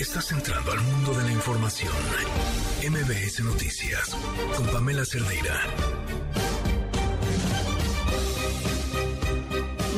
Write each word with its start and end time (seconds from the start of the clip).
Estás 0.00 0.32
entrando 0.32 0.72
al 0.72 0.80
mundo 0.80 1.12
de 1.12 1.24
la 1.24 1.32
información. 1.32 1.92
MBS 2.88 3.44
Noticias 3.44 4.16
con 4.56 4.66
Pamela 4.68 5.04
Cerdeira. 5.04 5.60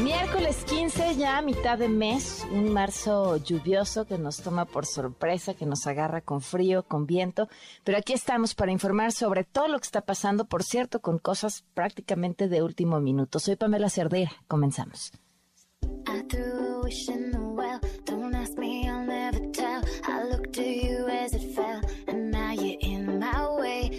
Miércoles 0.03 0.65
15, 0.69 1.15
ya 1.15 1.39
a 1.39 1.43
mitad 1.43 1.79
de 1.79 1.89
mes, 1.89 2.45
un 2.51 2.73
marzo 2.73 3.37
lluvioso 3.37 4.05
que 4.05 4.19
nos 4.19 4.39
toma 4.39 4.65
por 4.65 4.87
sorpresa, 4.87 5.55
que 5.55 5.67
nos 5.67 5.87
agarra 5.87 6.21
con 6.21 6.41
frío, 6.41 6.83
con 6.83 7.07
viento, 7.07 7.49
pero 7.85 7.97
aquí 7.97 8.13
estamos 8.13 8.57
para 8.57 8.73
informar 8.73 9.13
sobre 9.13 9.45
todo 9.45 9.69
lo 9.69 9.79
que 9.79 9.87
está 9.87 10.01
pasando, 10.01 10.47
por 10.47 10.65
cierto, 10.65 11.01
con 11.01 11.21
cosas 11.21 11.65
prácticamente 11.75 12.49
de 12.49 12.65
último 12.65 12.99
minuto. 12.99 13.39
Soy 13.39 13.55
Pamela 13.55 13.89
Cerdeira, 13.89 14.33
comenzamos. 14.49 15.13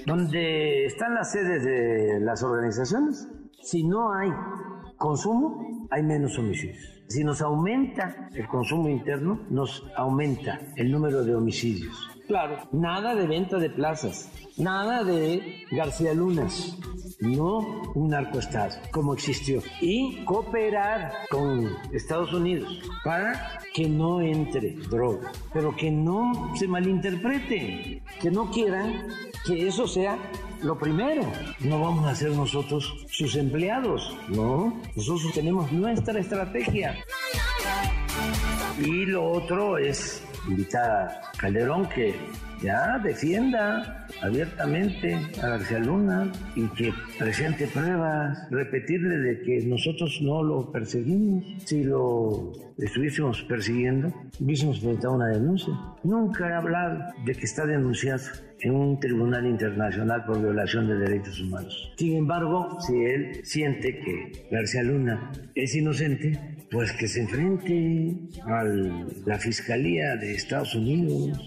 Donde 0.06 0.86
están 0.86 1.16
las 1.16 1.32
sedes 1.32 1.64
de 1.64 2.20
las 2.20 2.44
organizaciones, 2.44 3.28
si 3.62 3.84
no 3.84 4.14
hay 4.14 4.30
consumo, 4.98 5.88
hay 5.90 6.04
menos 6.04 6.38
homicidios. 6.38 7.04
Si 7.08 7.24
nos 7.24 7.42
aumenta 7.42 8.30
el 8.34 8.48
consumo 8.48 8.90
interno, 8.90 9.40
nos 9.50 9.86
aumenta 9.96 10.60
el 10.76 10.92
número 10.92 11.24
de 11.24 11.36
homicidios. 11.36 12.13
Claro, 12.28 12.58
nada 12.72 13.16
de 13.16 13.28
venta 13.28 13.58
de 13.58 13.70
plazas, 13.70 14.32
nada 14.58 15.04
de 15.04 15.66
García 15.72 16.14
Lunas, 16.14 16.78
no 17.20 17.82
un 17.96 18.10
narcoestado 18.10 18.76
como 18.92 19.14
existió. 19.14 19.62
Y 19.82 20.24
cooperar 20.24 21.12
con 21.30 21.76
Estados 21.92 22.34
Unidos 22.34 22.82
para 23.04 23.60
que 23.74 23.90
no 23.90 24.22
entre 24.22 24.72
droga, 24.90 25.32
pero 25.52 25.76
que 25.76 25.92
no 25.92 26.54
se 26.56 26.68
malinterprete, 26.68 28.02
que 28.22 28.32
no 28.32 28.50
quieran 28.52 29.08
que 29.46 29.68
eso 29.68 29.86
sea 29.86 30.18
lo 30.62 30.78
primero. 30.80 31.24
No 31.60 31.82
vamos 31.82 32.08
a 32.08 32.16
ser 32.16 32.32
nosotros 32.32 33.06
sus 33.10 33.36
empleados, 33.36 34.16
no. 34.30 34.82
Nosotros 34.96 35.34
tenemos 35.34 35.72
nuestra 35.74 36.20
estrategia. 36.20 36.96
Y 38.80 39.06
lo 39.06 39.30
otro 39.30 39.78
es 39.78 40.24
invitar 40.48 41.08
a 41.08 41.38
Calderón 41.38 41.88
que 41.90 42.14
ya 42.62 42.98
defienda 43.00 44.08
abiertamente 44.22 45.16
a 45.42 45.48
García 45.50 45.80
Luna 45.80 46.32
y 46.56 46.68
que 46.70 46.94
presente 47.20 47.68
pruebas, 47.68 48.48
repetirle 48.52 49.18
de 49.18 49.42
que 49.42 49.66
nosotros 49.66 50.20
no 50.22 50.42
lo 50.44 50.72
perseguimos. 50.72 51.44
Si 51.66 51.84
lo 51.84 52.54
estuviésemos 52.78 53.44
persiguiendo, 53.44 54.14
hubiésemos 54.40 54.80
presentado 54.80 55.16
una 55.16 55.28
denuncia. 55.28 55.74
Nunca 56.04 56.50
he 56.50 56.54
hablado 56.54 57.00
de 57.26 57.36
que 57.36 57.46
está 57.46 57.66
denunciado 57.66 58.24
en 58.62 58.76
un 58.76 59.00
tribunal 59.00 59.46
internacional 59.46 60.24
por 60.26 60.42
violación 60.42 60.88
de 60.88 60.96
derechos 60.96 61.42
humanos. 61.42 61.94
Sin 61.98 62.16
embargo, 62.16 62.78
si 62.80 62.96
él 62.96 63.42
siente 63.44 64.00
que 64.00 64.48
García 64.50 64.84
Luna 64.84 65.32
es 65.54 65.76
inocente, 65.76 66.40
pues 66.74 66.92
que 66.94 67.08
se 67.08 67.22
enfrente 67.22 68.18
a 68.48 68.64
la 69.28 69.38
Fiscalía 69.38 70.16
de 70.16 70.34
Estados 70.34 70.74
Unidos, 70.74 71.40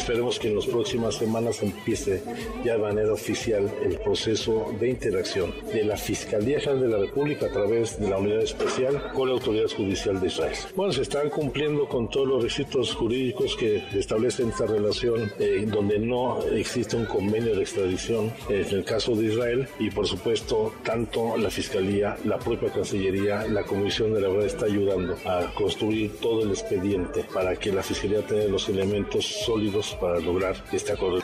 esperemos 0.00 0.38
que 0.38 0.48
en 0.48 0.56
las 0.56 0.66
próximas 0.66 1.16
semanas 1.16 1.62
empiece 1.62 2.22
ya 2.64 2.72
de 2.72 2.78
manera 2.78 3.12
oficial 3.12 3.70
el 3.84 3.98
proceso 3.98 4.72
de 4.80 4.88
interacción 4.88 5.52
de 5.72 5.84
la 5.84 5.96
Fiscalía 5.96 6.58
General 6.58 6.80
de 6.80 6.88
la 6.88 6.98
República 6.98 7.46
a 7.46 7.50
través 7.50 8.00
de 8.00 8.08
la 8.08 8.16
Unidad 8.16 8.40
Especial 8.40 9.12
con 9.12 9.28
la 9.28 9.34
Autoridad 9.34 9.68
Judicial 9.68 10.18
de 10.18 10.28
Israel. 10.28 10.56
Bueno, 10.74 10.92
se 10.92 11.02
están 11.02 11.28
cumpliendo 11.28 11.86
con 11.86 12.08
todos 12.08 12.26
los 12.26 12.42
requisitos 12.42 12.94
jurídicos 12.94 13.56
que 13.56 13.84
establecen 13.94 14.48
esta 14.48 14.66
relación 14.66 15.30
eh, 15.38 15.66
donde 15.66 15.98
no 15.98 16.42
existe 16.46 16.96
un 16.96 17.04
convenio 17.04 17.54
de 17.54 17.62
extradición 17.62 18.32
eh, 18.48 18.64
en 18.68 18.78
el 18.78 18.84
caso 18.84 19.14
de 19.14 19.26
Israel 19.26 19.68
y 19.78 19.90
por 19.90 20.06
supuesto 20.06 20.72
tanto 20.82 21.36
la 21.36 21.50
Fiscalía, 21.50 22.16
la 22.24 22.38
propia 22.38 22.72
Cancillería, 22.72 23.46
la 23.48 23.64
Comisión 23.64 24.14
de 24.14 24.22
la 24.22 24.28
Verdad 24.28 24.46
está 24.46 24.64
ayudando 24.64 25.14
a 25.26 25.52
construir 25.54 26.16
todo 26.20 26.42
el 26.42 26.50
expediente 26.50 27.24
para 27.34 27.54
que 27.56 27.70
la 27.70 27.82
Fiscalía 27.82 28.22
tenga 28.22 28.44
los 28.44 28.68
elementos 28.70 29.26
sólidos 29.44 29.89
para 29.94 30.20
lograr 30.20 30.56
este 30.72 30.92
acuerdo. 30.92 31.20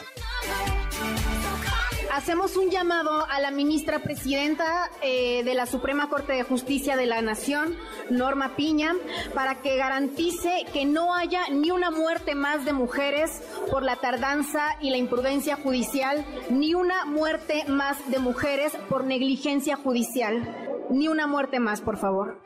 Hacemos 2.17 2.57
un 2.57 2.71
llamado 2.71 3.27
a 3.29 3.41
la 3.41 3.51
ministra 3.51 3.99
presidenta 3.99 4.91
eh, 5.03 5.45
de 5.45 5.55
la 5.55 5.67
Suprema 5.67 6.09
Corte 6.09 6.33
de 6.33 6.45
Justicia 6.45 6.97
de 6.97 7.05
la 7.05 7.21
Nación, 7.21 7.77
Norma 8.09 8.57
Piña, 8.57 8.95
para 9.35 9.61
que 9.61 9.77
garantice 9.77 10.65
que 10.73 10.87
no 10.87 11.15
haya 11.15 11.43
ni 11.51 11.71
una 11.71 11.91
muerte 11.91 12.35
más 12.35 12.65
de 12.65 12.73
mujeres 12.73 13.43
por 13.71 13.83
la 13.83 13.97
tardanza 13.97 14.79
y 14.81 14.89
la 14.89 14.97
imprudencia 14.97 15.57
judicial, 15.57 16.25
ni 16.49 16.73
una 16.73 17.05
muerte 17.05 17.65
más 17.69 17.99
de 18.11 18.19
mujeres 18.19 18.73
por 18.89 19.05
negligencia 19.05 19.77
judicial. 19.77 20.57
Ni 20.89 21.09
una 21.09 21.27
muerte 21.27 21.61
más, 21.61 21.83
por 21.83 21.99
favor 21.99 22.41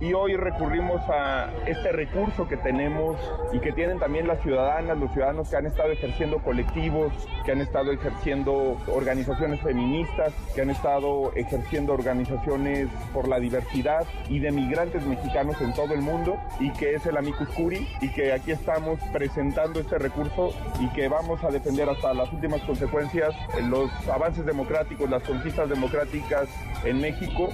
y 0.00 0.12
hoy 0.12 0.36
recurrimos 0.36 1.00
a 1.08 1.50
este 1.66 1.92
recurso 1.92 2.48
que 2.48 2.56
tenemos 2.56 3.16
y 3.52 3.60
que 3.60 3.72
tienen 3.72 3.98
también 3.98 4.26
las 4.26 4.42
ciudadanas, 4.42 4.98
los 4.98 5.12
ciudadanos 5.12 5.48
que 5.48 5.56
han 5.56 5.66
estado 5.66 5.90
ejerciendo 5.92 6.38
colectivos, 6.38 7.12
que 7.44 7.52
han 7.52 7.60
estado 7.60 7.92
ejerciendo 7.92 8.76
organizaciones 8.88 9.60
feministas, 9.60 10.32
que 10.54 10.62
han 10.62 10.70
estado 10.70 11.32
ejerciendo 11.34 11.92
organizaciones 11.92 12.88
por 13.12 13.28
la 13.28 13.38
diversidad 13.38 14.04
y 14.28 14.40
de 14.40 14.50
migrantes 14.50 15.06
mexicanos 15.06 15.60
en 15.60 15.72
todo 15.74 15.94
el 15.94 16.00
mundo 16.00 16.36
y 16.58 16.70
que 16.72 16.94
es 16.94 17.06
el 17.06 17.16
Amicus 17.16 17.48
Curi 17.50 17.88
y 18.00 18.08
que 18.08 18.32
aquí 18.32 18.50
estamos 18.50 18.98
presentando 19.12 19.80
este 19.80 19.98
recurso 19.98 20.52
y 20.80 20.88
que 20.88 21.08
vamos 21.08 21.42
a 21.44 21.50
defender 21.50 21.88
hasta 21.88 22.12
las 22.14 22.32
últimas 22.32 22.60
consecuencias 22.62 23.34
los 23.68 23.90
avances 24.08 24.44
democráticos, 24.44 25.08
las 25.08 25.22
conquistas 25.22 25.68
democráticas 25.68 26.48
en 26.84 27.00
México. 27.00 27.50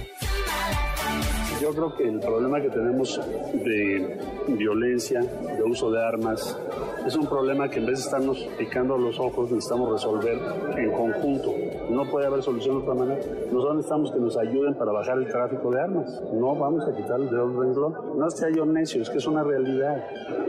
Yo 1.61 1.69
creo 1.75 1.93
que 1.95 2.07
el 2.07 2.19
problema 2.19 2.59
que 2.59 2.69
tenemos 2.69 3.21
de 3.53 4.17
violencia, 4.47 5.21
de 5.21 5.63
uso 5.63 5.91
de 5.91 6.03
armas, 6.03 6.57
es 7.05 7.15
un 7.15 7.27
problema 7.27 7.69
que 7.69 7.77
en 7.77 7.85
vez 7.85 7.99
de 7.99 8.05
estarnos 8.05 8.39
picando 8.57 8.97
los 8.97 9.19
ojos 9.19 9.51
necesitamos 9.51 9.91
resolver 9.91 10.39
en 10.77 10.91
conjunto. 10.91 11.53
No 11.91 12.09
puede 12.09 12.25
haber 12.25 12.41
solución 12.41 12.77
de 12.77 12.81
otra 12.81 12.95
manera. 12.95 13.21
Nosotros 13.51 13.75
necesitamos 13.75 14.11
que 14.11 14.19
nos 14.19 14.37
ayuden 14.37 14.73
para 14.73 14.91
bajar 14.91 15.19
el 15.19 15.27
tráfico 15.27 15.69
de 15.69 15.81
armas. 15.81 16.21
No 16.33 16.55
vamos 16.55 16.87
a 16.87 16.95
quitar 16.95 17.19
el 17.19 17.29
dedo 17.29 17.49
del 17.49 17.59
renglón. 17.59 17.93
No 18.17 18.27
es 18.27 18.33
que 18.33 18.53
yo 18.55 18.65
necio, 18.65 19.01
es 19.03 19.09
que 19.11 19.19
es 19.19 19.27
una 19.27 19.43
realidad. 19.43 20.03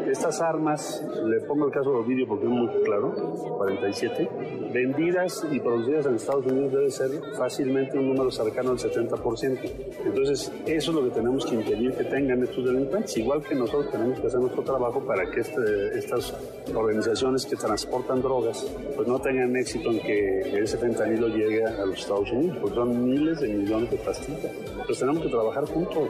Estas 0.07 0.41
armas, 0.41 1.05
le 1.27 1.41
pongo 1.41 1.67
el 1.67 1.73
caso 1.73 1.91
de 1.91 1.97
Ovidio 1.99 2.27
porque 2.27 2.45
es 2.45 2.51
muy 2.51 2.69
claro, 2.85 3.13
47, 3.59 4.29
vendidas 4.73 5.47
y 5.51 5.61
producidas 5.61 6.07
en 6.07 6.15
Estados 6.17 6.47
Unidos 6.47 6.73
debe 6.73 6.91
ser 6.91 7.11
fácilmente 7.37 7.99
un 7.99 8.09
número 8.09 8.31
cercano 8.31 8.71
al 8.71 8.79
70%. 8.79 9.59
Entonces, 10.05 10.53
eso 10.67 10.91
es 10.91 10.97
lo 10.97 11.02
que 11.05 11.11
tenemos 11.11 11.45
que 11.45 11.55
impedir 11.55 11.95
que 11.95 12.05
tengan 12.05 12.43
estos 12.43 12.65
delincuentes, 12.65 13.17
igual 13.17 13.43
que 13.43 13.55
nosotros 13.55 13.91
tenemos 13.91 14.19
que 14.21 14.27
hacer 14.27 14.41
nuestro 14.41 14.63
trabajo 14.63 15.01
para 15.01 15.31
que 15.31 15.41
este, 15.41 15.99
estas 15.99 16.35
organizaciones 16.75 17.47
que 17.47 17.57
transportan 17.57 18.23
drogas 18.23 18.67
pues 18.97 19.09
no 19.09 19.19
tengan 19.19 19.57
éxito 19.57 19.91
en 19.91 20.01
que 20.01 20.63
ese 20.63 20.79
fentanilo 20.79 21.29
llegue 21.29 21.65
a 21.65 21.87
los 21.87 21.99
Estados 21.99 22.31
Unidos, 22.31 22.59
porque 22.61 22.77
son 22.77 23.05
miles 23.05 23.41
de 23.41 23.49
millones 23.49 23.91
de 23.91 23.97
pastillas. 23.99 24.53
Pues 24.87 24.99
tenemos 24.99 25.23
que 25.23 25.29
trabajar 25.29 25.65
juntos 25.67 26.09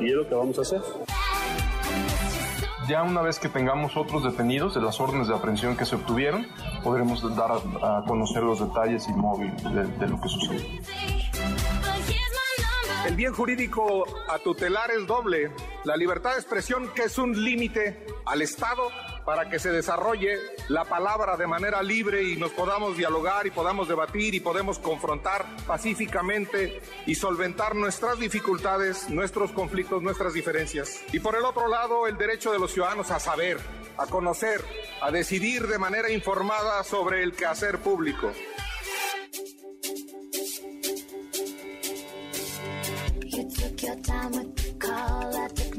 y 0.00 0.06
es 0.06 0.14
lo 0.14 0.28
que 0.28 0.34
vamos 0.34 0.58
a 0.58 0.62
hacer. 0.62 0.80
Ya 2.88 3.02
una 3.02 3.22
vez 3.22 3.38
que 3.38 3.48
tengamos 3.48 3.96
otros 3.96 4.24
detenidos 4.24 4.74
de 4.74 4.82
las 4.82 5.00
órdenes 5.00 5.28
de 5.28 5.34
aprehensión 5.34 5.74
que 5.74 5.86
se 5.86 5.96
obtuvieron, 5.96 6.46
podremos 6.82 7.22
dar 7.34 7.52
a, 7.82 8.04
conocer 8.06 8.42
los 8.42 8.60
detalles 8.60 9.08
y 9.08 9.12
móvil 9.12 9.54
de, 9.56 9.86
de 9.86 10.08
lo 10.08 10.20
que 10.20 10.28
sucedió. 10.28 10.60
El 13.04 13.16
bien 13.16 13.34
jurídico 13.34 14.06
a 14.30 14.38
tutelar 14.38 14.90
es 14.90 15.06
doble. 15.06 15.50
La 15.84 15.94
libertad 15.94 16.32
de 16.32 16.36
expresión, 16.36 16.88
que 16.94 17.02
es 17.02 17.18
un 17.18 17.44
límite 17.44 18.06
al 18.24 18.40
Estado 18.40 18.90
para 19.26 19.50
que 19.50 19.58
se 19.58 19.70
desarrolle 19.70 20.38
la 20.68 20.84
palabra 20.84 21.36
de 21.36 21.46
manera 21.46 21.82
libre 21.82 22.22
y 22.22 22.36
nos 22.36 22.52
podamos 22.52 22.96
dialogar 22.96 23.46
y 23.46 23.50
podamos 23.50 23.88
debatir 23.88 24.34
y 24.34 24.40
podemos 24.40 24.78
confrontar 24.78 25.44
pacíficamente 25.66 26.80
y 27.04 27.14
solventar 27.14 27.74
nuestras 27.74 28.18
dificultades, 28.18 29.10
nuestros 29.10 29.52
conflictos, 29.52 30.02
nuestras 30.02 30.32
diferencias. 30.32 31.02
Y 31.12 31.20
por 31.20 31.36
el 31.36 31.44
otro 31.44 31.68
lado, 31.68 32.06
el 32.06 32.16
derecho 32.16 32.52
de 32.52 32.58
los 32.58 32.72
ciudadanos 32.72 33.10
a 33.10 33.20
saber, 33.20 33.58
a 33.98 34.06
conocer, 34.06 34.62
a 35.02 35.10
decidir 35.10 35.66
de 35.66 35.78
manera 35.78 36.10
informada 36.10 36.82
sobre 36.84 37.22
el 37.22 37.34
quehacer 37.34 37.80
público. 37.80 38.32
took 43.50 43.82
your 43.82 43.96
time 43.96 44.32
to 44.54 44.72
call 44.78 45.36
at 45.36 45.54
the 45.56 45.73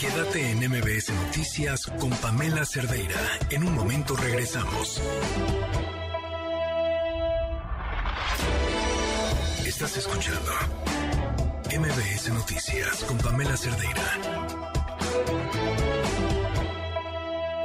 Quédate 0.00 0.50
en 0.50 0.58
MBS 0.70 1.12
Noticias 1.12 1.86
con 2.00 2.10
Pamela 2.10 2.64
Cerdeira. 2.64 3.20
En 3.50 3.64
un 3.64 3.74
momento 3.74 4.16
regresamos. 4.16 5.00
Estás 9.66 9.98
escuchando 9.98 10.50
MBS 11.78 12.32
Noticias 12.32 13.04
con 13.04 13.18
Pamela 13.18 13.56
Cerdeira. 13.56 15.89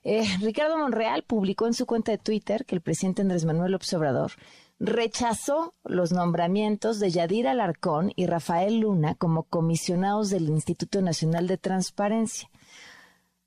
Eh, 0.06 0.24
Ricardo 0.40 0.78
Monreal 0.78 1.24
publicó 1.24 1.68
en 1.68 1.74
su 1.74 1.86
cuenta 1.86 2.13
de 2.13 2.19
Twitter 2.19 2.63
que 2.63 2.75
el 2.75 2.81
presidente 2.81 3.22
Andrés 3.22 3.44
Manuel 3.44 3.75
Observador 3.75 4.31
rechazó 4.80 5.74
los 5.84 6.13
nombramientos 6.13 7.01
de 7.01 7.12
Yadir 7.12 7.50
Alarcón 7.50 8.13
y 8.16 8.28
Rafael 8.28 8.80
Luna 8.80 9.16
como 9.16 9.44
comisionados 9.44 10.30
del 10.30 10.48
Instituto 10.48 11.01
Nacional 11.01 11.48
de 11.48 11.57
Transparencia. 11.57 12.50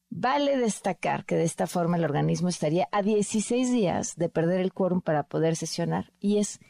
Vale 0.08 0.56
destacar 0.56 1.24
que 1.24 1.34
de 1.36 1.44
esta 1.44 1.66
forma 1.66 1.96
el 1.96 2.04
organismo 2.04 2.48
estaría 2.48 2.88
a 2.92 3.02
16 3.02 3.72
días 3.72 4.16
de 4.16 4.28
perder 4.28 4.60
el 4.60 4.72
quórum 4.72 5.00
para 5.00 5.24
poder 5.24 5.56
sesionar 5.56 6.12
y 6.20 6.38
es 6.38 6.60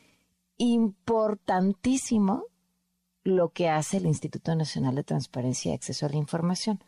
importantísimo 0.57 2.45
lo 3.25 3.51
que 3.51 3.69
hace 3.69 3.99
el 3.99 4.07
Instituto 4.07 4.55
Nacional 4.55 4.95
de 4.95 5.05
Transparencia 5.05 5.73
y 5.73 5.75
Acceso 5.75 6.07
a 6.07 6.09
la 6.09 6.17
Información. 6.17 6.83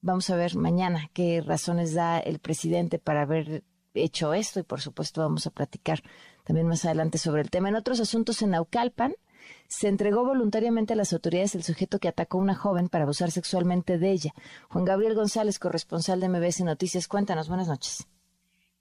Vamos 0.00 0.28
a 0.30 0.36
ver 0.36 0.56
mañana 0.56 1.10
qué 1.12 1.40
razones 1.40 1.94
da 1.94 2.18
el 2.18 2.38
presidente 2.38 2.98
para 2.98 3.22
haber 3.22 3.64
hecho 3.94 4.34
esto 4.34 4.60
y 4.60 4.64
por 4.64 4.80
supuesto 4.80 5.22
vamos 5.22 5.46
a 5.46 5.50
platicar 5.50 6.02
también 6.44 6.66
más 6.66 6.84
adelante 6.84 7.18
sobre 7.18 7.42
el 7.42 7.50
tema. 7.50 7.68
En 7.68 7.76
otros 7.76 8.00
asuntos 8.00 8.42
en 8.42 8.50
Naucalpan, 8.50 9.14
se 9.74 9.88
entregó 9.88 10.24
voluntariamente 10.24 10.92
a 10.92 10.96
las 10.96 11.12
autoridades 11.12 11.56
el 11.56 11.64
sujeto 11.64 11.98
que 11.98 12.06
atacó 12.06 12.38
a 12.38 12.42
una 12.42 12.54
joven 12.54 12.88
para 12.88 13.04
abusar 13.04 13.32
sexualmente 13.32 13.98
de 13.98 14.12
ella. 14.12 14.30
Juan 14.68 14.84
Gabriel 14.84 15.16
González, 15.16 15.58
corresponsal 15.58 16.20
de 16.20 16.28
MBS 16.28 16.62
Noticias, 16.62 17.08
cuéntanos, 17.08 17.48
buenas 17.48 17.66
noches. 17.66 18.06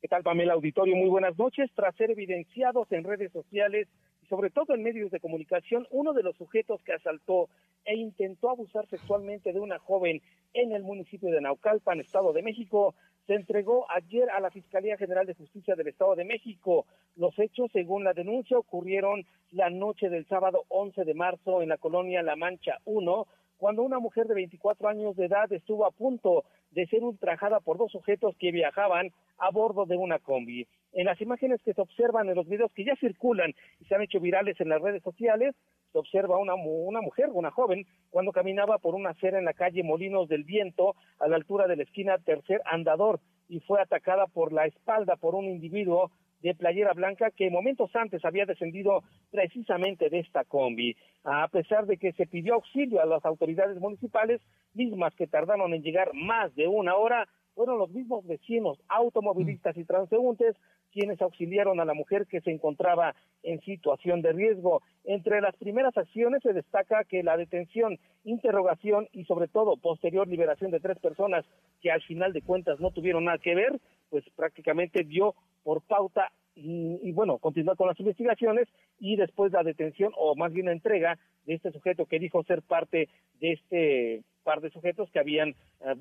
¿Qué 0.02 0.08
tal, 0.08 0.22
Pamela 0.22 0.54
Auditorio? 0.54 0.96
Muy 0.96 1.10
buenas 1.10 1.36
noches. 1.38 1.72
Tras 1.74 1.96
ser 1.96 2.12
evidenciados 2.12 2.92
en 2.92 3.04
redes 3.06 3.32
sociales 3.32 3.88
y 4.22 4.28
sobre 4.28 4.52
todo 4.52 4.76
en 4.76 4.84
medios 4.84 5.10
de 5.10 5.20
comunicación, 5.20 5.88
uno 5.90 6.14
de 6.14 6.22
los 6.22 6.38
sujetos 6.38 6.80
que 6.84 6.94
asaltó 6.94 7.50
e 7.86 7.96
intentó 7.96 8.52
abusar 8.52 8.86
sexualmente 8.88 9.52
de 9.52 9.60
una 9.60 9.80
joven 9.80 10.22
en 10.54 10.74
el 10.74 10.84
municipio 10.84 11.32
de 11.32 11.42
Naucalpan, 11.42 12.02
Estado 12.02 12.34
de 12.34 12.44
México, 12.44 12.94
se 13.28 13.36
entregó 13.36 13.86
ayer 13.90 14.30
a 14.30 14.40
la 14.40 14.52
Fiscalía 14.52 14.98
General 14.98 15.26
de 15.26 15.34
Justicia 15.34 15.76
del 15.76 15.88
Estado 15.88 16.16
de 16.16 16.26
México. 16.26 16.86
Los 17.16 17.38
hechos, 17.40 17.72
según 17.72 18.04
la 18.04 18.14
denuncia, 18.14 18.58
ocurrieron 18.58 19.26
la 19.52 19.70
noche 19.70 20.10
del 20.10 20.28
sábado 20.28 20.66
11 20.70 21.06
de 21.06 21.14
marzo 21.14 21.62
en 21.62 21.70
la 21.70 21.78
colonia 21.78 22.22
La 22.22 22.36
Mancha 22.36 22.80
1, 22.86 23.28
cuando 23.64 23.82
una 23.84 24.00
mujer 24.00 24.28
de 24.28 24.34
24 24.34 24.90
años 24.90 25.16
de 25.16 25.28
edad 25.28 25.50
estuvo 25.54 25.86
a 25.86 25.92
punto 25.92 26.44
de 26.72 26.86
ser 26.88 27.02
ultrajada 27.02 27.62
por 27.62 27.78
dos 27.78 27.94
sujetos 27.94 28.36
que 28.38 28.52
viajaban 28.52 29.14
a 29.38 29.52
bordo 29.52 29.86
de 29.86 29.96
una 29.96 30.20
combi. 30.20 30.68
En 30.92 31.06
las 31.06 31.22
imágenes 31.22 31.62
que 31.64 31.74
se 31.74 31.80
observan 31.80 32.28
en 32.28 32.36
los 32.36 32.46
videos 32.50 32.74
que 32.74 32.84
ya 32.84 32.98
circulan 32.98 33.54
y 33.80 33.86
se 33.86 33.96
han 33.96 34.02
hecho 34.02 34.20
virales 34.20 34.60
en 34.60 34.68
las 34.68 34.82
redes 34.82 35.02
sociales, 35.02 35.56
se 35.94 35.98
observa 35.98 36.40
una, 36.40 36.56
una 36.56 37.00
mujer, 37.00 37.30
una 37.32 37.52
joven, 37.52 37.86
cuando 38.10 38.34
caminaba 38.34 38.80
por 38.80 38.96
una 38.96 39.12
acera 39.12 39.40
en 39.40 39.46
la 39.46 39.54
calle 39.54 39.82
Molinos 39.82 40.28
del 40.28 40.44
Viento, 40.44 40.98
a 41.20 41.30
la 41.30 41.38
altura 41.38 41.66
de 41.68 41.78
la 41.78 41.84
esquina 41.84 42.18
Tercer 42.18 42.62
Andador, 42.66 43.22
y 43.54 43.60
fue 43.60 43.80
atacada 43.80 44.26
por 44.26 44.52
la 44.52 44.66
espalda 44.66 45.16
por 45.16 45.36
un 45.36 45.46
individuo 45.46 46.12
de 46.42 46.56
playera 46.56 46.94
blanca 46.94 47.32
que 47.32 47.50
momentos 47.50 47.96
antes 47.96 48.26
había 48.26 48.46
descendido 48.46 49.04
precisamente 49.32 50.10
de 50.10 50.20
esta 50.20 50.44
combi. 50.44 50.98
A 51.24 51.48
pesar 51.48 51.86
de 51.86 51.98
que 51.98 52.12
se 52.14 52.26
pidió 52.26 52.56
auxilio 52.56 53.00
a 53.00 53.06
las 53.06 53.24
autoridades 53.24 53.80
municipales, 53.80 54.42
mismas 54.74 55.14
que 55.16 55.28
tardaron 55.28 55.74
en 55.74 55.84
llegar 55.84 56.12
más 56.14 56.54
de 56.56 56.68
una 56.68 56.96
hora, 56.96 57.30
fueron 57.56 57.78
los 57.78 57.90
mismos 57.92 58.26
vecinos, 58.26 58.80
automovilistas 58.90 59.78
y 59.78 59.86
transeúntes 59.86 60.56
quienes 60.92 61.22
auxiliaron 61.22 61.80
a 61.80 61.86
la 61.86 61.94
mujer 61.94 62.28
que 62.28 62.42
se 62.42 62.52
encontraba 62.52 63.16
en 63.42 63.60
situación 63.62 64.22
de 64.22 64.32
riesgo. 64.32 64.82
Entre 65.04 65.42
las 65.42 65.56
primeras 65.56 65.98
acciones 65.98 66.44
se 66.44 66.54
destaca 66.54 67.04
que 67.04 67.24
la 67.24 67.36
detención, 67.36 68.00
interrogación 68.24 69.08
y 69.12 69.26
sobre 69.26 69.48
todo 69.48 69.78
posterior 69.78 70.28
liberación 70.28 70.72
de 70.72 70.80
tres 70.80 71.00
personas 71.00 71.46
que 71.82 71.92
al 71.92 72.02
final 72.04 72.32
de 72.32 72.44
cuentas 72.44 72.80
no 72.80 72.92
tuvieron 72.92 73.26
nada 73.26 73.40
que 73.40 73.56
ver, 73.56 73.80
pues 74.10 74.24
prácticamente 74.36 75.04
dio 75.04 75.34
por 75.64 75.82
pauta 75.82 76.32
y, 76.56 77.12
bueno, 77.14 77.40
continuar 77.40 77.76
con 77.78 77.88
las 77.88 78.00
investigaciones 78.00 78.68
y 79.00 79.16
después 79.16 79.52
la 79.52 79.64
detención 79.64 80.12
o 80.16 80.36
más 80.36 80.54
bien 80.54 80.68
la 80.68 80.72
entrega 80.72 81.18
de 81.46 81.56
este 81.56 81.72
sujeto 81.72 82.06
que 82.06 82.20
dijo 82.20 82.44
ser 82.44 82.62
parte 82.62 83.10
de 83.40 83.54
este 83.54 84.24
par 84.44 84.62
de 84.62 84.70
sujetos 84.70 85.10
que 85.12 85.20
habían 85.20 85.50
eh, 85.50 85.56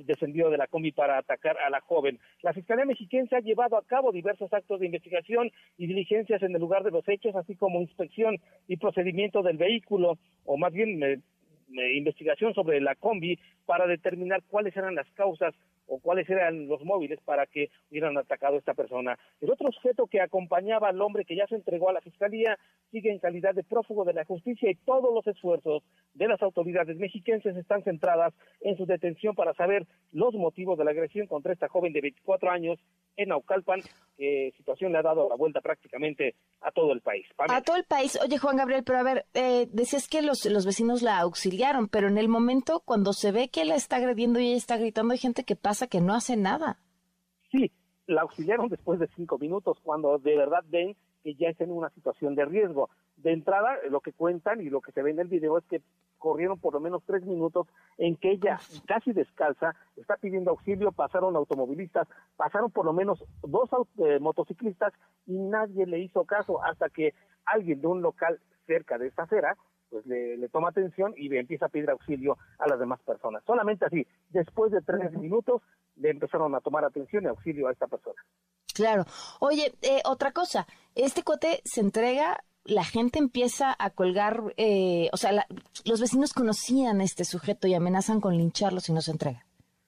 descendido 0.04 0.50
de 0.50 0.58
la 0.58 0.66
combi 0.66 0.92
para 0.92 1.16
atacar 1.16 1.56
a 1.58 1.70
la 1.70 1.80
joven. 1.80 2.18
La 2.42 2.52
Fiscalía 2.52 2.84
Mexiquense 2.84 3.36
ha 3.36 3.40
llevado 3.40 3.76
a 3.76 3.84
cabo 3.84 4.12
diversos 4.12 4.52
actos 4.52 4.80
de 4.80 4.86
investigación 4.86 5.50
y 5.78 5.86
diligencias 5.86 6.42
en 6.42 6.54
el 6.54 6.60
lugar 6.60 6.82
de 6.82 6.90
los 6.90 7.08
hechos, 7.08 7.36
así 7.36 7.54
como 7.54 7.80
inspección 7.80 8.38
y 8.66 8.76
procedimiento 8.76 9.42
del 9.42 9.58
vehículo, 9.58 10.18
o 10.44 10.56
más 10.56 10.72
bien 10.72 11.02
eh, 11.02 11.20
investigación 11.94 12.52
sobre 12.52 12.80
la 12.80 12.94
combi 12.96 13.38
para 13.64 13.86
determinar 13.86 14.42
cuáles 14.48 14.76
eran 14.76 14.94
las 14.94 15.10
causas 15.12 15.54
o 15.86 15.98
cuáles 15.98 16.28
eran 16.30 16.68
los 16.68 16.82
móviles 16.84 17.20
para 17.24 17.46
que 17.46 17.70
hubieran 17.90 18.16
atacado 18.16 18.56
a 18.56 18.58
esta 18.58 18.74
persona. 18.74 19.18
El 19.40 19.50
otro 19.50 19.70
sujeto 19.72 20.06
que 20.06 20.20
acompañaba 20.20 20.88
al 20.88 21.00
hombre 21.00 21.24
que 21.24 21.36
ya 21.36 21.46
se 21.46 21.56
entregó 21.56 21.90
a 21.90 21.92
la 21.92 22.00
fiscalía 22.00 22.58
sigue 22.90 23.10
en 23.10 23.18
calidad 23.18 23.54
de 23.54 23.64
prófugo 23.64 24.04
de 24.04 24.12
la 24.12 24.24
justicia 24.24 24.70
y 24.70 24.74
todos 24.74 25.12
los 25.12 25.26
esfuerzos 25.26 25.82
de 26.14 26.28
las 26.28 26.42
autoridades 26.42 26.96
mexiquenses 26.96 27.56
están 27.56 27.82
centradas 27.82 28.34
en 28.60 28.76
su 28.76 28.86
detención 28.86 29.34
para 29.34 29.54
saber 29.54 29.86
los 30.12 30.34
motivos 30.34 30.78
de 30.78 30.84
la 30.84 30.90
agresión 30.90 31.26
contra 31.26 31.52
esta 31.52 31.68
joven 31.68 31.92
de 31.92 32.00
24 32.00 32.50
años 32.50 32.78
en 33.16 33.28
Naucalpan, 33.28 33.80
que 34.16 34.52
situación 34.56 34.92
le 34.92 34.98
ha 34.98 35.02
dado 35.02 35.28
la 35.28 35.36
vuelta 35.36 35.60
prácticamente 35.60 36.34
a 36.60 36.70
todo 36.70 36.92
el 36.92 37.00
país. 37.00 37.26
A 37.38 37.60
todo 37.60 37.76
el 37.76 37.84
país. 37.84 38.18
Oye, 38.22 38.38
Juan 38.38 38.56
Gabriel, 38.56 38.84
pero 38.84 38.98
a 38.98 39.02
ver, 39.02 39.26
eh, 39.34 39.66
decías 39.70 40.08
que 40.08 40.22
los, 40.22 40.44
los 40.46 40.64
vecinos 40.64 41.02
la 41.02 41.18
auxiliaron, 41.18 41.88
pero 41.88 42.08
en 42.08 42.18
el 42.18 42.28
momento 42.28 42.82
cuando 42.84 43.12
se 43.12 43.32
ve 43.32 43.48
que 43.48 43.64
la 43.64 43.74
está 43.74 43.96
agrediendo 43.96 44.40
y 44.40 44.48
ella 44.48 44.56
está 44.56 44.76
gritando, 44.76 45.12
hay 45.12 45.18
gente 45.18 45.44
que 45.44 45.56
pasa 45.56 45.71
que 45.88 46.00
no 46.00 46.14
hace 46.14 46.36
nada. 46.36 46.78
Sí, 47.50 47.72
la 48.06 48.22
auxiliaron 48.22 48.68
después 48.68 48.98
de 49.00 49.08
cinco 49.16 49.38
minutos, 49.38 49.78
cuando 49.82 50.18
de 50.18 50.36
verdad 50.36 50.64
ven 50.68 50.96
que 51.22 51.34
ya 51.34 51.48
está 51.48 51.64
en 51.64 51.72
una 51.72 51.90
situación 51.90 52.34
de 52.34 52.44
riesgo. 52.44 52.90
De 53.16 53.32
entrada, 53.32 53.76
lo 53.90 54.00
que 54.00 54.12
cuentan 54.12 54.60
y 54.60 54.70
lo 54.70 54.80
que 54.80 54.92
se 54.92 55.02
ve 55.02 55.10
en 55.10 55.20
el 55.20 55.28
video 55.28 55.58
es 55.58 55.64
que 55.66 55.82
corrieron 56.18 56.58
por 56.58 56.74
lo 56.74 56.80
menos 56.80 57.02
tres 57.04 57.24
minutos 57.24 57.66
en 57.98 58.16
que 58.16 58.30
ella, 58.32 58.58
casi 58.86 59.12
descalza, 59.12 59.74
está 59.96 60.16
pidiendo 60.16 60.50
auxilio, 60.50 60.92
pasaron 60.92 61.36
automovilistas, 61.36 62.08
pasaron 62.36 62.70
por 62.70 62.84
lo 62.84 62.92
menos 62.92 63.24
dos 63.42 63.68
eh, 63.98 64.18
motociclistas 64.20 64.92
y 65.26 65.36
nadie 65.38 65.86
le 65.86 65.98
hizo 65.98 66.24
caso 66.24 66.62
hasta 66.62 66.88
que 66.88 67.14
alguien 67.44 67.80
de 67.80 67.86
un 67.88 68.02
local 68.02 68.40
cerca 68.66 68.98
de 68.98 69.08
esta 69.08 69.24
acera 69.24 69.56
pues 69.92 70.06
le, 70.06 70.48
toma 70.48 70.70
atención 70.70 71.12
y 71.18 71.28
le 71.28 71.38
empieza 71.38 71.66
a 71.66 71.68
pedir 71.68 71.90
auxilio 71.90 72.38
a 72.58 72.66
las 72.66 72.78
demás 72.78 72.98
personas. 73.02 73.42
Solamente 73.46 73.84
así, 73.84 74.06
después 74.30 74.72
de 74.72 74.80
tres 74.80 75.12
minutos, 75.12 75.60
le 75.96 76.10
empezaron 76.10 76.54
a 76.54 76.60
tomar 76.60 76.82
atención 76.84 77.24
y 77.24 77.26
auxilio 77.26 77.68
a 77.68 77.72
esta 77.72 77.86
persona. 77.86 78.16
Claro. 78.74 79.04
Oye, 79.40 79.74
eh, 79.82 80.00
otra 80.06 80.32
cosa, 80.32 80.66
este 80.94 81.22
cote 81.22 81.60
se 81.64 81.82
entrega, 81.82 82.42
la 82.64 82.84
gente 82.84 83.18
empieza 83.18 83.76
a 83.78 83.90
colgar, 83.90 84.54
eh, 84.56 85.10
o 85.12 85.18
sea, 85.18 85.46
los 85.84 86.00
vecinos 86.00 86.32
conocían 86.32 87.02
a 87.02 87.04
este 87.04 87.24
sujeto 87.24 87.68
y 87.68 87.74
amenazan 87.74 88.22
con 88.22 88.34
lincharlo 88.38 88.80
si 88.80 88.94
no 88.94 89.02
se 89.02 89.10
entrega. 89.10 89.44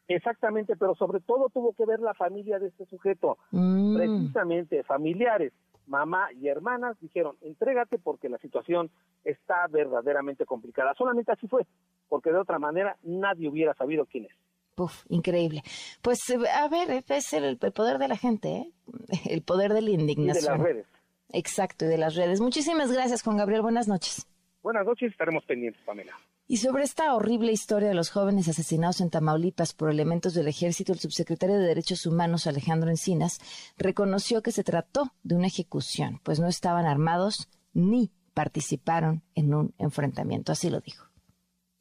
Exactamente, 0.06 0.76
pero 0.76 0.94
sobre 0.96 1.20
todo 1.20 1.48
tuvo 1.48 1.72
que 1.72 1.86
ver 1.86 2.00
la 2.00 2.12
familia 2.12 2.58
de 2.58 2.66
este 2.68 2.84
sujeto, 2.84 3.38
mm. 3.52 3.96
precisamente 3.96 4.82
familiares 4.82 5.54
mamá 5.86 6.32
y 6.32 6.48
hermanas 6.48 6.96
dijeron, 7.00 7.36
entrégate 7.40 7.98
porque 7.98 8.28
la 8.28 8.38
situación 8.38 8.90
está 9.24 9.66
verdaderamente 9.68 10.44
complicada. 10.46 10.94
Solamente 10.94 11.32
así 11.32 11.46
fue, 11.48 11.66
porque 12.08 12.30
de 12.30 12.38
otra 12.38 12.58
manera 12.58 12.96
nadie 13.02 13.48
hubiera 13.48 13.74
sabido 13.74 14.06
quién 14.06 14.26
es. 14.26 14.32
Uf, 14.76 15.04
increíble. 15.08 15.62
Pues 16.02 16.18
eh, 16.30 16.38
a 16.48 16.68
ver, 16.68 17.04
es 17.08 17.32
el, 17.32 17.58
poder 17.58 17.98
de 17.98 18.08
la 18.08 18.16
gente, 18.16 18.48
¿eh? 18.48 18.72
el 19.30 19.42
poder 19.42 19.72
de 19.72 19.82
la 19.82 19.90
indignación. 19.90 20.36
Y 20.36 20.46
de 20.46 20.50
las 20.50 20.60
redes. 20.60 20.86
Exacto, 21.32 21.84
y 21.84 21.88
de 21.88 21.98
las 21.98 22.14
redes. 22.14 22.40
Muchísimas 22.40 22.92
gracias, 22.92 23.22
Juan 23.22 23.36
Gabriel. 23.36 23.62
Buenas 23.62 23.88
noches. 23.88 24.26
Buenas 24.62 24.86
noches, 24.86 25.10
estaremos 25.12 25.44
pendientes, 25.44 25.82
Pamela. 25.84 26.14
Y 26.46 26.58
sobre 26.58 26.84
esta 26.84 27.14
horrible 27.14 27.52
historia 27.52 27.88
de 27.88 27.94
los 27.94 28.10
jóvenes 28.10 28.48
asesinados 28.48 29.00
en 29.00 29.08
Tamaulipas 29.08 29.72
por 29.72 29.90
elementos 29.90 30.34
del 30.34 30.46
ejército, 30.46 30.92
el 30.92 30.98
subsecretario 30.98 31.56
de 31.56 31.66
Derechos 31.66 32.04
Humanos, 32.04 32.46
Alejandro 32.46 32.90
Encinas, 32.90 33.38
reconoció 33.78 34.42
que 34.42 34.52
se 34.52 34.62
trató 34.62 35.10
de 35.22 35.36
una 35.36 35.46
ejecución, 35.46 36.20
pues 36.22 36.40
no 36.40 36.48
estaban 36.48 36.84
armados 36.84 37.48
ni 37.72 38.12
participaron 38.34 39.22
en 39.34 39.54
un 39.54 39.74
enfrentamiento. 39.78 40.52
Así 40.52 40.68
lo 40.68 40.80
dijo 40.80 41.13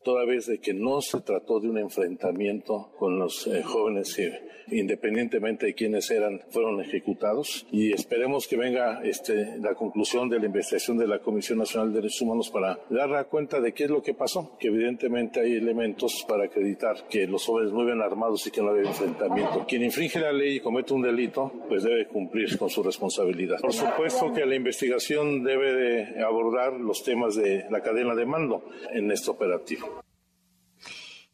toda 0.04 0.26
vez 0.26 0.48
de 0.48 0.60
que 0.60 0.74
no 0.74 1.02
se 1.02 1.22
trató 1.22 1.60
de 1.60 1.70
un 1.70 1.78
enfrentamiento 1.78 2.92
con 2.98 3.20
los 3.20 3.48
eh, 3.48 3.64
jóvenes 3.64 4.14
que 4.16 4.54
independientemente 4.72 5.68
de 5.68 5.74
quiénes 5.74 6.10
eran, 6.12 6.42
fueron 6.50 6.82
ejecutados 6.82 7.66
y 7.72 7.94
esperemos 7.94 8.48
que 8.48 8.58
venga 8.58 9.02
este, 9.04 9.58
la 9.60 9.76
conclusión 9.76 10.30
de 10.30 10.40
la 10.40 10.46
investigación 10.46 10.98
de 10.98 11.08
la 11.08 11.20
Comisión 11.20 11.60
Nacional 11.60 11.90
de 11.90 12.02
Derechos 12.02 12.22
Humanos 12.22 12.50
para 12.50 12.80
dar 12.90 13.28
cuenta 13.28 13.60
de 13.60 13.74
qué 13.74 13.86
es 13.86 13.90
lo 13.90 14.02
que 14.02 14.14
pasó, 14.14 14.56
que 14.60 14.68
evidentemente 14.68 15.42
hay 15.42 15.56
elementos 15.56 16.26
para 16.28 16.46
acreditar 16.46 17.08
que 17.10 17.28
los 17.28 17.46
jóvenes 17.46 17.74
no 17.74 17.84
iban 17.84 18.02
armados 18.02 18.46
y 18.48 18.52
que 18.52 18.62
no 18.62 18.70
había 18.70 18.90
enfrentamiento. 18.90 19.66
Quien 19.68 19.84
infringe 19.84 20.20
la 20.20 20.32
ley 20.32 20.58
y 20.58 20.60
comete 20.60 20.94
un 20.94 21.02
delito, 21.02 21.52
pues 21.68 21.84
debe 21.84 22.08
cumplir 22.08 22.58
con 22.58 22.70
su 22.70 22.84
responsabilidad. 22.84 23.60
Por 23.60 23.74
supuesto 23.74 24.32
que 24.34 24.46
la 24.46 24.56
investigación 24.56 25.44
debe 25.44 25.74
de 25.74 26.24
abordar 26.24 26.74
los 26.74 27.04
temas 27.04 27.36
de 27.36 27.66
la 27.70 27.82
cadena 27.82 28.16
de 28.16 28.26
mando 28.26 28.64
en 28.92 29.12
este 29.12 29.32
operativo. 29.32 29.93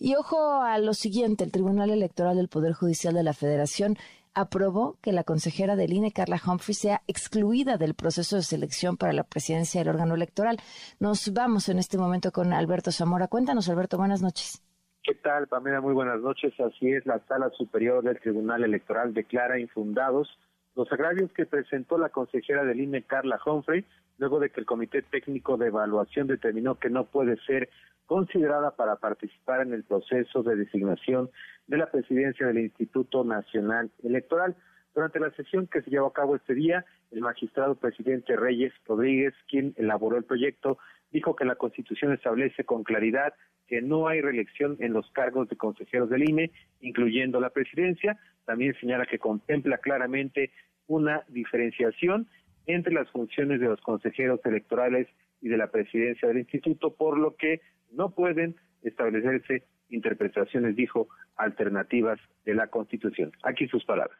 Y 0.02 0.16
ojo 0.16 0.62
a 0.62 0.78
lo 0.78 0.94
siguiente, 0.94 1.44
el 1.44 1.52
Tribunal 1.52 1.90
Electoral 1.90 2.38
del 2.38 2.48
Poder 2.48 2.72
Judicial 2.72 3.14
de 3.14 3.22
la 3.22 3.34
Federación 3.34 3.98
aprobó 4.34 4.98
que 5.02 5.12
la 5.12 5.26
consejera 5.26 5.76
del 5.76 5.92
INE, 5.92 6.14
Carla 6.14 6.40
Humphrey, 6.46 6.74
sea 6.74 7.02
excluida 7.08 7.76
del 7.76 7.96
proceso 7.96 8.38
de 8.38 8.44
selección 8.44 8.96
para 8.96 9.12
la 9.12 9.26
presidencia 9.26 9.82
del 9.82 9.90
órgano 9.90 10.16
electoral. 10.16 10.58
Nos 11.02 11.34
vamos 11.34 11.68
en 11.68 11.80
este 11.80 11.98
momento 11.98 12.32
con 12.32 12.54
Alberto 12.54 12.94
Zamora. 12.94 13.28
Cuéntanos, 13.28 13.68
Alberto, 13.68 13.98
buenas 13.98 14.22
noches. 14.22 14.64
¿Qué 15.04 15.16
tal, 15.16 15.48
Pamela? 15.48 15.82
Muy 15.82 15.94
buenas 15.94 16.22
noches. 16.22 16.54
Así 16.62 16.94
es, 16.94 17.06
la 17.06 17.20
Sala 17.28 17.50
Superior 17.58 18.02
del 18.02 18.22
Tribunal 18.22 18.64
Electoral 18.64 19.14
declara 19.14 19.60
infundados 19.60 20.30
los 20.76 20.90
agravios 20.94 21.30
que 21.34 21.46
presentó 21.46 21.98
la 21.98 22.08
consejera 22.08 22.64
del 22.64 22.80
INE, 22.80 23.04
Carla 23.04 23.38
Humphrey, 23.46 23.84
luego 24.18 24.40
de 24.40 24.50
que 24.50 24.62
el 24.62 24.66
Comité 24.66 25.02
Técnico 25.02 25.58
de 25.58 25.68
Evaluación 25.68 26.28
determinó 26.28 26.76
que 26.76 26.90
no 26.90 27.04
puede 27.04 27.36
ser 27.46 27.70
considerada 28.10 28.72
para 28.72 28.96
participar 28.96 29.62
en 29.62 29.72
el 29.72 29.84
proceso 29.84 30.42
de 30.42 30.56
designación 30.56 31.30
de 31.68 31.78
la 31.78 31.92
presidencia 31.92 32.48
del 32.48 32.58
Instituto 32.58 33.24
Nacional 33.24 33.92
Electoral. 34.02 34.56
Durante 34.96 35.20
la 35.20 35.30
sesión 35.36 35.68
que 35.68 35.84
se 35.84 35.92
llevó 35.92 36.08
a 36.08 36.14
cabo 36.14 36.36
este 36.36 36.56
día, 36.56 36.84
el 37.12 37.22
magistrado 37.22 37.76
presidente 37.76 38.36
Reyes 38.36 38.74
Rodríguez, 38.88 39.36
quien 39.48 39.76
elaboró 39.78 40.18
el 40.18 40.24
proyecto, 40.24 40.80
dijo 41.12 41.36
que 41.36 41.46
la 41.46 41.56
Constitución 41.56 42.12
establece 42.12 42.64
con 42.64 42.84
claridad 42.84 43.36
que 43.68 43.84
no 43.84 44.08
hay 44.08 44.22
reelección 44.22 44.76
en 44.80 44.94
los 44.94 45.08
cargos 45.12 45.48
de 45.48 45.58
consejeros 45.58 46.10
del 46.10 46.28
INE, 46.28 46.52
incluyendo 46.82 47.40
la 47.40 47.52
presidencia. 47.52 48.18
También 48.46 48.74
señala 48.80 49.06
que 49.06 49.20
contempla 49.20 49.78
claramente 49.78 50.52
una 50.88 51.24
diferenciación 51.28 52.28
entre 52.66 52.92
las 52.92 53.08
funciones 53.12 53.60
de 53.60 53.68
los 53.68 53.80
consejeros 53.82 54.40
electorales 54.46 55.08
y 55.42 55.50
de 55.50 55.58
la 55.58 55.72
presidencia 55.72 56.28
del 56.28 56.40
instituto, 56.40 56.94
por 56.96 57.18
lo 57.18 57.36
que 57.36 57.62
no 57.92 58.12
pueden 58.12 58.56
establecerse 58.84 59.64
interpretaciones, 59.90 60.76
dijo, 60.76 61.08
alternativas 61.36 62.20
de 62.46 62.54
la 62.54 62.68
Constitución. 62.68 63.32
Aquí 63.44 63.68
sus 63.68 63.86
palabras. 63.86 64.18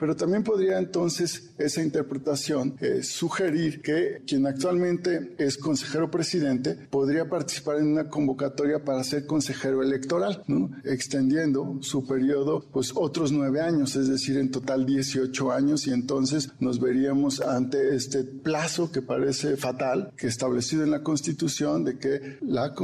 Pero 0.00 0.16
también 0.16 0.42
podría 0.42 0.78
entonces 0.78 1.52
esa 1.58 1.82
interpretación 1.82 2.76
eh, 2.80 3.02
sugerir 3.02 3.82
que 3.82 4.22
quien 4.26 4.46
actualmente 4.46 5.34
es 5.38 5.58
consejero 5.58 6.10
presidente 6.10 6.74
podría 6.90 7.28
participar 7.28 7.76
en 7.76 7.88
una 7.92 8.08
convocatoria 8.08 8.82
para 8.82 9.04
ser 9.04 9.26
consejero 9.26 9.82
electoral, 9.82 10.42
¿no? 10.46 10.70
extendiendo 10.84 11.78
su 11.82 12.06
periodo 12.06 12.64
pues 12.72 12.92
otros 12.94 13.30
nueve 13.30 13.60
años, 13.60 13.94
es 13.94 14.08
decir, 14.08 14.38
en 14.38 14.50
total 14.50 14.86
18 14.86 15.52
años 15.52 15.86
y 15.86 15.92
entonces 15.92 16.50
nos 16.60 16.80
veríamos 16.80 17.40
ante 17.42 17.94
este 17.94 18.24
plazo 18.24 18.90
que 18.90 19.02
parece 19.02 19.56
fatal, 19.56 20.12
que 20.16 20.26
establecido 20.26 20.82
en 20.82 20.90
la 20.90 21.02
Constitución 21.02 21.84
de 21.84 21.98
que 21.98 22.38
la 22.40 22.74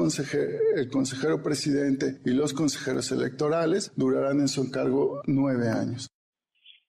el 0.76 0.90
consejero 0.90 1.42
presidente 1.42 2.18
y 2.24 2.30
los 2.30 2.52
consejeros 2.52 3.10
electorales 3.10 3.90
durarán 3.96 4.40
en 4.40 4.48
su 4.48 4.62
encargo 4.62 5.22
nueve 5.26 5.68
años. 5.68 6.10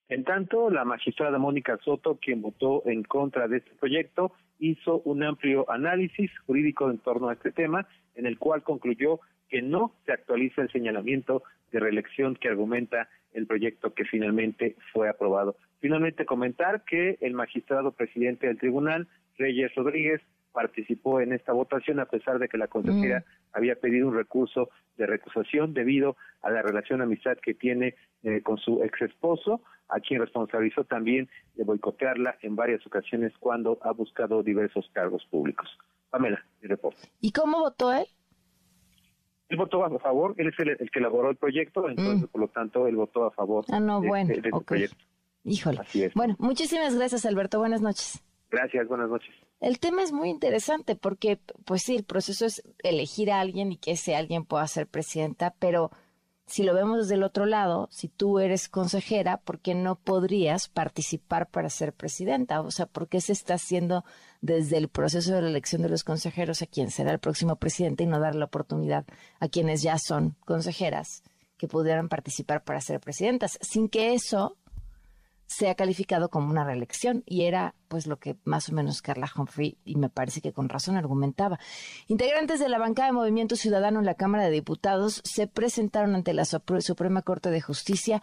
En 0.09 0.23
tanto, 0.23 0.69
la 0.69 0.85
magistrada 0.85 1.37
Mónica 1.37 1.77
Soto, 1.83 2.17
quien 2.21 2.41
votó 2.41 2.81
en 2.85 3.03
contra 3.03 3.47
de 3.47 3.57
este 3.57 3.71
proyecto, 3.75 4.31
hizo 4.59 5.01
un 5.01 5.23
amplio 5.23 5.69
análisis 5.69 6.31
jurídico 6.45 6.89
en 6.89 6.99
torno 6.99 7.29
a 7.29 7.33
este 7.33 7.51
tema, 7.51 7.87
en 8.15 8.25
el 8.25 8.39
cual 8.39 8.63
concluyó 8.63 9.19
que 9.49 9.61
no 9.61 9.93
se 10.05 10.13
actualiza 10.13 10.61
el 10.61 10.71
señalamiento 10.71 11.43
de 11.71 11.79
reelección 11.79 12.35
que 12.35 12.47
argumenta 12.47 13.09
el 13.33 13.47
proyecto 13.47 13.93
que 13.93 14.05
finalmente 14.05 14.75
fue 14.93 15.09
aprobado. 15.09 15.57
Finalmente 15.79 16.25
comentar 16.25 16.83
que 16.85 17.17
el 17.21 17.33
magistrado 17.33 17.91
presidente 17.91 18.47
del 18.47 18.57
tribunal, 18.57 19.07
Reyes 19.37 19.75
Rodríguez, 19.75 20.21
participó 20.57 21.21
en 21.21 21.33
esta 21.33 21.53
votación 21.53 21.99
a 21.99 22.07
pesar 22.07 22.39
de 22.39 22.49
que 22.49 22.57
la 22.57 22.67
consejera 22.67 23.19
mm. 23.19 23.57
había 23.57 23.75
pedido 23.75 24.07
un 24.07 24.15
recurso 24.15 24.71
de 24.97 25.05
recusación 25.05 25.75
debido 25.75 26.17
a 26.41 26.49
la 26.49 26.63
relación 26.63 26.97
de 26.97 27.05
amistad 27.05 27.37
que 27.37 27.53
tiene 27.53 27.93
eh, 28.23 28.41
con 28.41 28.57
su 28.57 28.81
ex 28.83 29.03
esposo, 29.03 29.61
a 29.87 29.99
quien 29.99 30.19
responsabilizó 30.19 30.83
también 30.83 31.29
de 31.53 31.63
boicotearla 31.63 32.39
en 32.41 32.55
varias 32.55 32.83
ocasiones 32.87 33.33
cuando 33.39 33.77
ha 33.83 33.91
buscado 33.91 34.41
diversos 34.41 34.89
cargos 34.93 35.23
públicos. 35.29 35.69
Pamela, 36.09 36.43
mi 36.59 36.69
reporte. 36.69 37.07
¿Y 37.21 37.31
cómo 37.31 37.59
votó 37.59 37.93
él? 37.93 38.07
Él 39.49 39.57
votó 39.57 39.85
a 39.85 39.99
favor, 39.99 40.33
él 40.37 40.47
es 40.47 40.59
el, 40.59 40.89
que 40.89 40.97
elaboró 40.97 41.29
el 41.29 41.35
proyecto, 41.35 41.87
entonces 41.87 42.23
mm. 42.23 42.31
por 42.31 42.41
lo 42.41 42.47
tanto 42.47 42.87
él 42.87 42.95
votó 42.95 43.25
a 43.25 43.31
favor 43.31 43.63
ah, 43.69 43.79
no, 43.79 44.01
bueno, 44.01 44.29
de, 44.29 44.33
este 44.37 44.49
proyecto. 44.65 45.05
Híjole. 45.43 45.81
Así 45.81 46.03
es. 46.03 46.15
Bueno, 46.15 46.35
muchísimas 46.39 46.95
gracias 46.95 47.27
Alberto, 47.27 47.59
buenas 47.59 47.81
noches. 47.81 48.23
Gracias, 48.49 48.87
buenas 48.87 49.07
noches. 49.07 49.35
El 49.59 49.79
tema 49.79 50.03
es 50.03 50.11
muy 50.11 50.29
interesante 50.29 50.95
porque, 50.95 51.39
pues 51.65 51.81
sí, 51.81 51.95
el 51.95 52.03
proceso 52.03 52.45
es 52.45 52.61
elegir 52.79 53.31
a 53.31 53.39
alguien 53.39 53.71
y 53.71 53.77
que 53.77 53.91
ese 53.91 54.15
alguien 54.15 54.45
pueda 54.45 54.67
ser 54.67 54.87
presidenta, 54.87 55.55
pero 55.57 55.91
si 56.47 56.63
lo 56.63 56.73
vemos 56.73 56.99
desde 56.99 57.15
el 57.15 57.23
otro 57.23 57.45
lado, 57.45 57.89
si 57.91 58.07
tú 58.07 58.39
eres 58.39 58.69
consejera, 58.69 59.37
¿por 59.37 59.59
qué 59.59 59.75
no 59.75 59.95
podrías 59.95 60.69
participar 60.69 61.49
para 61.49 61.69
ser 61.69 61.91
presidenta? 61.91 62.61
O 62.61 62.71
sea, 62.71 62.85
¿por 62.85 63.09
qué 63.09 63.19
se 63.19 63.33
está 63.33 63.55
haciendo 63.55 64.05
desde 64.39 64.77
el 64.77 64.87
proceso 64.87 65.33
de 65.33 65.41
la 65.41 65.49
elección 65.49 65.81
de 65.81 65.89
los 65.89 66.05
consejeros 66.05 66.61
a 66.61 66.67
quien 66.67 66.89
será 66.89 67.11
el 67.11 67.19
próximo 67.19 67.57
presidente 67.57 68.03
y 68.03 68.07
no 68.07 68.19
dar 68.19 68.35
la 68.35 68.45
oportunidad 68.45 69.05
a 69.39 69.49
quienes 69.49 69.81
ya 69.81 69.97
son 69.97 70.37
consejeras 70.45 71.23
que 71.57 71.67
pudieran 71.67 72.07
participar 72.07 72.63
para 72.63 72.79
ser 72.79 73.01
presidentas? 73.01 73.59
Sin 73.61 73.89
que 73.89 74.13
eso 74.13 74.55
sea 75.47 75.75
calificado 75.75 76.29
como 76.29 76.49
una 76.49 76.63
reelección 76.63 77.23
y 77.25 77.43
era 77.43 77.73
pues 77.87 78.05
lo 78.05 78.19
que 78.19 78.37
más 78.43 78.69
o 78.69 78.73
menos 78.73 79.01
Carla 79.01 79.31
Humphrey 79.35 79.77
y 79.85 79.95
me 79.95 80.09
parece 80.09 80.41
que 80.41 80.53
con 80.53 80.69
razón 80.69 80.97
argumentaba. 80.97 81.59
Integrantes 82.07 82.59
de 82.59 82.69
la 82.69 82.77
bancada 82.77 83.07
de 83.07 83.13
Movimiento 83.13 83.55
Ciudadano 83.55 83.99
en 83.99 84.05
la 84.05 84.15
Cámara 84.15 84.43
de 84.43 84.51
Diputados 84.51 85.21
se 85.23 85.47
presentaron 85.47 86.15
ante 86.15 86.33
la 86.33 86.45
Suprema 86.45 87.21
Corte 87.21 87.49
de 87.49 87.61
Justicia 87.61 88.21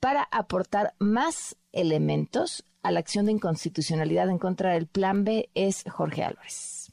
para 0.00 0.28
aportar 0.30 0.94
más 0.98 1.56
elementos 1.72 2.64
a 2.82 2.90
la 2.90 3.00
acción 3.00 3.26
de 3.26 3.32
inconstitucionalidad 3.32 4.28
en 4.28 4.38
contra 4.38 4.72
del 4.72 4.86
Plan 4.86 5.24
B 5.24 5.48
es 5.54 5.84
Jorge 5.88 6.24
Álvarez 6.24 6.83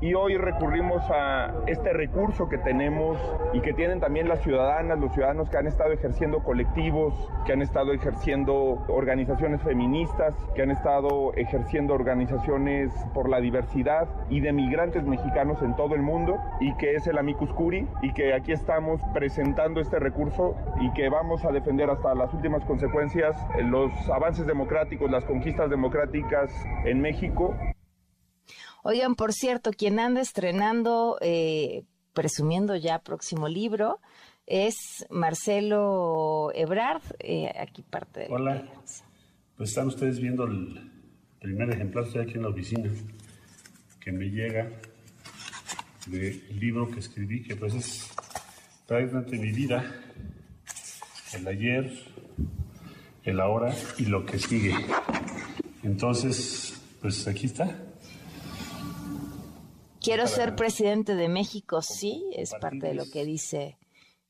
y 0.00 0.12
hoy 0.12 0.36
recurrimos 0.36 1.02
a 1.10 1.54
este 1.66 1.92
recurso 1.94 2.48
que 2.48 2.58
tenemos 2.58 3.18
y 3.54 3.60
que 3.60 3.72
tienen 3.72 3.98
también 3.98 4.28
las 4.28 4.42
ciudadanas, 4.42 4.98
los 4.98 5.12
ciudadanos 5.14 5.48
que 5.48 5.56
han 5.56 5.66
estado 5.66 5.92
ejerciendo 5.92 6.44
colectivos, 6.44 7.14
que 7.46 7.54
han 7.54 7.62
estado 7.62 7.92
ejerciendo 7.92 8.84
organizaciones 8.88 9.62
feministas, 9.62 10.34
que 10.54 10.62
han 10.62 10.70
estado 10.70 11.32
ejerciendo 11.34 11.94
organizaciones 11.94 12.92
por 13.14 13.30
la 13.30 13.40
diversidad 13.40 14.06
y 14.28 14.40
de 14.40 14.52
migrantes 14.52 15.04
mexicanos 15.04 15.62
en 15.62 15.74
todo 15.76 15.94
el 15.94 16.02
mundo 16.02 16.36
y 16.60 16.76
que 16.76 16.94
es 16.94 17.06
el 17.06 17.16
Amicus 17.16 17.52
Curi 17.54 17.88
y 18.02 18.12
que 18.12 18.34
aquí 18.34 18.52
estamos 18.52 19.00
presentando 19.14 19.80
este 19.80 19.98
recurso 19.98 20.56
y 20.78 20.92
que 20.92 21.08
vamos 21.08 21.44
a 21.46 21.52
defender 21.52 21.88
hasta 21.88 22.14
las 22.14 22.32
últimas 22.34 22.64
consecuencias 22.66 23.34
los 23.62 23.92
avances 24.10 24.46
democráticos, 24.46 25.10
las 25.10 25.24
conquistas 25.24 25.70
democráticas 25.70 26.52
en 26.84 27.00
México 27.00 27.54
Oigan, 28.88 29.16
por 29.16 29.32
cierto, 29.32 29.72
quien 29.72 29.98
anda 29.98 30.20
estrenando, 30.20 31.18
eh, 31.20 31.82
presumiendo 32.12 32.76
ya 32.76 33.00
próximo 33.00 33.48
libro, 33.48 33.98
es 34.46 35.04
Marcelo 35.10 36.52
Ebrard, 36.54 37.02
eh, 37.18 37.52
aquí 37.58 37.82
parte 37.82 38.20
de... 38.20 38.26
Hola, 38.30 38.64
pues 39.56 39.70
están 39.70 39.88
ustedes 39.88 40.20
viendo 40.20 40.44
el 40.44 40.88
primer 41.40 41.70
ejemplar, 41.70 42.04
estoy 42.04 42.22
aquí 42.22 42.34
en 42.34 42.42
la 42.42 42.48
oficina, 42.50 42.88
que 43.98 44.12
me 44.12 44.26
llega 44.26 44.70
del 46.06 46.40
libro 46.56 46.88
que 46.88 47.00
escribí, 47.00 47.42
que 47.42 47.56
pues 47.56 47.74
es 47.74 48.08
prácticamente 48.86 49.36
mi 49.36 49.50
vida, 49.50 49.84
el 51.34 51.48
ayer, 51.48 51.92
el 53.24 53.40
ahora 53.40 53.74
y 53.98 54.04
lo 54.04 54.24
que 54.24 54.38
sigue. 54.38 54.76
Entonces, 55.82 56.80
pues 57.00 57.26
aquí 57.26 57.46
está. 57.46 57.85
Quiero 60.06 60.28
ser 60.28 60.54
presidente 60.54 61.16
de 61.16 61.28
México, 61.28 61.82
sí, 61.82 62.30
es 62.32 62.52
parte 62.60 62.86
de 62.86 62.94
lo 62.94 63.10
que 63.10 63.24
dice 63.24 63.76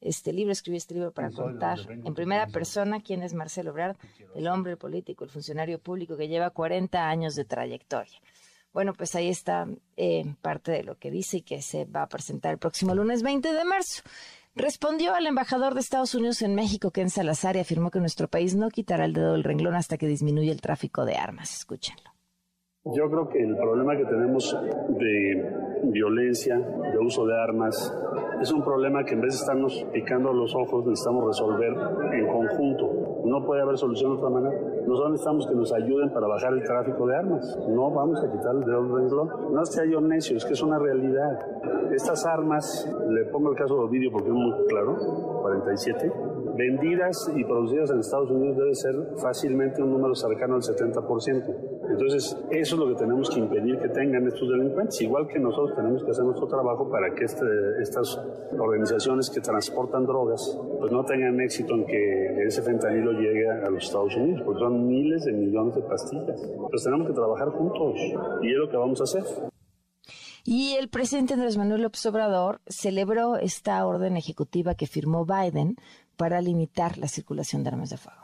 este 0.00 0.33
libro. 0.33 0.50
Escribí 0.50 0.78
este 0.78 0.95
libro 0.95 1.12
para 1.12 1.30
contar 1.30 1.78
en 1.90 2.14
primera 2.14 2.47
persona 2.47 3.02
quién 3.02 3.23
es 3.23 3.35
Marcelo 3.35 3.73
Ebrard, 3.73 3.99
el 4.35 4.49
hombre 4.49 4.78
político, 4.78 5.25
el 5.25 5.30
funcionario 5.30 5.78
público 5.78 6.16
que 6.16 6.28
lleva 6.28 6.49
40 6.49 7.06
años 7.06 7.35
de 7.35 7.45
trayectoria. 7.45 8.18
Bueno, 8.73 8.95
pues 8.95 9.14
ahí 9.16 9.28
está 9.28 9.68
eh, 9.99 10.25
parte 10.40 10.73
de 10.73 10.83
lo 10.83 10.97
que 10.97 11.11
dice 11.11 11.37
y 11.37 11.42
que 11.42 11.61
se 11.61 11.85
va 11.85 12.04
a 12.04 12.09
presentar 12.09 12.52
el 12.52 12.59
próximo 12.59 12.95
lunes 12.95 13.23
20 13.23 13.52
de 13.52 13.64
marzo. 13.66 14.02
Respondió 14.54 15.14
al 15.14 15.26
embajador 15.26 15.75
de 15.75 15.80
Estados 15.80 16.14
Unidos 16.14 16.40
en 16.40 16.54
México, 16.54 16.90
Ken 16.90 17.11
Salazar, 17.11 17.54
y 17.56 17.61
afirmó 17.61 17.90
que 17.90 18.00
nuestro 18.00 18.28
país 18.28 18.54
no 18.54 18.71
quitará 18.71 19.04
el 19.04 19.12
dedo 19.12 19.33
del 19.33 19.45
renglón 19.45 19.75
hasta 19.75 19.99
que 19.99 20.09
disminuya 20.09 20.52
el 20.52 20.62
tráfico 20.62 21.04
de 21.04 21.16
armas. 21.16 21.54
Escúchenlo. 21.54 22.15
Yo 22.94 23.10
creo 23.10 23.28
que 23.28 23.42
el 23.42 23.56
problema 23.56 23.96
que 23.96 24.04
tenemos 24.04 24.56
de 24.88 25.52
violencia, 25.84 26.56
de 26.56 26.98
uso 26.98 27.26
de 27.26 27.36
armas, 27.36 27.92
es 28.40 28.52
un 28.52 28.62
problema 28.62 29.02
que 29.04 29.14
en 29.14 29.22
vez 29.22 29.34
de 29.34 29.40
estarnos 29.40 29.86
picando 29.92 30.32
los 30.32 30.54
ojos 30.54 30.86
necesitamos 30.86 31.26
resolver 31.26 31.74
en 32.12 32.26
conjunto. 32.28 33.22
No 33.24 33.44
puede 33.44 33.62
haber 33.62 33.76
solución 33.76 34.12
de 34.12 34.16
otra 34.18 34.30
manera. 34.30 34.56
Nosotros 34.86 35.10
necesitamos 35.10 35.46
que 35.48 35.54
nos 35.56 35.72
ayuden 35.72 36.12
para 36.12 36.28
bajar 36.28 36.52
el 36.52 36.62
tráfico 36.62 37.08
de 37.08 37.16
armas. 37.16 37.58
No 37.68 37.90
vamos 37.90 38.22
a 38.22 38.30
quitar 38.30 38.54
el 38.54 38.64
dedo 38.64 38.84
del 38.84 38.94
renglón. 38.94 39.30
No 39.52 39.62
es 39.62 39.76
que 39.76 40.00
necio, 40.00 40.36
es 40.36 40.44
que 40.44 40.52
es 40.52 40.62
una 40.62 40.78
realidad. 40.78 41.40
Estas 41.90 42.24
armas, 42.24 42.88
le 43.08 43.24
pongo 43.24 43.50
el 43.50 43.56
caso 43.56 43.74
de 43.74 43.80
Ovidio 43.80 44.12
porque 44.12 44.28
es 44.28 44.34
muy 44.34 44.52
claro, 44.68 44.96
47, 45.42 46.12
vendidas 46.56 47.30
y 47.34 47.44
producidas 47.44 47.90
en 47.90 48.00
Estados 48.00 48.30
Unidos 48.30 48.56
debe 48.56 48.75
ser 48.75 48.94
fácilmente 49.20 49.82
un 49.82 49.92
número 49.92 50.14
cercano 50.14 50.56
al 50.56 50.62
70%. 50.62 51.76
Entonces, 51.88 52.36
eso 52.50 52.75
es 52.75 52.80
lo 52.80 52.88
que 52.88 52.94
tenemos 52.94 53.30
que 53.30 53.40
impedir 53.40 53.78
que 53.78 53.88
tengan 53.88 54.26
estos 54.26 54.48
delincuentes, 54.48 55.00
igual 55.02 55.28
que 55.28 55.38
nosotros 55.38 55.76
tenemos 55.76 56.02
que 56.04 56.10
hacer 56.10 56.25
nuestro 56.25 56.46
trabajo 56.46 56.90
para 56.90 57.14
que 57.14 57.25
este, 57.25 57.46
estas 57.80 58.20
organizaciones 58.58 59.30
que 59.30 59.40
transportan 59.40 60.04
drogas 60.04 60.58
pues 60.80 60.90
no 60.92 61.04
tengan 61.04 61.40
éxito 61.40 61.75
en 61.75 61.86
que 61.86 62.46
ese 62.46 62.62
fentanilo 62.62 63.12
llegue 63.12 63.48
a 63.48 63.70
los 63.70 63.84
Estados 63.84 64.16
Unidos, 64.16 64.42
porque 64.44 64.60
son 64.60 64.86
miles 64.86 65.25
de 65.25 65.32
millones 65.32 65.75
de 65.75 65.82
pastillas. 65.82 66.40
Pues 66.70 66.82
tenemos 66.82 67.06
que 67.06 67.12
trabajar 67.12 67.48
juntos 67.50 67.94
y 68.42 68.50
es 68.50 68.58
lo 68.58 68.68
que 68.68 68.76
vamos 68.76 69.00
a 69.00 69.04
hacer. 69.04 69.22
Y 70.48 70.76
el 70.78 70.88
presidente 70.88 71.34
Andrés 71.34 71.56
Manuel 71.56 71.82
López 71.82 72.06
Obrador 72.06 72.60
celebró 72.68 73.34
esta 73.34 73.84
orden 73.84 74.16
ejecutiva 74.16 74.76
que 74.76 74.86
firmó 74.86 75.26
Biden 75.26 75.75
para 76.16 76.40
limitar 76.40 76.99
la 76.99 77.08
circulación 77.08 77.62
de 77.62 77.70
armas 77.70 77.90
de 77.90 77.96
fuego. 77.96 78.20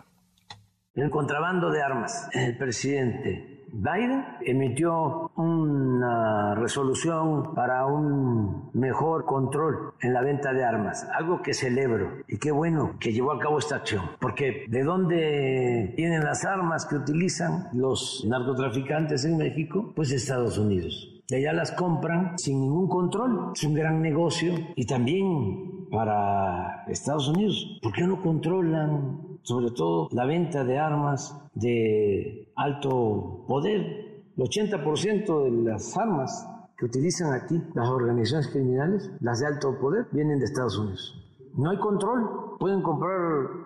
El 0.94 1.10
contrabando 1.10 1.70
de 1.70 1.82
armas. 1.82 2.28
El 2.32 2.56
presidente 2.58 3.52
Biden 3.74 4.22
emitió 4.42 5.30
una 5.34 6.54
resolución 6.54 7.54
para 7.54 7.86
un 7.86 8.68
mejor 8.74 9.24
control 9.24 9.94
en 10.02 10.12
la 10.12 10.20
venta 10.20 10.52
de 10.52 10.62
armas, 10.62 11.08
algo 11.14 11.40
que 11.40 11.54
celebro 11.54 12.18
y 12.28 12.38
qué 12.38 12.50
bueno 12.50 12.96
que 13.00 13.14
llevó 13.14 13.32
a 13.32 13.38
cabo 13.38 13.58
esta 13.58 13.76
acción, 13.76 14.02
porque 14.20 14.66
de 14.68 14.84
dónde 14.84 15.94
vienen 15.96 16.22
las 16.22 16.44
armas 16.44 16.84
que 16.84 16.96
utilizan 16.96 17.70
los 17.72 18.26
narcotraficantes 18.28 19.24
en 19.24 19.38
México, 19.38 19.90
pues 19.96 20.12
Estados 20.12 20.58
Unidos. 20.58 21.11
De 21.28 21.36
allá 21.36 21.52
las 21.52 21.72
compran 21.72 22.38
sin 22.38 22.60
ningún 22.60 22.88
control, 22.88 23.52
es 23.54 23.64
un 23.64 23.74
gran 23.74 24.02
negocio 24.02 24.54
y 24.76 24.86
también 24.86 25.88
para 25.90 26.84
Estados 26.88 27.28
Unidos, 27.28 27.78
¿por 27.82 27.92
qué 27.92 28.02
no 28.02 28.20
controlan 28.22 29.32
sobre 29.42 29.70
todo 29.72 30.08
la 30.12 30.24
venta 30.24 30.64
de 30.64 30.78
armas 30.78 31.36
de 31.54 32.52
alto 32.56 33.44
poder. 33.46 34.22
El 34.36 34.44
80% 34.44 35.44
de 35.44 35.70
las 35.70 35.96
armas 35.96 36.48
que 36.76 36.86
utilizan 36.86 37.32
aquí 37.32 37.60
las 37.74 37.88
organizaciones 37.88 38.48
criminales, 38.48 39.10
las 39.20 39.40
de 39.40 39.46
alto 39.46 39.78
poder, 39.78 40.06
vienen 40.12 40.38
de 40.38 40.46
Estados 40.46 40.78
Unidos. 40.78 41.21
No 41.54 41.70
hay 41.70 41.78
control. 41.78 42.56
Pueden 42.58 42.82
comprar 42.82 43.18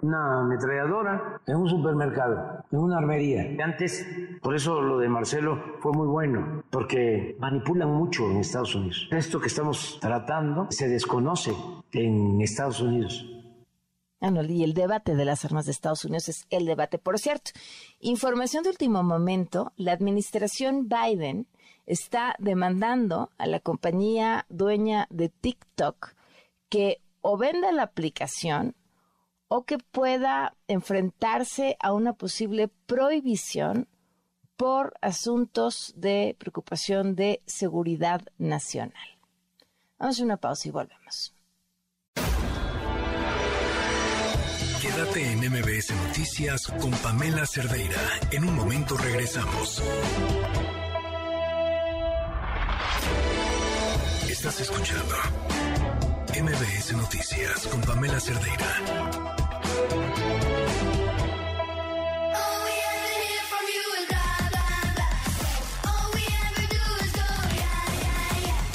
una 0.02 0.40
ametralladora 0.40 1.40
en 1.46 1.56
un 1.56 1.68
supermercado, 1.68 2.64
en 2.70 2.78
una 2.78 2.98
armería. 2.98 3.62
Antes, 3.62 4.06
por 4.40 4.54
eso 4.54 4.80
lo 4.80 4.98
de 4.98 5.08
Marcelo 5.08 5.76
fue 5.80 5.92
muy 5.92 6.06
bueno, 6.06 6.62
porque 6.70 7.36
manipulan 7.38 7.90
mucho 7.90 8.30
en 8.30 8.38
Estados 8.38 8.74
Unidos. 8.74 9.08
Esto 9.10 9.38
que 9.38 9.48
estamos 9.48 9.98
tratando 10.00 10.66
se 10.70 10.88
desconoce 10.88 11.54
en 11.92 12.40
Estados 12.40 12.80
Unidos. 12.80 13.26
Ah, 14.20 14.32
y 14.48 14.64
el 14.64 14.72
debate 14.72 15.14
de 15.14 15.24
las 15.26 15.44
armas 15.44 15.66
de 15.66 15.72
Estados 15.72 16.04
Unidos 16.04 16.30
es 16.30 16.46
el 16.48 16.64
debate. 16.64 16.98
Por 16.98 17.18
cierto, 17.18 17.50
información 18.00 18.62
de 18.62 18.70
último 18.70 19.02
momento, 19.02 19.72
la 19.76 19.92
administración 19.92 20.88
Biden 20.88 21.46
está 21.84 22.34
demandando 22.38 23.30
a 23.36 23.46
la 23.46 23.60
compañía 23.60 24.46
dueña 24.48 25.06
de 25.10 25.28
TikTok 25.28 26.14
que 26.68 27.00
o 27.28 27.36
venda 27.36 27.72
la 27.72 27.82
aplicación 27.82 28.76
o 29.48 29.64
que 29.64 29.78
pueda 29.78 30.54
enfrentarse 30.68 31.76
a 31.80 31.92
una 31.92 32.12
posible 32.12 32.68
prohibición 32.86 33.88
por 34.56 34.94
asuntos 35.00 35.92
de 35.96 36.36
preocupación 36.38 37.16
de 37.16 37.42
seguridad 37.44 38.22
nacional. 38.38 39.08
Vamos 39.98 40.20
a 40.20 40.24
una 40.24 40.36
pausa 40.36 40.68
y 40.68 40.70
volvemos. 40.70 41.34
Quédate 44.80 45.32
en 45.32 45.38
MBS 45.50 45.96
Noticias 46.06 46.68
con 46.80 46.92
Pamela 46.92 47.44
Cerdeira. 47.44 48.00
En 48.30 48.44
un 48.44 48.54
momento 48.54 48.96
regresamos. 48.96 49.82
Estás 54.28 54.60
escuchando 54.60 55.16
MBS 56.42 56.92
Noticias 56.92 57.66
con 57.68 57.80
Pamela 57.80 58.20
Cerdeira. 58.20 58.66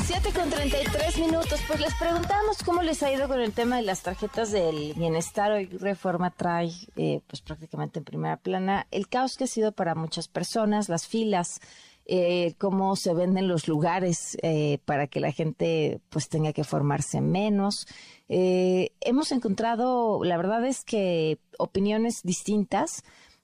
7 0.07 0.31
con 0.33 0.49
33 0.49 1.17
minutos. 1.19 1.59
Pues 1.67 1.79
les 1.79 1.93
preguntamos 1.93 2.57
cómo 2.65 2.81
les 2.81 3.03
ha 3.03 3.11
ido 3.11 3.27
con 3.27 3.39
el 3.39 3.51
tema 3.53 3.75
de 3.75 3.83
las 3.83 4.01
tarjetas 4.01 4.51
del 4.51 4.95
bienestar. 4.95 5.51
Hoy 5.51 5.67
Reforma 5.67 6.31
trae, 6.31 6.71
eh, 6.95 7.21
pues 7.27 7.41
prácticamente 7.41 7.99
en 7.99 8.05
primera 8.05 8.37
plana, 8.37 8.87
el 8.89 9.07
caos 9.07 9.37
que 9.37 9.43
ha 9.43 9.47
sido 9.47 9.71
para 9.71 9.93
muchas 9.93 10.27
personas, 10.27 10.89
las 10.89 11.05
filas, 11.05 11.61
eh, 12.05 12.55
cómo 12.57 12.95
se 12.95 13.13
venden 13.13 13.47
los 13.47 13.67
lugares 13.67 14.37
eh, 14.41 14.79
para 14.85 15.07
que 15.07 15.19
la 15.19 15.31
gente 15.31 16.01
pues 16.09 16.29
tenga 16.29 16.53
que 16.53 16.63
formarse 16.63 17.21
menos. 17.21 17.87
hemos 18.27 19.31
encontrado, 19.31 20.23
la 20.23 20.37
verdad 20.37 20.65
es 20.65 20.83
que 20.83 21.39
opiniones 21.57 22.21
distintas 22.23 23.03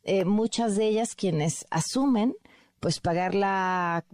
eh, 0.09 0.23
muchas 0.23 0.77
de 0.77 0.87
ellas 0.87 1.15
quienes 1.15 1.65
asumen 1.69 2.33
pues 2.79 3.01
pagar 3.01 3.35
la 3.35 4.05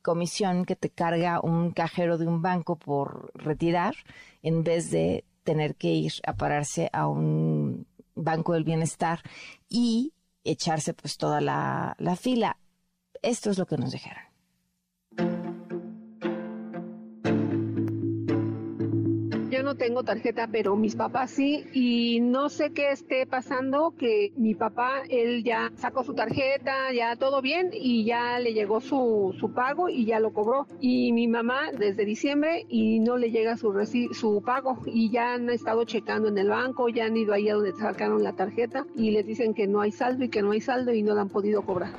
comisión 0.00 0.64
que 0.64 0.76
te 0.76 0.88
carga 0.88 1.40
un 1.42 1.72
cajero 1.72 2.16
de 2.16 2.26
un 2.26 2.40
banco 2.40 2.76
por 2.76 3.30
retirar 3.34 3.94
en 4.42 4.64
vez 4.64 4.90
de 4.90 5.26
tener 5.44 5.74
que 5.74 5.88
ir 5.88 6.12
a 6.26 6.36
pararse 6.36 6.88
a 6.94 7.06
un 7.06 7.86
banco 8.14 8.54
del 8.54 8.64
bienestar 8.64 9.20
y 9.68 10.14
echarse 10.42 10.94
pues 10.94 11.18
toda 11.18 11.42
la 11.42 12.16
fila. 12.18 12.56
Esto 13.22 13.50
es 13.50 13.58
lo 13.58 13.66
que 13.66 13.76
nos 13.76 13.92
dijeron. 13.92 14.32
no 19.62 19.76
tengo 19.76 20.02
tarjeta, 20.02 20.48
pero 20.50 20.76
mis 20.76 20.96
papás 20.96 21.30
sí, 21.30 21.64
y 21.72 22.20
no 22.20 22.48
sé 22.48 22.72
qué 22.72 22.90
esté 22.90 23.26
pasando, 23.26 23.94
que 23.96 24.32
mi 24.36 24.54
papá, 24.54 25.02
él 25.08 25.44
ya 25.44 25.72
sacó 25.76 26.04
su 26.04 26.14
tarjeta, 26.14 26.92
ya 26.92 27.16
todo 27.16 27.40
bien, 27.42 27.70
y 27.72 28.04
ya 28.04 28.38
le 28.38 28.52
llegó 28.52 28.80
su, 28.80 29.34
su 29.38 29.52
pago 29.52 29.88
y 29.88 30.04
ya 30.04 30.20
lo 30.20 30.32
cobró. 30.32 30.66
Y 30.80 31.12
mi 31.12 31.28
mamá 31.28 31.70
desde 31.72 32.04
diciembre 32.04 32.66
y 32.68 33.00
no 33.00 33.16
le 33.16 33.30
llega 33.30 33.56
su, 33.56 33.72
su 34.12 34.42
pago, 34.42 34.82
y 34.86 35.10
ya 35.10 35.34
han 35.34 35.48
estado 35.50 35.84
checando 35.84 36.28
en 36.28 36.38
el 36.38 36.48
banco, 36.48 36.88
ya 36.88 37.06
han 37.06 37.16
ido 37.16 37.32
ahí 37.32 37.48
a 37.48 37.54
donde 37.54 37.72
sacaron 37.72 38.22
la 38.22 38.32
tarjeta, 38.32 38.86
y 38.96 39.10
les 39.10 39.26
dicen 39.26 39.54
que 39.54 39.66
no 39.66 39.80
hay 39.80 39.92
saldo 39.92 40.24
y 40.24 40.28
que 40.28 40.42
no 40.42 40.50
hay 40.50 40.60
saldo 40.60 40.92
y 40.92 41.02
no 41.02 41.14
la 41.14 41.22
han 41.22 41.28
podido 41.28 41.62
cobrar. 41.62 41.92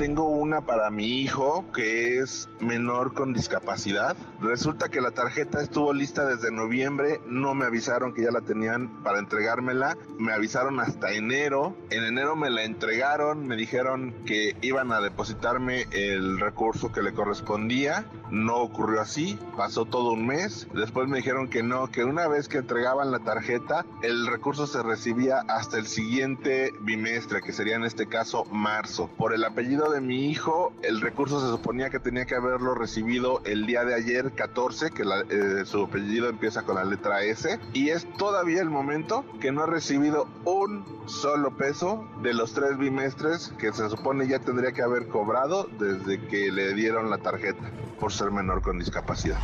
Tengo 0.00 0.30
una 0.30 0.62
para 0.62 0.90
mi 0.90 1.20
hijo 1.20 1.70
que 1.74 2.20
es 2.20 2.48
menor 2.58 3.12
con 3.12 3.34
discapacidad. 3.34 4.16
Resulta 4.40 4.88
que 4.88 5.02
la 5.02 5.10
tarjeta 5.10 5.60
estuvo 5.60 5.92
lista 5.92 6.24
desde 6.24 6.50
noviembre, 6.50 7.20
no 7.26 7.54
me 7.54 7.66
avisaron 7.66 8.14
que 8.14 8.22
ya 8.22 8.30
la 8.30 8.40
tenían 8.40 9.02
para 9.02 9.18
entregármela, 9.18 9.98
me 10.18 10.32
avisaron 10.32 10.80
hasta 10.80 11.12
enero. 11.12 11.76
En 11.90 12.04
enero 12.04 12.34
me 12.34 12.48
la 12.48 12.64
entregaron, 12.64 13.46
me 13.46 13.56
dijeron 13.56 14.14
que 14.24 14.56
iban 14.62 14.90
a 14.90 15.02
depositarme 15.02 15.84
el 15.90 16.40
recurso 16.40 16.90
que 16.92 17.02
le 17.02 17.12
correspondía. 17.12 18.06
No 18.30 18.56
ocurrió 18.56 19.02
así, 19.02 19.38
pasó 19.54 19.84
todo 19.84 20.12
un 20.12 20.26
mes. 20.26 20.66
Después 20.72 21.08
me 21.08 21.18
dijeron 21.18 21.50
que 21.50 21.62
no, 21.62 21.90
que 21.90 22.04
una 22.04 22.26
vez 22.26 22.48
que 22.48 22.56
entregaban 22.56 23.10
la 23.10 23.18
tarjeta, 23.18 23.84
el 24.02 24.26
recurso 24.28 24.66
se 24.66 24.82
recibía 24.82 25.40
hasta 25.40 25.76
el 25.76 25.86
siguiente 25.86 26.72
bimestre, 26.80 27.42
que 27.42 27.52
sería 27.52 27.76
en 27.76 27.84
este 27.84 28.06
caso 28.06 28.46
marzo. 28.46 29.10
Por 29.18 29.34
el 29.34 29.44
apellido 29.44 29.89
de 29.90 30.00
mi 30.00 30.26
hijo, 30.30 30.72
el 30.82 31.00
recurso 31.00 31.40
se 31.40 31.48
suponía 31.48 31.90
que 31.90 31.98
tenía 31.98 32.24
que 32.24 32.34
haberlo 32.34 32.74
recibido 32.74 33.42
el 33.44 33.66
día 33.66 33.84
de 33.84 33.94
ayer, 33.94 34.32
14, 34.32 34.90
que 34.90 35.02
eh, 35.02 35.64
su 35.64 35.84
apellido 35.84 36.28
empieza 36.28 36.62
con 36.62 36.76
la 36.76 36.84
letra 36.84 37.22
S, 37.22 37.58
y 37.72 37.90
es 37.90 38.06
todavía 38.14 38.62
el 38.62 38.70
momento 38.70 39.24
que 39.40 39.52
no 39.52 39.62
ha 39.62 39.66
recibido 39.66 40.26
un 40.44 40.84
solo 41.06 41.56
peso 41.56 42.08
de 42.22 42.34
los 42.34 42.52
tres 42.52 42.78
bimestres 42.78 43.52
que 43.58 43.72
se 43.72 43.88
supone 43.90 44.28
ya 44.28 44.38
tendría 44.38 44.72
que 44.72 44.82
haber 44.82 45.08
cobrado 45.08 45.68
desde 45.78 46.20
que 46.26 46.50
le 46.50 46.74
dieron 46.74 47.10
la 47.10 47.18
tarjeta 47.18 47.70
por 47.98 48.12
ser 48.12 48.30
menor 48.30 48.62
con 48.62 48.78
discapacidad. 48.78 49.38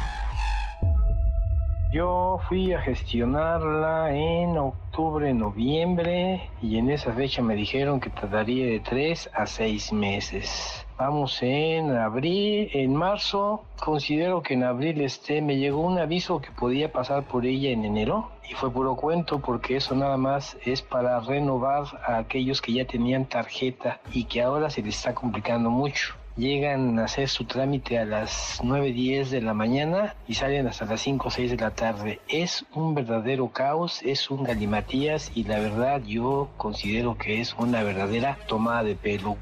Yo 1.97 2.39
fui 2.47 2.75
a 2.75 2.83
gestionarla 2.83 4.15
en 4.15 4.59
octubre, 4.59 5.33
noviembre 5.33 6.51
y 6.61 6.77
en 6.77 6.91
esa 6.91 7.15
fecha 7.15 7.41
me 7.41 7.55
dijeron 7.55 8.01
que 8.01 8.11
tardaría 8.11 8.67
de 8.67 8.81
tres 8.81 9.31
a 9.33 9.47
seis 9.47 9.95
meses. 9.95 10.87
Vamos 10.99 11.43
en 11.43 11.97
abril, 11.97 12.69
en 12.75 12.95
marzo, 12.95 13.65
considero 13.83 14.43
que 14.43 14.53
en 14.53 14.65
abril 14.65 15.01
este 15.01 15.41
me 15.41 15.57
llegó 15.57 15.81
un 15.81 15.99
aviso 15.99 16.43
que 16.43 16.51
podía 16.51 16.93
pasar 16.93 17.23
por 17.23 17.47
ella 17.47 17.71
en 17.71 17.87
enero 17.87 18.29
y 18.47 18.53
fue 18.53 18.71
puro 18.71 18.95
cuento 18.95 19.39
porque 19.41 19.77
eso 19.77 19.95
nada 19.95 20.19
más 20.19 20.59
es 20.67 20.83
para 20.83 21.19
renovar 21.21 21.85
a 22.07 22.19
aquellos 22.19 22.61
que 22.61 22.75
ya 22.75 22.85
tenían 22.85 23.25
tarjeta 23.25 24.01
y 24.13 24.25
que 24.25 24.43
ahora 24.43 24.69
se 24.69 24.83
les 24.83 24.97
está 24.97 25.15
complicando 25.15 25.71
mucho 25.71 26.15
llegan 26.37 26.99
a 26.99 27.05
hacer 27.05 27.29
su 27.29 27.45
trámite 27.45 27.99
a 27.99 28.05
las 28.05 28.61
9, 28.63 28.93
10 28.93 29.31
de 29.31 29.41
la 29.41 29.55
mañana 29.55 30.15
y 30.29 30.35
salen 30.35 30.67
hasta 30.67 30.85
las 30.85 31.01
5 31.01 31.29
o 31.29 31.31
6 31.31 31.51
de 31.53 31.57
la 31.57 31.71
tarde. 31.71 32.21
Es 32.29 32.65
un 32.75 32.95
verdadero 32.95 33.49
caos, 33.49 34.01
es 34.05 34.31
un 34.31 34.45
galimatías 34.45 35.33
y 35.35 35.45
la 35.45 35.59
verdad 35.59 36.03
yo 36.03 36.51
considero 36.57 37.17
que 37.17 37.41
es 37.41 37.55
una 37.55 37.83
verdadera 37.83 38.39
tomada 38.47 38.83
de 38.83 38.95
pelo. 38.95 39.37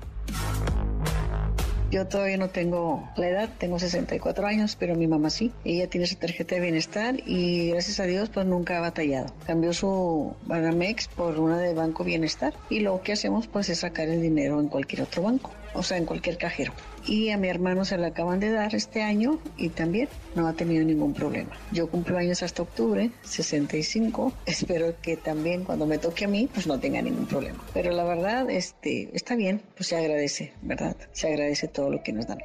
Yo 1.90 2.08
todavía 2.08 2.38
no 2.38 2.48
tengo 2.48 3.08
la 3.14 3.28
edad, 3.28 3.50
tengo 3.56 3.78
64 3.78 4.46
años, 4.48 4.74
pero 4.76 4.96
mi 4.96 5.06
mamá 5.06 5.30
sí. 5.30 5.52
Ella 5.64 5.88
tiene 5.88 6.08
su 6.08 6.16
tarjeta 6.16 6.56
de 6.56 6.60
bienestar 6.60 7.14
y 7.24 7.70
gracias 7.70 8.00
a 8.00 8.04
Dios 8.04 8.30
pues 8.30 8.46
nunca 8.46 8.78
ha 8.78 8.80
batallado. 8.80 9.26
Cambió 9.46 9.72
su 9.72 10.34
Banamex 10.46 11.06
por 11.06 11.38
una 11.38 11.58
de 11.58 11.72
Banco 11.72 12.02
Bienestar 12.02 12.52
y 12.68 12.80
lo 12.80 13.00
que 13.02 13.12
hacemos 13.12 13.46
pues 13.46 13.68
es 13.68 13.80
sacar 13.80 14.08
el 14.08 14.22
dinero 14.22 14.58
en 14.58 14.66
cualquier 14.66 15.02
otro 15.02 15.22
banco 15.22 15.50
o 15.74 15.82
sea, 15.82 15.98
en 15.98 16.06
cualquier 16.06 16.38
cajero. 16.38 16.72
Y 17.06 17.30
a 17.30 17.36
mi 17.36 17.48
hermano 17.48 17.84
se 17.84 17.98
le 17.98 18.06
acaban 18.06 18.40
de 18.40 18.50
dar 18.50 18.74
este 18.74 19.02
año 19.02 19.38
y 19.56 19.68
también 19.68 20.08
no 20.34 20.46
ha 20.48 20.54
tenido 20.54 20.84
ningún 20.84 21.12
problema. 21.12 21.50
Yo 21.72 21.88
cumplo 21.88 22.16
años 22.16 22.42
hasta 22.42 22.62
octubre, 22.62 23.10
65. 23.22 24.32
Espero 24.46 24.94
que 25.02 25.16
también 25.16 25.64
cuando 25.64 25.86
me 25.86 25.98
toque 25.98 26.24
a 26.24 26.28
mí, 26.28 26.48
pues 26.52 26.66
no 26.66 26.78
tenga 26.80 27.02
ningún 27.02 27.26
problema. 27.26 27.62
Pero 27.74 27.92
la 27.92 28.04
verdad, 28.04 28.48
este, 28.48 29.10
está 29.12 29.36
bien, 29.36 29.60
pues 29.76 29.88
se 29.88 29.96
agradece, 29.96 30.52
¿verdad? 30.62 30.96
Se 31.12 31.28
agradece 31.28 31.68
todo 31.68 31.90
lo 31.90 32.02
que 32.02 32.12
nos 32.12 32.26
dan. 32.26 32.38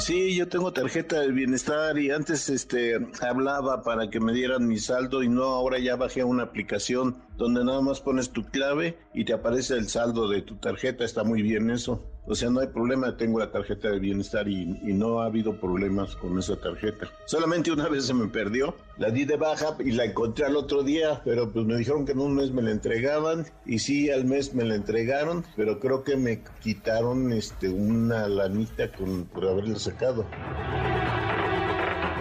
Sí, 0.00 0.34
yo 0.34 0.48
tengo 0.48 0.72
tarjeta 0.72 1.20
del 1.20 1.34
bienestar 1.34 1.98
y 1.98 2.10
antes 2.10 2.48
este 2.48 2.98
hablaba 3.20 3.82
para 3.82 4.08
que 4.08 4.18
me 4.18 4.32
dieran 4.32 4.66
mi 4.66 4.78
saldo 4.78 5.22
y 5.22 5.28
no, 5.28 5.42
ahora 5.42 5.78
ya 5.78 5.94
bajé 5.94 6.22
a 6.22 6.26
una 6.26 6.44
aplicación 6.44 7.16
donde 7.40 7.64
nada 7.64 7.80
más 7.80 8.02
pones 8.02 8.32
tu 8.32 8.44
clave 8.44 8.98
y 9.14 9.24
te 9.24 9.32
aparece 9.32 9.72
el 9.72 9.88
saldo 9.88 10.28
de 10.28 10.42
tu 10.42 10.56
tarjeta, 10.56 11.06
está 11.06 11.24
muy 11.24 11.40
bien 11.40 11.70
eso. 11.70 12.04
O 12.26 12.34
sea, 12.34 12.50
no 12.50 12.60
hay 12.60 12.66
problema, 12.66 13.16
tengo 13.16 13.38
la 13.38 13.50
tarjeta 13.50 13.90
de 13.90 13.98
bienestar 13.98 14.46
y, 14.46 14.66
no 14.92 15.22
ha 15.22 15.24
habido 15.24 15.58
problemas 15.58 16.14
con 16.16 16.38
esa 16.38 16.56
tarjeta. 16.56 17.08
Solamente 17.24 17.72
una 17.72 17.88
vez 17.88 18.04
se 18.04 18.12
me 18.12 18.28
perdió, 18.28 18.76
la 18.98 19.10
di 19.10 19.24
de 19.24 19.38
baja 19.38 19.74
y 19.78 19.92
la 19.92 20.04
encontré 20.04 20.44
al 20.44 20.54
otro 20.54 20.82
día, 20.82 21.22
pero 21.24 21.50
pues 21.50 21.64
me 21.64 21.78
dijeron 21.78 22.04
que 22.04 22.12
en 22.12 22.20
un 22.20 22.34
mes 22.34 22.52
me 22.52 22.60
la 22.60 22.72
entregaban 22.72 23.46
y 23.64 23.78
sí, 23.78 24.10
al 24.10 24.26
mes 24.26 24.52
me 24.52 24.64
la 24.64 24.74
entregaron, 24.74 25.42
pero 25.56 25.80
creo 25.80 26.04
que 26.04 26.18
me 26.18 26.42
quitaron 26.62 27.32
este 27.32 27.70
una 27.70 28.28
lanita 28.28 28.90
por 29.32 29.46
haberla 29.46 29.78
sacado. 29.78 30.26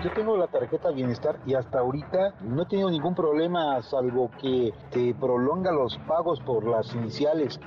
Yo 0.04 0.10
tengo 0.12 0.38
la 0.38 0.48
tarjeta 0.48 0.92
Bienestar 0.92 1.40
y 1.46 1.56
hasta 1.56 1.80
ahorita 1.80 2.36
no 2.42 2.64
he 2.64 2.66
tenido 2.68 2.90
ningún 2.90 3.14
problema 3.14 3.82
salvo 3.82 4.32
que 4.42 4.74
te 4.92 5.14
prolonga 5.14 5.74
los 5.74 5.98
pagos 6.08 6.40
por 6.40 6.66
las 6.66 6.94
iniciales. 6.96 7.60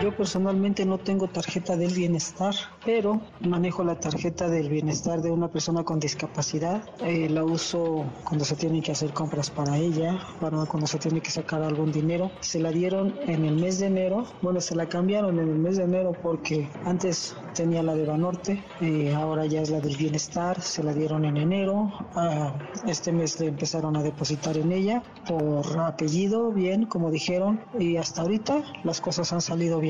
Yo 0.00 0.12
personalmente 0.12 0.86
no 0.86 0.98
tengo 0.98 1.26
tarjeta 1.26 1.76
del 1.76 1.92
bienestar, 1.92 2.54
pero 2.84 3.20
manejo 3.40 3.82
la 3.82 3.98
tarjeta 3.98 4.48
del 4.48 4.68
bienestar 4.68 5.22
de 5.22 5.32
una 5.32 5.48
persona 5.48 5.82
con 5.82 5.98
discapacidad. 5.98 6.84
Eh, 7.00 7.28
la 7.28 7.42
uso 7.42 8.04
cuando 8.22 8.44
se 8.44 8.54
tienen 8.54 8.80
que 8.80 8.92
hacer 8.92 9.12
compras 9.12 9.50
para 9.50 9.76
ella, 9.76 10.16
para 10.40 10.66
cuando 10.66 10.86
se 10.86 10.98
tiene 10.98 11.20
que 11.20 11.32
sacar 11.32 11.62
algún 11.62 11.90
dinero. 11.90 12.30
Se 12.38 12.60
la 12.60 12.70
dieron 12.70 13.12
en 13.26 13.44
el 13.44 13.56
mes 13.56 13.80
de 13.80 13.86
enero. 13.86 14.24
Bueno, 14.40 14.60
se 14.60 14.76
la 14.76 14.88
cambiaron 14.88 15.40
en 15.40 15.48
el 15.48 15.58
mes 15.58 15.78
de 15.78 15.82
enero 15.82 16.12
porque 16.22 16.68
antes 16.84 17.34
tenía 17.54 17.82
la 17.82 17.96
de 17.96 18.06
Banorte, 18.06 18.64
eh, 18.80 19.12
ahora 19.16 19.46
ya 19.46 19.62
es 19.62 19.70
la 19.70 19.80
del 19.80 19.96
bienestar. 19.96 20.60
Se 20.60 20.84
la 20.84 20.94
dieron 20.94 21.24
en 21.24 21.38
enero. 21.38 21.92
Ah, 22.14 22.54
este 22.86 23.10
mes 23.10 23.40
le 23.40 23.48
empezaron 23.48 23.96
a 23.96 24.02
depositar 24.04 24.56
en 24.58 24.70
ella 24.70 25.02
por 25.26 25.66
apellido, 25.80 26.52
bien, 26.52 26.86
como 26.86 27.10
dijeron, 27.10 27.60
y 27.76 27.96
hasta 27.96 28.22
ahorita 28.22 28.62
las 28.84 29.00
cosas 29.00 29.32
han 29.32 29.40
salido 29.40 29.80
bien 29.80 29.88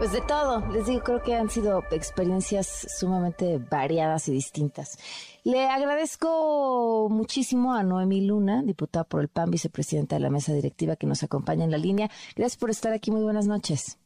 pues 0.00 0.12
de 0.12 0.22
todo, 0.22 0.66
les 0.72 0.86
digo, 0.86 1.02
creo 1.02 1.22
que 1.22 1.34
han 1.34 1.50
sido 1.50 1.84
experiencias 1.90 2.86
sumamente 2.98 3.58
variadas 3.58 4.28
y 4.28 4.32
distintas. 4.32 4.96
Le 5.44 5.66
agradezco 5.68 7.08
muchísimo 7.10 7.74
a 7.74 7.82
Noemi 7.82 8.22
Luna, 8.22 8.62
diputada 8.62 9.04
por 9.04 9.20
el 9.20 9.28
PAN, 9.28 9.50
vicepresidenta 9.50 10.16
de 10.16 10.20
la 10.20 10.30
mesa 10.30 10.54
directiva 10.54 10.96
que 10.96 11.06
nos 11.06 11.22
acompaña 11.22 11.64
en 11.64 11.70
la 11.70 11.76
línea. 11.76 12.10
Gracias 12.34 12.56
por 12.58 12.70
estar 12.70 12.94
aquí, 12.94 13.10
muy 13.10 13.22
buenas 13.22 13.46
noches. 13.46 13.98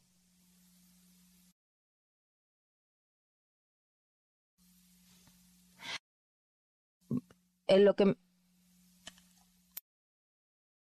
En 7.67 7.85
lo 7.85 7.95
que 7.95 8.17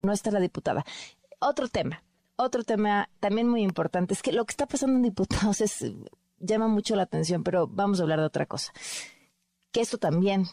no 0.02 0.12
está 0.12 0.30
la 0.30 0.40
diputada 0.40 0.82
otro 1.40 1.68
tema, 1.68 2.02
otro 2.36 2.64
tema 2.64 3.08
también 3.20 3.48
muy 3.48 3.62
importante 3.62 4.14
es 4.14 4.22
que 4.22 4.32
lo 4.32 4.44
que 4.44 4.52
está 4.52 4.66
pasando 4.66 4.96
en 4.96 5.02
diputados 5.02 5.60
es, 5.60 5.84
llama 6.38 6.68
mucho 6.68 6.96
la 6.96 7.02
atención, 7.02 7.44
pero 7.44 7.66
vamos 7.66 8.00
a 8.00 8.02
hablar 8.02 8.20
de 8.20 8.26
otra 8.26 8.46
cosa. 8.46 8.72
Que 9.70 9.80
esto 9.80 9.98
también 9.98 10.46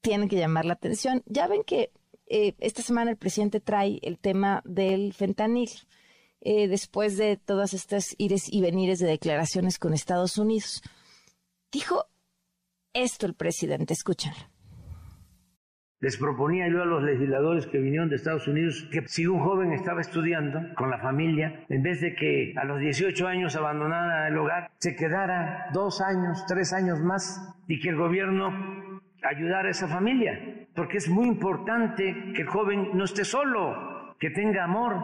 tiene 0.00 0.28
que 0.28 0.36
llamar 0.36 0.64
la 0.64 0.74
atención. 0.74 1.22
Ya 1.26 1.46
ven 1.46 1.64
que 1.64 1.92
eh, 2.26 2.54
esta 2.58 2.82
semana 2.82 3.10
el 3.10 3.16
presidente 3.16 3.60
trae 3.60 3.98
el 4.02 4.18
tema 4.18 4.62
del 4.64 5.12
fentanil. 5.12 5.70
Eh, 6.40 6.68
después 6.68 7.16
de 7.16 7.36
todas 7.36 7.74
estas 7.74 8.14
ires 8.16 8.44
y 8.52 8.60
venires 8.60 9.00
de 9.00 9.08
declaraciones 9.08 9.78
con 9.78 9.92
Estados 9.92 10.38
Unidos. 10.38 10.82
Dijo 11.72 12.06
esto 12.92 13.26
el 13.26 13.34
presidente, 13.34 13.92
escúchenlo 13.92 14.57
Les 16.00 16.16
proponía 16.16 16.68
yo 16.68 16.80
a 16.82 16.86
los 16.86 17.02
legisladores 17.02 17.66
que 17.66 17.78
vinieron 17.78 18.08
de 18.08 18.16
Estados 18.16 18.46
Unidos 18.46 18.88
que 18.92 19.02
si 19.08 19.26
un 19.26 19.40
joven 19.40 19.72
estaba 19.72 20.00
estudiando 20.00 20.60
con 20.76 20.90
la 20.90 20.98
familia, 20.98 21.64
en 21.68 21.82
vez 21.82 22.00
de 22.00 22.14
que 22.14 22.54
a 22.56 22.64
los 22.64 22.78
18 22.78 23.26
años 23.26 23.56
abandonara 23.56 24.28
el 24.28 24.38
hogar, 24.38 24.70
se 24.78 24.94
quedara 24.94 25.66
dos 25.72 26.00
años, 26.00 26.46
tres 26.46 26.72
años 26.72 27.00
más 27.00 27.52
y 27.66 27.80
que 27.80 27.88
el 27.88 27.96
gobierno 27.96 29.00
ayudara 29.24 29.66
a 29.66 29.70
esa 29.72 29.88
familia. 29.88 30.68
Porque 30.72 30.98
es 30.98 31.08
muy 31.08 31.26
importante 31.26 32.32
que 32.32 32.42
el 32.42 32.48
joven 32.48 32.90
no 32.94 33.02
esté 33.02 33.24
solo, 33.24 34.14
que 34.20 34.30
tenga 34.30 34.62
amor, 34.62 34.94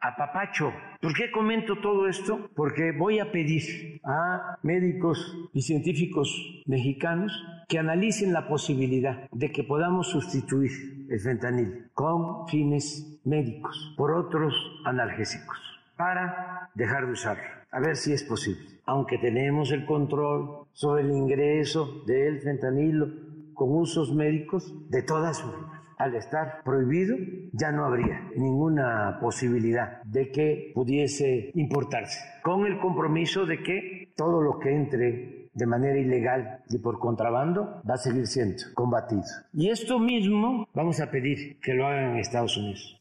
apapacho. 0.00 0.72
¿Por 1.04 1.12
qué 1.12 1.30
comento 1.30 1.76
todo 1.82 2.08
esto? 2.08 2.48
Porque 2.56 2.92
voy 2.92 3.18
a 3.18 3.30
pedir 3.30 4.00
a 4.04 4.56
médicos 4.62 5.36
y 5.52 5.60
científicos 5.60 6.62
mexicanos 6.64 7.30
que 7.68 7.78
analicen 7.78 8.32
la 8.32 8.48
posibilidad 8.48 9.28
de 9.30 9.52
que 9.52 9.64
podamos 9.64 10.08
sustituir 10.08 10.70
el 11.10 11.20
fentanil 11.20 11.90
con 11.92 12.48
fines 12.48 13.20
médicos 13.22 13.92
por 13.98 14.12
otros 14.12 14.54
analgésicos 14.86 15.58
para 15.94 16.70
dejar 16.74 17.04
de 17.04 17.12
usarlo. 17.12 17.44
A 17.70 17.80
ver 17.80 17.96
si 17.96 18.14
es 18.14 18.24
posible. 18.24 18.64
Aunque 18.86 19.18
tenemos 19.18 19.72
el 19.72 19.84
control 19.84 20.66
sobre 20.72 21.02
el 21.02 21.10
ingreso 21.10 22.02
del 22.06 22.40
fentanilo 22.40 23.10
con 23.52 23.76
usos 23.76 24.14
médicos, 24.14 24.72
de 24.88 25.02
todas 25.02 25.42
formas 25.42 25.73
al 25.98 26.14
estar 26.14 26.62
prohibido, 26.64 27.16
ya 27.52 27.72
no 27.72 27.84
habría 27.84 28.28
ninguna 28.36 29.18
posibilidad 29.20 30.02
de 30.04 30.30
que 30.30 30.72
pudiese 30.74 31.50
importarse, 31.54 32.20
con 32.42 32.66
el 32.66 32.78
compromiso 32.78 33.46
de 33.46 33.62
que 33.62 34.12
todo 34.16 34.40
lo 34.40 34.58
que 34.58 34.74
entre 34.74 35.44
de 35.54 35.66
manera 35.66 35.98
ilegal 35.98 36.64
y 36.68 36.78
por 36.78 36.98
contrabando 36.98 37.80
va 37.88 37.94
a 37.94 37.98
seguir 37.98 38.26
siendo 38.26 38.62
combatido. 38.74 39.22
Y 39.52 39.70
esto 39.70 39.98
mismo 39.98 40.68
vamos 40.74 41.00
a 41.00 41.10
pedir 41.10 41.60
que 41.60 41.74
lo 41.74 41.86
hagan 41.86 42.12
en 42.12 42.16
Estados 42.18 42.56
Unidos. 42.56 43.00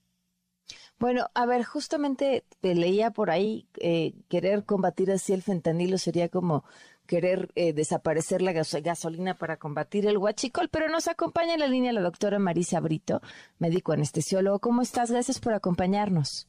Bueno, 0.99 1.27
a 1.33 1.45
ver, 1.45 1.63
justamente 1.63 2.45
leía 2.61 3.11
por 3.11 3.29
ahí 3.29 3.67
eh, 3.81 4.13
querer 4.29 4.63
combatir 4.63 5.11
así 5.11 5.33
el 5.33 5.41
fentanilo 5.41 5.97
sería 5.97 6.29
como 6.29 6.63
querer 7.07 7.49
eh, 7.55 7.73
desaparecer 7.73 8.41
la 8.41 8.53
gasolina 8.53 9.35
para 9.35 9.57
combatir 9.57 10.07
el 10.07 10.17
huachicol, 10.17 10.69
pero 10.69 10.89
nos 10.89 11.07
acompaña 11.07 11.53
en 11.53 11.59
la 11.59 11.67
línea 11.67 11.93
la 11.93 12.01
doctora 12.01 12.39
Marisa 12.39 12.79
Brito, 12.79 13.21
médico 13.59 13.93
anestesiólogo. 13.93 14.59
¿Cómo 14.59 14.81
estás? 14.81 15.11
Gracias 15.11 15.39
por 15.39 15.53
acompañarnos. 15.53 16.47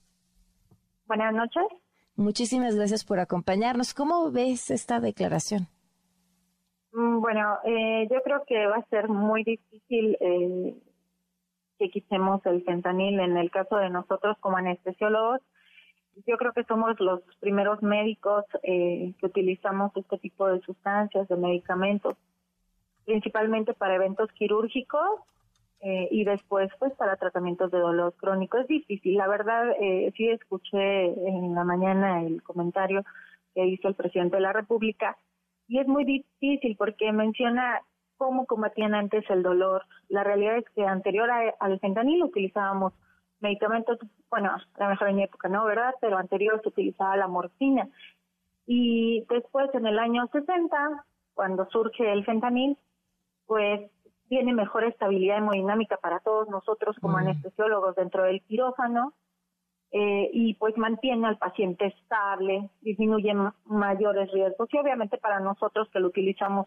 Buenas 1.07 1.35
noches. 1.35 1.64
Muchísimas 2.17 2.77
gracias 2.77 3.05
por 3.05 3.19
acompañarnos. 3.19 3.93
¿Cómo 3.93 4.31
ves 4.31 4.71
esta 4.71 5.01
declaración? 5.01 5.67
Mm, 6.93 7.21
bueno, 7.21 7.59
eh, 7.64 8.07
yo 8.11 8.23
creo 8.23 8.45
que 8.47 8.67
va 8.67 8.77
a 8.77 8.88
ser 8.88 9.09
muy 9.09 9.43
difícil 9.43 10.17
eh, 10.21 10.75
que 11.79 11.90
quitemos 11.90 12.45
el 12.47 12.62
fentanil 12.64 13.19
en 13.19 13.37
el 13.37 13.51
caso 13.51 13.77
de 13.77 13.90
nosotros 13.90 14.37
como 14.38 14.59
anestesiólogos 14.59 15.40
yo 16.27 16.37
creo 16.37 16.53
que 16.53 16.64
somos 16.64 16.98
los 17.00 17.20
primeros 17.40 17.83
médicos 17.83 18.44
eh, 18.62 19.14
que 19.18 19.27
utilizamos 19.27 19.92
este 19.96 20.18
tipo 20.18 20.46
de 20.46 20.61
sustancias, 20.61 21.29
de 21.29 21.37
medicamentos, 21.37 22.16
principalmente 23.05 23.74
para 23.74 23.96
eventos 23.96 24.31
quirúrgicos 24.33 25.20
eh, 25.81 26.09
y 26.11 26.24
después 26.24 26.70
pues 26.79 26.92
para 26.94 27.16
tratamientos 27.16 27.70
de 27.70 27.79
dolor 27.79 28.14
crónico. 28.14 28.59
Es 28.59 28.68
difícil, 28.68 29.16
la 29.16 29.29
verdad, 29.29 29.72
eh, 29.81 30.12
sí 30.16 30.29
escuché 30.29 31.07
en 31.07 31.55
la 31.55 31.64
mañana 31.64 32.22
el 32.22 32.42
comentario 32.42 33.05
que 33.55 33.66
hizo 33.66 33.88
el 33.88 33.94
presidente 33.94 34.37
de 34.37 34.42
la 34.42 34.53
República 34.53 35.16
y 35.68 35.79
es 35.79 35.87
muy 35.87 36.05
difícil 36.05 36.77
porque 36.77 37.12
menciona 37.12 37.81
cómo 38.16 38.46
combatían 38.46 38.94
antes 38.94 39.29
el 39.29 39.42
dolor. 39.42 39.83
La 40.09 40.24
realidad 40.24 40.59
es 40.59 40.64
que 40.74 40.87
anterior 40.87 41.29
al 41.59 41.81
fentanil 41.81 42.22
utilizábamos 42.22 42.92
medicamentos, 43.44 43.98
bueno, 44.30 44.50
a 44.50 44.83
lo 44.83 44.90
mejor 44.90 45.09
en 45.09 45.16
mi 45.16 45.22
época 45.22 45.48
no, 45.48 45.64
¿verdad? 45.64 45.94
Pero 46.00 46.18
anterior 46.18 46.61
se 46.62 46.70
utilizaba 46.70 47.16
la 47.16 47.28
morfina. 47.28 47.88
Y 48.66 49.24
después, 49.28 49.72
en 49.74 49.87
el 49.87 49.98
año 49.98 50.26
60, 50.33 51.04
cuando 51.35 51.68
surge 51.70 52.11
el 52.11 52.24
fentanil, 52.24 52.76
pues 53.46 53.90
tiene 54.28 54.54
mejor 54.54 54.85
estabilidad 54.85 55.38
hemodinámica 55.38 55.96
para 55.98 56.20
todos 56.20 56.48
nosotros 56.48 56.96
como 57.00 57.18
anestesiólogos 57.18 57.94
dentro 57.94 58.24
del 58.24 58.42
quirófano 58.42 59.12
eh, 59.90 60.30
y 60.33 60.54
pues 60.54 60.76
mantiene 60.76 61.26
al 61.28 61.38
paciente 61.38 61.87
estable, 61.87 62.70
disminuye 62.80 63.33
mayores 63.66 64.30
riesgos 64.33 64.68
y 64.72 64.78
obviamente 64.78 65.18
para 65.18 65.40
nosotros 65.40 65.88
que 65.90 66.00
lo 66.00 66.09
utilizamos 66.09 66.66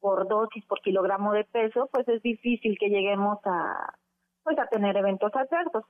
por 0.00 0.28
dosis, 0.28 0.64
por 0.66 0.80
kilogramo 0.80 1.32
de 1.32 1.44
peso, 1.44 1.88
pues 1.92 2.06
es 2.08 2.22
difícil 2.22 2.78
que 2.78 2.88
lleguemos 2.88 3.38
a, 3.44 3.94
pues 4.42 4.58
a 4.58 4.66
tener 4.66 4.96
eventos 4.96 5.32
adversos. 5.34 5.84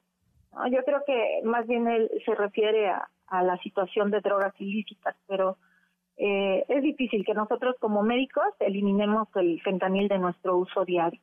Yo 0.71 0.85
creo 0.85 1.03
que 1.07 1.41
más 1.45 1.67
bien 1.67 1.89
él 1.89 2.11
se 2.25 2.35
refiere 2.35 2.89
a, 2.89 3.09
la 3.43 3.59
situación 3.59 4.13
de 4.13 4.21
drogas 4.21 4.55
ilícitas, 4.61 5.17
pero 5.27 5.57
eh, 6.17 6.65
es 6.69 6.83
difícil 6.83 7.25
que 7.25 7.35
nosotros 7.35 7.75
como 7.81 8.05
médicos 8.05 8.45
eliminemos 8.61 9.27
el 9.35 9.61
fentanil 9.63 10.07
de 10.07 10.19
nuestro 10.19 10.57
uso 10.57 10.85
diario. 10.85 11.21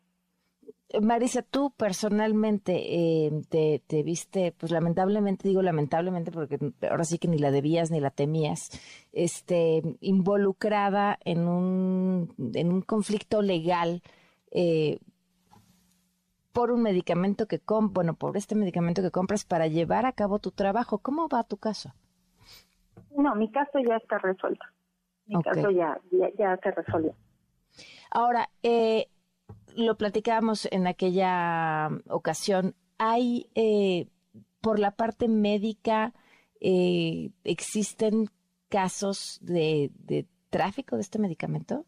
Marisa, 1.00 1.42
tú 1.42 1.72
personalmente 1.72 2.74
eh, 2.76 3.32
te, 3.50 3.82
te, 3.88 4.04
viste, 4.04 4.54
pues 4.58 4.72
lamentablemente, 4.74 5.48
digo 5.48 5.62
lamentablemente 5.62 6.32
porque 6.32 6.58
ahora 6.90 7.06
sí 7.06 7.18
que 7.18 7.30
ni 7.30 7.38
la 7.38 7.52
debías 7.52 7.92
ni 7.92 8.02
la 8.02 8.10
temías, 8.10 8.70
este, 9.14 9.82
involucrada 10.02 11.18
en 11.24 11.48
un, 11.48 12.36
en 12.54 12.74
un 12.74 12.82
conflicto 12.82 13.42
legal 13.42 14.02
eh, 14.52 15.00
por 16.52 16.72
un 16.72 16.82
medicamento 16.82 17.48
que 17.48 17.60
com 17.60 17.94
bueno, 17.94 18.14
por 18.16 18.36
este 18.38 18.56
medicamento 18.56 19.02
que 19.02 19.12
compras 19.12 19.46
para 19.46 19.68
llevar 19.68 20.06
a 20.06 20.12
cabo 20.12 20.40
tu 20.40 20.52
trabajo. 20.52 21.00
¿Cómo 21.00 21.28
va 21.28 21.44
tu 21.44 21.58
caso? 21.58 21.94
No, 23.16 23.36
mi 23.36 23.50
caso 23.52 23.80
ya 23.80 23.98
está 23.98 24.18
resuelto. 24.18 24.66
Mi 25.26 25.42
caso 25.44 25.70
ya, 25.72 26.00
ya, 26.38 26.58
se 26.58 26.72
resolvió. 26.72 27.16
Ahora, 28.10 28.50
eh, 28.64 29.08
lo 29.76 29.96
platicábamos 29.96 30.68
en 30.72 30.88
aquella 30.88 31.90
ocasión. 32.10 32.76
¿Hay, 32.98 33.50
eh, 33.56 34.08
por 34.60 34.80
la 34.80 34.92
parte 34.92 35.28
médica, 35.28 36.14
eh, 36.60 37.32
existen 37.44 38.30
casos 38.70 39.40
de, 39.42 39.92
de 40.00 40.28
tráfico 40.50 40.96
de 40.96 41.02
este 41.02 41.20
medicamento? 41.20 41.86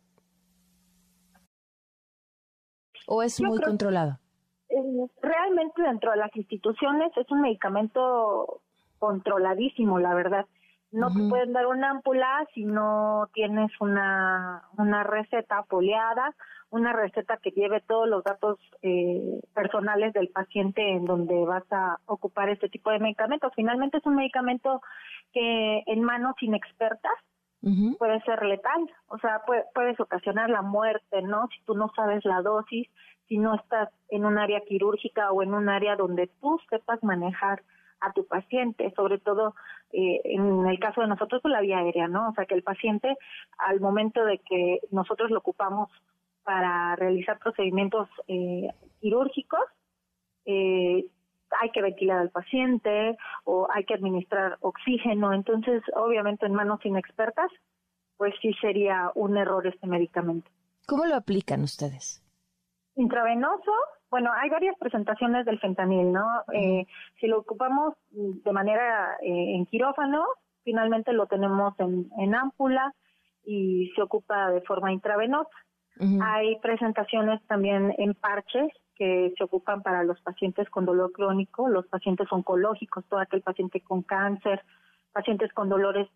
¿O 3.08 3.22
es 3.22 3.42
muy 3.42 3.60
controlado? 3.62 4.20
Realmente 5.22 5.82
dentro 5.82 6.12
de 6.12 6.18
las 6.18 6.36
instituciones 6.36 7.12
es 7.18 7.30
un 7.32 7.42
medicamento 7.42 8.62
controladísimo, 9.00 10.00
la 10.00 10.14
verdad. 10.14 10.46
No 10.92 11.12
te 11.12 11.28
pueden 11.28 11.54
dar 11.54 11.66
una 11.66 11.90
ámpula 11.90 12.48
si 12.54 12.66
no 12.66 13.28
tienes 13.34 13.72
una, 13.82 14.62
una 14.78 15.04
receta 15.04 15.64
foliada, 15.64 16.36
una 16.70 16.94
receta 16.94 17.38
que 17.38 17.50
lleve 17.50 17.82
todos 17.82 18.08
los 18.08 18.24
datos 18.24 18.60
eh, 18.84 19.40
personales 19.56 20.14
del 20.14 20.30
paciente 20.30 20.88
en 20.88 21.06
donde 21.06 21.46
vas 21.46 21.64
a 21.72 21.98
ocupar 22.06 22.50
este 22.50 22.70
tipo 22.70 22.92
de 22.92 23.00
medicamentos. 23.00 23.52
Finalmente 23.56 23.98
es 23.98 24.06
un 24.06 24.16
medicamento 24.16 24.82
que 25.34 25.84
en 25.88 26.04
manos 26.04 26.36
inexpertas 26.42 27.14
puede 27.98 28.22
ser 28.24 28.44
letal, 28.44 28.92
o 29.08 29.18
sea, 29.20 29.42
puedes 29.74 29.98
ocasionar 29.98 30.50
la 30.50 30.62
muerte, 30.62 31.22
¿no? 31.22 31.48
Si 31.48 31.64
tú 31.64 31.76
no 31.76 31.90
sabes 31.96 32.26
la 32.26 32.42
dosis, 32.42 32.90
si 33.34 33.40
no 33.40 33.56
estás 33.56 33.90
en 34.10 34.26
un 34.26 34.38
área 34.38 34.62
quirúrgica 34.62 35.32
o 35.32 35.42
en 35.42 35.56
un 35.56 35.68
área 35.68 35.96
donde 35.96 36.30
tú 36.40 36.60
sepas 36.70 37.04
manejar 37.04 37.64
a 38.00 38.14
tu 38.14 38.28
paciente, 38.28 38.94
sobre 38.96 39.18
todo 39.18 39.56
eh, 39.92 40.22
en 40.24 40.68
el 40.68 40.78
caso 40.80 41.02
de 41.02 41.08
nosotros 41.08 41.42
con 41.42 41.52
la 41.52 41.62
vía 41.62 41.80
aérea, 41.80 42.08
¿no? 42.08 42.30
O 42.30 42.34
sea, 42.34 42.46
que 42.46 42.54
el 42.54 42.62
paciente 42.62 43.18
al 43.58 43.80
momento 43.80 44.24
de 44.24 44.38
que 44.38 44.82
nosotros 44.92 45.32
lo 45.32 45.40
ocupamos 45.40 45.90
para 46.44 46.96
realizar 46.96 47.40
procedimientos 47.40 48.08
eh, 48.28 48.68
quirúrgicos, 49.02 49.66
eh, 50.46 51.08
hay 51.60 51.70
que 51.72 51.82
ventilar 51.82 52.20
al 52.20 52.30
paciente 52.30 53.18
o 53.46 53.68
hay 53.74 53.84
que 53.86 53.96
administrar 53.96 54.58
oxígeno. 54.62 55.34
Entonces, 55.34 55.82
obviamente 55.96 56.46
en 56.46 56.54
manos 56.54 56.86
inexpertas, 56.86 57.50
pues 58.16 58.36
sí 58.44 58.54
sería 58.62 59.12
un 59.16 59.38
error 59.38 59.66
este 59.66 59.88
medicamento. 59.88 60.52
¿Cómo 60.86 61.06
lo 61.08 61.16
aplican 61.16 61.64
ustedes? 61.64 62.23
Intravenoso, 62.96 63.72
bueno, 64.12 64.32
hay 64.32 64.50
varias 64.50 64.78
presentaciones 64.78 65.46
del 65.46 65.60
fentanil, 65.60 66.12
¿no? 66.12 66.44
Eh, 66.54 66.86
si 67.20 67.26
lo 67.26 67.40
ocupamos 67.40 67.96
de 68.12 68.52
manera 68.52 69.18
eh, 69.22 69.56
en 69.56 69.66
quirófano, 69.66 70.24
finalmente 70.64 71.14
lo 71.14 71.26
tenemos 71.26 71.74
en, 71.80 72.12
en 72.20 72.36
ámpula 72.36 72.94
y 73.44 73.92
se 73.96 74.02
ocupa 74.04 74.52
de 74.52 74.62
forma 74.62 74.92
intravenosa. 74.92 75.50
Hay 76.22 76.60
presentaciones 76.60 77.42
también 77.48 77.94
en 77.98 78.16
parches 78.16 78.72
que 78.96 79.34
se 79.38 79.44
ocupan 79.44 79.84
para 79.84 80.04
los 80.04 80.20
pacientes 80.22 80.70
con 80.70 80.86
dolor 80.86 81.12
crónico, 81.12 81.68
los 81.68 81.88
pacientes 81.88 82.28
oncológicos, 82.32 83.06
todo 83.06 83.20
aquel 83.20 83.42
paciente 83.42 83.82
con 83.82 84.02
cáncer, 84.02 84.64
pacientes 85.12 85.52
con 85.54 85.70
dolores 85.70 86.08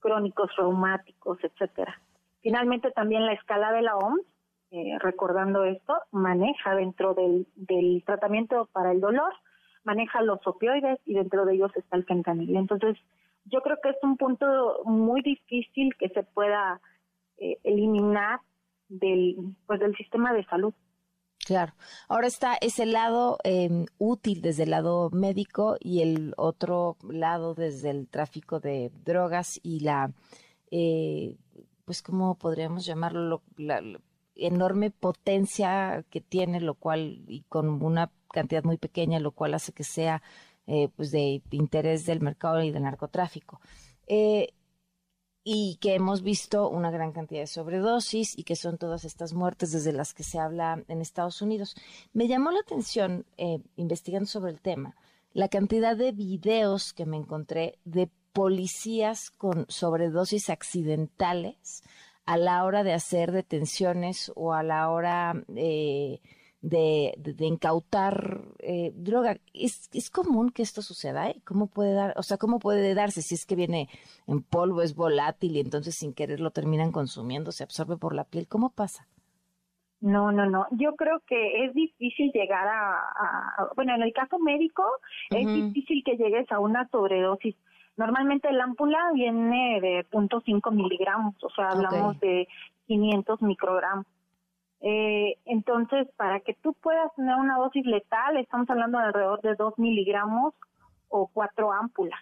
crónicos 0.00 0.54
reumáticos, 0.56 1.38
etcétera. 1.42 2.00
Finalmente 2.40 2.92
también 2.92 3.26
la 3.26 3.32
escala 3.32 3.72
de 3.72 3.82
la 3.82 3.96
OMS 3.96 4.24
eh, 4.70 4.98
recordando 5.00 5.64
esto, 5.64 5.94
maneja 6.10 6.74
dentro 6.74 7.14
del, 7.14 7.46
del 7.54 8.02
tratamiento 8.04 8.68
para 8.72 8.92
el 8.92 9.00
dolor, 9.00 9.32
maneja 9.84 10.20
los 10.22 10.44
opioides 10.46 10.98
y 11.06 11.14
dentro 11.14 11.44
de 11.44 11.54
ellos 11.54 11.70
está 11.76 11.96
el 11.96 12.04
fentanil. 12.04 12.56
Entonces, 12.56 12.96
yo 13.44 13.60
creo 13.62 13.76
que 13.82 13.90
es 13.90 13.96
un 14.02 14.16
punto 14.16 14.46
muy 14.84 15.22
difícil 15.22 15.94
que 15.98 16.08
se 16.08 16.24
pueda 16.24 16.80
eh, 17.38 17.58
eliminar 17.64 18.40
del, 18.88 19.36
pues, 19.66 19.80
del 19.80 19.96
sistema 19.96 20.32
de 20.32 20.44
salud. 20.46 20.74
Claro. 21.44 21.74
Ahora 22.08 22.26
está 22.26 22.56
ese 22.60 22.86
lado 22.86 23.38
em, 23.44 23.86
útil 23.98 24.42
desde 24.42 24.64
el 24.64 24.70
lado 24.70 25.10
médico 25.10 25.76
y 25.78 26.02
el 26.02 26.34
otro 26.36 26.96
lado 27.08 27.54
desde 27.54 27.90
el 27.90 28.08
tráfico 28.08 28.58
de 28.58 28.90
drogas 29.04 29.60
y 29.62 29.80
la, 29.80 30.10
eh, 30.72 31.36
pues, 31.84 32.02
¿cómo 32.02 32.34
podríamos 32.36 32.84
llamarlo? 32.84 33.42
La, 33.56 33.80
enorme 34.36 34.90
potencia 34.90 36.04
que 36.10 36.20
tiene, 36.20 36.60
lo 36.60 36.74
cual, 36.74 37.24
y 37.26 37.42
con 37.48 37.82
una 37.82 38.10
cantidad 38.30 38.64
muy 38.64 38.76
pequeña, 38.78 39.20
lo 39.20 39.32
cual 39.32 39.54
hace 39.54 39.72
que 39.72 39.84
sea, 39.84 40.22
eh, 40.66 40.88
pues, 40.96 41.10
de 41.10 41.42
interés 41.50 42.06
del 42.06 42.20
mercado 42.20 42.62
y 42.62 42.70
del 42.70 42.82
narcotráfico. 42.82 43.60
Eh, 44.06 44.52
y 45.48 45.76
que 45.80 45.94
hemos 45.94 46.22
visto 46.22 46.68
una 46.68 46.90
gran 46.90 47.12
cantidad 47.12 47.42
de 47.42 47.46
sobredosis 47.46 48.36
y 48.36 48.42
que 48.42 48.56
son 48.56 48.78
todas 48.78 49.04
estas 49.04 49.32
muertes 49.32 49.70
desde 49.70 49.92
las 49.92 50.12
que 50.12 50.24
se 50.24 50.40
habla 50.40 50.82
en 50.88 51.00
Estados 51.00 51.40
Unidos. 51.40 51.76
Me 52.12 52.26
llamó 52.26 52.50
la 52.50 52.58
atención, 52.58 53.26
eh, 53.36 53.60
investigando 53.76 54.26
sobre 54.26 54.50
el 54.50 54.60
tema, 54.60 54.96
la 55.32 55.48
cantidad 55.48 55.96
de 55.96 56.10
videos 56.10 56.92
que 56.92 57.06
me 57.06 57.16
encontré 57.16 57.78
de 57.84 58.10
policías 58.32 59.30
con 59.30 59.66
sobredosis 59.68 60.50
accidentales 60.50 61.84
a 62.26 62.36
la 62.36 62.64
hora 62.64 62.82
de 62.82 62.92
hacer 62.92 63.32
detenciones 63.32 64.32
o 64.34 64.52
a 64.52 64.62
la 64.62 64.90
hora 64.90 65.34
eh, 65.54 66.20
de, 66.60 67.14
de, 67.18 67.46
incautar 67.46 68.42
eh, 68.58 68.92
droga. 68.94 69.36
¿Es, 69.54 69.88
¿Es 69.92 70.10
común 70.10 70.50
que 70.50 70.62
esto 70.62 70.82
suceda? 70.82 71.30
¿eh? 71.30 71.40
¿Cómo 71.44 71.68
puede 71.68 71.94
dar, 71.94 72.14
o 72.16 72.22
sea, 72.22 72.36
cómo 72.36 72.58
puede 72.58 72.94
darse 72.94 73.22
si 73.22 73.36
es 73.36 73.46
que 73.46 73.54
viene 73.54 73.88
en 74.26 74.42
polvo, 74.42 74.82
es 74.82 74.96
volátil 74.96 75.56
y 75.56 75.60
entonces 75.60 75.94
sin 75.94 76.12
querer 76.12 76.40
lo 76.40 76.50
terminan 76.50 76.90
consumiendo, 76.90 77.52
se 77.52 77.62
absorbe 77.62 77.96
por 77.96 78.14
la 78.14 78.24
piel? 78.24 78.48
¿Cómo 78.48 78.70
pasa? 78.70 79.06
No, 80.00 80.30
no, 80.32 80.46
no. 80.46 80.66
Yo 80.72 80.94
creo 80.96 81.20
que 81.26 81.64
es 81.64 81.74
difícil 81.74 82.30
llegar 82.32 82.66
a, 82.68 83.70
bueno, 83.76 83.94
en 83.94 84.02
el 84.02 84.12
caso 84.12 84.38
médico 84.38 84.82
es 85.30 85.46
difícil 85.46 86.02
que 86.04 86.16
llegues 86.16 86.50
a 86.52 86.58
una 86.58 86.88
sobredosis. 86.88 87.56
Normalmente 87.96 88.52
la 88.52 88.64
ámpula 88.64 89.10
viene 89.14 89.80
de 89.80 90.06
0.5 90.10 90.72
miligramos, 90.72 91.34
o 91.42 91.50
sea, 91.50 91.70
hablamos 91.70 92.20
de 92.20 92.46
500 92.86 93.42
microgramos. 93.42 94.06
Eh, 94.80 95.38
entonces, 95.46 96.06
para 96.16 96.40
que 96.40 96.54
tú 96.54 96.74
puedas 96.74 97.14
tener 97.14 97.34
una 97.36 97.56
dosis 97.56 97.86
letal, 97.86 98.36
estamos 98.36 98.68
hablando 98.68 98.98
de 98.98 99.04
alrededor 99.04 99.40
de 99.40 99.54
2 99.54 99.78
miligramos 99.78 100.54
o 101.08 101.28
4 101.28 101.72
ámpulas. 101.72 102.20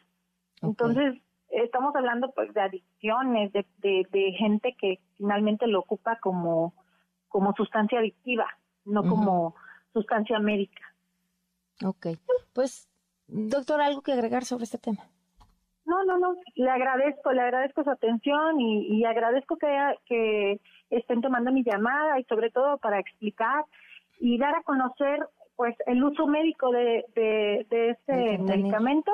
Entonces, 0.63 1.21
estamos 1.51 1.95
hablando 1.97 2.31
pues 2.33 2.55
de 2.55 2.61
adicciones, 2.61 3.53
de, 3.53 3.67
de, 3.79 4.33
gente 4.39 4.77
que 4.79 5.01
finalmente 5.17 5.67
lo 5.67 5.81
ocupa 5.81 6.19
como, 6.21 6.75
como 7.29 7.53
sustancia 7.55 7.99
adictiva, 7.99 8.47
no 8.85 9.03
como 9.03 9.57
sustancia 9.93 10.39
médica. 10.39 10.95
Ok, 11.85 12.07
pues, 12.53 12.89
doctor, 13.27 13.81
¿algo 13.81 14.03
que 14.03 14.13
agregar 14.13 14.45
sobre 14.45 14.65
este 14.65 14.79
tema? 14.79 15.05
No, 15.87 16.03
no, 16.05 16.19
no, 16.19 16.37
le 16.55 16.71
agradezco, 16.71 17.33
le 17.33 17.43
agradezco 17.43 17.85
su 17.85 17.91
atención 17.91 18.59
y, 18.61 18.99
y 18.99 19.05
agradezco 19.05 19.57
que, 19.57 19.69
que 20.07 20.61
estén 20.91 21.21
tomando 21.21 21.53
mi 21.53 21.63
llamada 21.63 22.19
y 22.19 22.25
sobre 22.25 22.51
todo 22.51 22.79
para 22.79 22.99
explicar 22.99 23.65
y 24.19 24.39
dar 24.39 24.55
a 24.55 24.63
conocer 24.63 25.21
pues 25.57 25.77
el 25.87 26.03
uso 26.03 26.27
médico 26.27 26.71
de, 26.71 27.05
de, 27.15 27.91
este 27.91 28.39
medicamento. 28.39 29.13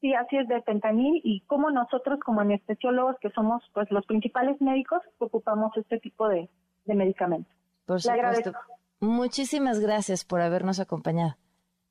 Sí, 0.00 0.14
así 0.14 0.36
es 0.36 0.48
de 0.48 0.62
fentanil 0.62 1.20
y 1.22 1.42
cómo 1.46 1.70
nosotros 1.70 2.18
como 2.20 2.40
anestesiólogos 2.40 3.16
que 3.20 3.30
somos 3.30 3.62
pues 3.72 3.90
los 3.90 4.04
principales 4.06 4.60
médicos 4.60 5.00
ocupamos 5.18 5.76
este 5.76 5.98
tipo 5.98 6.28
de, 6.28 6.48
de 6.86 6.94
medicamentos. 6.94 7.52
Por 7.86 8.00
supuesto. 8.00 8.52
Muchísimas 9.00 9.80
gracias 9.80 10.24
por 10.24 10.40
habernos 10.40 10.80
acompañado. 10.80 11.34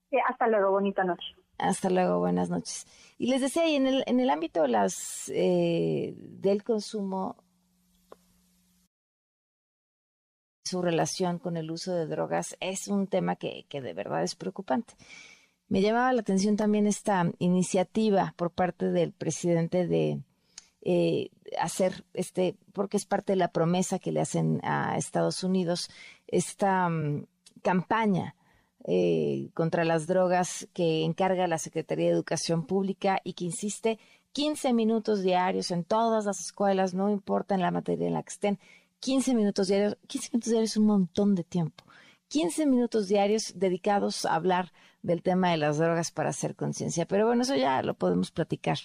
Sí, 0.10 0.17
hasta 0.28 0.48
luego, 0.48 0.72
bonita 0.72 1.04
noche. 1.04 1.36
Hasta 1.62 1.91
luego, 1.91 2.17
buenas 2.17 2.50
noches. 2.50 2.88
Y 3.19 3.28
les 3.28 3.39
decía, 3.39 3.69
y 3.69 3.76
en 3.76 3.86
el, 3.86 4.04
en 4.08 4.19
el 4.19 4.32
ámbito 4.32 4.65
las, 4.65 5.30
eh, 5.30 6.15
del 6.17 6.63
consumo, 6.63 7.38
su 10.65 10.82
relación 10.82 11.38
con 11.38 11.58
el 11.58 11.69
uso 11.69 11.93
de 11.93 12.08
drogas 12.08 12.58
es 12.60 12.88
un 12.88 13.06
tema 13.06 13.36
que, 13.36 13.67
que 13.69 13.80
de 13.80 13.93
verdad 13.93 14.24
es 14.24 14.34
preocupante. 14.34 14.95
Me 15.67 15.82
llamaba 15.82 16.12
la 16.13 16.21
atención 16.21 16.58
también 16.58 16.88
esta 16.88 17.32
iniciativa 17.38 18.34
por 18.38 18.50
parte 18.50 18.89
del 18.89 19.12
presidente 19.13 19.86
de 19.86 20.19
eh, 20.82 21.30
hacer 21.60 22.06
este, 22.15 22.56
porque 22.74 22.97
es 22.97 23.06
parte 23.06 23.34
de 23.34 23.38
la 23.38 23.52
promesa 23.52 24.00
que 24.00 24.12
le 24.12 24.21
hacen 24.21 24.62
a 24.63 24.97
Estados 24.97 25.43
Unidos, 25.43 25.91
esta 26.26 26.89
mm, 26.89 27.28
campaña 27.62 28.36
eh, 28.86 29.50
contra 29.54 29.84
las 29.84 30.08
drogas 30.08 30.67
que 30.74 31.04
encarga 31.04 31.48
la 31.48 31.58
Secretaría 31.58 32.08
de 32.08 32.13
Educación 32.13 32.65
Pública 32.65 33.22
y 33.24 33.34
que 33.34 33.46
insiste 33.46 34.00
15 34.34 34.74
minutos 34.74 35.22
diarios 35.22 35.72
en 35.72 35.84
todas 35.84 36.26
las 36.26 36.39
escuelas, 36.39 36.94
no 36.94 37.10
importa 37.10 37.54
en 37.54 37.62
la 37.62 37.72
materia 37.72 38.08
en 38.08 38.13
la 38.13 38.24
que 38.24 38.30
estén, 38.30 38.60
15 39.00 39.36
minutos 39.36 39.67
diarios, 39.67 39.98
15 40.08 40.30
minutos 40.34 40.50
diarios 40.52 40.72
es 40.72 40.78
un 40.78 40.86
montón 40.86 41.36
de 41.36 41.44
tiempo. 41.44 41.84
15 42.30 42.65
minutos 42.65 43.08
diarios 43.08 43.54
dedicados 43.56 44.26
a 44.26 44.36
hablar 44.36 44.72
del 45.02 45.22
tema 45.22 45.52
de 45.52 45.58
las 45.58 45.78
drogas 45.78 46.12
para 46.12 46.30
hacer 46.30 46.56
conciencia. 46.56 47.06
Pero 47.06 47.28
bueno, 47.28 47.41
eso 47.41 47.56
ya 47.56 47.84
lo 47.84 47.94
podemos 47.94 48.32
platicar 48.32 48.78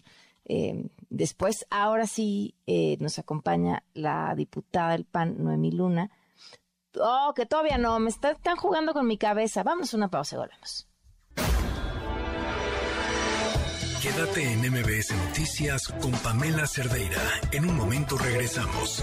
eh, 0.47 0.89
después. 1.11 1.65
Ahora 1.71 2.07
sí 2.07 2.55
eh, 2.67 2.97
nos 2.99 3.19
acompaña 3.19 3.85
la 3.95 4.35
diputada 4.35 4.93
del 4.93 5.05
PAN, 5.05 5.37
Noemí 5.39 5.71
Luna. 5.71 6.11
Oh, 7.01 7.33
que 7.35 7.47
todavía 7.47 7.79
no, 7.79 7.99
me 7.99 8.11
están 8.11 8.57
jugando 8.57 8.93
con 8.93 9.07
mi 9.07 9.19
cabeza. 9.19 9.63
Vamos 9.63 9.93
a 9.93 9.97
una 9.97 10.09
pausa 10.09 10.37
y 10.37 10.39
volvemos. 10.39 10.89
Quédate 14.03 14.53
en 14.53 14.61
MBS 14.61 15.15
Noticias 15.27 15.89
con 16.01 16.13
Pamela 16.13 16.67
Cerdeira. 16.67 17.21
En 17.51 17.69
un 17.69 17.77
momento 17.77 18.17
regresamos. 18.17 19.03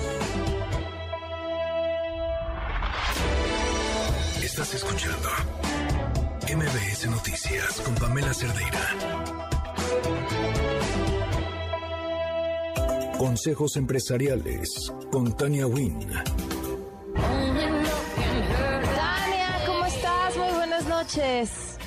Estás 4.42 4.74
escuchando 4.76 5.30
MBS 6.56 7.08
Noticias 7.10 7.82
con 7.82 7.96
Pamela 7.96 8.34
Cerdeira. 8.34 8.80
Consejos 13.18 13.76
empresariales 13.78 14.92
con 15.12 15.36
Tania 15.36 15.68
Wynn. 15.68 16.14
Noches. 21.04 21.78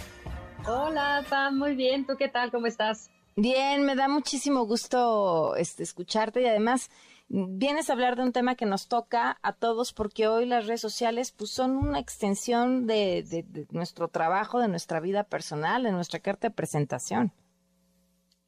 Hola, 0.66 1.24
Pam, 1.30 1.56
muy 1.56 1.74
bien. 1.74 2.06
¿Tú 2.06 2.16
qué 2.18 2.28
tal? 2.28 2.50
¿Cómo 2.50 2.66
estás? 2.66 3.10
Bien, 3.34 3.82
me 3.82 3.94
da 3.94 4.08
muchísimo 4.08 4.66
gusto 4.66 5.56
este, 5.56 5.84
escucharte 5.84 6.42
y 6.42 6.46
además 6.46 6.90
vienes 7.28 7.88
a 7.88 7.94
hablar 7.94 8.16
de 8.16 8.24
un 8.24 8.32
tema 8.32 8.56
que 8.56 8.66
nos 8.66 8.88
toca 8.88 9.38
a 9.40 9.54
todos 9.54 9.94
porque 9.94 10.28
hoy 10.28 10.44
las 10.44 10.66
redes 10.66 10.82
sociales 10.82 11.32
pues, 11.32 11.50
son 11.50 11.76
una 11.78 11.98
extensión 11.98 12.86
de, 12.86 13.66
nuestro 13.70 14.08
trabajo, 14.08 14.60
de 14.60 14.68
nuestra 14.68 15.00
vida 15.00 15.24
personal, 15.24 15.84
de 15.84 15.92
nuestra 15.92 16.20
carta 16.20 16.48
de 16.48 16.54
presentación. 16.54 17.32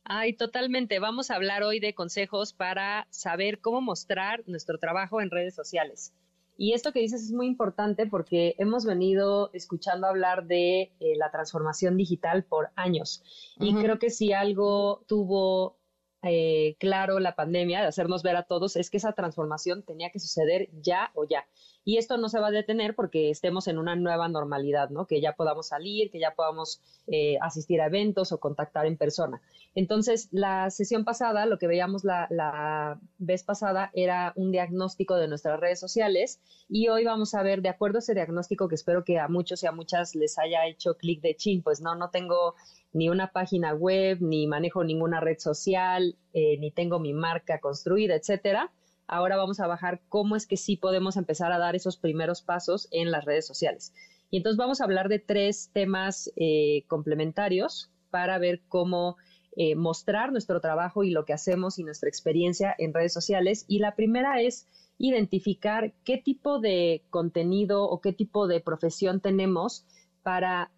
Ay, 0.04 0.34
totalmente. 0.34 0.98
Vamos 0.98 1.30
a 1.30 1.36
hablar 1.36 1.62
hoy 1.62 1.80
de 1.80 1.94
consejos 1.94 2.52
para 2.52 3.06
saber 3.08 3.60
cómo 3.60 3.80
mostrar 3.80 4.42
nuestro 4.46 4.76
trabajo 4.76 5.22
en 5.22 5.30
redes 5.30 5.54
sociales. 5.54 6.12
Y 6.60 6.72
esto 6.72 6.92
que 6.92 6.98
dices 6.98 7.22
es 7.22 7.30
muy 7.30 7.46
importante 7.46 8.06
porque 8.06 8.56
hemos 8.58 8.84
venido 8.84 9.48
escuchando 9.52 10.08
hablar 10.08 10.46
de 10.48 10.92
eh, 10.98 11.16
la 11.16 11.30
transformación 11.30 11.96
digital 11.96 12.42
por 12.42 12.70
años. 12.74 13.22
Y 13.60 13.74
creo 13.76 14.00
que 14.00 14.10
si 14.10 14.32
algo 14.32 15.04
tuvo 15.06 15.78
eh, 16.22 16.74
claro 16.80 17.20
la 17.20 17.36
pandemia, 17.36 17.80
de 17.80 17.86
hacernos 17.86 18.24
ver 18.24 18.34
a 18.34 18.42
todos, 18.42 18.74
es 18.74 18.90
que 18.90 18.96
esa 18.96 19.12
transformación 19.12 19.84
tenía 19.84 20.10
que 20.10 20.18
suceder 20.18 20.68
ya 20.82 21.12
o 21.14 21.24
ya. 21.24 21.46
Y 21.88 21.96
esto 21.96 22.18
no 22.18 22.28
se 22.28 22.38
va 22.38 22.48
a 22.48 22.50
detener 22.50 22.94
porque 22.94 23.30
estemos 23.30 23.66
en 23.66 23.78
una 23.78 23.96
nueva 23.96 24.28
normalidad, 24.28 24.90
¿no? 24.90 25.06
Que 25.06 25.22
ya 25.22 25.32
podamos 25.32 25.68
salir, 25.68 26.10
que 26.10 26.20
ya 26.20 26.34
podamos 26.34 26.82
eh, 27.06 27.38
asistir 27.40 27.80
a 27.80 27.86
eventos 27.86 28.30
o 28.30 28.40
contactar 28.40 28.84
en 28.84 28.98
persona. 28.98 29.40
Entonces, 29.74 30.28
la 30.30 30.68
sesión 30.68 31.06
pasada, 31.06 31.46
lo 31.46 31.56
que 31.56 31.66
veíamos 31.66 32.04
la, 32.04 33.00
vez 33.16 33.42
pasada 33.42 33.90
era 33.94 34.34
un 34.36 34.52
diagnóstico 34.52 35.16
de 35.16 35.28
nuestras 35.28 35.58
redes 35.60 35.80
sociales 35.80 36.40
y 36.68 36.88
hoy 36.88 37.06
vamos 37.06 37.32
a 37.32 37.42
ver, 37.42 37.62
de 37.62 37.70
acuerdo 37.70 37.96
a 37.96 38.00
ese 38.00 38.12
diagnóstico 38.12 38.68
que 38.68 38.74
espero 38.74 39.02
que 39.02 39.18
a 39.18 39.28
muchos 39.28 39.62
y 39.62 39.66
a 39.66 39.72
muchas 39.72 40.14
les 40.14 40.38
haya 40.38 40.66
hecho 40.66 40.98
clic 40.98 41.22
de 41.22 41.36
chin, 41.36 41.62
pues 41.62 41.80
no, 41.80 41.94
no 41.94 42.10
tengo 42.10 42.54
ni 42.92 43.08
una 43.08 43.32
página 43.32 43.72
web, 43.72 44.18
ni 44.20 44.46
manejo 44.46 44.84
ninguna 44.84 45.20
red 45.20 45.38
social, 45.38 46.16
eh, 46.34 46.58
ni 46.58 46.70
tengo 46.70 46.98
mi 46.98 47.14
marca 47.14 47.60
construida, 47.60 48.14
etcétera. 48.14 48.70
Ahora 49.08 49.36
vamos 49.36 49.58
a 49.58 49.66
bajar 49.66 50.00
cómo 50.08 50.36
es 50.36 50.46
que 50.46 50.56
sí 50.56 50.76
podemos 50.76 51.16
empezar 51.16 51.50
a 51.50 51.58
dar 51.58 51.74
esos 51.74 51.96
primeros 51.96 52.42
pasos 52.42 52.88
en 52.90 53.10
las 53.10 53.24
redes 53.24 53.46
sociales. 53.46 53.92
Y 54.30 54.36
entonces 54.36 54.58
vamos 54.58 54.80
a 54.80 54.84
hablar 54.84 55.08
de 55.08 55.18
tres 55.18 55.70
temas 55.72 56.30
eh, 56.36 56.84
complementarios 56.86 57.90
para 58.10 58.38
ver 58.38 58.60
cómo 58.68 59.16
eh, 59.56 59.74
mostrar 59.74 60.30
nuestro 60.30 60.60
trabajo 60.60 61.02
y 61.02 61.10
lo 61.10 61.24
que 61.24 61.32
hacemos 61.32 61.78
y 61.78 61.84
nuestra 61.84 62.08
experiencia 62.08 62.74
en 62.78 62.94
redes 62.94 63.12
sociales. 63.12 63.64
Y 63.66 63.78
la 63.78 63.96
primera 63.96 64.40
es 64.40 64.68
identificar 64.98 65.92
qué 66.04 66.18
tipo 66.18 66.60
de 66.60 67.02
contenido 67.10 67.84
o 67.84 68.00
qué 68.00 68.12
tipo 68.12 68.46
de 68.46 68.60
profesión 68.60 69.20
tenemos 69.20 69.84
para 70.22 70.70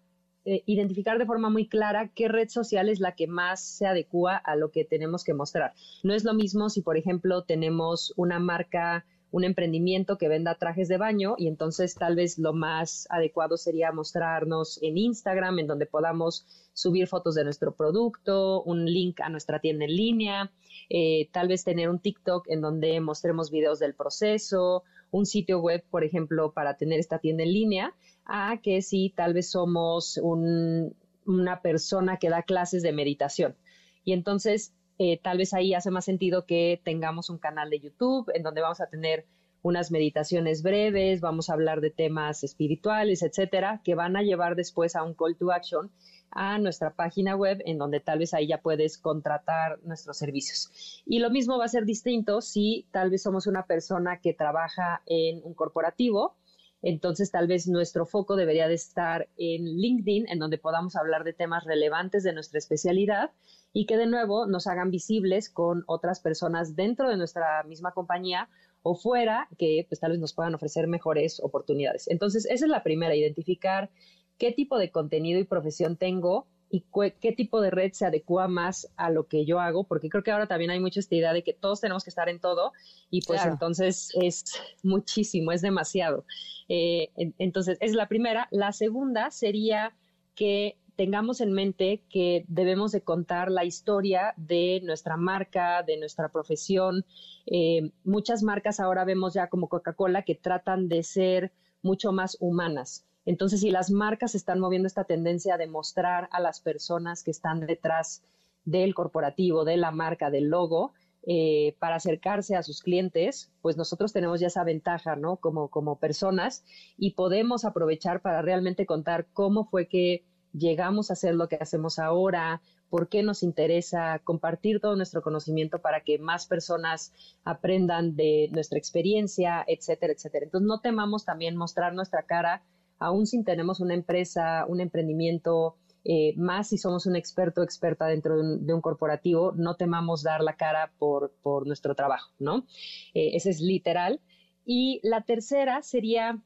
eh, 0.45 0.63
identificar 0.65 1.17
de 1.19 1.25
forma 1.25 1.49
muy 1.49 1.67
clara 1.67 2.09
qué 2.15 2.27
red 2.27 2.49
social 2.49 2.89
es 2.89 2.99
la 2.99 3.15
que 3.15 3.27
más 3.27 3.61
se 3.61 3.85
adecua 3.85 4.37
a 4.37 4.55
lo 4.55 4.71
que 4.71 4.85
tenemos 4.85 5.23
que 5.23 5.33
mostrar. 5.33 5.73
No 6.03 6.13
es 6.13 6.23
lo 6.23 6.33
mismo 6.33 6.69
si, 6.69 6.81
por 6.81 6.97
ejemplo, 6.97 7.43
tenemos 7.43 8.13
una 8.17 8.39
marca 8.39 9.05
un 9.31 9.45
emprendimiento 9.45 10.17
que 10.17 10.27
venda 10.27 10.55
trajes 10.55 10.87
de 10.89 10.97
baño 10.97 11.35
y 11.37 11.47
entonces 11.47 11.95
tal 11.95 12.15
vez 12.15 12.37
lo 12.37 12.53
más 12.53 13.07
adecuado 13.09 13.57
sería 13.57 13.91
mostrarnos 13.91 14.77
en 14.81 14.97
Instagram 14.97 15.59
en 15.59 15.67
donde 15.67 15.85
podamos 15.85 16.45
subir 16.73 17.07
fotos 17.07 17.35
de 17.35 17.45
nuestro 17.45 17.73
producto, 17.73 18.61
un 18.63 18.85
link 18.85 19.21
a 19.21 19.29
nuestra 19.29 19.59
tienda 19.59 19.85
en 19.85 19.95
línea, 19.95 20.51
eh, 20.89 21.29
tal 21.31 21.47
vez 21.47 21.63
tener 21.63 21.89
un 21.89 21.99
TikTok 21.99 22.47
en 22.49 22.61
donde 22.61 22.99
mostremos 22.99 23.51
videos 23.51 23.79
del 23.79 23.93
proceso, 23.93 24.83
un 25.11 25.25
sitio 25.25 25.59
web, 25.59 25.83
por 25.91 26.03
ejemplo, 26.03 26.53
para 26.53 26.77
tener 26.77 26.99
esta 26.99 27.19
tienda 27.19 27.43
en 27.43 27.53
línea, 27.53 27.93
a 28.25 28.57
que 28.61 28.81
si 28.81 29.09
tal 29.09 29.33
vez 29.33 29.51
somos 29.51 30.17
una 30.17 31.61
persona 31.61 32.17
que 32.17 32.29
da 32.29 32.43
clases 32.43 32.81
de 32.81 32.93
meditación. 32.93 33.55
Y 34.03 34.13
entonces 34.13 34.73
eh, 34.97 35.19
tal 35.21 35.37
vez 35.37 35.53
ahí 35.53 35.73
hace 35.73 35.91
más 35.91 36.05
sentido 36.05 36.45
que 36.45 36.79
tengamos 36.83 37.29
un 37.29 37.39
canal 37.39 37.69
de 37.69 37.79
YouTube 37.79 38.31
en 38.33 38.43
donde 38.43 38.61
vamos 38.61 38.81
a 38.81 38.87
tener 38.87 39.25
unas 39.63 39.91
meditaciones 39.91 40.63
breves, 40.63 41.21
vamos 41.21 41.49
a 41.49 41.53
hablar 41.53 41.81
de 41.81 41.91
temas 41.91 42.43
espirituales, 42.43 43.21
etcétera, 43.21 43.81
que 43.83 43.95
van 43.95 44.15
a 44.15 44.23
llevar 44.23 44.55
después 44.55 44.95
a 44.95 45.03
un 45.03 45.13
call 45.13 45.35
to 45.35 45.51
action 45.51 45.91
a 46.31 46.57
nuestra 46.57 46.95
página 46.95 47.35
web 47.35 47.61
en 47.65 47.77
donde 47.77 47.99
tal 47.99 48.19
vez 48.19 48.33
ahí 48.33 48.47
ya 48.47 48.61
puedes 48.61 48.97
contratar 48.97 49.79
nuestros 49.83 50.17
servicios. 50.17 51.03
Y 51.05 51.19
lo 51.19 51.29
mismo 51.29 51.57
va 51.57 51.65
a 51.65 51.69
ser 51.69 51.85
distinto 51.85 52.41
si 52.41 52.87
tal 52.91 53.09
vez 53.09 53.23
somos 53.23 53.47
una 53.47 53.65
persona 53.65 54.19
que 54.19 54.33
trabaja 54.33 55.01
en 55.05 55.41
un 55.43 55.53
corporativo, 55.53 56.35
entonces 56.81 57.29
tal 57.29 57.47
vez 57.47 57.67
nuestro 57.67 58.05
foco 58.05 58.35
debería 58.35 58.67
de 58.67 58.73
estar 58.73 59.27
en 59.37 59.65
LinkedIn 59.65 60.27
en 60.29 60.39
donde 60.39 60.57
podamos 60.57 60.95
hablar 60.95 61.23
de 61.23 61.33
temas 61.33 61.63
relevantes 61.63 62.23
de 62.23 62.33
nuestra 62.33 62.57
especialidad 62.57 63.31
y 63.71 63.85
que 63.85 63.97
de 63.97 64.07
nuevo 64.07 64.47
nos 64.47 64.67
hagan 64.67 64.89
visibles 64.89 65.49
con 65.49 65.83
otras 65.85 66.19
personas 66.19 66.75
dentro 66.75 67.09
de 67.09 67.17
nuestra 67.17 67.63
misma 67.63 67.91
compañía 67.91 68.49
o 68.83 68.95
fuera 68.95 69.47
que 69.59 69.85
pues 69.87 69.99
tal 69.99 70.11
vez 70.11 70.19
nos 70.19 70.33
puedan 70.33 70.55
ofrecer 70.55 70.87
mejores 70.87 71.39
oportunidades. 71.39 72.07
Entonces, 72.07 72.45
esa 72.45 72.65
es 72.65 72.71
la 72.71 72.81
primera, 72.81 73.15
identificar 73.15 73.91
qué 74.37 74.51
tipo 74.51 74.77
de 74.77 74.91
contenido 74.91 75.39
y 75.39 75.43
profesión 75.43 75.97
tengo 75.97 76.47
y 76.71 76.85
qué 77.19 77.33
tipo 77.33 77.59
de 77.59 77.69
red 77.69 77.91
se 77.91 78.05
adecua 78.05 78.47
más 78.47 78.89
a 78.95 79.09
lo 79.09 79.27
que 79.27 79.45
yo 79.45 79.59
hago, 79.59 79.83
porque 79.83 80.09
creo 80.09 80.23
que 80.23 80.31
ahora 80.31 80.47
también 80.47 80.71
hay 80.71 80.79
mucha 80.79 81.01
esta 81.01 81.15
idea 81.15 81.33
de 81.33 81.43
que 81.43 81.53
todos 81.53 81.81
tenemos 81.81 82.03
que 82.03 82.09
estar 82.09 82.29
en 82.29 82.39
todo 82.39 82.71
y 83.09 83.21
pues 83.23 83.45
entonces 83.45 84.11
es 84.21 84.45
muchísimo, 84.81 85.51
es 85.51 85.61
demasiado. 85.61 86.23
Eh, 86.69 87.09
entonces, 87.37 87.77
es 87.81 87.93
la 87.93 88.07
primera. 88.07 88.47
La 88.51 88.71
segunda 88.71 89.31
sería 89.31 89.93
que 90.33 90.77
tengamos 90.95 91.41
en 91.41 91.51
mente 91.51 92.03
que 92.09 92.45
debemos 92.47 92.93
de 92.93 93.01
contar 93.01 93.51
la 93.51 93.65
historia 93.65 94.33
de 94.37 94.81
nuestra 94.83 95.17
marca, 95.17 95.83
de 95.83 95.97
nuestra 95.97 96.29
profesión. 96.29 97.05
Eh, 97.47 97.91
muchas 98.05 98.43
marcas 98.43 98.79
ahora 98.79 99.03
vemos 99.03 99.33
ya 99.33 99.47
como 99.47 99.67
Coca-Cola 99.67 100.21
que 100.21 100.35
tratan 100.35 100.87
de 100.87 101.03
ser 101.03 101.51
mucho 101.81 102.13
más 102.13 102.37
humanas. 102.39 103.05
Entonces, 103.25 103.61
si 103.61 103.71
las 103.71 103.91
marcas 103.91 104.35
están 104.35 104.59
moviendo 104.59 104.87
esta 104.87 105.03
tendencia 105.03 105.57
de 105.57 105.67
mostrar 105.67 106.27
a 106.31 106.39
las 106.39 106.59
personas 106.59 107.23
que 107.23 107.31
están 107.31 107.61
detrás 107.61 108.23
del 108.65 108.93
corporativo, 108.93 109.65
de 109.65 109.77
la 109.77 109.91
marca, 109.91 110.29
del 110.29 110.49
logo, 110.49 110.93
eh, 111.23 111.75
para 111.77 111.97
acercarse 111.97 112.55
a 112.55 112.63
sus 112.63 112.81
clientes, 112.81 113.51
pues 113.61 113.77
nosotros 113.77 114.11
tenemos 114.11 114.39
ya 114.39 114.47
esa 114.47 114.63
ventaja, 114.63 115.15
¿no? 115.15 115.37
Como, 115.37 115.67
como 115.69 115.99
personas 115.99 116.63
y 116.97 117.11
podemos 117.11 117.63
aprovechar 117.63 118.23
para 118.23 118.41
realmente 118.41 118.87
contar 118.87 119.27
cómo 119.31 119.65
fue 119.65 119.87
que 119.87 120.23
llegamos 120.51 121.09
a 121.09 121.13
hacer 121.13 121.35
lo 121.35 121.47
que 121.47 121.57
hacemos 121.57 121.99
ahora, 121.99 122.61
por 122.89 123.07
qué 123.07 123.21
nos 123.21 123.43
interesa 123.43 124.19
compartir 124.23 124.79
todo 124.79 124.95
nuestro 124.95 125.21
conocimiento 125.21 125.79
para 125.79 126.01
que 126.01 126.17
más 126.17 126.47
personas 126.47 127.13
aprendan 127.45 128.15
de 128.15 128.49
nuestra 128.51 128.79
experiencia, 128.79 129.63
etcétera, 129.67 130.13
etcétera. 130.13 130.45
Entonces, 130.45 130.67
no 130.67 130.81
temamos 130.81 131.23
también 131.23 131.55
mostrar 131.55 131.93
nuestra 131.93 132.23
cara, 132.23 132.63
aún 133.01 133.25
si 133.25 133.43
tenemos 133.43 133.79
una 133.79 133.93
empresa, 133.93 134.65
un 134.67 134.79
emprendimiento, 134.79 135.75
eh, 136.05 136.33
más 136.37 136.69
si 136.69 136.77
somos 136.77 137.05
un 137.05 137.15
experto 137.15 137.61
o 137.61 137.63
experta 137.63 138.05
dentro 138.05 138.37
de 138.41 138.73
un, 138.73 138.81
corporativo, 138.81 139.53
no 139.55 139.75
temamos 139.75 140.23
dar 140.23 140.41
la 140.41 140.55
cara 140.55 140.91
por, 140.97 141.31
nuestro 141.65 141.95
trabajo, 141.95 142.31
¿no? 142.39 142.65
Eh, 143.13 143.31
ese 143.33 143.49
es 143.49 143.59
literal. 143.59 144.21
Y 144.65 144.99
la 145.03 145.21
tercera 145.21 145.81
sería 145.81 146.41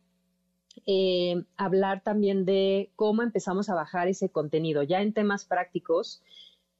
eh, 0.85 1.43
hablar 1.57 2.01
también 2.03 2.45
de 2.45 2.91
cómo 2.95 3.21
empezamos 3.21 3.69
a 3.69 3.75
bajar 3.75 4.07
ese 4.07 4.29
contenido. 4.29 4.83
Ya 4.83 5.01
en 5.01 5.13
temas 5.13 5.45
prácticos, 5.45 6.21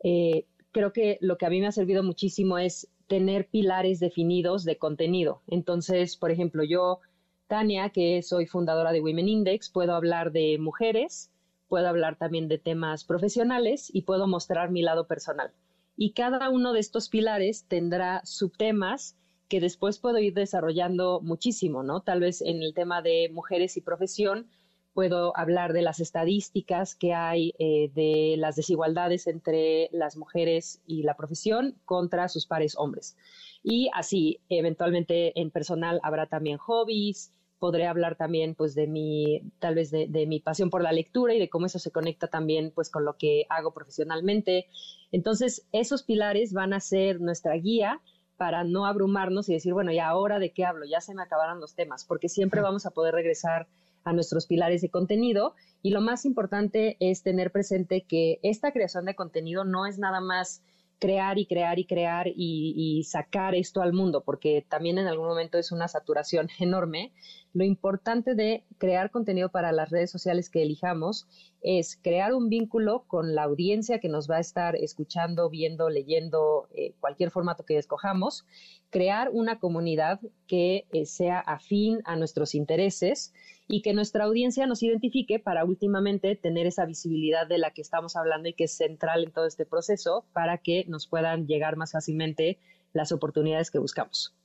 eh, 0.03 0.45
creo 0.71 0.93
que 0.93 1.17
lo 1.21 1.38
que 1.38 1.45
a 1.45 1.49
mí 1.49 1.61
me 1.61 1.67
ha 1.67 1.71
servido 1.71 2.03
muchísimo 2.03 2.57
es 2.57 2.89
tener 3.07 3.47
pilares 3.47 3.99
definidos 3.99 4.63
de 4.63 4.78
contenido. 4.78 5.41
Entonces, 5.47 6.17
por 6.17 6.32
ejemplo, 6.32 6.63
yo, 6.63 6.99
Tania, 7.47 7.89
que 7.89 8.21
soy 8.23 8.47
fundadora 8.47 8.91
de 8.91 9.01
Women 9.01 9.27
Index, 9.27 9.69
puedo 9.69 9.93
hablar 9.93 10.31
de 10.31 10.57
mujeres, 10.59 11.31
puedo 11.67 11.87
hablar 11.87 12.17
también 12.17 12.47
de 12.47 12.57
temas 12.57 13.03
profesionales 13.03 13.89
y 13.93 14.01
puedo 14.01 14.27
mostrar 14.27 14.71
mi 14.71 14.81
lado 14.81 15.07
personal. 15.07 15.51
Y 15.95 16.13
cada 16.13 16.49
uno 16.49 16.73
de 16.73 16.79
estos 16.79 17.07
pilares 17.07 17.65
tendrá 17.67 18.21
subtemas 18.25 19.15
que 19.47 19.59
después 19.59 19.99
puedo 19.99 20.17
ir 20.17 20.33
desarrollando 20.33 21.21
muchísimo, 21.21 21.83
¿no? 21.83 22.01
Tal 22.01 22.19
vez 22.19 22.41
en 22.41 22.63
el 22.63 22.73
tema 22.73 23.01
de 23.01 23.29
mujeres 23.31 23.77
y 23.77 23.81
profesión 23.81 24.47
puedo 24.95 25.37
hablar 25.37 25.73
de 25.73 25.81
las 25.81 25.99
estadísticas 25.99 26.95
que 26.95 27.13
hay 27.13 27.53
eh, 27.59 27.91
de 27.93 28.35
las 28.37 28.55
desigualdades 28.55 29.27
entre 29.27 29.89
las 29.91 30.15
mujeres 30.15 30.81
y 30.87 31.03
la 31.03 31.17
profesión 31.17 31.75
contra 31.83 32.29
sus 32.29 32.47
pares 32.47 32.75
hombres. 32.77 33.17
Y 33.61 33.89
así, 33.93 34.39
eventualmente 34.47 35.39
en 35.39 35.51
personal 35.51 35.99
habrá 36.01 36.27
también 36.27 36.57
hobbies, 36.57 37.33
podré 37.59 37.87
hablar 37.87 38.15
también 38.15 38.55
pues 38.55 38.73
de 38.73 38.87
mi, 38.87 39.41
tal 39.59 39.75
vez 39.75 39.91
de, 39.91 40.07
de, 40.07 40.25
mi 40.27 40.39
pasión 40.39 40.69
por 40.69 40.81
la 40.81 40.93
lectura 40.93 41.33
y 41.33 41.39
de 41.39 41.49
cómo 41.49 41.65
eso 41.65 41.77
se 41.77 41.91
conecta 41.91 42.27
también 42.27 42.71
pues 42.73 42.89
con 42.89 43.03
lo 43.03 43.17
que 43.17 43.45
hago 43.49 43.73
profesionalmente. 43.73 44.67
Entonces, 45.11 45.67
esos 45.73 46.03
pilares 46.03 46.53
van 46.53 46.71
a 46.71 46.79
ser 46.79 47.19
nuestra 47.19 47.53
guía 47.55 47.99
para 48.37 48.63
no 48.63 48.85
abrumarnos 48.85 49.49
y 49.49 49.53
decir, 49.53 49.73
bueno, 49.73 49.91
¿y 49.91 49.99
ahora 49.99 50.39
de 50.39 50.51
qué 50.51 50.63
hablo? 50.63 50.85
Ya 50.85 51.01
se 51.01 51.13
me 51.13 51.23
acabaron 51.23 51.59
los 51.59 51.75
temas, 51.75 52.05
porque 52.05 52.29
siempre 52.29 52.61
vamos 52.61 52.85
a 52.85 52.91
poder 52.91 53.13
regresar 53.13 53.67
a 54.05 54.13
nuestros 54.13 54.45
pilares 54.45 54.81
de 54.81 54.89
contenido. 54.89 55.55
Y 55.81 55.89
lo 55.89 55.99
más 55.99 56.25
importante 56.25 56.95
es 56.99 57.23
tener 57.23 57.51
presente 57.51 58.05
que 58.07 58.39
esta 58.43 58.71
creación 58.71 59.05
de 59.05 59.15
contenido 59.15 59.65
no 59.65 59.85
es 59.85 59.99
nada 59.99 60.21
más 60.21 60.61
crear 60.99 61.37
y 61.37 61.45
crear 61.45 61.77
y 61.77 61.85
crear 61.85 62.27
y, 62.27 63.03
sacar 63.03 63.53
esto 63.55 63.81
al 63.81 63.91
mundo, 63.91 64.23
porque 64.23 64.65
también 64.67 64.97
en 64.97 65.07
algún 65.07 65.27
momento 65.27 65.57
es 65.57 65.71
una 65.71 65.87
saturación 65.87 66.47
enorme. 66.59 67.11
Lo 67.55 67.63
importante 67.63 68.35
de 68.35 68.65
crear 68.77 69.11
contenido 69.11 69.47
para 69.47 69.71
las 69.71 69.89
redes 69.89 70.11
sociales 70.11 70.49
que 70.49 70.61
elijamos 70.61 71.25
es 71.61 71.95
crear 71.95 72.33
un 72.33 72.49
vínculo 72.49 73.05
con 73.07 73.33
la 73.33 73.43
audiencia 73.43 74.01
que 74.01 74.09
nos 74.09 74.29
va 74.29 74.35
a 74.35 74.41
estar 74.41 74.75
escuchando, 74.75 75.49
viendo, 75.49 75.89
leyendo, 75.89 76.67
eh, 76.73 76.95
cualquier 76.99 77.31
formato 77.31 77.63
que 77.63 77.77
escojamos, 77.77 78.45
crear 78.89 79.29
una 79.31 79.57
comunidad 79.57 80.19
que 80.47 80.85
eh, 80.91 81.05
sea 81.05 81.39
afín 81.39 82.01
a 82.03 82.17
nuestros 82.17 82.55
intereses 82.55 83.33
y 83.69 83.81
que 83.81 83.93
nuestra 83.93 84.25
audiencia 84.25 84.67
nos 84.67 84.83
identifique 84.83 85.39
para 85.39 85.63
últimamente 85.63 86.35
tener 86.35 86.67
esa 86.67 86.83
visibilidad 86.83 87.47
de 87.47 87.57
la 87.57 87.71
que 87.71 87.81
estamos 87.81 88.17
hablando 88.17 88.49
y 88.49 88.53
que 88.53 88.65
es 88.65 88.75
central 88.75 89.23
en 89.23 89.31
todo 89.31 89.45
este 89.45 89.65
proceso 89.65 90.25
para 90.33 90.57
que 90.57 90.83
nos 90.89 91.07
puedan 91.07 91.47
llegar 91.47 91.77
más 91.77 91.93
fácilmente 91.93 92.59
las 92.91 93.13
oportunidades 93.13 93.71
que 93.71 93.79
buscamos. 93.79 94.35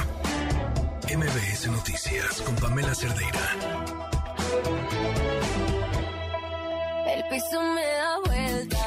MBS 1.16 1.68
Noticias 1.68 2.42
con 2.42 2.56
Pamela 2.56 2.94
Cerdeira. 2.96 3.93
El 7.06 7.22
piso 7.28 7.60
me 7.62 7.84
da 7.84 8.18
vuelta 8.26 8.84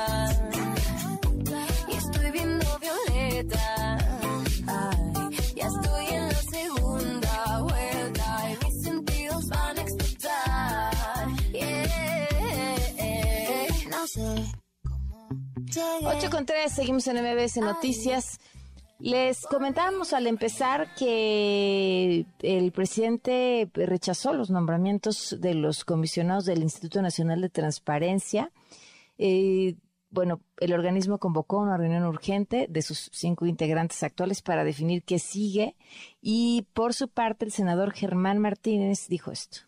y 1.88 1.96
estoy 1.96 2.32
viendo 2.32 2.66
violeta. 2.80 3.98
Ay, 4.68 5.30
ya 5.56 5.68
estoy 5.68 6.06
en 6.16 6.28
la 6.28 6.42
segunda 6.42 7.62
vuelta 7.62 8.50
y 8.52 8.66
mis 8.66 8.84
sentidos 8.84 9.48
van 9.50 9.78
a 9.78 9.82
explotar. 9.82 11.28
Yeah. 11.52 11.88
No 13.90 14.08
sé. 14.08 14.46
8 16.04 16.30
con 16.30 16.46
3, 16.46 16.72
seguimos 16.72 17.08
en 17.08 17.18
MBS 17.18 17.58
Noticias. 17.58 18.40
Les 19.00 19.46
comentábamos 19.46 20.14
al 20.14 20.26
empezar 20.26 20.96
que 20.96 22.26
el 22.42 22.72
presidente 22.72 23.70
rechazó 23.74 24.34
los 24.34 24.50
nombramientos 24.50 25.38
de 25.40 25.54
los 25.54 25.86
comisionados 25.86 26.46
del 26.46 26.64
Instituto 26.64 27.04
Nacional 27.04 27.42
de 27.42 27.50
Transparencia. 27.50 28.52
Eh, 29.20 29.76
bueno, 30.10 30.42
el 30.60 30.74
organismo 30.74 31.20
convocó 31.20 31.60
una 31.60 31.78
reunión 31.78 32.06
urgente 32.06 32.66
de 32.70 32.82
sus 32.82 33.12
cinco 33.14 33.46
integrantes 33.46 34.02
actuales 34.02 34.42
para 34.42 34.64
definir 34.64 35.04
qué 35.04 35.20
sigue 35.20 35.76
y 36.20 36.66
por 36.74 36.96
su 36.96 37.08
parte 37.08 37.46
el 37.46 37.52
senador 37.52 37.94
Germán 37.94 38.40
Martínez 38.40 39.08
dijo 39.10 39.32
esto. 39.32 39.67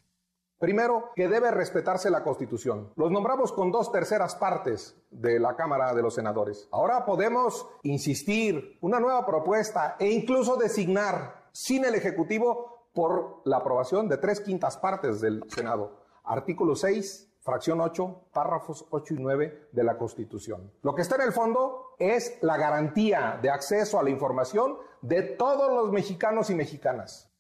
Primero, 0.59 1.11
que 1.15 1.29
debe 1.29 1.51
respetarse 1.51 2.09
la 2.09 2.21
Constitución. 2.21 2.91
Los 2.97 3.11
nombramos 3.11 3.53
con 3.53 3.71
dos 3.71 3.93
terceras 3.93 4.35
partes 4.35 4.93
de 5.09 5.39
la 5.39 5.55
Cámara 5.55 5.93
de 5.93 6.01
los 6.01 6.15
Senadores. 6.15 6.67
Ahora 6.71 7.05
podemos 7.05 7.65
insistir 7.83 8.77
una 8.81 8.99
nueva 8.99 9.25
propuesta 9.25 9.95
e 9.97 10.11
incluso 10.11 10.57
designar 10.57 11.47
sin 11.53 11.85
el 11.85 11.95
Ejecutivo 11.95 12.89
por 12.93 13.41
la 13.45 13.57
aprobación 13.57 14.09
de 14.09 14.17
tres 14.17 14.41
quintas 14.41 14.75
partes 14.75 15.21
del 15.21 15.45
Senado. 15.47 16.03
Artículo 16.25 16.75
6, 16.75 17.37
fracción 17.39 17.79
8, 17.79 18.27
párrafos 18.33 18.85
8 18.89 19.13
y 19.13 19.17
9 19.17 19.69
de 19.71 19.83
la 19.85 19.97
Constitución. 19.97 20.73
Lo 20.81 20.93
que 20.93 21.03
está 21.03 21.15
en 21.15 21.21
el 21.21 21.31
fondo 21.31 21.95
es 21.97 22.37
la 22.41 22.57
garantía 22.57 23.39
de 23.41 23.49
acceso 23.49 23.97
a 23.97 24.03
la 24.03 24.09
información 24.09 24.77
de 25.01 25.21
todos 25.21 25.71
los 25.71 25.93
mexicanos 25.93 26.49
y 26.49 26.55
mexicanas. 26.55 27.31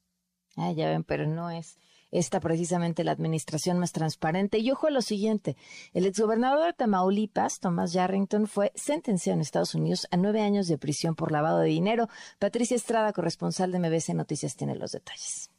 Ah, 0.55 0.71
ya 0.71 0.87
ven, 0.87 1.03
pero 1.03 1.27
no 1.27 1.49
es 1.49 1.77
esta 2.11 2.39
precisamente 2.39 3.03
la 3.03 3.11
administración 3.11 3.79
más 3.79 3.91
transparente. 3.91 4.59
Y 4.59 4.71
ojo 4.71 4.87
a 4.87 4.91
lo 4.91 5.01
siguiente, 5.01 5.57
el 5.93 6.05
exgobernador 6.05 6.67
de 6.67 6.73
Tamaulipas, 6.73 7.59
Tomás 7.59 7.93
Yarrington, 7.93 8.47
fue 8.47 8.71
sentenciado 8.75 9.35
en 9.35 9.41
Estados 9.41 9.75
Unidos 9.75 10.07
a 10.11 10.17
nueve 10.17 10.41
años 10.41 10.67
de 10.67 10.77
prisión 10.77 11.15
por 11.15 11.31
lavado 11.31 11.59
de 11.59 11.69
dinero. 11.69 12.07
Patricia 12.39 12.75
Estrada, 12.75 13.13
corresponsal 13.13 13.71
de 13.71 13.79
MBC 13.79 14.09
Noticias, 14.15 14.55
tiene 14.55 14.75
los 14.75 14.91
detalles. 14.91 15.51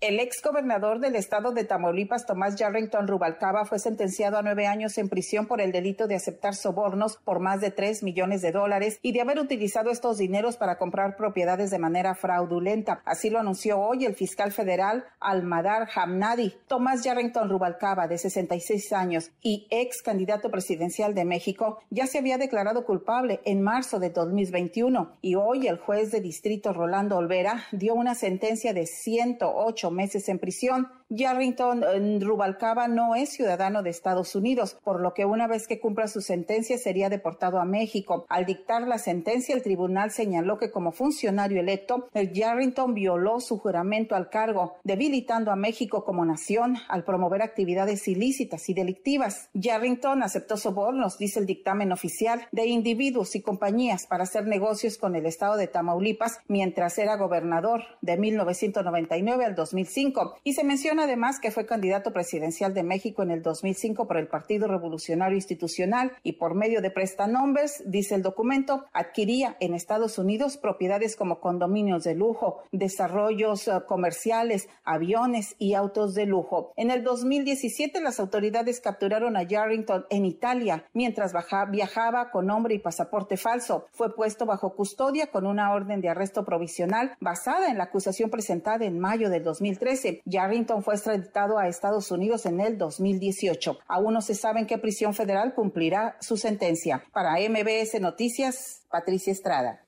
El 0.00 0.18
ex 0.18 0.40
gobernador 0.42 0.98
del 0.98 1.14
estado 1.14 1.52
de 1.52 1.64
Tamaulipas, 1.64 2.24
Tomás 2.24 2.56
Yarrington 2.56 3.06
Rubalcaba, 3.06 3.66
fue 3.66 3.78
sentenciado 3.78 4.38
a 4.38 4.42
nueve 4.42 4.66
años 4.66 4.96
en 4.96 5.10
prisión 5.10 5.46
por 5.46 5.60
el 5.60 5.72
delito 5.72 6.06
de 6.06 6.14
aceptar 6.14 6.54
sobornos 6.54 7.18
por 7.18 7.38
más 7.38 7.60
de 7.60 7.70
tres 7.70 8.02
millones 8.02 8.40
de 8.40 8.50
dólares 8.50 8.98
y 9.02 9.12
de 9.12 9.20
haber 9.20 9.38
utilizado 9.38 9.90
estos 9.90 10.16
dineros 10.16 10.56
para 10.56 10.78
comprar 10.78 11.16
propiedades 11.16 11.70
de 11.70 11.78
manera 11.78 12.14
fraudulenta. 12.14 13.02
Así 13.04 13.28
lo 13.28 13.40
anunció 13.40 13.78
hoy 13.78 14.06
el 14.06 14.14
fiscal 14.14 14.52
federal 14.52 15.04
Almadar 15.20 15.86
Hamnadi. 15.94 16.54
Tomás 16.66 17.04
Yarrington 17.04 17.50
Rubalcaba, 17.50 18.08
de 18.08 18.16
66 18.16 18.94
años 18.94 19.32
y 19.42 19.66
ex 19.68 20.00
candidato 20.00 20.50
presidencial 20.50 21.14
de 21.14 21.26
México, 21.26 21.82
ya 21.90 22.06
se 22.06 22.16
había 22.16 22.38
declarado 22.38 22.86
culpable 22.86 23.42
en 23.44 23.60
marzo 23.60 23.98
de 23.98 24.08
2021 24.08 25.18
y 25.20 25.34
hoy 25.34 25.68
el 25.68 25.76
juez 25.76 26.10
de 26.10 26.22
distrito 26.22 26.72
Rolando 26.72 27.18
Olvera 27.18 27.64
dio 27.72 27.92
una 27.92 28.14
sentencia 28.14 28.72
de 28.72 28.86
108 28.86 29.89
meses 29.90 30.28
en 30.28 30.38
prisión. 30.38 30.88
Yarrington 31.10 32.20
Rubalcaba 32.20 32.86
no 32.86 33.16
es 33.16 33.30
ciudadano 33.30 33.82
de 33.82 33.90
Estados 33.90 34.36
Unidos, 34.36 34.76
por 34.84 35.00
lo 35.00 35.12
que 35.12 35.24
una 35.24 35.48
vez 35.48 35.66
que 35.66 35.80
cumpla 35.80 36.06
su 36.06 36.20
sentencia 36.20 36.78
sería 36.78 37.08
deportado 37.08 37.58
a 37.58 37.64
México. 37.64 38.26
Al 38.28 38.46
dictar 38.46 38.86
la 38.86 38.98
sentencia, 38.98 39.56
el 39.56 39.62
tribunal 39.62 40.12
señaló 40.12 40.56
que 40.56 40.70
como 40.70 40.92
funcionario 40.92 41.60
electo, 41.60 42.08
el 42.14 42.32
Yarrington 42.32 42.94
violó 42.94 43.40
su 43.40 43.58
juramento 43.58 44.14
al 44.14 44.30
cargo, 44.30 44.76
debilitando 44.84 45.50
a 45.50 45.56
México 45.56 46.04
como 46.04 46.24
nación 46.24 46.76
al 46.88 47.04
promover 47.04 47.42
actividades 47.42 48.06
ilícitas 48.06 48.68
y 48.68 48.74
delictivas. 48.74 49.50
Yarrington 49.54 50.22
aceptó 50.22 50.56
sobornos, 50.56 51.18
dice 51.18 51.40
el 51.40 51.46
dictamen 51.46 51.90
oficial, 51.90 52.46
de 52.52 52.66
individuos 52.66 53.34
y 53.34 53.42
compañías 53.42 54.06
para 54.06 54.22
hacer 54.22 54.46
negocios 54.46 54.96
con 54.96 55.16
el 55.16 55.26
estado 55.26 55.56
de 55.56 55.66
Tamaulipas 55.66 56.38
mientras 56.46 56.98
era 56.98 57.16
gobernador 57.16 57.82
de 58.00 58.16
1999 58.16 59.44
al 59.44 59.56
2005 59.56 60.36
y 60.44 60.52
se 60.52 60.62
menciona 60.62 60.99
además 61.00 61.40
que 61.40 61.50
fue 61.50 61.66
candidato 61.66 62.12
presidencial 62.12 62.74
de 62.74 62.82
México 62.82 63.22
en 63.22 63.30
el 63.30 63.42
2005 63.42 64.06
por 64.06 64.16
el 64.16 64.28
Partido 64.28 64.68
Revolucionario 64.68 65.36
Institucional 65.36 66.12
y 66.22 66.32
por 66.32 66.54
medio 66.54 66.80
de 66.80 66.90
prestanombres, 66.90 67.82
dice 67.86 68.14
el 68.14 68.22
documento, 68.22 68.86
adquiría 68.92 69.56
en 69.60 69.74
Estados 69.74 70.18
Unidos 70.18 70.56
propiedades 70.56 71.16
como 71.16 71.40
condominios 71.40 72.04
de 72.04 72.14
lujo, 72.14 72.62
desarrollos 72.72 73.68
uh, 73.68 73.84
comerciales, 73.86 74.68
aviones 74.84 75.56
y 75.58 75.74
autos 75.74 76.14
de 76.14 76.26
lujo. 76.26 76.72
En 76.76 76.90
el 76.90 77.02
2017 77.02 78.00
las 78.00 78.20
autoridades 78.20 78.80
capturaron 78.80 79.36
a 79.36 79.42
Yarrington 79.42 80.06
en 80.10 80.24
Italia 80.24 80.84
mientras 80.92 81.34
viajaba 81.70 82.30
con 82.30 82.46
nombre 82.46 82.74
y 82.74 82.78
pasaporte 82.78 83.36
falso. 83.36 83.86
Fue 83.92 84.14
puesto 84.14 84.46
bajo 84.46 84.74
custodia 84.74 85.28
con 85.28 85.46
una 85.46 85.72
orden 85.72 86.00
de 86.00 86.08
arresto 86.08 86.44
provisional 86.44 87.16
basada 87.20 87.70
en 87.70 87.78
la 87.78 87.84
acusación 87.84 88.30
presentada 88.30 88.84
en 88.84 88.98
mayo 88.98 89.30
del 89.30 89.44
2013. 89.44 90.22
Yarrington 90.24 90.82
fue 90.82 90.89
extraditado 90.92 91.58
a 91.58 91.68
Estados 91.68 92.10
Unidos 92.10 92.46
en 92.46 92.60
el 92.60 92.78
2018. 92.78 93.78
Aún 93.86 94.14
no 94.14 94.20
se 94.20 94.34
sabe 94.34 94.60
en 94.60 94.66
qué 94.66 94.78
prisión 94.78 95.14
federal 95.14 95.54
cumplirá 95.54 96.16
su 96.20 96.36
sentencia. 96.36 97.04
Para 97.12 97.36
MBS 97.36 98.00
Noticias, 98.00 98.82
Patricia 98.90 99.32
Estrada. 99.32 99.86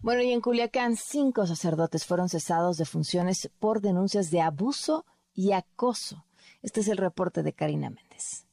Bueno, 0.00 0.22
y 0.22 0.32
en 0.32 0.40
Culiacán, 0.40 0.96
cinco 0.96 1.46
sacerdotes 1.46 2.04
fueron 2.04 2.28
cesados 2.28 2.76
de 2.76 2.84
funciones 2.84 3.50
por 3.60 3.80
denuncias 3.80 4.30
de 4.30 4.40
abuso 4.40 5.06
y 5.32 5.52
acoso. 5.52 6.24
Este 6.60 6.80
es 6.80 6.88
el 6.88 6.96
reporte 6.96 7.42
de 7.42 7.52
Karina 7.52 7.88
Méndez. 7.88 8.46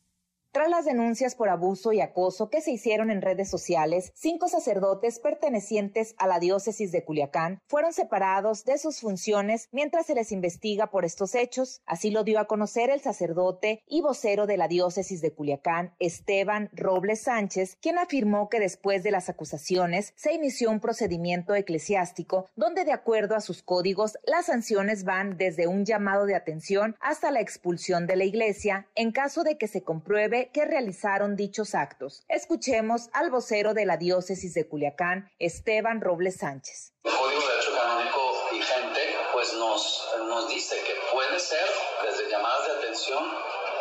Tras 0.51 0.67
las 0.67 0.85
denuncias 0.85 1.35
por 1.35 1.49
abuso 1.49 1.93
y 1.93 2.01
acoso 2.01 2.49
que 2.49 2.61
se 2.61 2.71
hicieron 2.71 3.11
en 3.11 3.21
redes 3.21 3.51
sociales, 3.51 4.11
cinco 4.15 4.47
sacerdotes 4.47 5.19
pertenecientes 5.19 6.15
a 6.17 6.25
la 6.25 6.39
diócesis 6.39 6.91
de 6.91 7.05
Culiacán 7.05 7.61
fueron 7.67 7.93
separados 7.93 8.65
de 8.65 8.79
sus 8.79 8.99
funciones 8.99 9.69
mientras 9.71 10.07
se 10.07 10.15
les 10.15 10.31
investiga 10.31 10.87
por 10.87 11.05
estos 11.05 11.35
hechos. 11.35 11.83
Así 11.85 12.09
lo 12.09 12.23
dio 12.23 12.39
a 12.39 12.47
conocer 12.47 12.89
el 12.89 12.99
sacerdote 12.99 13.83
y 13.85 14.01
vocero 14.01 14.47
de 14.47 14.57
la 14.57 14.67
diócesis 14.67 15.21
de 15.21 15.31
Culiacán, 15.31 15.93
Esteban 15.99 16.71
Robles 16.73 17.21
Sánchez, 17.21 17.77
quien 17.79 17.99
afirmó 17.99 18.49
que 18.49 18.59
después 18.59 19.03
de 19.03 19.11
las 19.11 19.29
acusaciones 19.29 20.13
se 20.15 20.33
inició 20.33 20.71
un 20.71 20.79
procedimiento 20.79 21.53
eclesiástico 21.53 22.47
donde 22.55 22.85
de 22.85 22.91
acuerdo 22.91 23.35
a 23.35 23.41
sus 23.41 23.61
códigos 23.61 24.17
las 24.25 24.47
sanciones 24.47 25.03
van 25.03 25.37
desde 25.37 25.67
un 25.67 25.85
llamado 25.85 26.25
de 26.25 26.33
atención 26.33 26.95
hasta 27.01 27.29
la 27.29 27.39
expulsión 27.39 28.07
de 28.07 28.15
la 28.15 28.23
iglesia 28.23 28.87
en 28.95 29.11
caso 29.11 29.43
de 29.43 29.59
que 29.59 29.67
se 29.67 29.83
compruebe 29.83 30.38
que 30.47 30.65
realizaron 30.65 31.35
dichos 31.35 31.75
actos. 31.75 32.23
Escuchemos 32.29 33.09
al 33.13 33.29
vocero 33.29 33.73
de 33.73 33.85
la 33.85 33.97
diócesis 33.97 34.53
de 34.53 34.67
Culiacán, 34.67 35.29
Esteban 35.39 36.01
Robles 36.01 36.37
Sánchez. 36.37 36.93
El 37.03 37.11
Código 37.11 37.41
de 37.41 37.47
Derecho 37.47 37.71
Canónico 37.75 38.49
vigente 38.51 39.01
pues 39.33 39.53
nos, 39.53 40.15
nos 40.27 40.49
dice 40.49 40.75
que 40.83 40.93
puede 41.11 41.39
ser 41.39 41.67
desde 42.03 42.29
llamadas 42.29 42.67
de 42.67 42.73
atención 42.73 43.23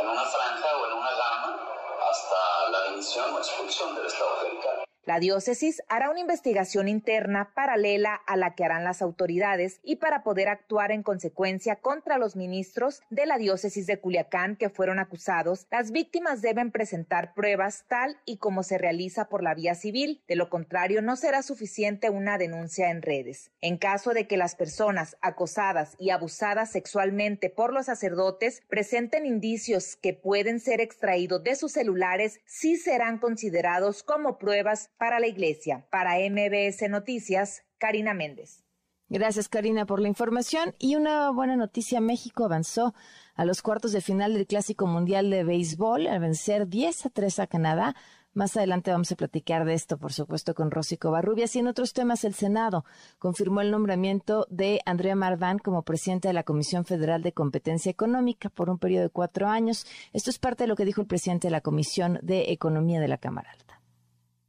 en 0.00 0.08
una 0.08 0.24
franja 0.24 0.76
o 0.76 0.86
en 0.86 0.92
una 0.92 1.10
gama 1.10 1.68
hasta 2.10 2.70
la 2.70 2.90
dimisión 2.90 3.34
o 3.34 3.38
expulsión 3.38 3.94
del 3.94 4.06
Estado 4.06 4.40
clerical. 4.40 4.87
La 5.08 5.20
diócesis 5.20 5.82
hará 5.88 6.10
una 6.10 6.20
investigación 6.20 6.86
interna 6.86 7.54
paralela 7.54 8.14
a 8.26 8.36
la 8.36 8.54
que 8.54 8.66
harán 8.66 8.84
las 8.84 9.00
autoridades 9.00 9.80
y 9.82 9.96
para 9.96 10.22
poder 10.22 10.50
actuar 10.50 10.92
en 10.92 11.02
consecuencia 11.02 11.76
contra 11.76 12.18
los 12.18 12.36
ministros 12.36 13.00
de 13.08 13.24
la 13.24 13.38
diócesis 13.38 13.86
de 13.86 13.98
Culiacán 14.00 14.56
que 14.56 14.68
fueron 14.68 14.98
acusados, 14.98 15.66
las 15.70 15.92
víctimas 15.92 16.42
deben 16.42 16.70
presentar 16.70 17.32
pruebas 17.32 17.86
tal 17.88 18.18
y 18.26 18.36
como 18.36 18.62
se 18.62 18.76
realiza 18.76 19.30
por 19.30 19.42
la 19.42 19.54
vía 19.54 19.74
civil. 19.74 20.20
De 20.28 20.36
lo 20.36 20.50
contrario, 20.50 21.00
no 21.00 21.16
será 21.16 21.42
suficiente 21.42 22.10
una 22.10 22.36
denuncia 22.36 22.90
en 22.90 23.00
redes. 23.00 23.50
En 23.62 23.78
caso 23.78 24.12
de 24.12 24.26
que 24.26 24.36
las 24.36 24.56
personas 24.56 25.16
acosadas 25.22 25.96
y 25.98 26.10
abusadas 26.10 26.70
sexualmente 26.70 27.48
por 27.48 27.72
los 27.72 27.86
sacerdotes 27.86 28.60
presenten 28.68 29.24
indicios 29.24 29.96
que 29.96 30.12
pueden 30.12 30.60
ser 30.60 30.82
extraídos 30.82 31.42
de 31.44 31.56
sus 31.56 31.72
celulares, 31.72 32.40
sí 32.44 32.76
serán 32.76 33.16
considerados 33.16 34.02
como 34.02 34.36
pruebas 34.36 34.90
para 34.98 35.20
la 35.20 35.26
Iglesia. 35.26 35.86
Para 35.90 36.18
MBS 36.18 36.88
Noticias, 36.90 37.62
Karina 37.78 38.14
Méndez. 38.14 38.64
Gracias, 39.10 39.48
Karina, 39.48 39.86
por 39.86 40.00
la 40.00 40.08
información. 40.08 40.74
Y 40.78 40.96
una 40.96 41.30
buena 41.30 41.56
noticia, 41.56 41.98
México 41.98 42.44
avanzó 42.44 42.94
a 43.34 43.46
los 43.46 43.62
cuartos 43.62 43.92
de 43.92 44.02
final 44.02 44.34
del 44.34 44.46
Clásico 44.46 44.86
Mundial 44.86 45.30
de 45.30 45.44
Béisbol 45.44 46.06
al 46.08 46.20
vencer 46.20 46.68
10 46.68 47.06
a 47.06 47.08
3 47.08 47.38
a 47.38 47.46
Canadá. 47.46 47.96
Más 48.34 48.54
adelante 48.58 48.90
vamos 48.90 49.10
a 49.10 49.16
platicar 49.16 49.64
de 49.64 49.72
esto, 49.72 49.96
por 49.96 50.12
supuesto, 50.12 50.54
con 50.54 50.70
Rosy 50.70 50.98
Covarrubias. 50.98 51.56
Y 51.56 51.60
en 51.60 51.68
otros 51.68 51.94
temas, 51.94 52.22
el 52.24 52.34
Senado 52.34 52.84
confirmó 53.18 53.62
el 53.62 53.70
nombramiento 53.70 54.46
de 54.50 54.80
Andrea 54.84 55.16
Marván 55.16 55.58
como 55.58 55.84
presidente 55.84 56.28
de 56.28 56.34
la 56.34 56.42
Comisión 56.42 56.84
Federal 56.84 57.22
de 57.22 57.32
Competencia 57.32 57.90
Económica 57.90 58.50
por 58.50 58.68
un 58.68 58.78
periodo 58.78 59.04
de 59.04 59.10
cuatro 59.10 59.48
años. 59.48 59.86
Esto 60.12 60.28
es 60.28 60.38
parte 60.38 60.64
de 60.64 60.68
lo 60.68 60.76
que 60.76 60.84
dijo 60.84 61.00
el 61.00 61.06
presidente 61.06 61.46
de 61.46 61.52
la 61.52 61.62
Comisión 61.62 62.18
de 62.22 62.52
Economía 62.52 63.00
de 63.00 63.08
la 63.08 63.16
Cámara. 63.16 63.56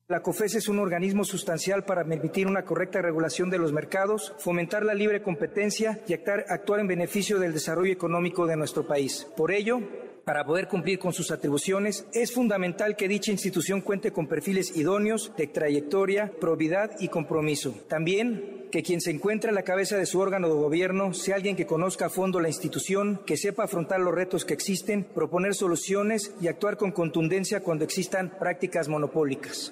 La 0.10 0.24
COFES 0.24 0.56
es 0.56 0.70
un 0.70 0.80
organismo 0.80 1.24
sustancial 1.24 1.84
para 1.84 2.04
permitir 2.04 2.48
una 2.48 2.64
correcta 2.64 3.00
regulación 3.00 3.52
de 3.52 3.60
los 3.60 3.72
mercados, 3.72 4.34
fomentar 4.40 4.84
la 4.84 4.96
libre 4.96 5.22
competencia 5.22 6.02
y 6.08 6.14
actuar, 6.14 6.80
en 6.80 6.88
beneficio 6.88 7.38
del 7.38 7.54
desarrollo 7.54 7.94
económico 7.94 8.48
de 8.48 8.56
nuestro 8.56 8.88
país. 8.88 9.28
Por 9.38 9.52
ello, 9.52 9.80
para 10.26 10.44
poder 10.46 10.68
cumplir 10.68 10.98
con 10.98 11.14
sus 11.14 11.30
atribuciones, 11.30 12.08
es 12.12 12.32
fundamental 12.32 12.96
que 12.96 13.08
dicha 13.08 13.32
institución 13.32 13.82
cuente 13.82 14.12
con 14.12 14.26
perfiles 14.26 14.76
idóneos 14.76 15.32
de 15.38 15.46
trayectoria, 15.46 16.32
probidad 16.42 16.90
y 17.00 17.10
compromiso. 17.10 17.76
También 17.88 18.66
que 18.72 18.82
quien 18.82 19.02
se 19.02 19.12
encuentre 19.12 19.52
a 19.52 19.54
la 19.54 19.62
cabeza 19.62 19.96
de 19.96 20.08
su 20.08 20.20
órgano 20.20 20.48
de 20.48 20.56
gobierno 20.56 21.14
sea 21.14 21.36
alguien 21.36 21.56
que 21.56 21.68
conozca 21.68 22.08
a 22.08 22.10
fondo 22.10 22.40
la 22.40 22.48
institución, 22.48 23.22
que 23.28 23.38
sepa 23.38 23.66
afrontar 23.66 24.00
los 24.00 24.16
retos 24.16 24.44
que 24.44 24.56
existen, 24.56 25.04
proponer 25.04 25.54
soluciones 25.54 26.34
y 26.42 26.48
actuar 26.48 26.78
con 26.78 26.92
contundencia 26.92 27.62
cuando 27.62 27.84
existan 27.84 28.34
prácticas 28.40 28.88
monopólicas. 28.88 29.72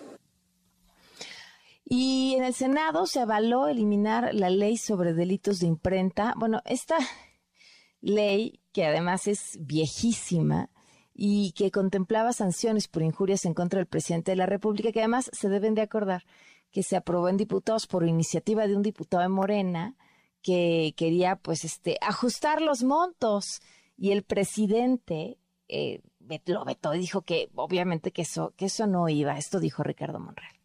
Y 1.89 2.35
en 2.35 2.43
el 2.43 2.53
Senado 2.53 3.05
se 3.05 3.21
avaló 3.21 3.69
eliminar 3.69 4.33
la 4.33 4.49
ley 4.49 4.75
sobre 4.75 5.13
delitos 5.13 5.59
de 5.59 5.67
imprenta. 5.67 6.33
Bueno, 6.35 6.61
esta 6.65 6.97
ley, 8.01 8.59
que 8.73 8.85
además 8.85 9.27
es 9.27 9.57
viejísima 9.61 10.69
y 11.13 11.53
que 11.53 11.71
contemplaba 11.71 12.33
sanciones 12.33 12.89
por 12.89 13.03
injurias 13.03 13.45
en 13.45 13.53
contra 13.53 13.79
del 13.79 13.87
presidente 13.87 14.31
de 14.31 14.35
la 14.35 14.45
República, 14.45 14.91
que 14.91 14.99
además 14.99 15.29
se 15.31 15.47
deben 15.47 15.75
de 15.75 15.81
acordar 15.81 16.25
que 16.71 16.83
se 16.83 16.97
aprobó 16.97 17.29
en 17.29 17.37
diputados 17.37 17.87
por 17.87 18.05
iniciativa 18.05 18.67
de 18.67 18.75
un 18.75 18.81
diputado 18.81 19.23
de 19.23 19.29
Morena 19.29 19.95
que 20.41 20.93
quería 20.97 21.37
pues 21.37 21.63
este 21.63 21.97
ajustar 22.01 22.61
los 22.61 22.83
montos. 22.83 23.61
Y 23.97 24.11
el 24.11 24.23
presidente 24.23 25.39
eh, 25.69 26.01
lo 26.47 26.65
vetó 26.65 26.93
y 26.93 26.99
dijo 26.99 27.21
que 27.21 27.49
obviamente 27.55 28.11
que 28.11 28.23
eso 28.23 28.53
que 28.57 28.65
eso 28.65 28.87
no 28.87 29.07
iba. 29.07 29.37
Esto 29.37 29.61
dijo 29.61 29.83
Ricardo 29.83 30.19
Monreal 30.19 30.56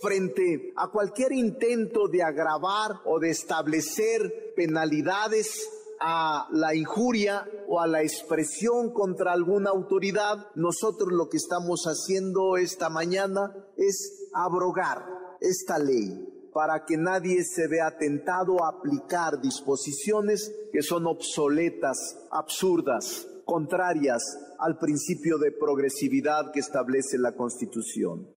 frente 0.00 0.72
a 0.76 0.90
cualquier 0.90 1.32
intento 1.32 2.08
de 2.08 2.22
agravar 2.22 3.00
o 3.04 3.18
de 3.18 3.30
establecer 3.30 4.52
penalidades 4.56 5.68
a 6.00 6.48
la 6.52 6.74
injuria 6.74 7.48
o 7.68 7.80
a 7.80 7.86
la 7.86 8.02
expresión 8.02 8.92
contra 8.92 9.32
alguna 9.32 9.70
autoridad, 9.70 10.48
nosotros 10.54 11.12
lo 11.12 11.28
que 11.28 11.38
estamos 11.38 11.84
haciendo 11.84 12.56
esta 12.56 12.90
mañana 12.90 13.54
es 13.76 14.28
abrogar 14.34 15.06
esta 15.40 15.78
ley 15.78 16.30
para 16.52 16.84
que 16.84 16.96
nadie 16.96 17.42
se 17.42 17.66
vea 17.66 17.96
tentado 17.98 18.62
a 18.62 18.68
aplicar 18.68 19.40
disposiciones 19.40 20.52
que 20.72 20.82
son 20.82 21.06
obsoletas, 21.06 22.16
absurdas, 22.30 23.26
contrarias 23.44 24.22
al 24.58 24.78
principio 24.78 25.38
de 25.38 25.52
progresividad 25.52 26.52
que 26.52 26.60
establece 26.60 27.18
la 27.18 27.32
Constitución. 27.32 28.33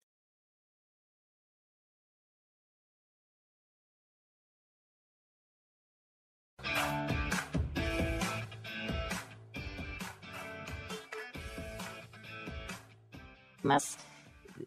Más 13.67 13.97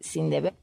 sin 0.01 0.29
deber. 0.29 0.55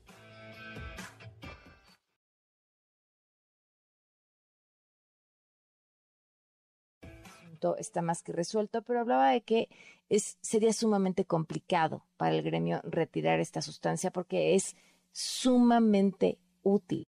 está 7.76 8.02
más 8.02 8.22
que 8.22 8.32
resuelto, 8.32 8.82
pero 8.82 9.00
hablaba 9.00 9.30
de 9.30 9.42
que 9.42 9.68
es, 10.08 10.38
sería 10.40 10.72
sumamente 10.72 11.24
complicado 11.24 12.06
para 12.16 12.34
el 12.36 12.42
gremio 12.42 12.80
retirar 12.84 13.40
esta 13.40 13.62
sustancia 13.62 14.10
porque 14.10 14.54
es 14.54 14.76
sumamente 15.12 16.38
útil. 16.62 17.06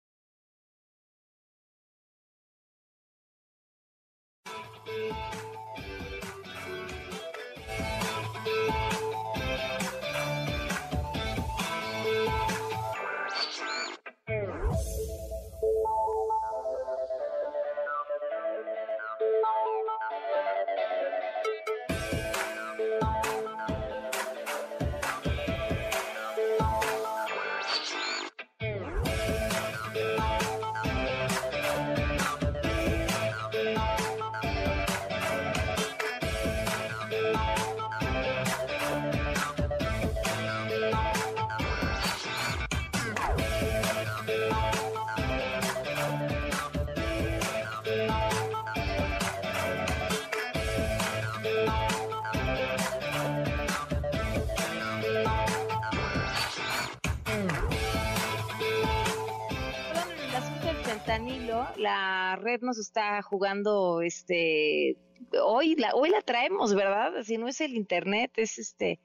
La 61.83 62.35
red 62.37 62.61
nos 62.61 62.79
está 62.79 63.21
jugando 63.21 64.01
este 64.01 64.97
hoy 65.43 65.75
la 65.75 65.91
hoy 65.93 66.09
la 66.09 66.21
traemos, 66.21 66.73
¿verdad? 66.73 67.23
Si 67.23 67.37
no 67.37 67.47
es 67.47 67.61
el 67.61 67.75
internet, 67.75 68.31
es 68.37 68.57
este 68.57 68.99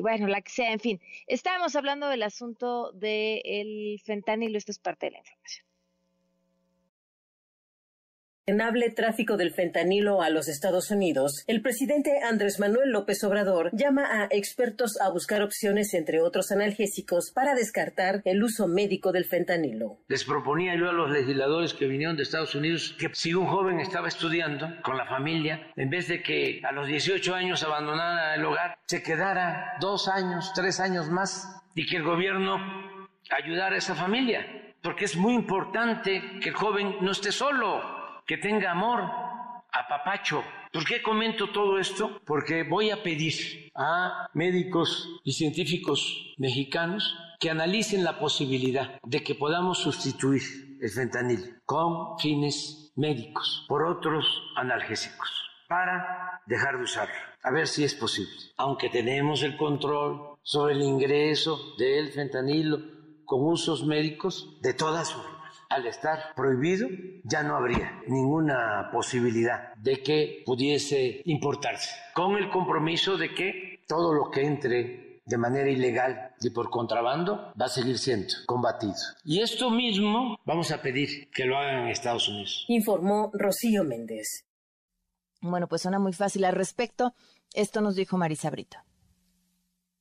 bueno, 0.00 0.26
la 0.28 0.40
que 0.40 0.50
sea, 0.50 0.72
en 0.72 0.80
fin. 0.80 1.00
Estábamos 1.26 1.76
hablando 1.76 2.08
del 2.08 2.22
asunto 2.22 2.90
del 2.92 4.00
fentanilo, 4.04 4.56
esto 4.56 4.72
es 4.72 4.78
parte 4.78 5.06
de 5.06 5.12
la 5.12 5.18
información 5.18 5.67
tráfico 8.96 9.36
del 9.36 9.52
fentanilo 9.52 10.22
a 10.22 10.30
los 10.30 10.48
Estados 10.48 10.90
Unidos, 10.90 11.44
el 11.46 11.60
presidente 11.60 12.20
Andrés 12.22 12.58
Manuel 12.58 12.90
López 12.90 13.22
Obrador 13.24 13.70
llama 13.72 14.06
a 14.10 14.28
expertos 14.30 14.98
a 15.00 15.10
buscar 15.10 15.42
opciones, 15.42 15.92
entre 15.92 16.22
otros 16.22 16.50
analgésicos, 16.50 17.30
para 17.30 17.54
descartar 17.54 18.22
el 18.24 18.42
uso 18.42 18.66
médico 18.66 19.12
del 19.12 19.26
fentanilo. 19.26 19.98
Les 20.08 20.24
proponía 20.24 20.74
yo 20.76 20.88
a 20.88 20.92
los 20.92 21.10
legisladores 21.10 21.74
que 21.74 21.86
vinieron 21.86 22.16
de 22.16 22.22
Estados 22.22 22.54
Unidos 22.54 22.96
que 22.98 23.10
si 23.12 23.34
un 23.34 23.46
joven 23.46 23.80
estaba 23.80 24.08
estudiando 24.08 24.68
con 24.82 24.96
la 24.96 25.06
familia, 25.06 25.70
en 25.76 25.90
vez 25.90 26.08
de 26.08 26.22
que 26.22 26.62
a 26.64 26.72
los 26.72 26.86
18 26.86 27.34
años 27.34 27.62
abandonara 27.62 28.34
el 28.34 28.44
hogar, 28.44 28.78
se 28.86 29.02
quedara 29.02 29.74
dos 29.80 30.08
años, 30.08 30.52
tres 30.54 30.80
años 30.80 31.10
más 31.10 31.62
y 31.74 31.86
que 31.86 31.96
el 31.96 32.02
gobierno 32.02 32.58
ayudara 33.30 33.74
a 33.74 33.78
esa 33.78 33.94
familia. 33.94 34.46
Porque 34.82 35.04
es 35.04 35.16
muy 35.16 35.34
importante 35.34 36.22
que 36.40 36.50
el 36.50 36.54
joven 36.54 36.96
no 37.00 37.10
esté 37.10 37.32
solo, 37.32 37.97
que 38.28 38.36
tenga 38.36 38.70
amor, 38.70 39.00
a 39.00 39.88
papacho 39.88 40.44
¿Por 40.72 40.84
qué 40.84 41.02
comento 41.02 41.50
todo 41.50 41.78
esto? 41.78 42.20
Porque 42.26 42.62
voy 42.62 42.90
a 42.90 43.02
pedir 43.02 43.70
a 43.74 44.28
médicos 44.34 45.08
y 45.24 45.32
científicos 45.32 46.34
mexicanos 46.36 47.16
que 47.40 47.48
analicen 47.48 48.04
la 48.04 48.18
posibilidad 48.18 49.00
de 49.02 49.22
que 49.22 49.34
podamos 49.34 49.78
sustituir 49.78 50.42
el 50.80 50.90
fentanil 50.90 51.60
con 51.64 52.18
fines 52.18 52.92
médicos 52.96 53.64
por 53.66 53.86
otros 53.86 54.26
analgésicos 54.56 55.30
para 55.68 56.42
dejar 56.46 56.76
de 56.76 56.84
usarlo. 56.84 57.14
A 57.42 57.50
ver 57.50 57.66
si 57.66 57.84
es 57.84 57.94
posible. 57.94 58.34
Aunque 58.58 58.90
tenemos 58.90 59.42
el 59.42 59.56
control 59.56 60.36
sobre 60.42 60.74
el 60.74 60.82
ingreso 60.82 61.74
del 61.78 62.12
fentanilo 62.12 62.78
con 63.24 63.40
usos 63.42 63.86
médicos, 63.86 64.60
de 64.60 64.74
todas 64.74 65.12
formas 65.14 65.37
al 65.68 65.86
estar 65.86 66.34
prohibido, 66.34 66.88
ya 67.24 67.42
no 67.42 67.56
habría 67.56 68.02
ninguna 68.06 68.88
posibilidad 68.92 69.74
de 69.76 70.02
que 70.02 70.42
pudiese 70.44 71.22
importarse, 71.24 71.94
con 72.14 72.36
el 72.36 72.50
compromiso 72.50 73.16
de 73.16 73.34
que 73.34 73.80
todo 73.86 74.12
lo 74.12 74.30
que 74.30 74.46
entre 74.46 75.08
de 75.28 75.36
manera 75.36 75.68
ilegal 75.68 76.34
y 76.40 76.50
por 76.50 76.70
contrabando 76.70 77.52
va 77.60 77.66
a 77.66 77.68
seguir 77.68 77.98
siendo 77.98 78.32
combatido. 78.46 78.94
Y 79.24 79.42
esto 79.42 79.70
mismo 79.70 80.38
vamos 80.46 80.70
a 80.72 80.80
pedir 80.80 81.30
que 81.30 81.44
lo 81.44 81.58
hagan 81.58 81.84
en 81.84 81.88
Estados 81.88 82.28
Unidos. 82.28 82.64
Informó 82.68 83.30
Rocío 83.34 83.84
Méndez. 83.84 84.46
Bueno, 85.42 85.68
pues 85.68 85.82
suena 85.82 85.98
muy 85.98 86.14
fácil 86.14 86.44
al 86.46 86.54
respecto. 86.54 87.14
Esto 87.54 87.82
nos 87.82 87.94
dijo 87.94 88.16
Marisa 88.16 88.50
Brito. 88.50 88.78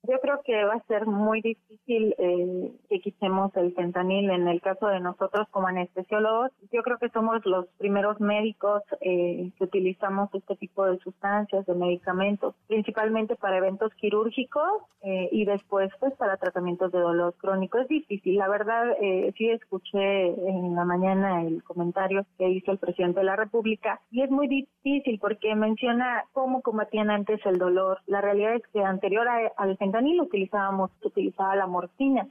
Yo 0.07 0.19
creo 0.21 0.41
que 0.45 0.63
va 0.63 0.75
a 0.75 0.83
ser 0.87 1.05
muy 1.05 1.41
difícil 1.41 2.15
eh, 2.17 2.71
que 2.89 3.01
quitemos 3.01 3.53
el 3.57 3.73
fentanil 3.73 4.29
en 4.29 4.47
el 4.47 4.61
caso 4.61 4.87
de 4.87 5.01
nosotros 5.01 5.47
como 5.51 5.67
anestesiólogos. 5.67 6.51
Yo 6.71 6.81
creo 6.81 6.97
que 6.97 7.09
somos 7.09 7.45
los 7.45 7.67
primeros 7.77 8.17
médicos 8.21 8.83
eh, 9.01 9.51
que 9.57 9.63
utilizamos 9.65 10.33
este 10.33 10.55
tipo 10.55 10.85
de 10.85 10.97
sustancias, 10.99 11.65
de 11.65 11.75
medicamentos, 11.75 12.55
principalmente 12.67 13.35
para 13.35 13.57
eventos 13.57 13.93
quirúrgicos 13.95 14.81
eh, 15.01 15.27
y 15.33 15.43
después 15.43 15.91
pues 15.99 16.13
para 16.13 16.37
tratamientos 16.37 16.89
de 16.93 16.99
dolor 16.99 17.33
crónico. 17.37 17.77
Es 17.77 17.89
difícil, 17.89 18.37
la 18.37 18.47
verdad 18.47 18.91
eh, 19.01 19.33
sí 19.37 19.49
escuché 19.49 20.27
en 20.27 20.73
la 20.73 20.85
mañana 20.85 21.43
el 21.43 21.63
comentario 21.63 22.25
que 22.37 22.47
hizo 22.47 22.71
el 22.71 22.77
presidente 22.77 23.19
de 23.19 23.25
la 23.25 23.35
República 23.35 23.99
y 24.09 24.21
es 24.21 24.31
muy 24.31 24.47
difícil 24.47 25.19
porque 25.19 25.53
menciona 25.53 26.23
cómo 26.31 26.61
combatían 26.61 27.09
antes 27.09 27.45
el 27.45 27.57
dolor. 27.57 27.99
La 28.07 28.21
realidad 28.21 28.55
es 28.55 28.63
que 28.71 28.81
anterior 28.83 29.27
a- 29.27 29.51
al 29.57 29.75
fentanil 29.77 29.96
utilizábamos, 30.23 30.91
utilizaba 31.03 31.55
la 31.55 31.67
morfina. 31.67 32.29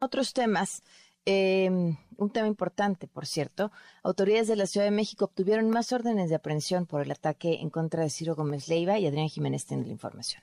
Otros 0.00 0.32
temas. 0.32 0.82
eh, 1.26 1.70
un 2.16 2.30
tema 2.30 2.46
importante, 2.46 3.06
por 3.06 3.26
cierto. 3.26 3.70
Autoridades 4.02 4.48
de 4.48 4.56
la 4.56 4.66
Ciudad 4.66 4.86
de 4.86 4.90
México 4.90 5.26
obtuvieron 5.26 5.70
más 5.70 5.92
órdenes 5.92 6.28
de 6.28 6.36
aprehensión 6.36 6.86
por 6.86 7.02
el 7.02 7.10
ataque 7.10 7.60
en 7.60 7.70
contra 7.70 8.02
de 8.02 8.10
Ciro 8.10 8.34
Gómez 8.34 8.68
Leiva 8.68 8.98
y 8.98 9.06
Adrián 9.06 9.28
Jiménez 9.28 9.66
tiene 9.66 9.84
la 9.84 9.92
información. 9.92 10.42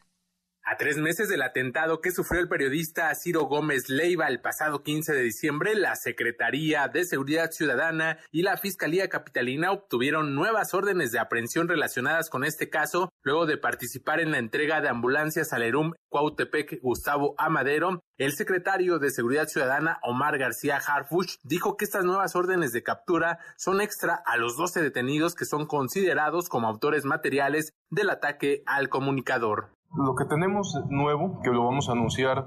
A 0.69 0.75
tres 0.75 0.97
meses 0.97 1.29
del 1.29 1.43
atentado 1.43 2.01
que 2.01 2.11
sufrió 2.11 2.41
el 2.41 2.49
periodista 2.49 3.15
Ciro 3.15 3.43
Gómez 3.43 3.87
Leiva 3.87 4.27
el 4.27 4.41
pasado 4.41 4.83
15 4.83 5.13
de 5.13 5.21
diciembre, 5.21 5.75
la 5.75 5.95
Secretaría 5.95 6.89
de 6.89 7.05
Seguridad 7.05 7.51
Ciudadana 7.51 8.17
y 8.33 8.41
la 8.41 8.57
Fiscalía 8.57 9.07
Capitalina 9.07 9.71
obtuvieron 9.71 10.35
nuevas 10.35 10.73
órdenes 10.73 11.13
de 11.13 11.19
aprehensión 11.19 11.69
relacionadas 11.69 12.29
con 12.29 12.43
este 12.43 12.69
caso, 12.69 13.13
luego 13.23 13.45
de 13.45 13.57
participar 13.57 14.19
en 14.19 14.31
la 14.31 14.39
entrega 14.39 14.81
de 14.81 14.89
ambulancias 14.89 15.53
al 15.53 15.63
ERUM 15.63 15.93
Cuautepec 16.09 16.81
Gustavo 16.81 17.33
Amadero. 17.37 18.01
El 18.17 18.33
secretario 18.33 18.99
de 18.99 19.11
Seguridad 19.11 19.47
Ciudadana 19.47 19.99
Omar 20.03 20.37
García 20.37 20.81
Harfuch 20.85 21.37
dijo 21.43 21.77
que 21.77 21.85
estas 21.85 22.03
nuevas 22.03 22.35
órdenes 22.35 22.73
de 22.73 22.83
captura 22.83 23.39
son 23.55 23.79
extra 23.79 24.21
a 24.25 24.35
los 24.35 24.57
12 24.57 24.81
detenidos 24.81 25.33
que 25.33 25.45
son 25.45 25.65
considerados 25.65 26.49
como 26.49 26.67
autores 26.67 27.05
materiales 27.05 27.71
del 27.89 28.09
ataque 28.09 28.63
al 28.65 28.89
comunicador. 28.89 29.76
Lo 29.97 30.13
que 30.15 30.25
tenemos 30.25 30.79
nuevo, 30.89 31.41
que 31.43 31.49
lo 31.49 31.65
vamos 31.65 31.89
a 31.89 31.93
anunciar 31.93 32.45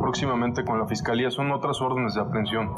próximamente 0.00 0.64
con 0.64 0.78
la 0.80 0.86
Fiscalía, 0.86 1.30
son 1.30 1.52
otras 1.52 1.80
órdenes 1.80 2.14
de 2.14 2.20
aprehensión 2.20 2.70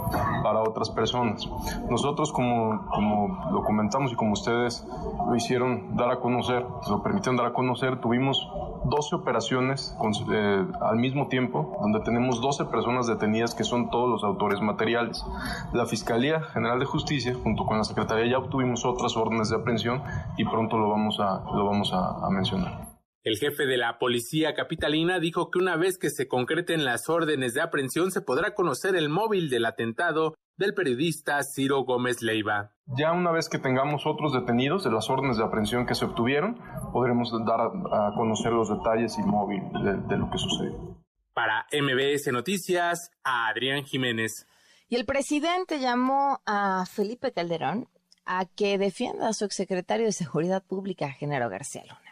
para 0.42 0.60
otras 0.60 0.90
personas. 0.90 1.48
Nosotros, 1.88 2.30
como, 2.32 2.86
como 2.90 3.50
lo 3.50 3.62
comentamos 3.64 4.12
y 4.12 4.16
como 4.16 4.32
ustedes 4.32 4.86
lo 5.26 5.34
hicieron 5.34 5.96
dar 5.96 6.10
a 6.10 6.20
conocer, 6.20 6.66
lo 6.88 7.02
permitieron 7.02 7.36
dar 7.36 7.46
a 7.46 7.52
conocer, 7.54 8.00
tuvimos 8.00 8.46
12 8.84 9.14
operaciones 9.16 9.96
con- 9.98 10.12
eh, 10.32 10.66
al 10.82 10.96
mismo 10.98 11.28
tiempo, 11.28 11.76
donde 11.80 12.00
tenemos 12.00 12.40
12 12.42 12.66
personas 12.66 13.06
detenidas 13.06 13.54
que 13.54 13.64
son 13.64 13.88
todos 13.90 14.08
los 14.10 14.22
autores 14.24 14.60
materiales. 14.60 15.24
La 15.72 15.86
Fiscalía 15.86 16.42
General 16.42 16.78
de 16.78 16.84
Justicia, 16.84 17.34
junto 17.42 17.64
con 17.64 17.78
la 17.78 17.84
Secretaría, 17.84 18.30
ya 18.32 18.38
obtuvimos 18.38 18.84
otras 18.84 19.16
órdenes 19.16 19.48
de 19.50 19.56
aprehensión 19.56 20.02
y 20.36 20.44
pronto 20.44 20.76
lo 20.76 20.90
vamos 20.90 21.20
a, 21.20 21.42
lo 21.54 21.64
vamos 21.64 21.92
a- 21.94 22.26
a 22.26 22.30
mencionar. 22.30 22.89
El 23.22 23.36
jefe 23.36 23.66
de 23.66 23.76
la 23.76 23.98
policía 23.98 24.54
capitalina 24.54 25.20
dijo 25.20 25.50
que 25.50 25.58
una 25.58 25.76
vez 25.76 25.98
que 25.98 26.08
se 26.08 26.26
concreten 26.26 26.86
las 26.86 27.10
órdenes 27.10 27.52
de 27.52 27.60
aprehensión 27.60 28.10
se 28.10 28.22
podrá 28.22 28.54
conocer 28.54 28.96
el 28.96 29.10
móvil 29.10 29.50
del 29.50 29.66
atentado 29.66 30.36
del 30.56 30.72
periodista 30.72 31.38
Ciro 31.42 31.84
Gómez 31.84 32.22
Leiva. 32.22 32.72
Ya 32.86 33.12
una 33.12 33.30
vez 33.30 33.50
que 33.50 33.58
tengamos 33.58 34.06
otros 34.06 34.32
detenidos 34.32 34.84
de 34.84 34.90
las 34.90 35.10
órdenes 35.10 35.36
de 35.36 35.44
aprehensión 35.44 35.84
que 35.84 35.94
se 35.94 36.06
obtuvieron, 36.06 36.58
podremos 36.94 37.30
dar 37.44 37.60
a, 37.60 38.08
a 38.08 38.14
conocer 38.14 38.52
los 38.52 38.70
detalles 38.70 39.18
y 39.18 39.22
móvil 39.22 39.62
de, 39.84 39.98
de 40.08 40.16
lo 40.16 40.30
que 40.30 40.38
sucedió. 40.38 40.96
Para 41.34 41.66
MBS 41.72 42.32
Noticias, 42.32 43.10
a 43.22 43.48
Adrián 43.48 43.84
Jiménez. 43.84 44.46
Y 44.88 44.96
el 44.96 45.04
presidente 45.04 45.78
llamó 45.78 46.40
a 46.46 46.86
Felipe 46.86 47.32
Calderón 47.32 47.86
a 48.24 48.46
que 48.46 48.78
defienda 48.78 49.28
a 49.28 49.34
su 49.34 49.44
exsecretario 49.44 50.06
de 50.06 50.12
Seguridad 50.12 50.62
Pública, 50.62 51.10
Genaro 51.10 51.50
García 51.50 51.82
Luna. 51.82 52.09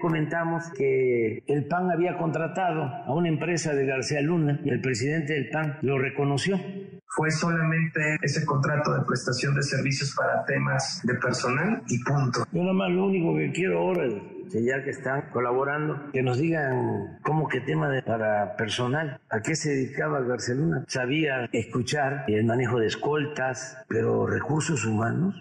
Comentamos 0.00 0.70
que 0.76 1.42
el 1.46 1.66
PAN 1.66 1.90
había 1.90 2.16
contratado 2.16 2.82
a 2.82 3.14
una 3.14 3.28
empresa 3.28 3.74
de 3.74 3.86
García 3.86 4.20
Luna 4.20 4.60
y 4.64 4.70
el 4.70 4.80
presidente 4.80 5.34
del 5.34 5.50
PAN 5.50 5.78
lo 5.82 5.98
reconoció. 5.98 6.58
Fue 7.06 7.30
solamente 7.30 8.16
ese 8.22 8.46
contrato 8.46 8.94
de 8.94 9.04
prestación 9.04 9.54
de 9.54 9.62
servicios 9.62 10.14
para 10.16 10.44
temas 10.44 11.02
de 11.04 11.14
personal 11.16 11.82
y 11.88 12.02
punto. 12.04 12.46
Yo 12.52 12.62
nomás 12.62 12.90
lo 12.90 13.06
único 13.06 13.36
que 13.36 13.50
quiero 13.52 13.80
ahora 13.80 14.06
es 14.06 14.14
que 14.50 14.64
ya 14.64 14.82
que 14.82 14.90
están 14.90 15.30
colaborando, 15.32 16.10
que 16.12 16.22
nos 16.22 16.38
digan 16.38 17.18
cómo 17.22 17.48
que 17.48 17.60
tema 17.60 17.88
de, 17.88 18.02
para 18.02 18.56
personal, 18.56 19.20
a 19.28 19.40
qué 19.42 19.54
se 19.54 19.70
dedicaba 19.70 20.20
García 20.20 20.54
Luna. 20.54 20.84
Sabía 20.88 21.48
escuchar 21.52 22.24
el 22.28 22.44
manejo 22.44 22.78
de 22.78 22.86
escoltas, 22.86 23.84
pero 23.88 24.26
recursos 24.26 24.84
humanos. 24.86 25.34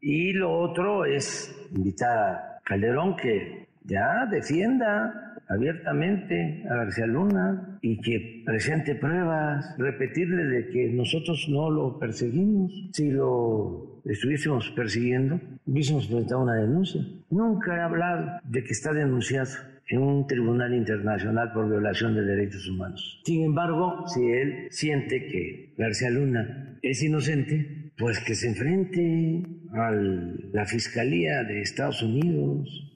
Y 0.00 0.32
lo 0.32 0.58
otro 0.58 1.04
es 1.04 1.54
invitar 1.74 2.18
a 2.18 2.60
Calderón 2.64 3.16
que 3.16 3.68
ya 3.86 4.26
defienda 4.30 5.26
abiertamente 5.48 6.64
a 6.68 6.74
García 6.74 7.06
Luna 7.06 7.78
y 7.80 8.00
que 8.00 8.42
presente 8.44 8.94
pruebas, 8.94 9.74
repetirle 9.78 10.44
de 10.44 10.68
que 10.68 10.88
nosotros 10.92 11.46
no 11.48 11.70
lo 11.70 11.98
perseguimos. 11.98 12.72
Si 12.92 13.10
lo 13.10 14.00
estuviésemos 14.04 14.70
persiguiendo, 14.70 15.40
hubiésemos 15.66 16.06
presentado 16.06 16.42
una 16.42 16.54
denuncia. 16.54 17.00
Nunca 17.30 17.76
he 17.76 17.80
hablado 17.80 18.40
de 18.44 18.64
que 18.64 18.72
está 18.72 18.92
denunciado 18.92 19.50
en 19.88 20.02
un 20.02 20.26
tribunal 20.26 20.74
internacional 20.74 21.52
por 21.52 21.68
violación 21.68 22.14
de 22.14 22.22
derechos 22.22 22.68
humanos. 22.68 23.20
Sin 23.24 23.44
embargo, 23.44 24.04
si 24.08 24.20
él 24.28 24.66
siente 24.70 25.26
que 25.26 25.74
García 25.78 26.10
Luna 26.10 26.78
es 26.82 27.02
inocente, 27.02 27.92
pues 27.96 28.18
que 28.24 28.34
se 28.34 28.48
enfrente 28.48 29.42
a 29.72 29.92
la 29.92 30.66
Fiscalía 30.66 31.44
de 31.44 31.62
Estados 31.62 32.02
Unidos, 32.02 32.86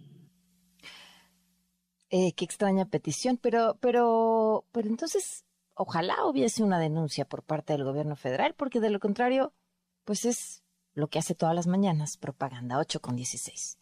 Eh, 2.10 2.32
qué 2.34 2.44
extraña 2.44 2.86
petición, 2.86 3.36
pero, 3.36 3.76
pero, 3.80 4.64
pero 4.72 4.88
entonces, 4.88 5.44
ojalá 5.74 6.26
hubiese 6.26 6.64
una 6.64 6.80
denuncia 6.80 7.24
por 7.24 7.44
parte 7.44 7.72
del 7.72 7.84
gobierno 7.84 8.16
federal, 8.16 8.54
porque 8.56 8.80
de 8.80 8.90
lo 8.90 8.98
contrario, 8.98 9.52
pues 10.04 10.24
es 10.24 10.64
lo 10.92 11.08
que 11.08 11.20
hace 11.20 11.36
todas 11.36 11.54
las 11.54 11.68
mañanas, 11.68 12.16
propaganda 12.16 12.78
8 12.78 13.00
con 13.00 13.14
16. 13.14 13.78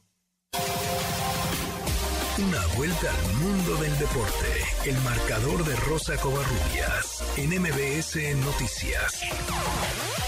Una 2.39 2.66
vuelta 2.76 3.11
al 3.11 3.37
mundo 3.37 3.76
del 3.83 3.99
deporte. 3.99 4.47
El 4.87 4.97
marcador 5.03 5.64
de 5.64 5.74
Rosa 5.74 6.16
Covarrubias 6.18 7.24
en 7.37 7.51
MBS 7.61 8.37
Noticias. 8.45 10.28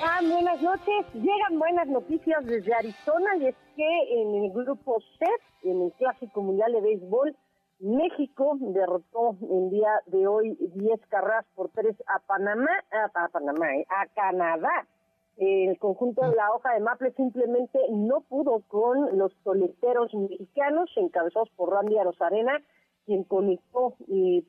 Ah, 0.00 0.20
buenas 0.22 0.62
noches. 0.62 1.06
Llegan 1.14 1.58
buenas 1.58 1.88
noticias 1.88 2.44
desde 2.46 2.72
Arizona 2.72 3.36
y 3.40 3.46
es 3.46 3.56
que 3.74 4.20
en 4.20 4.44
el 4.44 4.52
grupo 4.52 5.00
C, 5.18 5.26
en 5.64 5.82
el 5.82 5.92
Clásico 5.94 6.40
Mundial 6.40 6.72
de 6.72 6.80
Béisbol, 6.80 7.36
México 7.80 8.56
derrotó 8.60 9.36
el 9.40 9.70
día 9.70 9.90
de 10.06 10.26
hoy 10.26 10.56
10 10.74 11.00
carreras 11.08 11.46
por 11.54 11.70
3 11.70 11.96
a 12.06 12.20
Panamá, 12.20 12.70
a, 13.14 13.28
Panamá, 13.28 13.74
eh, 13.74 13.86
a 13.88 14.06
Canadá. 14.14 14.86
El 15.36 15.76
conjunto 15.78 16.28
de 16.28 16.36
la 16.36 16.52
hoja 16.52 16.74
de 16.74 16.80
Maple 16.80 17.12
simplemente 17.12 17.80
no 17.90 18.20
pudo 18.20 18.62
con 18.68 19.18
los 19.18 19.34
toleteros 19.42 20.14
mexicanos, 20.14 20.90
encabezados 20.96 21.50
por 21.56 21.72
Randy 21.72 21.98
Arozarena, 21.98 22.60
quien 23.08 23.24
conectó 23.24 23.96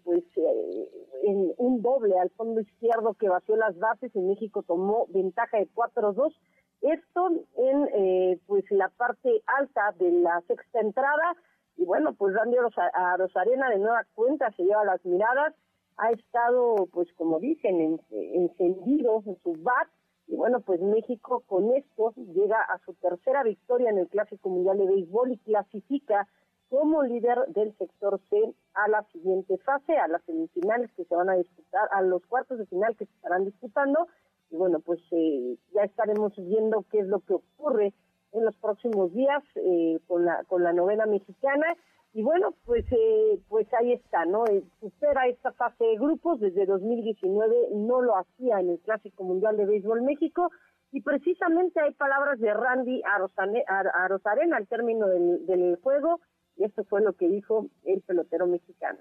pues 0.03 0.23
eh, 0.35 0.89
en 1.23 1.53
un 1.55 1.81
doble 1.81 2.19
al 2.19 2.29
fondo 2.31 2.59
izquierdo 2.59 3.13
que 3.13 3.29
vació 3.29 3.55
las 3.55 3.79
bases 3.79 4.13
y 4.13 4.19
México 4.19 4.63
tomó 4.63 5.07
ventaja 5.07 5.59
de 5.59 5.69
4-2. 5.73 6.33
Esto 6.81 7.29
en 7.55 7.87
eh, 7.93 8.39
pues 8.47 8.65
la 8.69 8.89
parte 8.89 9.41
alta 9.45 9.93
de 9.97 10.11
la 10.11 10.41
sexta 10.45 10.81
entrada. 10.81 11.37
Y 11.77 11.85
bueno 11.85 12.13
pues 12.15 12.35
Randy 12.35 12.57
a 12.57 13.15
Rosarena 13.15 13.69
de 13.69 13.79
nueva 13.79 14.05
cuenta 14.13 14.51
se 14.51 14.63
lleva 14.63 14.83
las 14.83 15.05
miradas. 15.05 15.55
Ha 15.95 16.11
estado 16.11 16.85
pues 16.91 17.07
como 17.13 17.39
dicen 17.39 18.01
encendido 18.11 19.23
en 19.25 19.37
su 19.41 19.53
bat. 19.53 19.87
Y 20.27 20.35
bueno, 20.35 20.59
pues 20.59 20.79
México 20.79 21.43
con 21.47 21.73
esto 21.73 22.13
llega 22.35 22.61
a 22.61 22.77
su 22.85 22.93
tercera 22.95 23.41
victoria 23.41 23.89
en 23.89 23.99
el 23.99 24.07
Clásico 24.09 24.49
Mundial 24.49 24.77
de 24.77 24.85
Béisbol 24.85 25.31
y 25.31 25.37
clasifica 25.37 26.27
como 26.69 27.03
líder 27.03 27.37
del 27.47 27.75
sector 27.77 28.19
C 28.29 28.37
a 28.73 28.87
la 28.89 29.03
siguiente 29.11 29.57
fase, 29.59 29.97
a 29.97 30.07
las 30.07 30.23
semifinales 30.23 30.91
que 30.93 31.05
se 31.05 31.15
van 31.15 31.29
a 31.29 31.35
disputar, 31.35 31.89
a 31.91 32.01
los 32.01 32.25
cuartos 32.27 32.59
de 32.59 32.65
final 32.67 32.95
que 32.95 33.05
se 33.05 33.13
estarán 33.13 33.45
disputando. 33.45 34.07
Y 34.51 34.55
bueno, 34.55 34.79
pues 34.79 34.99
eh, 35.11 35.57
ya 35.73 35.83
estaremos 35.83 36.33
viendo 36.35 36.85
qué 36.91 36.99
es 36.99 37.07
lo 37.07 37.19
que 37.21 37.33
ocurre 37.33 37.93
en 38.31 38.45
los 38.45 38.55
próximos 38.57 39.13
días 39.13 39.43
eh, 39.55 39.99
con, 40.07 40.25
la, 40.25 40.43
con 40.45 40.63
la 40.63 40.73
novena 40.73 41.05
mexicana 41.05 41.75
y 42.13 42.23
bueno, 42.23 42.55
pues 42.65 42.85
eh, 42.91 43.39
pues 43.47 43.67
ahí 43.73 43.93
está, 43.93 44.25
¿no? 44.25 44.45
Eh, 44.47 44.63
supera 44.79 45.27
esta 45.27 45.51
fase 45.51 45.83
de 45.83 45.95
grupos, 45.97 46.39
desde 46.39 46.65
2019 46.65 47.69
no 47.73 48.01
lo 48.01 48.17
hacía 48.17 48.59
en 48.59 48.71
el 48.71 48.79
Clásico 48.79 49.23
Mundial 49.23 49.57
de 49.57 49.67
Béisbol 49.67 50.01
México, 50.01 50.49
y 50.91 51.01
precisamente 51.01 51.79
hay 51.79 51.93
palabras 51.93 52.39
de 52.39 52.51
Randy 52.51 53.03
a 53.05 54.07
Rosarena 54.07 54.57
al 54.57 54.67
término 54.67 55.07
del 55.07 55.77
juego, 55.83 56.19
y 56.59 56.65
esto 56.65 56.83
fue 56.83 57.01
lo 57.01 57.13
que 57.13 57.27
dijo 57.27 57.67
el 57.85 58.01
pelotero 58.01 58.45
mexicano. 58.45 58.99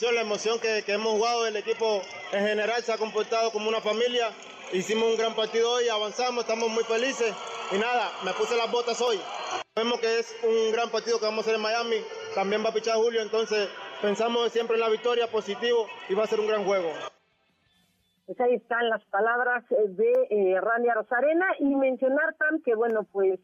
La 0.00 0.22
emoción 0.22 0.58
que, 0.58 0.82
que 0.84 0.94
hemos 0.94 1.12
jugado, 1.12 1.46
el 1.46 1.56
equipo 1.56 2.00
en 2.32 2.46
general 2.46 2.82
se 2.82 2.92
ha 2.92 2.96
comportado 2.96 3.52
como 3.52 3.68
una 3.68 3.80
familia, 3.80 4.30
hicimos 4.72 5.10
un 5.10 5.16
gran 5.16 5.36
partido 5.36 5.70
hoy, 5.70 5.88
avanzamos, 5.88 6.44
estamos 6.44 6.70
muy 6.70 6.82
felices, 6.84 7.34
y 7.70 7.78
nada, 7.78 8.10
me 8.24 8.32
puse 8.32 8.56
las 8.56 8.72
botas 8.72 9.00
hoy. 9.00 9.20
Vemos 9.76 10.00
que 10.00 10.20
es 10.20 10.34
un 10.42 10.72
gran 10.72 10.90
partido 10.90 11.18
que 11.18 11.26
vamos 11.26 11.40
a 11.40 11.42
hacer 11.42 11.54
en 11.56 11.62
Miami, 11.62 11.96
también 12.34 12.64
va 12.64 12.70
a 12.70 12.74
pichar 12.74 12.96
Julio, 12.96 13.20
entonces 13.20 13.68
pensamos 14.00 14.50
siempre 14.50 14.76
en 14.76 14.80
la 14.80 14.88
victoria, 14.88 15.30
positivo, 15.30 15.86
y 16.08 16.14
va 16.14 16.24
a 16.24 16.26
ser 16.26 16.40
un 16.40 16.48
gran 16.48 16.64
juego. 16.64 16.90
Pues 18.24 18.40
ahí 18.40 18.54
están 18.54 18.88
las 18.88 19.04
palabras 19.06 19.64
de 19.68 20.12
eh, 20.30 20.60
Rania 20.60 20.94
Rosarena 20.94 21.46
y 21.58 21.76
mencionar, 21.76 22.34
Tam, 22.38 22.62
que 22.62 22.74
bueno, 22.74 23.04
pues 23.12 23.38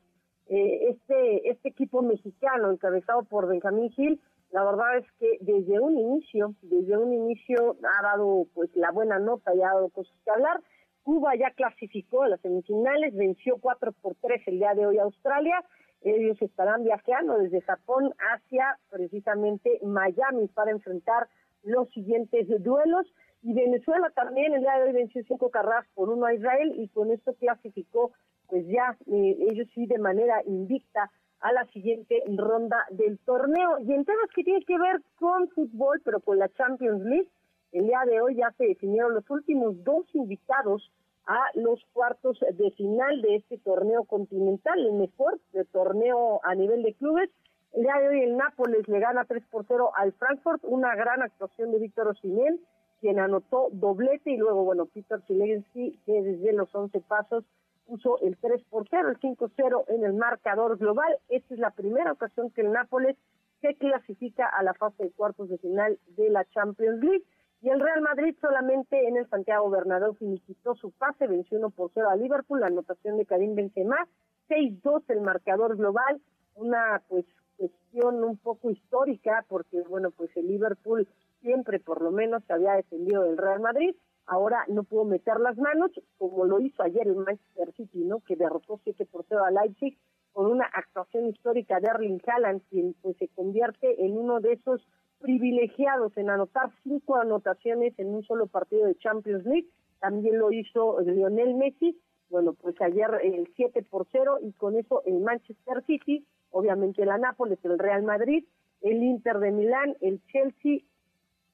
eh, 0.48 0.90
este, 0.90 1.50
este 1.50 1.68
equipo 1.68 2.02
mexicano 2.02 2.70
encabezado 2.70 3.24
por 3.24 3.48
Benjamín 3.48 3.90
Gil, 3.90 4.20
la 4.50 4.64
verdad 4.64 4.98
es 4.98 5.06
que 5.18 5.38
desde 5.40 5.80
un 5.80 5.98
inicio, 5.98 6.54
desde 6.62 6.96
un 6.96 7.12
inicio 7.12 7.76
ha 7.82 8.02
dado 8.02 8.46
pues 8.54 8.70
la 8.74 8.90
buena 8.92 9.18
nota 9.18 9.54
y 9.54 9.62
ha 9.62 9.74
dado 9.74 9.88
cosas 9.90 10.14
que 10.24 10.30
hablar. 10.30 10.60
Cuba 11.02 11.34
ya 11.36 11.50
clasificó 11.50 12.22
a 12.22 12.28
las 12.28 12.40
semifinales, 12.40 13.14
venció 13.14 13.58
4 13.60 13.92
por 14.00 14.14
3 14.16 14.42
el 14.46 14.58
día 14.58 14.74
de 14.74 14.86
hoy 14.86 14.98
a 14.98 15.04
Australia 15.04 15.64
ellos 16.02 16.40
estarán 16.40 16.84
viajando 16.84 17.38
desde 17.38 17.60
Japón 17.62 18.14
hacia 18.18 18.78
precisamente 18.90 19.80
Miami 19.82 20.48
para 20.48 20.70
enfrentar 20.70 21.28
los 21.62 21.88
siguientes 21.90 22.46
duelos. 22.62 23.06
Y 23.42 23.54
Venezuela 23.54 24.10
también 24.10 24.54
el 24.54 24.60
día 24.60 24.78
de 24.78 24.84
hoy 24.84 24.92
venció 24.92 25.22
cinco 25.26 25.50
carreras 25.50 25.86
por 25.94 26.08
uno 26.08 26.26
a 26.26 26.34
Israel 26.34 26.72
y 26.76 26.88
con 26.88 27.10
esto 27.10 27.34
clasificó 27.34 28.12
pues 28.48 28.66
ya 28.66 28.96
eh, 29.06 29.36
ellos 29.50 29.68
sí 29.74 29.86
de 29.86 29.98
manera 29.98 30.42
invicta 30.46 31.10
a 31.40 31.52
la 31.52 31.64
siguiente 31.66 32.22
ronda 32.36 32.86
del 32.90 33.18
torneo. 33.18 33.78
Y 33.80 33.92
en 33.92 34.04
temas 34.04 34.30
que 34.34 34.44
tienen 34.44 34.64
que 34.64 34.78
ver 34.78 35.02
con 35.18 35.48
fútbol, 35.50 36.00
pero 36.04 36.20
con 36.20 36.38
la 36.38 36.48
Champions 36.50 37.02
League, 37.04 37.28
el 37.72 37.86
día 37.86 38.00
de 38.06 38.20
hoy 38.20 38.36
ya 38.36 38.52
se 38.56 38.66
definieron 38.66 39.14
los 39.14 39.28
últimos 39.30 39.82
dos 39.84 40.06
invitados 40.14 40.90
a 41.26 41.40
los 41.54 41.84
cuartos 41.92 42.38
de 42.40 42.70
final 42.72 43.20
de 43.20 43.36
este 43.36 43.58
torneo 43.58 44.04
continental, 44.04 44.78
el 44.78 44.92
mejor 44.92 45.40
de 45.52 45.64
torneo 45.64 46.40
a 46.44 46.54
nivel 46.54 46.82
de 46.82 46.94
clubes. 46.94 47.30
El 47.72 47.82
día 47.82 47.96
de 48.00 48.08
hoy 48.08 48.22
el 48.22 48.36
Nápoles 48.36 48.88
le 48.88 49.00
gana 49.00 49.24
3 49.24 49.44
por 49.50 49.66
0 49.66 49.90
al 49.96 50.12
Frankfurt, 50.12 50.62
una 50.64 50.94
gran 50.94 51.22
actuación 51.22 51.72
de 51.72 51.80
Víctor 51.80 52.08
Osimhen, 52.08 52.60
quien 53.00 53.18
anotó 53.18 53.68
doblete 53.72 54.30
y 54.30 54.36
luego, 54.36 54.64
bueno, 54.64 54.86
Peter 54.86 55.20
Zielinski, 55.26 55.98
que 56.06 56.22
desde 56.22 56.52
los 56.52 56.74
11 56.74 57.00
pasos 57.00 57.44
puso 57.86 58.18
el 58.20 58.36
3 58.36 58.62
por 58.64 58.86
0, 58.88 59.10
el 59.10 59.20
5-0 59.20 59.84
en 59.88 60.04
el 60.04 60.14
marcador 60.14 60.76
global. 60.76 61.16
Esta 61.28 61.54
es 61.54 61.60
la 61.60 61.70
primera 61.70 62.12
ocasión 62.12 62.50
que 62.50 62.62
el 62.62 62.72
Nápoles 62.72 63.16
se 63.60 63.74
clasifica 63.76 64.46
a 64.46 64.62
la 64.62 64.74
fase 64.74 65.04
de 65.04 65.10
cuartos 65.12 65.48
de 65.48 65.58
final 65.58 65.98
de 66.16 66.30
la 66.30 66.44
Champions 66.46 67.02
League. 67.02 67.24
Y 67.62 67.70
el 67.70 67.80
Real 67.80 68.02
Madrid 68.02 68.36
solamente 68.40 69.08
en 69.08 69.16
el 69.16 69.28
Santiago 69.28 69.70
Bernabéu 69.70 70.14
finiquitó 70.14 70.74
su 70.74 70.90
pase, 70.90 71.26
venció 71.26 71.58
1 71.58 71.70
por 71.70 71.90
0 71.94 72.10
a 72.10 72.16
Liverpool, 72.16 72.60
la 72.60 72.66
anotación 72.66 73.16
de 73.16 73.24
Karim 73.24 73.54
Benzema, 73.54 74.06
6-2 74.48 75.04
el 75.08 75.22
marcador 75.22 75.76
global, 75.76 76.20
una 76.54 77.02
pues 77.08 77.24
cuestión 77.56 78.22
un 78.22 78.36
poco 78.36 78.70
histórica 78.70 79.44
porque 79.48 79.82
bueno, 79.88 80.10
pues 80.10 80.30
el 80.36 80.46
Liverpool 80.46 81.08
siempre 81.40 81.80
por 81.80 82.02
lo 82.02 82.10
menos 82.10 82.44
se 82.44 82.52
había 82.52 82.74
defendido 82.74 83.22
del 83.22 83.38
Real 83.38 83.60
Madrid, 83.60 83.96
ahora 84.26 84.64
no 84.68 84.84
pudo 84.84 85.04
meter 85.04 85.40
las 85.40 85.56
manos 85.56 85.90
como 86.18 86.44
lo 86.44 86.60
hizo 86.60 86.82
ayer 86.82 87.06
el 87.06 87.16
Manchester 87.16 87.72
City, 87.76 88.04
¿no? 88.04 88.20
Que 88.20 88.36
derrotó 88.36 88.80
7 88.82 89.06
por 89.06 89.24
0 89.28 89.44
a 89.44 89.50
Leipzig 89.50 89.96
con 90.32 90.46
una 90.46 90.66
actuación 90.66 91.28
histórica 91.28 91.80
de 91.80 91.88
Erling 91.88 92.20
Haaland, 92.26 92.60
quien 92.68 92.94
pues 93.00 93.16
se 93.16 93.28
convierte 93.28 94.04
en 94.04 94.18
uno 94.18 94.40
de 94.40 94.52
esos 94.52 94.86
privilegiados 95.18 96.16
en 96.16 96.28
anotar 96.28 96.70
cinco 96.82 97.16
anotaciones 97.16 97.98
en 97.98 98.14
un 98.14 98.22
solo 98.24 98.46
partido 98.46 98.86
de 98.86 98.96
Champions 98.96 99.44
League. 99.46 99.68
También 99.98 100.38
lo 100.38 100.52
hizo 100.52 101.00
Lionel 101.00 101.54
Messi. 101.54 101.98
Bueno, 102.28 102.52
pues 102.52 102.78
ayer 102.82 103.08
el 103.22 103.48
7 103.56 103.82
por 103.88 104.06
0 104.12 104.38
y 104.42 104.52
con 104.52 104.76
eso 104.76 105.02
el 105.06 105.20
Manchester 105.20 105.82
City, 105.86 106.26
obviamente 106.50 107.06
la 107.06 107.18
Nápoles, 107.18 107.58
el 107.64 107.78
Real 107.78 108.02
Madrid, 108.02 108.44
el 108.82 109.02
Inter 109.02 109.38
de 109.38 109.52
Milán, 109.52 109.96
el 110.00 110.20
Chelsea, 110.26 110.80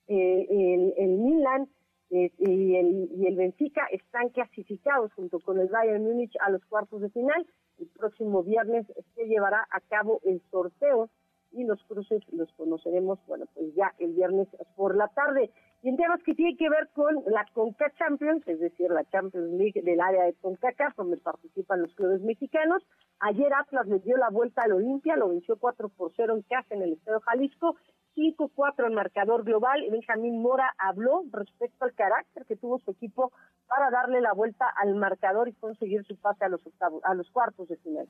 eh, 0.08 0.46
el, 0.50 0.94
el, 0.96 1.10
Milan 1.18 1.68
eh, 2.12 2.30
y, 2.38 2.76
el, 2.76 3.08
y 3.16 3.26
el 3.26 3.36
Benfica 3.36 3.86
están 3.90 4.28
clasificados 4.28 5.14
junto 5.14 5.40
con 5.40 5.58
el 5.58 5.68
Bayern 5.68 6.04
Múnich 6.04 6.36
a 6.40 6.50
los 6.50 6.62
cuartos 6.66 7.00
de 7.00 7.08
final. 7.08 7.46
El 7.78 7.86
próximo 7.88 8.42
viernes 8.42 8.86
se 9.14 9.24
llevará 9.26 9.66
a 9.70 9.80
cabo 9.80 10.20
el 10.24 10.42
sorteo 10.50 11.08
y 11.52 11.64
los 11.64 11.82
cruces 11.84 12.22
los 12.30 12.52
conoceremos, 12.52 13.18
bueno, 13.26 13.46
pues 13.54 13.74
ya 13.74 13.94
el 13.98 14.12
viernes 14.12 14.46
por 14.76 14.94
la 14.94 15.08
tarde. 15.08 15.50
Y 15.82 15.88
en 15.88 15.96
temas 15.96 16.22
que 16.22 16.34
tiene 16.34 16.54
que 16.56 16.68
ver 16.68 16.90
con 16.94 17.14
la 17.26 17.46
CONCA 17.54 17.90
Champions, 17.98 18.46
es 18.46 18.60
decir, 18.60 18.90
la 18.90 19.04
Champions 19.04 19.50
League 19.54 19.80
del 19.82 20.00
área 20.00 20.24
de 20.24 20.34
CONCACAF, 20.34 20.94
donde 20.96 21.16
participan 21.16 21.80
los 21.80 21.94
clubes 21.94 22.20
mexicanos. 22.20 22.86
Ayer 23.20 23.52
Atlas 23.54 23.86
le 23.86 24.00
dio 24.00 24.18
la 24.18 24.28
vuelta 24.28 24.62
al 24.62 24.72
Olimpia, 24.72 25.16
lo 25.16 25.30
venció 25.30 25.56
4 25.56 25.88
por 25.88 26.12
0 26.14 26.34
en 26.36 26.42
casa 26.42 26.74
en 26.74 26.82
el 26.82 26.92
Estado 26.92 27.20
Jalisco, 27.20 27.76
5-4 28.16 28.86
en 28.86 28.94
marcador 28.94 29.44
global. 29.44 29.84
Benjamín 29.90 30.40
Mora 30.40 30.74
habló 30.78 31.24
respecto 31.30 31.84
al 31.84 31.94
carácter 31.94 32.44
que 32.46 32.56
tuvo 32.56 32.78
su 32.78 32.90
equipo 32.90 33.32
para 33.66 33.90
darle 33.90 34.20
la 34.20 34.32
vuelta 34.32 34.66
al 34.80 34.94
marcador 34.94 35.48
y 35.48 35.54
conseguir 35.54 36.04
su 36.04 36.16
pase 36.16 36.44
a 36.44 36.48
los 36.48 36.66
octavos, 36.66 37.02
a 37.04 37.14
los 37.14 37.30
cuartos 37.30 37.68
de 37.68 37.76
final. 37.78 38.08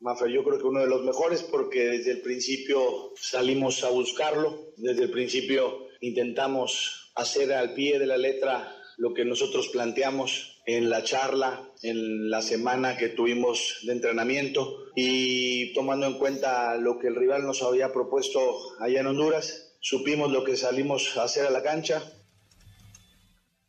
Mafer, 0.00 0.28
yo 0.30 0.42
creo 0.42 0.58
que 0.58 0.66
uno 0.66 0.80
de 0.80 0.88
los 0.88 1.04
mejores 1.04 1.44
porque 1.44 1.84
desde 1.84 2.12
el 2.12 2.22
principio 2.22 2.80
salimos 3.14 3.84
a 3.84 3.90
buscarlo, 3.90 4.72
desde 4.76 5.04
el 5.04 5.10
principio 5.10 5.86
intentamos 6.00 7.12
hacer 7.14 7.52
al 7.52 7.74
pie 7.74 8.00
de 8.00 8.06
la 8.06 8.16
letra 8.16 8.81
lo 9.02 9.14
que 9.14 9.24
nosotros 9.24 9.68
planteamos 9.72 10.62
en 10.64 10.88
la 10.88 11.02
charla, 11.02 11.58
en 11.82 12.30
la 12.30 12.40
semana 12.40 12.96
que 12.96 13.08
tuvimos 13.08 13.80
de 13.84 13.94
entrenamiento 13.94 14.62
y 14.94 15.74
tomando 15.74 16.06
en 16.06 16.18
cuenta 16.20 16.76
lo 16.76 17.00
que 17.00 17.08
el 17.08 17.16
rival 17.16 17.44
nos 17.44 17.64
había 17.64 17.92
propuesto 17.92 18.38
allá 18.78 19.00
en 19.00 19.08
Honduras, 19.08 19.76
supimos 19.80 20.30
lo 20.30 20.44
que 20.44 20.54
salimos 20.54 21.18
a 21.18 21.24
hacer 21.24 21.44
a 21.46 21.50
la 21.50 21.64
cancha. 21.64 22.00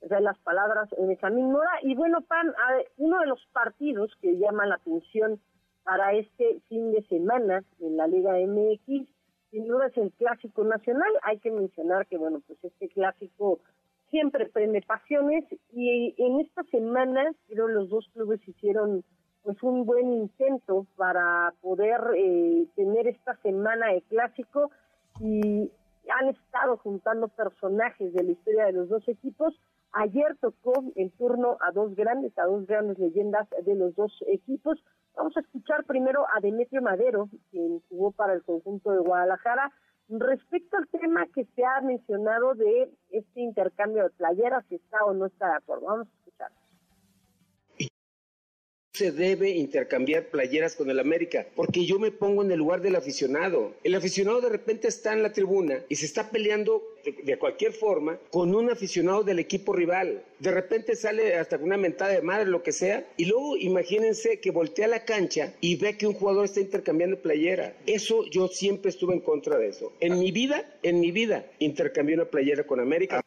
De 0.02 0.22
las 0.22 0.38
palabras 0.38 0.88
de 0.92 1.04
Benjamín 1.04 1.52
Mora. 1.52 1.80
Y 1.82 1.96
bueno, 1.96 2.22
Pan, 2.22 2.54
uno 2.98 3.20
de 3.20 3.26
los 3.26 3.40
partidos 3.54 4.12
que 4.22 4.38
llama 4.38 4.68
la 4.68 4.76
atención 4.76 5.42
para 5.84 6.14
este 6.14 6.62
fin 6.70 6.92
de 6.92 7.02
semana 7.08 7.64
en 7.80 7.98
la 7.98 8.06
Liga 8.06 8.34
MX. 8.34 9.10
Sin 9.50 9.68
duda 9.68 9.88
es 9.88 9.98
el 9.98 10.12
clásico 10.12 10.64
nacional. 10.64 11.12
Hay 11.24 11.40
que 11.40 11.50
mencionar 11.50 12.06
que, 12.06 12.18
bueno, 12.18 12.40
pues 12.46 12.64
este 12.64 12.88
clásico 12.90 13.60
siempre 14.14 14.46
prende 14.46 14.84
pasiones 14.84 15.44
y 15.72 16.14
en 16.20 16.40
esta 16.40 16.62
semana 16.66 17.32
creo 17.48 17.68
los 17.68 17.90
dos 17.90 18.08
clubes 18.14 18.48
hicieron 18.48 19.04
pues 19.42 19.58
un 19.64 19.88
buen 19.88 20.14
intento 20.14 20.86
para 20.96 21.52
poder 21.62 22.00
eh, 22.16 22.68
tener 22.76 23.08
esta 23.08 23.36
semana 23.38 23.88
de 23.88 24.04
clásico 24.04 24.70
y 25.20 25.72
han 26.12 26.30
estado 26.30 26.78
juntando 26.78 27.28
personajes 27.28 28.14
de 28.14 28.24
la 28.24 28.32
historia 28.34 28.66
de 28.66 28.74
los 28.74 28.88
dos 28.88 29.08
equipos. 29.08 29.60
Ayer 29.94 30.38
tocó 30.40 30.84
el 30.96 31.12
turno 31.14 31.58
a 31.62 31.72
dos 31.72 31.96
grandes, 31.96 32.38
a 32.38 32.44
dos 32.44 32.68
grandes 32.68 33.00
leyendas 33.00 33.48
de 33.66 33.74
los 33.74 33.96
dos 33.96 34.14
equipos. 34.28 34.78
Vamos 35.16 35.36
a 35.38 35.40
escuchar 35.40 35.86
primero 35.86 36.28
a 36.36 36.40
Demetrio 36.40 36.84
Madero, 36.84 37.30
quien 37.50 37.82
jugó 37.90 38.12
para 38.12 38.34
el 38.34 38.44
conjunto 38.44 38.92
de 38.92 39.00
Guadalajara, 39.00 39.72
Respecto 40.10 40.78
al 40.78 40.88
tema 40.90 41.26
que 41.34 41.46
se 41.56 41.64
ha 41.64 41.82
mencionado 41.82 42.54
de 42.56 42.92
este 43.10 43.42
intercambio 43.42 44.04
de 44.04 44.10
playeras, 44.12 44.66
si 44.68 44.76
está 44.76 45.04
o 45.06 45.14
no 45.14 45.28
está 45.28 45.48
de 45.48 45.56
acuerdo, 45.56 45.86
vamos 45.86 46.08
se 48.94 49.12
debe 49.12 49.50
intercambiar 49.50 50.28
playeras 50.28 50.76
con 50.76 50.88
el 50.92 51.00
América, 51.00 51.48
porque 51.56 51.84
yo 51.84 51.98
me 51.98 52.12
pongo 52.12 52.44
en 52.44 52.52
el 52.52 52.60
lugar 52.60 52.80
del 52.82 52.96
aficionado. 52.96 53.74
El 53.84 53.96
aficionado 53.96 54.40
de 54.40 54.50
repente 54.50 54.88
está 54.88 55.14
en 55.14 55.24
la 55.24 55.34
tribuna 55.34 55.84
y 55.90 55.96
se 55.96 56.06
está 56.06 56.30
peleando 56.30 56.84
de, 57.24 57.38
cualquier 57.40 57.74
forma 57.74 58.20
con 58.30 58.54
un 58.54 58.70
aficionado 58.70 59.24
del 59.24 59.40
equipo 59.40 59.74
rival. 59.74 60.22
De 60.38 60.52
repente 60.52 60.96
sale 60.96 61.38
hasta 61.38 61.58
con 61.58 61.66
una 61.70 61.78
mentada 61.78 62.12
de 62.12 62.22
madre, 62.22 62.46
lo 62.46 62.62
que 62.62 62.72
sea, 62.72 63.04
y 63.18 63.26
luego 63.26 63.58
imagínense 63.58 64.40
que 64.40 64.52
voltea 64.52 64.88
la 64.88 65.06
cancha 65.06 65.56
y 65.60 65.76
ve 65.78 65.98
que 65.98 66.06
un 66.06 66.14
jugador 66.14 66.46
está 66.46 66.60
intercambiando 66.60 67.18
playera. 67.18 67.76
Eso 67.88 68.26
yo 68.30 68.48
siempre 68.48 68.92
estuve 68.92 69.16
en 69.16 69.22
contra 69.22 69.58
de 69.58 69.70
eso. 69.70 69.92
En 70.02 70.20
mi 70.20 70.32
vida, 70.32 70.72
en 70.84 71.00
mi 71.00 71.10
vida, 71.10 71.48
intercambié 71.58 72.14
una 72.14 72.26
playera 72.26 72.68
con 72.68 72.80
América. 72.80 73.23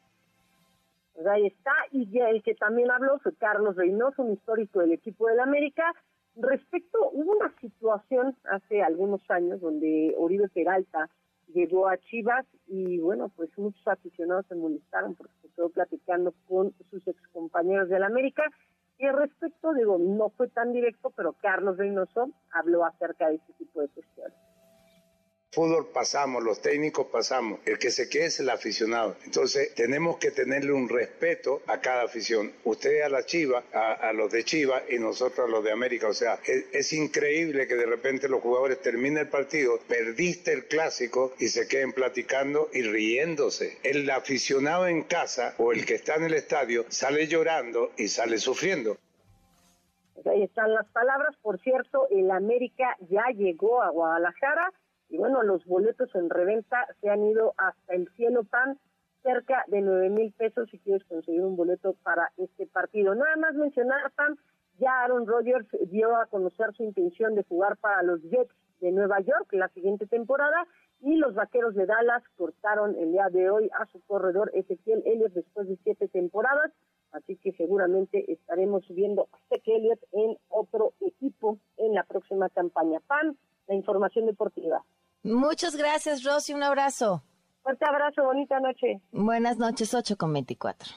Ahí 1.29 1.47
está, 1.47 1.73
y 1.91 2.09
ya 2.11 2.31
el 2.31 2.43
que 2.43 2.55
también 2.55 2.91
habló 2.91 3.19
fue 3.19 3.35
Carlos 3.37 3.77
Reynoso, 3.77 4.23
un 4.23 4.33
histórico 4.33 4.81
del 4.81 4.93
equipo 4.93 5.29
del 5.29 5.41
América. 5.41 5.93
Respecto, 6.37 7.11
hubo 7.13 7.33
una 7.33 7.53
situación 7.61 8.37
hace 8.51 8.83
algunos 8.83 9.21
años 9.31 9.61
donde 9.61 10.15
Oribe 10.19 10.49
Peralta 10.49 11.09
llegó 11.49 11.89
a 11.89 11.97
Chivas 11.99 12.47
y 12.67 12.99
bueno, 12.99 13.31
pues 13.31 13.51
muchos 13.57 13.87
aficionados 13.87 14.47
se 14.47 14.55
molestaron 14.55 15.15
porque 15.15 15.35
se 15.43 15.49
quedó 15.51 15.71
platicando 15.71 16.35
con 16.47 16.75
sus 16.91 17.07
excompañeros 17.09 17.89
del 17.89 18.05
América. 18.05 18.45
Y 18.99 19.07
al 19.07 19.17
respecto, 19.17 19.75
digo, 19.75 19.99
no 19.99 20.31
fue 20.31 20.49
tan 20.49 20.73
directo, 20.73 21.11
pero 21.17 21.35
Carlos 21.35 21.77
Reynoso 21.77 22.31
habló 22.53 22.85
acerca 22.85 23.29
de 23.29 23.37
este 23.37 23.53
tipo 23.55 23.81
de 23.81 23.89
cuestiones 23.89 24.46
fútbol 25.57 25.87
pasamos, 25.87 26.43
los 26.43 26.61
técnicos 26.61 27.07
pasamos, 27.07 27.61
el 27.65 27.79
que 27.79 27.91
se 27.91 28.11
quede 28.11 28.27
es 28.27 28.41
el 28.41 28.51
aficionado. 28.51 29.17
Entonces 29.25 29.75
tenemos 29.75 30.19
que 30.19 30.31
tenerle 30.31 30.71
un 30.73 30.87
respeto 30.87 31.63
a 31.67 31.81
cada 31.81 32.03
afición. 32.03 32.53
Usted 32.65 33.01
a 33.01 33.09
la 33.09 33.25
Chiva, 33.25 33.65
a, 33.73 34.13
los 34.13 34.31
de 34.31 34.45
Chiva 34.45 34.83
y 34.91 34.99
nosotros 34.99 35.49
a 35.49 35.51
los 35.51 35.65
de 35.65 35.73
América. 35.73 36.09
O 36.09 36.13
sea, 36.13 36.39
es, 36.45 36.93
increíble 36.93 37.67
que 37.67 37.75
de 37.75 37.87
repente 37.87 38.29
los 38.29 38.43
jugadores 38.43 38.83
terminen 38.83 39.17
el 39.17 39.29
partido, 39.29 39.81
perdiste 39.89 40.53
el 40.53 40.67
clásico 40.67 41.33
y 41.39 41.49
se 41.49 41.67
queden 41.67 41.95
platicando 41.95 42.69
y 42.75 42.83
riéndose. 42.83 43.79
El 43.83 44.11
aficionado 44.11 44.87
en 44.87 45.05
casa 45.05 45.55
o 45.57 45.73
el 45.73 45.87
que 45.87 45.95
está 45.95 46.17
en 46.17 46.25
el 46.25 46.35
estadio 46.35 46.85
sale 46.91 47.29
llorando 47.29 47.93
y 47.97 48.09
sale 48.09 48.37
sufriendo. 48.37 48.99
Ahí 50.31 50.43
están 50.43 50.75
las 50.75 50.87
palabras. 50.89 51.35
Por 51.41 51.59
cierto, 51.61 52.09
el 52.11 52.31
América 52.31 52.95
ya 53.09 53.25
llegó 53.35 53.83
a 53.83 53.89
Guadalajara 53.89 54.71
y 55.09 55.19
bueno, 55.19 55.43
los 55.43 55.65
boletos 55.67 56.15
en 56.15 56.31
reventa 56.31 56.87
se 57.01 57.09
han 57.09 57.23
ido 57.25 57.55
hasta 57.57 57.95
el 57.95 58.09
cielo 58.17 58.45
pan, 58.45 58.79
cerca 59.23 59.65
de 59.69 59.81
nueve 59.81 60.11
mil 60.11 60.33
pesos 60.33 60.69
si 60.71 60.79
quieres 60.79 61.05
conseguir 61.05 61.43
un 61.43 61.57
boleto 61.57 61.95
para 62.03 62.33
este 62.37 62.67
partido. 62.67 63.15
Nada 63.15 63.37
más 63.37 63.55
mencionar, 63.55 64.11
Pam, 64.13 64.37
ya 64.79 65.03
Aaron 65.03 65.27
Rodgers 65.27 65.67
dio 65.91 66.17
a 66.17 66.27
conocer 66.27 66.73
su 66.75 66.85
intención 66.85 67.35
de 67.35 67.45
jugar 67.45 67.77
para 67.79 68.03
los 68.03 68.21
Jets 68.23 68.55
de 68.81 68.93
Nueva 68.93 69.21
York 69.21 69.53
la 69.53 69.69
siguiente 69.71 70.07
temporada 70.07 70.67
y 71.01 71.17
los 71.17 71.35
Vaqueros 71.35 71.75
de 71.75 71.87
Dallas 71.87 72.23
cortaron 72.37 72.97
el 72.97 73.13
día 73.13 73.29
de 73.31 73.51
hoy 73.51 73.71
a 73.79 73.87
su 73.87 74.01
corredor 74.03 74.51
Ezequiel 74.55 75.03
Elliott 75.07 75.33
después 75.33 75.69
de 75.69 75.77
siete 75.83 76.09
temporadas, 76.09 76.73
así 77.13 77.37
que 77.37 77.53
seguramente 77.53 78.31
estaremos 78.33 78.87
viendo 78.89 79.29
a 79.33 79.39
Ezequiel 79.51 79.79
Elliott 79.79 80.01
en 80.13 80.37
otro 80.49 80.93
equipo 81.01 81.59
en 81.77 81.95
la 81.95 82.05
próxima 82.05 82.49
campaña. 82.51 83.01
Pam, 83.07 83.37
la 83.67 83.75
información 83.75 84.27
deportiva. 84.27 84.85
Muchas 85.23 85.77
gracias, 85.77 86.23
Rosy. 86.23 86.55
Un 86.55 86.63
abrazo. 86.63 87.23
Fuerte 87.63 87.85
abrazo, 87.85 88.23
bonita 88.25 88.61
noche. 88.61 89.01
Buenas 89.11 89.59
noches, 89.59 89.93
8 89.93 90.17
con 90.17 90.33
24. 90.33 90.89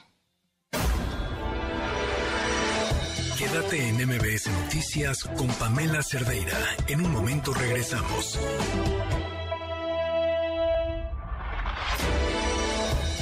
Quédate 3.36 3.88
en 3.88 3.96
MBS 4.06 4.48
Noticias 4.62 5.24
con 5.24 5.48
Pamela 5.58 6.02
Cerdeira. 6.02 6.56
En 6.86 7.04
un 7.04 7.10
momento 7.10 7.52
regresamos. 7.54 8.38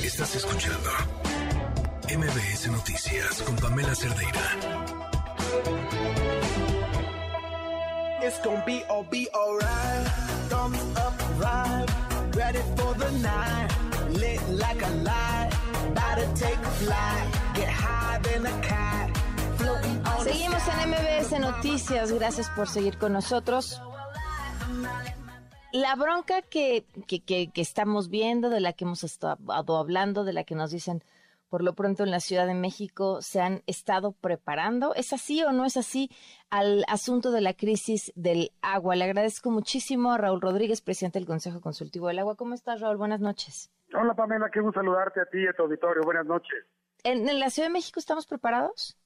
Estás 0.03 0.35
escuchando 0.35 0.91
MBS 2.09 2.69
Noticias 2.73 3.43
con 3.43 3.57
Pamela 3.57 3.95
Cerdeira. 3.95 4.41
It's 8.21 8.41
gonna 8.43 8.65
be 8.67 8.83
all 8.91 9.05
be 9.05 9.29
alright. 9.35 10.29
Seguimos 20.23 20.63
en 20.69 20.91
MBS 20.91 21.41
Noticias, 21.41 22.13
gracias 22.13 22.51
por 22.51 22.69
seguir 22.69 22.99
con 22.99 23.13
nosotros. 23.13 23.81
La 25.73 25.95
bronca 25.95 26.43
que, 26.43 26.85
que, 27.07 27.21
que, 27.21 27.51
que 27.51 27.61
estamos 27.61 28.09
viendo, 28.09 28.51
de 28.51 28.61
la 28.61 28.73
que 28.73 28.85
hemos 28.85 29.05
estado 29.05 29.77
hablando, 29.77 30.25
de 30.25 30.33
la 30.33 30.45
que 30.45 30.55
nos 30.55 30.71
dicen 30.71 31.03
por 31.49 31.63
lo 31.63 31.75
pronto 31.75 32.03
en 32.05 32.11
la 32.11 32.21
Ciudad 32.21 32.47
de 32.47 32.55
México 32.55 33.23
se 33.23 33.41
han 33.41 33.63
estado 33.67 34.13
preparando. 34.13 34.95
¿Es 34.95 35.13
así 35.13 35.43
o 35.43 35.53
no 35.53 35.65
es 35.65 35.77
así 35.77 36.11
al 36.51 36.85
asunto 36.89 37.31
de 37.31 37.41
la 37.41 37.55
crisis 37.55 38.13
del 38.15 38.51
agua? 38.63 38.97
Le 38.97 39.05
agradezco 39.05 39.51
muchísimo 39.51 40.13
a 40.13 40.19
Raúl 40.19 40.41
Rodríguez, 40.41 40.83
presidente 40.83 41.19
del 41.19 41.27
Consejo 41.27 41.61
Consultivo 41.61 42.09
del 42.09 42.19
Agua. 42.19 42.37
¿Cómo 42.37 42.55
estás, 42.55 42.81
Raúl? 42.81 42.97
Buenas 42.97 43.21
noches. 43.21 43.71
Hola, 43.95 44.15
Pamela, 44.15 44.51
qué 44.53 44.61
gusto 44.61 44.81
saludarte 44.81 45.21
a 45.21 45.27
ti 45.27 45.39
y 45.39 45.47
a 45.47 45.53
tu 45.55 45.63
auditorio. 45.63 46.03
Buenas 46.03 46.27
noches. 46.27 46.67
¿En, 47.05 47.25
la 47.39 47.51
Ciudad 47.51 47.69
de 47.69 47.73
México 47.73 47.99
estamos 47.99 48.27
preparados? 48.27 48.99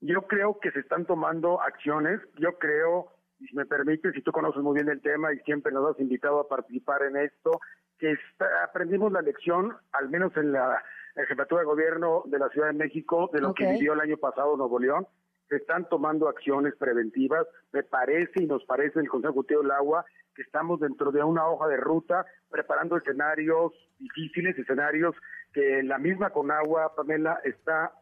Yo 0.00 0.22
creo 0.22 0.58
que 0.60 0.70
se 0.72 0.80
están 0.80 1.06
tomando 1.06 1.60
acciones. 1.62 2.20
Yo 2.38 2.58
creo, 2.58 3.12
si 3.38 3.54
me 3.56 3.64
permites, 3.64 4.12
si 4.14 4.22
tú 4.22 4.32
conoces 4.32 4.62
muy 4.62 4.74
bien 4.74 4.88
el 4.88 5.00
tema 5.00 5.32
y 5.32 5.38
siempre 5.40 5.72
nos 5.72 5.90
has 5.90 6.00
invitado 6.00 6.40
a 6.40 6.48
participar 6.48 7.02
en 7.04 7.16
esto, 7.16 7.60
que 7.98 8.14
aprendimos 8.62 9.10
la 9.10 9.22
lección, 9.22 9.74
al 9.92 10.10
menos 10.10 10.36
en 10.36 10.52
la 10.52 10.82
el 11.16 11.26
jefatura 11.26 11.62
de 11.62 11.66
gobierno 11.66 12.22
de 12.26 12.38
la 12.38 12.48
Ciudad 12.50 12.68
de 12.68 12.74
México 12.74 13.30
de 13.32 13.40
lo 13.40 13.54
que 13.54 13.66
vivió 13.66 13.94
el 13.94 14.00
año 14.00 14.18
pasado 14.18 14.56
Nuevo 14.56 14.78
León. 14.78 15.06
Se 15.48 15.56
están 15.56 15.88
tomando 15.88 16.28
acciones 16.28 16.74
preventivas. 16.76 17.46
Me 17.72 17.82
parece 17.82 18.42
y 18.42 18.46
nos 18.46 18.64
parece 18.64 19.00
el 19.00 19.08
Consejo 19.08 19.32
Ejecutivo 19.32 19.62
del 19.62 19.70
Agua 19.70 20.04
que 20.34 20.42
estamos 20.42 20.78
dentro 20.80 21.10
de 21.10 21.24
una 21.24 21.48
hoja 21.48 21.66
de 21.68 21.78
ruta 21.78 22.26
preparando 22.50 22.96
escenarios 22.98 23.72
difíciles, 23.98 24.58
escenarios 24.58 25.14
que 25.54 25.82
la 25.82 25.98
misma 25.98 26.30
Conagua, 26.30 26.94
Pamela, 26.94 27.40
está 27.44 27.92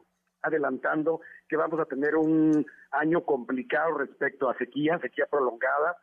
adelantando 0.43 1.21
que 1.49 1.57
vamos 1.57 1.79
a 1.79 1.85
tener 1.85 2.17
un 2.17 2.67
año 2.91 3.25
complicado 3.25 3.99
respecto 3.99 4.51
a 4.51 4.59
sequía, 4.59 4.99
sequía 4.99 5.27
prolongada, 5.31 5.97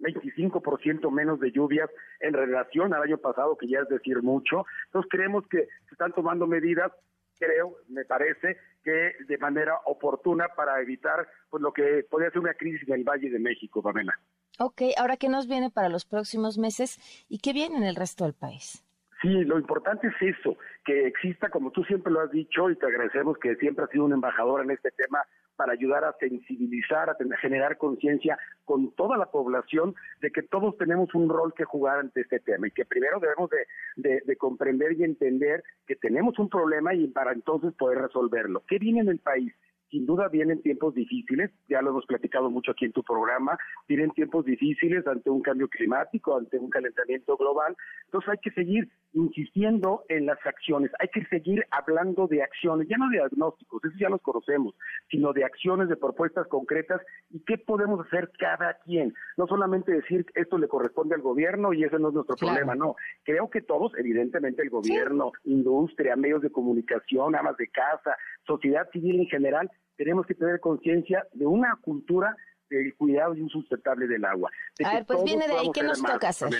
25% 0.00 1.10
menos 1.10 1.40
de 1.40 1.52
lluvias 1.52 1.90
en 2.20 2.32
relación 2.32 2.94
al 2.94 3.02
año 3.02 3.18
pasado, 3.18 3.56
que 3.56 3.68
ya 3.68 3.80
es 3.80 3.88
decir 3.88 4.22
mucho. 4.22 4.64
Entonces 4.86 5.10
creemos 5.10 5.46
que 5.48 5.64
se 5.64 5.92
están 5.92 6.12
tomando 6.12 6.46
medidas, 6.46 6.92
creo, 7.38 7.76
me 7.88 8.04
parece, 8.04 8.56
que 8.82 9.12
de 9.26 9.38
manera 9.38 9.78
oportuna 9.86 10.48
para 10.56 10.80
evitar 10.80 11.26
pues 11.50 11.62
lo 11.62 11.72
que 11.72 12.04
podría 12.08 12.30
ser 12.30 12.40
una 12.40 12.54
crisis 12.54 12.88
en 12.88 12.94
el 12.94 13.04
Valle 13.04 13.30
de 13.30 13.38
México, 13.38 13.82
Pamela. 13.82 14.18
Ok, 14.58 14.82
ahora, 14.96 15.16
¿qué 15.16 15.28
nos 15.28 15.48
viene 15.48 15.70
para 15.70 15.88
los 15.88 16.04
próximos 16.04 16.58
meses 16.58 16.98
y 17.28 17.38
qué 17.38 17.52
viene 17.52 17.76
en 17.76 17.84
el 17.84 17.96
resto 17.96 18.24
del 18.24 18.34
país? 18.34 18.84
Sí, 19.20 19.42
lo 19.44 19.58
importante 19.58 20.08
es 20.08 20.36
eso, 20.36 20.58
que 20.84 21.06
exista, 21.06 21.48
como 21.48 21.70
tú 21.70 21.82
siempre 21.84 22.12
lo 22.12 22.20
has 22.20 22.30
dicho, 22.30 22.68
y 22.68 22.76
te 22.76 22.86
agradecemos 22.86 23.38
que 23.38 23.56
siempre 23.56 23.84
has 23.84 23.90
sido 23.90 24.04
un 24.04 24.12
embajador 24.12 24.62
en 24.62 24.70
este 24.70 24.90
tema, 24.90 25.24
para 25.56 25.72
ayudar 25.72 26.04
a 26.04 26.16
sensibilizar, 26.18 27.10
a, 27.10 27.16
generar 27.40 27.78
conciencia 27.78 28.38
con 28.64 28.92
toda 28.92 29.16
la 29.16 29.26
población 29.26 29.94
de 30.20 30.30
que 30.30 30.42
todos 30.42 30.76
tenemos 30.76 31.14
un 31.14 31.28
rol 31.28 31.54
que 31.54 31.64
jugar 31.64 31.98
ante 31.98 32.22
este 32.22 32.40
tema 32.40 32.68
y 32.68 32.70
que 32.70 32.84
primero 32.84 33.20
debemos 33.20 33.50
de, 33.96 34.22
de 34.24 34.36
comprender 34.36 34.92
y 34.92 35.04
entender 35.04 35.62
que 35.86 35.96
tenemos 35.96 36.38
un 36.38 36.48
problema 36.48 36.94
y 36.94 37.08
para 37.08 37.32
entonces 37.32 37.72
poder 37.74 37.98
resolverlo. 37.98 38.62
¿Qué 38.66 38.78
viene 38.78 39.00
en 39.00 39.08
el 39.08 39.18
país? 39.18 39.52
Sin 39.94 40.06
duda 40.06 40.26
vienen 40.28 40.60
tiempos 40.60 40.92
difíciles, 40.92 41.52
ya 41.68 41.80
lo 41.80 41.90
hemos 41.90 42.04
platicado 42.04 42.50
mucho 42.50 42.72
aquí 42.72 42.84
en 42.84 42.92
tu 42.92 43.04
programa, 43.04 43.56
vienen 43.86 44.10
tiempos 44.10 44.44
difíciles 44.44 45.06
ante 45.06 45.30
un 45.30 45.40
cambio 45.40 45.68
climático, 45.68 46.36
ante 46.36 46.58
un 46.58 46.68
calentamiento 46.68 47.36
global, 47.36 47.76
entonces 48.06 48.30
hay 48.30 48.38
que 48.38 48.50
seguir 48.50 48.88
insistiendo 49.12 50.02
en 50.08 50.26
las 50.26 50.44
acciones, 50.44 50.90
hay 50.98 51.06
que 51.14 51.24
seguir 51.26 51.64
hablando 51.70 52.26
de 52.26 52.42
acciones, 52.42 52.88
ya 52.88 52.96
no 52.96 53.08
de 53.08 53.18
diagnósticos, 53.18 53.84
eso 53.84 53.94
ya 53.96 54.08
los 54.08 54.20
conocemos, 54.20 54.74
sino 55.08 55.32
de 55.32 55.44
acciones, 55.44 55.88
de 55.88 55.96
propuestas 55.96 56.48
concretas 56.48 57.00
y 57.30 57.38
qué 57.44 57.56
podemos 57.56 58.04
hacer 58.04 58.32
cada 58.36 58.74
quien, 58.78 59.14
no 59.36 59.46
solamente 59.46 59.92
decir 59.92 60.26
esto 60.34 60.58
le 60.58 60.66
corresponde 60.66 61.14
al 61.14 61.22
gobierno 61.22 61.72
y 61.72 61.84
ese 61.84 62.00
no 62.00 62.08
es 62.08 62.14
nuestro 62.14 62.34
problema, 62.34 62.74
no, 62.74 62.96
creo 63.22 63.48
que 63.48 63.62
todos, 63.62 63.92
evidentemente 63.96 64.60
el 64.60 64.70
gobierno, 64.70 65.30
industria, 65.44 66.16
medios 66.16 66.42
de 66.42 66.50
comunicación, 66.50 67.36
amas 67.36 67.56
de 67.58 67.68
casa, 67.68 68.16
sociedad 68.44 68.90
civil 68.90 69.20
en 69.20 69.26
general, 69.26 69.70
tenemos 69.96 70.26
que 70.26 70.34
tener 70.34 70.60
conciencia 70.60 71.26
de 71.32 71.46
una 71.46 71.76
cultura 71.76 72.36
del 72.68 72.94
cuidado 72.96 73.34
y 73.34 73.40
un 73.40 73.48
sustentable 73.48 74.06
del 74.06 74.24
agua. 74.24 74.50
a 74.84 74.94
ver, 74.94 75.06
pues 75.06 75.22
viene 75.24 75.46
de 75.46 75.54
ahí, 75.54 75.70
¿qué 75.72 75.82
nos 75.82 76.02
toca 76.02 76.28
hacer? 76.28 76.50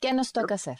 ¿Qué 0.00 0.12
nos 0.12 0.32
toca 0.32 0.54
hacer? 0.54 0.78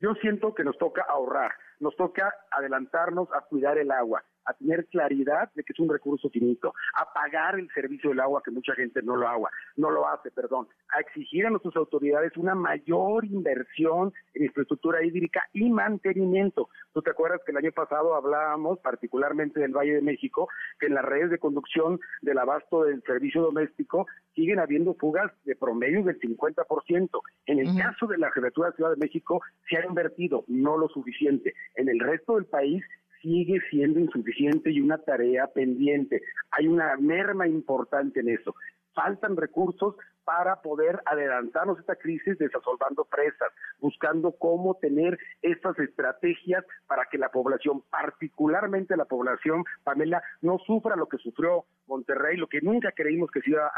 Yo 0.00 0.14
siento 0.14 0.54
que 0.54 0.64
nos 0.64 0.78
toca 0.78 1.02
ahorrar, 1.08 1.52
nos 1.80 1.96
toca 1.96 2.32
adelantarnos 2.50 3.28
a 3.32 3.40
cuidar 3.42 3.78
el 3.78 3.90
agua, 3.90 4.24
a 4.48 4.54
tener 4.54 4.86
claridad 4.86 5.50
de 5.54 5.62
que 5.62 5.72
es 5.72 5.78
un 5.78 5.90
recurso 5.90 6.30
finito, 6.30 6.74
a 6.94 7.12
pagar 7.12 7.58
el 7.58 7.68
servicio 7.70 8.10
del 8.10 8.20
agua 8.20 8.42
que 8.42 8.50
mucha 8.50 8.74
gente 8.74 9.02
no 9.02 9.16
lo 9.16 9.28
agua, 9.28 9.50
no 9.76 9.90
lo 9.90 10.08
hace, 10.08 10.30
perdón, 10.30 10.66
a 10.96 11.00
exigir 11.00 11.46
a 11.46 11.50
nuestras 11.50 11.76
autoridades 11.76 12.36
una 12.36 12.54
mayor 12.54 13.24
inversión 13.26 14.12
en 14.34 14.44
infraestructura 14.44 15.04
hídrica 15.04 15.42
y 15.52 15.68
mantenimiento. 15.68 16.68
Tú 16.92 17.02
te 17.02 17.10
acuerdas 17.10 17.40
que 17.44 17.52
el 17.52 17.58
año 17.58 17.72
pasado 17.72 18.14
hablábamos 18.14 18.78
particularmente 18.80 19.60
del 19.60 19.76
Valle 19.76 19.94
de 19.94 20.02
México, 20.02 20.48
que 20.80 20.86
en 20.86 20.94
las 20.94 21.04
redes 21.04 21.30
de 21.30 21.38
conducción 21.38 22.00
del 22.22 22.38
abasto 22.38 22.84
del 22.84 23.02
servicio 23.02 23.42
doméstico 23.42 24.06
siguen 24.34 24.60
habiendo 24.60 24.94
fugas 24.94 25.30
de 25.44 25.56
promedio 25.56 26.02
del 26.04 26.18
50%. 26.18 27.20
En 27.46 27.58
el 27.58 27.76
caso 27.76 28.06
de 28.06 28.18
la 28.18 28.30
Jefatura 28.30 28.70
de 28.70 28.76
Ciudad 28.76 28.90
de 28.90 28.96
México 28.96 29.42
se 29.68 29.76
ha 29.76 29.84
invertido, 29.84 30.44
no 30.46 30.78
lo 30.78 30.88
suficiente. 30.88 31.54
En 31.74 31.88
el 31.88 32.00
resto 32.00 32.36
del 32.36 32.46
país 32.46 32.84
sigue 33.22 33.60
siendo 33.70 34.00
insuficiente 34.00 34.70
y 34.70 34.80
una 34.80 34.98
tarea 34.98 35.46
pendiente. 35.46 36.22
Hay 36.50 36.66
una 36.68 36.96
merma 36.96 37.46
importante 37.46 38.20
en 38.20 38.30
eso. 38.30 38.54
Faltan 38.98 39.36
recursos 39.36 39.94
para 40.24 40.60
poder 40.60 41.00
adelantarnos 41.06 41.78
esta 41.78 41.94
crisis 41.94 42.36
desasolvando 42.36 43.04
presas, 43.04 43.48
buscando 43.78 44.32
cómo 44.32 44.74
tener 44.74 45.16
estas 45.40 45.78
estrategias 45.78 46.64
para 46.88 47.04
que 47.04 47.16
la 47.16 47.28
población, 47.28 47.84
particularmente 47.88 48.96
la 48.96 49.04
población, 49.04 49.62
Pamela, 49.84 50.20
no 50.40 50.58
sufra 50.66 50.96
lo 50.96 51.06
que 51.06 51.18
sufrió 51.18 51.66
Monterrey, 51.86 52.36
lo 52.36 52.48
que 52.48 52.60
nunca 52.60 52.90
creímos 52.90 53.30
que 53.30 53.40
se 53.40 53.50
iba 53.50 53.70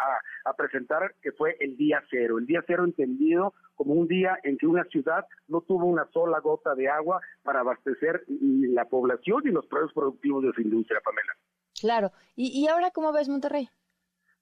a, 0.47 0.55
presentar, 0.55 1.15
que 1.21 1.33
fue 1.33 1.55
el 1.61 1.77
día 1.77 2.03
cero. 2.09 2.39
El 2.39 2.47
día 2.47 2.65
cero 2.67 2.85
entendido 2.87 3.53
como 3.75 3.93
un 3.93 4.09
día 4.09 4.39
en 4.43 4.57
que 4.57 4.67
una 4.67 4.85
ciudad 4.85 5.27
no 5.49 5.61
tuvo 5.61 5.85
una 5.85 6.07
sola 6.13 6.41
gota 6.41 6.75
de 6.75 6.89
agua 6.89 7.21
para 7.43 7.61
abastecer 7.61 8.25
la 8.27 8.87
población 8.87 9.43
y 9.45 9.51
los 9.51 9.67
procesos 9.67 9.93
productivos 9.93 10.45
de 10.45 10.53
su 10.55 10.63
industria, 10.63 10.99
Pamela. 11.05 11.35
Claro. 11.79 12.11
¿Y, 12.37 12.59
y 12.59 12.69
ahora 12.69 12.91
cómo 12.91 13.13
ves 13.13 13.29
Monterrey? 13.29 13.69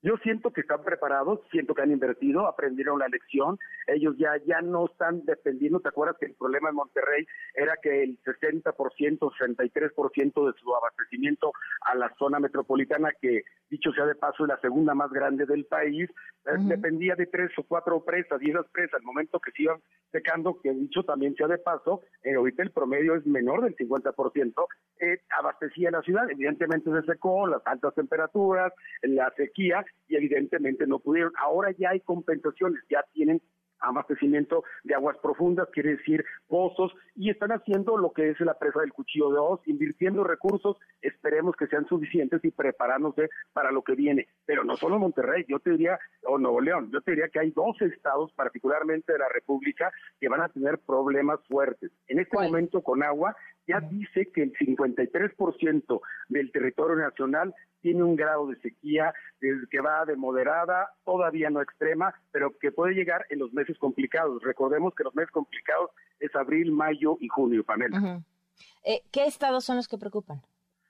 Yo 0.01 0.15
siento 0.23 0.51
que 0.51 0.61
están 0.61 0.81
preparados, 0.83 1.41
siento 1.51 1.75
que 1.75 1.81
han 1.81 1.91
invertido, 1.91 2.47
aprendieron 2.47 2.99
la 2.99 3.09
lección. 3.09 3.59
Ellos 3.85 4.15
ya 4.17 4.37
ya 4.45 4.61
no 4.61 4.85
están 4.85 5.25
dependiendo. 5.25 5.81
¿Te 5.81 5.89
acuerdas 5.89 6.15
que 6.17 6.27
el 6.27 6.35
problema 6.35 6.69
en 6.69 6.75
Monterrey 6.75 7.25
era 7.53 7.75
que 7.81 8.03
el 8.03 8.17
60%, 8.23 8.63
63% 8.73 10.45
de 10.45 10.59
su 10.59 10.75
abastecimiento 10.75 11.51
a 11.81 11.95
la 11.95 12.13
zona 12.17 12.39
metropolitana, 12.39 13.09
que 13.21 13.43
dicho 13.69 13.91
sea 13.91 14.05
de 14.05 14.15
paso 14.15 14.43
es 14.45 14.49
la 14.49 14.59
segunda 14.61 14.93
más 14.93 15.11
grande 15.11 15.45
del 15.45 15.65
país, 15.65 16.09
eh, 16.45 16.51
dependía 16.59 17.15
de 17.15 17.25
tres 17.25 17.51
o 17.57 17.63
cuatro 17.63 18.03
presas 18.03 18.41
y 18.41 18.51
esas 18.51 18.67
presas, 18.69 18.95
al 18.95 19.03
momento 19.03 19.39
que 19.39 19.51
se 19.51 19.63
iban 19.63 19.81
secando, 20.11 20.59
que 20.61 20.71
dicho 20.71 21.03
también 21.03 21.35
sea 21.35 21.47
de 21.47 21.57
paso, 21.57 22.01
eh, 22.23 22.35
ahorita 22.35 22.63
el 22.63 22.71
promedio 22.71 23.15
es 23.15 23.25
menor 23.25 23.63
del 23.63 23.75
50%, 23.75 24.67
eh, 25.01 25.19
abastecía 25.37 25.91
la 25.91 26.01
ciudad. 26.01 26.29
Evidentemente 26.29 26.89
se 26.89 27.01
secó, 27.03 27.47
las 27.47 27.61
altas 27.65 27.93
temperaturas, 27.95 28.73
la 29.03 29.31
sequía 29.35 29.85
y 30.07 30.15
evidentemente 30.15 30.87
no 30.87 30.99
pudieron. 30.99 31.33
Ahora 31.37 31.71
ya 31.71 31.91
hay 31.91 32.01
compensaciones, 32.01 32.81
ya 32.89 33.03
tienen 33.13 33.41
abastecimiento 33.79 34.63
de 34.83 34.95
aguas 34.95 35.17
profundas, 35.19 35.69
quiere 35.71 35.95
decir 35.97 36.25
pozos, 36.47 36.93
y 37.15 37.29
están 37.29 37.51
haciendo 37.51 37.97
lo 37.97 38.11
que 38.11 38.29
es 38.29 38.39
la 38.41 38.57
presa 38.57 38.81
del 38.81 38.93
cuchillo 38.93 39.31
de 39.31 39.39
Oz, 39.39 39.61
invirtiendo 39.65 40.23
recursos, 40.23 40.77
esperemos 41.01 41.55
que 41.55 41.67
sean 41.67 41.87
suficientes 41.87 42.43
y 42.43 42.51
preparándose 42.51 43.29
para 43.53 43.71
lo 43.71 43.83
que 43.83 43.95
viene. 43.95 44.27
Pero 44.45 44.63
no 44.63 44.75
solo 44.75 44.99
Monterrey, 44.99 45.45
yo 45.47 45.59
te 45.59 45.71
diría, 45.71 45.99
o 46.25 46.37
Nuevo 46.37 46.61
León, 46.61 46.89
yo 46.91 47.01
te 47.01 47.11
diría 47.11 47.29
que 47.29 47.39
hay 47.39 47.51
dos 47.51 47.81
estados, 47.81 48.31
particularmente 48.33 49.13
de 49.13 49.19
la 49.19 49.29
República, 49.29 49.91
que 50.19 50.29
van 50.29 50.41
a 50.41 50.49
tener 50.49 50.79
problemas 50.79 51.39
fuertes. 51.47 51.91
En 52.07 52.19
este 52.19 52.37
momento 52.37 52.81
con 52.81 53.03
agua, 53.03 53.35
ya 53.69 53.79
dice 53.81 54.31
que 54.31 54.41
el 54.41 54.53
53% 54.53 56.01
del 56.29 56.51
territorio 56.51 56.95
nacional 56.95 57.53
tiene 57.81 58.01
un 58.01 58.15
grado 58.15 58.47
de 58.47 58.59
sequía 58.61 59.13
que 59.39 59.79
va 59.79 60.05
de 60.05 60.15
moderada, 60.15 60.89
todavía 61.05 61.51
no 61.51 61.61
extrema, 61.61 62.13
pero 62.31 62.57
que 62.57 62.71
puede 62.71 62.95
llegar 62.95 63.25
en 63.29 63.39
los 63.39 63.53
meses 63.53 63.77
complicados. 63.77 64.41
Recordemos 64.41 64.95
que 64.95 65.03
los 65.03 65.13
meses 65.13 65.31
complicados 65.31 65.91
es 66.19 66.35
abril, 66.35 66.71
mayo 66.71 67.17
y 67.21 67.27
junio, 67.27 67.63
Pamela. 67.63 68.21
Eh, 68.83 69.01
¿Qué 69.11 69.25
estados 69.25 69.65
son 69.65 69.75
los 69.75 69.87
que 69.87 69.99
preocupan? 69.99 70.41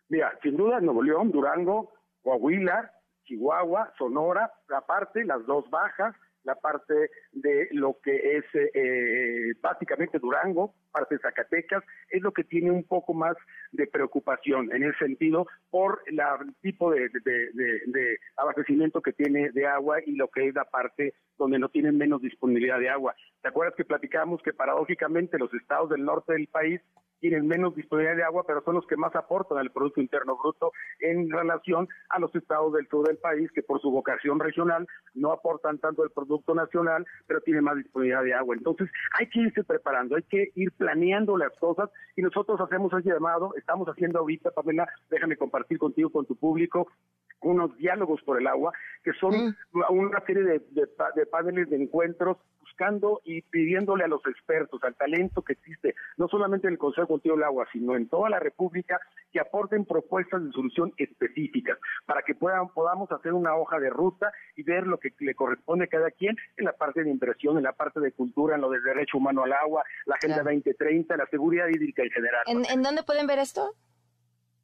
Mira, 0.07 0.31
sin 0.41 0.55
duda 0.55 0.79
Nuevo 0.79 1.03
León, 1.03 1.31
Durango, 1.31 1.91
Coahuila, 2.23 2.91
Chihuahua, 3.25 3.93
Sonora, 3.97 4.51
aparte 4.69 5.25
las 5.25 5.45
dos 5.45 5.69
bajas, 5.69 6.15
la 6.43 6.55
parte 6.55 7.09
de 7.31 7.67
lo 7.71 7.97
que 8.03 8.37
es 8.37 8.45
eh, 8.53 9.53
básicamente 9.61 10.19
Durango, 10.19 10.73
parte 10.91 11.15
de 11.15 11.21
Zacatecas, 11.21 11.83
es 12.09 12.21
lo 12.21 12.31
que 12.31 12.43
tiene 12.43 12.71
un 12.71 12.83
poco 12.83 13.13
más 13.13 13.35
de 13.71 13.87
preocupación 13.87 14.73
en 14.73 14.83
ese 14.83 14.97
sentido 14.99 15.47
por 15.69 16.01
el 16.05 16.19
tipo 16.61 16.91
de, 16.91 17.09
de, 17.09 18.17
abastecimiento 18.37 19.01
que 19.01 19.13
tiene 19.13 19.51
de 19.51 19.67
agua 19.67 19.97
y 20.05 20.15
lo 20.15 20.27
que 20.29 20.47
es 20.47 20.55
la 20.55 20.65
parte 20.65 21.13
donde 21.37 21.59
no 21.59 21.69
tienen 21.69 21.97
menos 21.97 22.21
disponibilidad 22.21 22.79
de 22.79 22.89
agua. 22.89 23.15
¿Te 23.41 23.49
acuerdas 23.49 23.75
que 23.75 23.85
platicamos 23.85 24.41
que 24.41 24.53
paradójicamente 24.53 25.37
los 25.37 25.53
estados 25.53 25.89
del 25.89 26.03
norte 26.03 26.33
del 26.33 26.47
país 26.47 26.81
tienen 27.19 27.47
menos 27.47 27.75
disponibilidad 27.75 28.15
de 28.15 28.23
agua, 28.23 28.43
pero 28.45 28.63
son 28.63 28.75
los 28.75 28.87
que 28.87 28.97
más 28.97 29.15
aportan 29.15 29.57
al 29.57 29.71
Producto 29.71 30.01
Interno 30.01 30.37
Bruto 30.37 30.71
en 30.99 31.29
relación 31.29 31.87
a 32.09 32.19
los 32.19 32.33
estados 32.35 32.73
del 32.73 32.87
sur 32.87 33.07
del 33.07 33.17
país, 33.17 33.51
que 33.51 33.63
por 33.63 33.81
su 33.81 33.91
vocación 33.91 34.39
regional 34.39 34.87
no 35.13 35.31
aportan 35.31 35.79
tanto 35.79 36.03
el 36.03 36.11
Producto 36.11 36.55
Nacional, 36.55 37.05
pero 37.27 37.41
tienen 37.41 37.63
más 37.63 37.77
disponibilidad 37.77 38.23
de 38.23 38.33
agua. 38.33 38.55
Entonces, 38.55 38.89
hay 39.17 39.27
que 39.29 39.41
irse 39.41 39.63
preparando, 39.63 40.15
hay 40.15 40.23
que 40.23 40.51
ir 40.55 40.71
planeando 40.73 41.37
las 41.37 41.55
cosas 41.59 41.89
y 42.15 42.21
nosotros 42.21 42.59
hacemos 42.61 42.91
ese 42.93 43.09
llamado, 43.09 43.53
estamos 43.57 43.87
haciendo 43.87 44.19
ahorita, 44.19 44.51
Pamela, 44.51 44.87
déjame 45.09 45.37
compartir 45.37 45.77
contigo, 45.77 46.09
con 46.09 46.25
tu 46.25 46.35
público, 46.35 46.87
unos 47.41 47.75
diálogos 47.77 48.21
por 48.23 48.39
el 48.39 48.47
agua, 48.47 48.73
que 49.03 49.13
son 49.13 49.31
mm. 49.31 49.55
una 49.91 50.19
serie 50.25 50.43
de, 50.43 50.59
de 50.71 51.25
paneles 51.25 51.69
de 51.69 51.81
encuentros 51.81 52.37
buscando 52.79 53.21
y 53.25 53.41
pidiéndole 53.41 54.05
a 54.05 54.07
los 54.07 54.25
expertos, 54.25 54.81
al 54.83 54.95
talento 54.95 55.41
que 55.41 55.53
existe, 55.53 55.95
no 56.17 56.27
solamente 56.27 56.67
en 56.67 56.73
el 56.73 56.79
Consejo 56.79 57.07
Contigo 57.07 57.35
del 57.35 57.43
Agua, 57.43 57.67
sino 57.71 57.95
en 57.95 58.07
toda 58.07 58.29
la 58.29 58.39
República, 58.39 58.99
que 59.31 59.39
aporten 59.39 59.85
propuestas 59.85 60.43
de 60.43 60.51
solución 60.51 60.93
específicas 60.97 61.77
para 62.05 62.21
que 62.21 62.35
puedan, 62.35 62.69
podamos 62.69 63.11
hacer 63.11 63.33
una 63.33 63.55
hoja 63.55 63.79
de 63.79 63.89
ruta 63.89 64.31
y 64.55 64.63
ver 64.63 64.87
lo 64.87 64.97
que 64.97 65.13
le 65.19 65.35
corresponde 65.35 65.85
a 65.85 65.87
cada 65.87 66.11
quien 66.11 66.37
en 66.57 66.65
la 66.65 66.73
parte 66.73 67.03
de 67.03 67.09
inversión, 67.09 67.57
en 67.57 67.63
la 67.63 67.73
parte 67.73 67.99
de 67.99 68.11
cultura, 68.11 68.55
en 68.55 68.61
lo 68.61 68.69
del 68.69 68.83
derecho 68.83 69.17
humano 69.17 69.43
al 69.43 69.53
agua, 69.53 69.83
la 70.05 70.15
Agenda 70.15 70.43
2030, 70.43 71.17
la 71.17 71.27
seguridad 71.27 71.67
hídrica 71.67 72.03
en 72.03 72.11
general. 72.11 72.43
¿En, 72.47 72.65
¿En 72.65 72.81
dónde 72.81 73.03
pueden 73.03 73.27
ver 73.27 73.39
esto? 73.39 73.75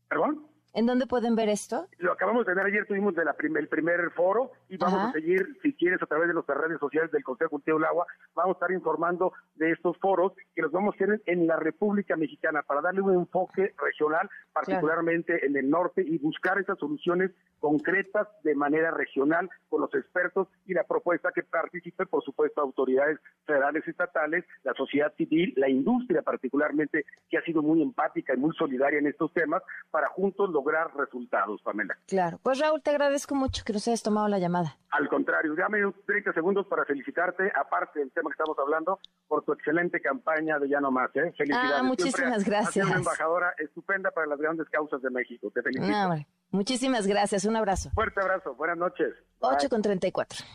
¿Perdón? 0.08 0.55
¿En 0.76 0.86
dónde 0.86 1.08
pueden 1.08 1.38
ver 1.38 1.48
esto? 1.48 1.88
Lo 2.00 2.12
acabamos 2.12 2.46
de 2.46 2.54
ver 2.54 2.66
ayer, 2.66 2.86
tuvimos 2.86 3.16
de 3.16 3.24
la 3.24 3.34
el 3.40 3.68
primer 3.70 4.12
foro 4.12 4.52
y 4.68 4.76
vamos 4.76 5.00
a 5.00 5.12
seguir, 5.14 5.58
si 5.62 5.74
quieres, 5.74 6.02
a 6.04 6.06
través 6.06 6.28
de 6.28 6.34
nuestras 6.34 6.58
redes 6.58 6.80
sociales 6.80 7.10
del 7.12 7.24
Consejo 7.24 7.52
Cultivo 7.52 7.78
del 7.78 7.86
Agua, 7.86 8.06
vamos 8.36 8.56
a 8.56 8.58
estar 8.58 8.72
informando 8.72 9.32
de 9.56 9.72
estos 9.72 9.98
foros 10.00 10.34
que 10.54 10.62
los 10.62 10.74
vamos 10.74 10.94
a 10.94 10.96
hacer 10.96 11.22
en 11.28 11.48
la 11.48 11.56
República 11.56 12.18
Mexicana 12.18 12.62
para 12.62 12.82
darle 12.82 13.02
un 13.02 13.14
enfoque 13.14 13.74
regional, 13.78 14.30
particularmente 14.52 15.46
en 15.46 15.56
el 15.56 15.70
norte, 15.70 16.02
y 16.06 16.18
buscar 16.18 16.60
esas 16.60 16.78
soluciones 16.78 17.32
concretas 17.60 18.28
de 18.44 18.54
manera 18.54 18.92
regional 18.92 19.50
con 19.70 19.82
los 19.82 19.94
expertos 19.96 20.50
y 20.66 20.74
la 20.74 20.84
propuesta 20.84 21.32
que 21.34 21.44
participe, 21.44 22.06
por 22.06 22.22
supuesto, 22.24 22.60
autoridades 22.60 23.20
federales, 23.46 23.88
estatales, 23.88 24.44
la 24.64 24.74
sociedad 24.74 25.14
civil, 25.16 25.54
la 25.56 25.70
industria 25.70 26.22
particularmente, 26.22 27.06
que 27.30 27.38
ha 27.38 27.44
sido 27.44 27.62
muy 27.62 27.82
empática 27.82 28.34
y 28.34 28.38
muy 28.38 28.54
solidaria 28.56 29.00
en 29.00 29.08
estos 29.08 29.32
temas, 29.34 29.64
para 29.90 30.10
juntos 30.10 30.50
lograr 30.50 30.65
lograr 30.66 30.96
resultados, 30.96 31.62
Pamela. 31.62 31.96
Claro. 32.08 32.40
Pues 32.42 32.60
Raúl, 32.60 32.82
te 32.82 32.90
agradezco 32.90 33.36
mucho 33.36 33.64
que 33.64 33.74
nos 33.74 33.88
hayas 33.88 34.02
tomado 34.02 34.28
la 34.28 34.40
llamada. 34.40 34.78
Al 34.90 35.08
contrario, 35.10 35.54
dame 35.56 35.80
30 36.06 36.34
segundos 36.34 36.66
para 36.68 36.86
felicitarte, 36.86 37.52
aparte 37.56 38.00
del 38.00 38.12
tema 38.12 38.30
que 38.30 38.34
estamos 38.42 38.58
hablando, 38.58 39.00
por 39.28 39.44
tu 39.44 39.54
excelente 39.54 40.02
campaña 40.02 40.58
de 40.58 40.68
Ya 40.70 40.80
No 40.80 40.92
Más. 40.92 41.16
¿eh? 41.16 41.34
Felicidades. 41.38 41.72
Ah, 41.80 41.84
muchísimas 41.84 42.44
gracias. 42.44 42.86
una 42.86 42.96
embajadora 42.96 43.54
estupenda 43.60 44.10
para 44.12 44.28
las 44.28 44.40
grandes 44.40 44.68
causas 44.70 45.02
de 45.02 45.10
México. 45.12 45.52
Te 45.54 45.62
felicito. 45.62 46.26
muchísimas 46.50 47.06
gracias. 47.06 47.46
Un 47.46 47.56
abrazo. 47.56 47.92
Fuerte 47.92 48.22
abrazo. 48.22 48.56
Buenas 48.56 48.78
noches. 48.78 49.14
8 49.40 49.70
con 49.70 49.82
34. 49.82 50.46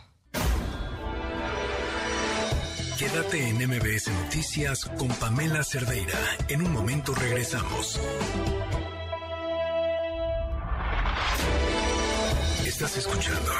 Quédate 2.98 3.48
en 3.48 3.56
MBS 3.56 4.10
Noticias 4.24 4.84
con 4.98 5.08
Pamela 5.08 5.62
Cerdeira. 5.62 6.18
En 6.48 6.62
un 6.62 6.72
momento 6.72 7.14
regresamos. 7.14 7.98
Estás 12.66 12.96
escuchando 12.96 13.52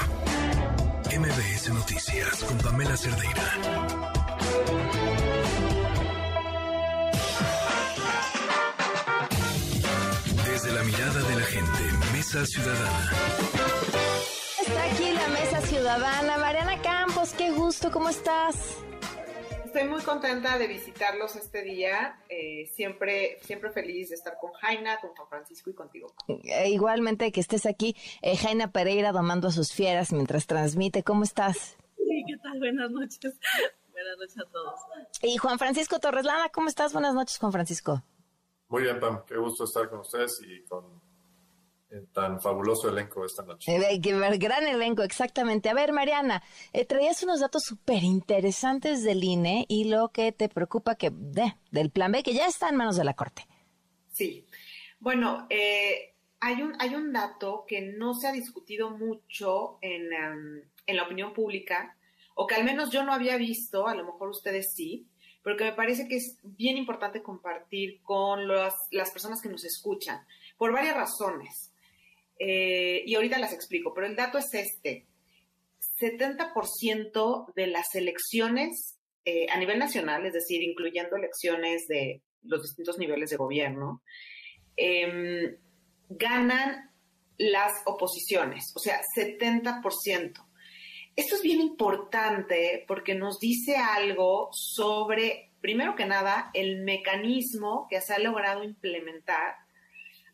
MBS 1.19 1.71
Noticias 1.71 2.45
con 2.45 2.57
Pamela 2.59 2.97
Cerdeira. 2.97 3.43
Desde 10.47 10.73
la 10.73 10.83
mirada 10.85 11.23
de 11.23 11.37
la 11.37 11.47
gente, 11.47 11.83
Mesa 12.13 12.47
Ciudadana. 12.47 13.13
Está 14.61 14.85
aquí 14.85 15.13
la 15.13 15.29
Mesa 15.29 15.61
Ciudadana. 15.67 16.39
Mariana 16.39 16.81
Campos, 16.83 17.31
qué 17.37 17.51
gusto, 17.51 17.91
¿cómo 17.91 18.09
estás? 18.09 18.57
Estoy 19.73 19.87
muy 19.89 20.03
contenta 20.03 20.59
de 20.59 20.67
visitarlos 20.67 21.37
este 21.37 21.63
día. 21.63 22.19
Eh, 22.29 22.67
siempre, 22.75 23.39
siempre 23.43 23.71
feliz 23.71 24.09
de 24.09 24.17
estar 24.17 24.37
con 24.41 24.51
Jaina, 24.55 24.99
con 25.01 25.11
Juan 25.11 25.29
Francisco 25.29 25.71
y 25.71 25.75
contigo. 25.75 26.13
Eh, 26.27 26.71
igualmente 26.71 27.31
que 27.31 27.39
estés 27.39 27.67
aquí, 27.67 27.95
eh, 28.21 28.37
Jaina 28.37 28.73
Pereira 28.73 29.13
domando 29.13 29.47
a 29.47 29.53
sus 29.53 29.73
fieras 29.73 30.13
mientras 30.13 30.49
transmite. 30.49 31.05
¿Cómo 31.05 31.23
estás? 31.23 31.77
Sí, 31.97 32.25
¿qué 32.27 32.37
tal? 32.43 32.59
Buenas 32.59 32.91
noches. 32.91 33.21
Buenas 33.93 34.19
noches 34.19 34.39
a 34.39 34.51
todos. 34.51 34.81
Y 35.23 35.37
Juan 35.37 35.61
Francisco 35.61 36.01
Torres 36.01 36.25
Lana, 36.25 36.49
¿cómo 36.49 36.67
estás? 36.67 36.93
Buenas 36.93 37.15
noches, 37.15 37.39
Juan 37.39 37.53
Francisco. 37.53 38.03
Muy 38.67 38.83
bien, 38.83 38.99
Pam. 38.99 39.25
Qué 39.25 39.37
gusto 39.37 39.63
estar 39.63 39.89
con 39.89 40.01
ustedes 40.01 40.43
y 40.45 40.65
con 40.65 41.01
tan 42.13 42.41
fabuloso 42.41 42.89
elenco 42.89 43.25
esta 43.25 43.43
noche. 43.43 43.75
Eh, 43.75 43.99
gran 43.99 44.67
elenco, 44.67 45.03
exactamente. 45.03 45.69
A 45.69 45.75
ver, 45.75 45.93
Mariana, 45.93 46.43
eh, 46.73 46.85
traías 46.85 47.23
unos 47.23 47.41
datos 47.41 47.65
súper 47.65 48.03
interesantes 48.03 49.03
del 49.03 49.25
INE 49.25 49.67
y 49.69 49.85
lo 49.85 50.09
que 50.09 50.33
te 50.33 50.49
preocupa 50.49 50.95
que 50.95 51.11
de, 51.13 51.55
del 51.71 51.91
plan 51.91 52.13
B, 52.13 52.23
que 52.23 52.35
ya 52.35 52.47
está 52.47 52.69
en 52.69 52.77
manos 52.77 52.97
de 52.97 53.05
la 53.05 53.15
Corte. 53.15 53.47
Sí. 54.13 54.47
Bueno, 54.99 55.47
eh, 55.51 56.15
hay, 56.41 56.63
un, 56.63 56.75
hay 56.79 56.95
un 56.95 57.13
dato 57.13 57.65
que 57.67 57.81
no 57.81 58.15
se 58.15 58.29
ha 58.29 58.33
discutido 58.33 58.91
mucho 58.91 59.79
en, 59.81 60.13
em, 60.13 60.63
en 60.87 60.97
la 60.97 61.05
opinión 61.05 61.33
pública, 61.33 61.97
o 62.35 62.47
que 62.47 62.55
al 62.55 62.65
menos 62.65 62.91
yo 62.91 63.05
no 63.05 63.13
había 63.13 63.37
visto, 63.37 63.87
a 63.87 63.95
lo 63.95 64.05
mejor 64.05 64.29
ustedes 64.29 64.73
sí, 64.73 65.07
pero 65.43 65.57
que 65.57 65.65
me 65.65 65.73
parece 65.73 66.07
que 66.07 66.17
es 66.17 66.39
bien 66.43 66.77
importante 66.77 67.23
compartir 67.23 68.01
con 68.03 68.47
las 68.47 69.11
personas 69.13 69.41
que 69.41 69.49
nos 69.49 69.65
escuchan, 69.65 70.25
por 70.59 70.73
varias 70.73 70.97
razones. 70.97 71.73
Eh, 72.43 73.03
y 73.05 73.15
ahorita 73.15 73.39
las 73.39 73.53
explico, 73.53 73.93
pero 73.93 74.07
el 74.07 74.17
dato 74.17 74.39
es 74.39 74.53
este. 74.55 75.07
70% 76.01 77.53
de 77.55 77.67
las 77.67 77.95
elecciones 77.95 78.99
eh, 79.27 79.47
a 79.51 79.59
nivel 79.59 79.79
nacional, 79.79 80.25
es 80.25 80.33
decir, 80.33 80.63
incluyendo 80.63 81.17
elecciones 81.17 81.87
de 81.87 82.23
los 82.43 82.63
distintos 82.63 82.97
niveles 82.97 83.29
de 83.29 83.37
gobierno, 83.37 84.03
em, 84.77 85.55
ganan 86.09 86.91
las 87.37 87.83
oposiciones, 87.85 88.73
o 88.75 88.79
sea, 88.79 89.03
70%. 89.15 90.47
Esto 91.17 91.35
es 91.35 91.43
bien 91.43 91.61
importante 91.61 92.85
porque 92.89 93.15
nos 93.15 93.39
dice 93.39 93.77
algo 93.77 94.49
sobre, 94.53 95.53
primero 95.61 95.95
que 95.95 96.07
nada, 96.07 96.51
el 96.55 96.83
mecanismo 96.83 97.87
que 97.91 98.01
se 98.01 98.15
ha 98.15 98.19
logrado 98.19 98.65
implementar 98.65 99.57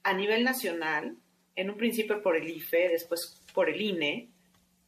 a 0.05 0.15
nivel 0.15 0.45
nacional 0.45 1.17
en 1.57 1.71
un 1.71 1.77
principio 1.77 2.23
por 2.23 2.37
el 2.37 2.49
IFE, 2.49 2.91
después 2.91 3.41
por 3.53 3.69
el 3.69 3.81
INE, 3.81 4.29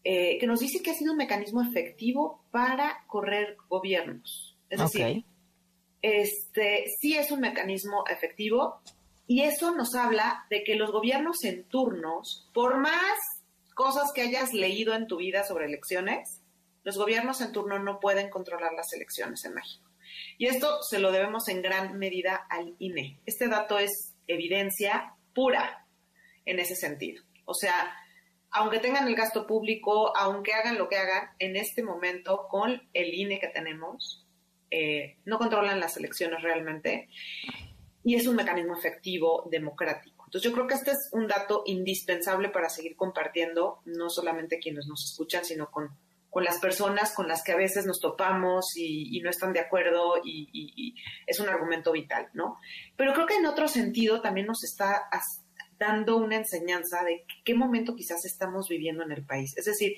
eh, 0.04 0.38
que 0.38 0.46
nos 0.46 0.60
dice 0.60 0.82
que 0.82 0.90
ha 0.90 0.94
sido 0.94 1.12
un 1.12 1.18
mecanismo 1.18 1.62
efectivo 1.62 2.44
para 2.50 3.04
correr 3.06 3.56
gobiernos. 3.68 4.56
Es 4.70 4.78
decir, 4.78 5.24
este, 6.02 6.84
sí 7.00 7.16
es 7.16 7.30
un 7.30 7.40
mecanismo 7.40 8.04
efectivo 8.08 8.80
y 9.26 9.42
eso 9.42 9.74
nos 9.74 9.94
habla 9.94 10.46
de 10.50 10.62
que 10.62 10.76
los 10.76 10.92
gobiernos 10.92 11.42
en 11.44 11.64
turnos, 11.64 12.48
por 12.54 12.78
más 12.78 13.18
cosas 13.74 14.12
que 14.14 14.22
hayas 14.22 14.52
leído 14.52 14.94
en 14.94 15.06
tu 15.06 15.16
vida 15.16 15.44
sobre 15.44 15.66
elecciones, 15.66 16.40
los 16.84 16.96
gobiernos 16.96 17.40
en 17.40 17.52
turno 17.52 17.78
no 17.78 18.00
pueden 18.00 18.30
controlar 18.30 18.72
las 18.72 18.92
elecciones 18.92 19.44
en 19.44 19.54
México. 19.54 19.88
Y 20.38 20.46
esto 20.46 20.82
se 20.82 20.98
lo 20.98 21.12
debemos 21.12 21.48
en 21.48 21.62
gran 21.62 21.98
medida 21.98 22.46
al 22.48 22.74
INE. 22.78 23.20
Este 23.26 23.48
dato 23.48 23.78
es 23.78 24.14
evidencia 24.26 25.14
pura 25.34 25.86
en 26.48 26.58
ese 26.58 26.74
sentido. 26.74 27.22
O 27.44 27.54
sea, 27.54 27.94
aunque 28.50 28.78
tengan 28.78 29.06
el 29.06 29.14
gasto 29.14 29.46
público, 29.46 30.16
aunque 30.16 30.54
hagan 30.54 30.78
lo 30.78 30.88
que 30.88 30.96
hagan, 30.96 31.30
en 31.38 31.56
este 31.56 31.82
momento 31.82 32.46
con 32.48 32.82
el 32.92 33.14
INE 33.14 33.38
que 33.38 33.48
tenemos, 33.48 34.26
eh, 34.70 35.16
no 35.24 35.38
controlan 35.38 35.80
las 35.80 35.96
elecciones 35.96 36.42
realmente 36.42 37.08
y 38.04 38.14
es 38.14 38.26
un 38.26 38.36
mecanismo 38.36 38.76
efectivo 38.76 39.48
democrático. 39.50 40.24
Entonces 40.26 40.50
yo 40.50 40.54
creo 40.54 40.66
que 40.66 40.74
este 40.74 40.90
es 40.90 41.08
un 41.12 41.26
dato 41.26 41.62
indispensable 41.66 42.50
para 42.50 42.68
seguir 42.68 42.96
compartiendo, 42.96 43.80
no 43.84 44.10
solamente 44.10 44.58
quienes 44.58 44.86
nos 44.86 45.10
escuchan, 45.10 45.44
sino 45.44 45.70
con, 45.70 45.90
con 46.30 46.44
las 46.44 46.58
personas 46.58 47.14
con 47.14 47.28
las 47.28 47.42
que 47.42 47.52
a 47.52 47.56
veces 47.56 47.86
nos 47.86 48.00
topamos 48.00 48.76
y, 48.76 49.20
no 49.22 49.30
están 49.30 49.52
de 49.52 49.60
acuerdo 49.60 50.16
y, 50.22 50.48
y, 50.52 50.94
es 51.26 51.40
un 51.40 51.48
argumento 51.48 51.92
vital, 51.92 52.28
¿no? 52.34 52.58
Pero 52.96 53.14
creo 53.14 53.26
que 53.26 53.36
en 53.36 53.46
otro 53.46 53.68
sentido 53.68 54.20
también 54.20 54.46
nos 54.46 54.64
está 54.64 55.08
dando 55.78 56.16
una 56.16 56.36
enseñanza 56.36 57.02
de 57.04 57.24
qué 57.44 57.54
momento 57.54 57.94
quizás 57.94 58.24
estamos 58.24 58.68
viviendo 58.68 59.04
en 59.04 59.12
el 59.12 59.24
país. 59.24 59.56
Es 59.56 59.64
decir, 59.64 59.94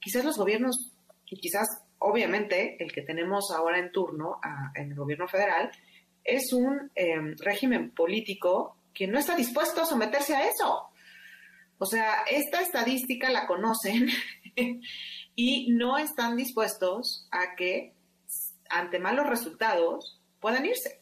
quizás 0.00 0.24
los 0.24 0.36
gobiernos, 0.36 0.92
y 1.26 1.36
quizás 1.36 1.68
obviamente 1.98 2.76
el 2.82 2.92
que 2.92 3.02
tenemos 3.02 3.50
ahora 3.52 3.78
en 3.78 3.92
turno 3.92 4.40
en 4.74 4.90
el 4.90 4.96
gobierno 4.96 5.28
federal, 5.28 5.70
es 6.24 6.52
un 6.52 6.90
em, 6.94 7.36
régimen 7.38 7.90
político 7.90 8.76
que 8.92 9.06
no 9.06 9.18
está 9.18 9.36
dispuesto 9.36 9.82
a 9.82 9.86
someterse 9.86 10.34
a 10.34 10.48
eso. 10.48 10.88
O 11.78 11.86
sea, 11.86 12.22
esta 12.30 12.60
estadística 12.60 13.30
la 13.30 13.46
conocen 13.46 14.08
y 15.34 15.72
no 15.72 15.98
están 15.98 16.36
dispuestos 16.36 17.26
a 17.30 17.54
que 17.56 17.94
ante 18.68 18.98
malos 18.98 19.28
resultados 19.28 20.20
puedan 20.40 20.66
irse. 20.66 21.01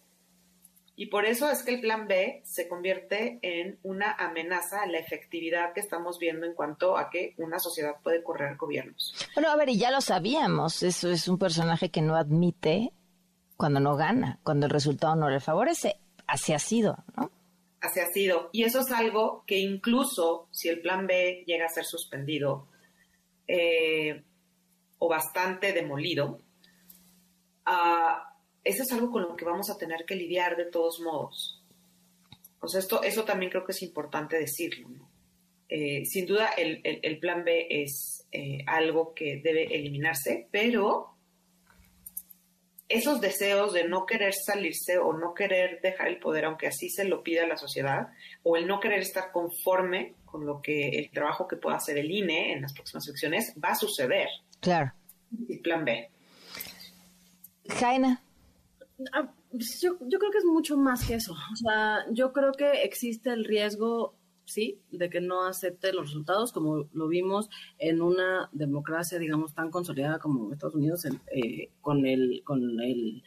Y 1.00 1.06
por 1.06 1.24
eso 1.24 1.50
es 1.50 1.62
que 1.62 1.76
el 1.76 1.80
plan 1.80 2.08
B 2.08 2.42
se 2.44 2.68
convierte 2.68 3.38
en 3.40 3.78
una 3.82 4.12
amenaza 4.12 4.82
a 4.82 4.86
la 4.86 4.98
efectividad 4.98 5.72
que 5.72 5.80
estamos 5.80 6.18
viendo 6.18 6.44
en 6.44 6.52
cuanto 6.52 6.98
a 6.98 7.08
que 7.08 7.32
una 7.38 7.58
sociedad 7.58 7.94
puede 8.02 8.22
correr 8.22 8.58
gobiernos. 8.58 9.14
Bueno, 9.34 9.48
a 9.48 9.56
ver, 9.56 9.70
y 9.70 9.78
ya 9.78 9.90
lo 9.90 10.02
sabíamos, 10.02 10.82
eso 10.82 11.10
es 11.10 11.26
un 11.26 11.38
personaje 11.38 11.88
que 11.88 12.02
no 12.02 12.16
admite 12.16 12.92
cuando 13.56 13.80
no 13.80 13.96
gana, 13.96 14.40
cuando 14.42 14.66
el 14.66 14.72
resultado 14.72 15.16
no 15.16 15.30
le 15.30 15.40
favorece. 15.40 15.96
Así 16.26 16.52
ha 16.52 16.58
sido, 16.58 17.02
¿no? 17.16 17.30
Así 17.80 18.00
ha 18.00 18.06
sido. 18.08 18.50
Y 18.52 18.64
eso 18.64 18.80
es 18.80 18.90
algo 18.92 19.42
que 19.46 19.56
incluso 19.56 20.48
si 20.50 20.68
el 20.68 20.82
plan 20.82 21.06
B 21.06 21.44
llega 21.46 21.64
a 21.64 21.70
ser 21.70 21.86
suspendido 21.86 22.68
eh, 23.48 24.22
o 24.98 25.08
bastante 25.08 25.72
demolido, 25.72 26.40
uh, 27.66 28.29
eso 28.64 28.82
es 28.82 28.92
algo 28.92 29.10
con 29.10 29.22
lo 29.22 29.36
que 29.36 29.44
vamos 29.44 29.70
a 29.70 29.78
tener 29.78 30.04
que 30.04 30.14
lidiar 30.14 30.56
de 30.56 30.66
todos 30.66 31.00
modos. 31.00 31.62
O 32.60 32.68
sea, 32.68 32.80
esto, 32.80 33.02
eso 33.02 33.24
también 33.24 33.50
creo 33.50 33.64
que 33.64 33.72
es 33.72 33.82
importante 33.82 34.38
decirlo. 34.38 34.88
Eh, 35.68 36.04
sin 36.04 36.26
duda, 36.26 36.50
el, 36.56 37.18
plan 37.20 37.44
B 37.44 37.66
es 37.70 38.26
eh, 38.32 38.58
algo 38.66 39.14
que 39.14 39.40
debe 39.42 39.64
eliminarse, 39.74 40.48
pero 40.50 41.14
esos 42.88 43.20
deseos 43.20 43.72
de 43.72 43.86
no 43.86 44.04
querer 44.04 44.34
salirse 44.34 44.98
o 44.98 45.12
no 45.12 45.32
querer 45.32 45.80
dejar 45.80 46.08
el 46.08 46.18
poder, 46.18 46.44
aunque 46.44 46.66
así 46.66 46.90
se 46.90 47.04
lo 47.04 47.22
pida 47.22 47.46
la 47.46 47.56
sociedad, 47.56 48.08
o 48.42 48.56
el 48.56 48.66
no 48.66 48.80
querer 48.80 48.98
estar 49.00 49.30
conforme 49.30 50.16
con 50.24 50.44
lo 50.44 50.60
que 50.60 50.88
el 50.88 51.10
trabajo 51.10 51.46
que 51.46 51.56
pueda 51.56 51.76
hacer 51.76 51.96
el 51.98 52.10
INE 52.10 52.52
en 52.52 52.62
las 52.62 52.72
próximas 52.72 53.06
elecciones, 53.06 53.54
va 53.62 53.70
a 53.70 53.76
suceder. 53.76 54.28
Claro. 54.60 54.92
El 55.48 55.60
plan 55.60 55.84
B. 55.84 56.10
Jaina. 57.68 58.20
Ah, 59.12 59.32
pues 59.50 59.80
yo, 59.80 59.96
yo 60.00 60.18
creo 60.18 60.30
que 60.30 60.38
es 60.38 60.44
mucho 60.44 60.76
más 60.76 61.06
que 61.06 61.14
eso. 61.14 61.32
O 61.32 61.56
sea, 61.56 62.04
yo 62.12 62.32
creo 62.32 62.52
que 62.52 62.82
existe 62.82 63.30
el 63.32 63.44
riesgo 63.44 64.14
sí, 64.50 64.80
de 64.90 65.08
que 65.08 65.20
no 65.20 65.44
acepte 65.44 65.92
los 65.92 66.06
resultados, 66.06 66.52
como 66.52 66.88
lo 66.92 67.08
vimos 67.08 67.48
en 67.78 68.02
una 68.02 68.48
democracia, 68.52 69.18
digamos, 69.18 69.54
tan 69.54 69.70
consolidada 69.70 70.18
como 70.18 70.52
Estados 70.52 70.74
Unidos 70.74 71.04
eh, 71.04 71.70
con 71.80 72.04
el 72.04 72.42
con 72.44 72.80
el, 72.80 73.22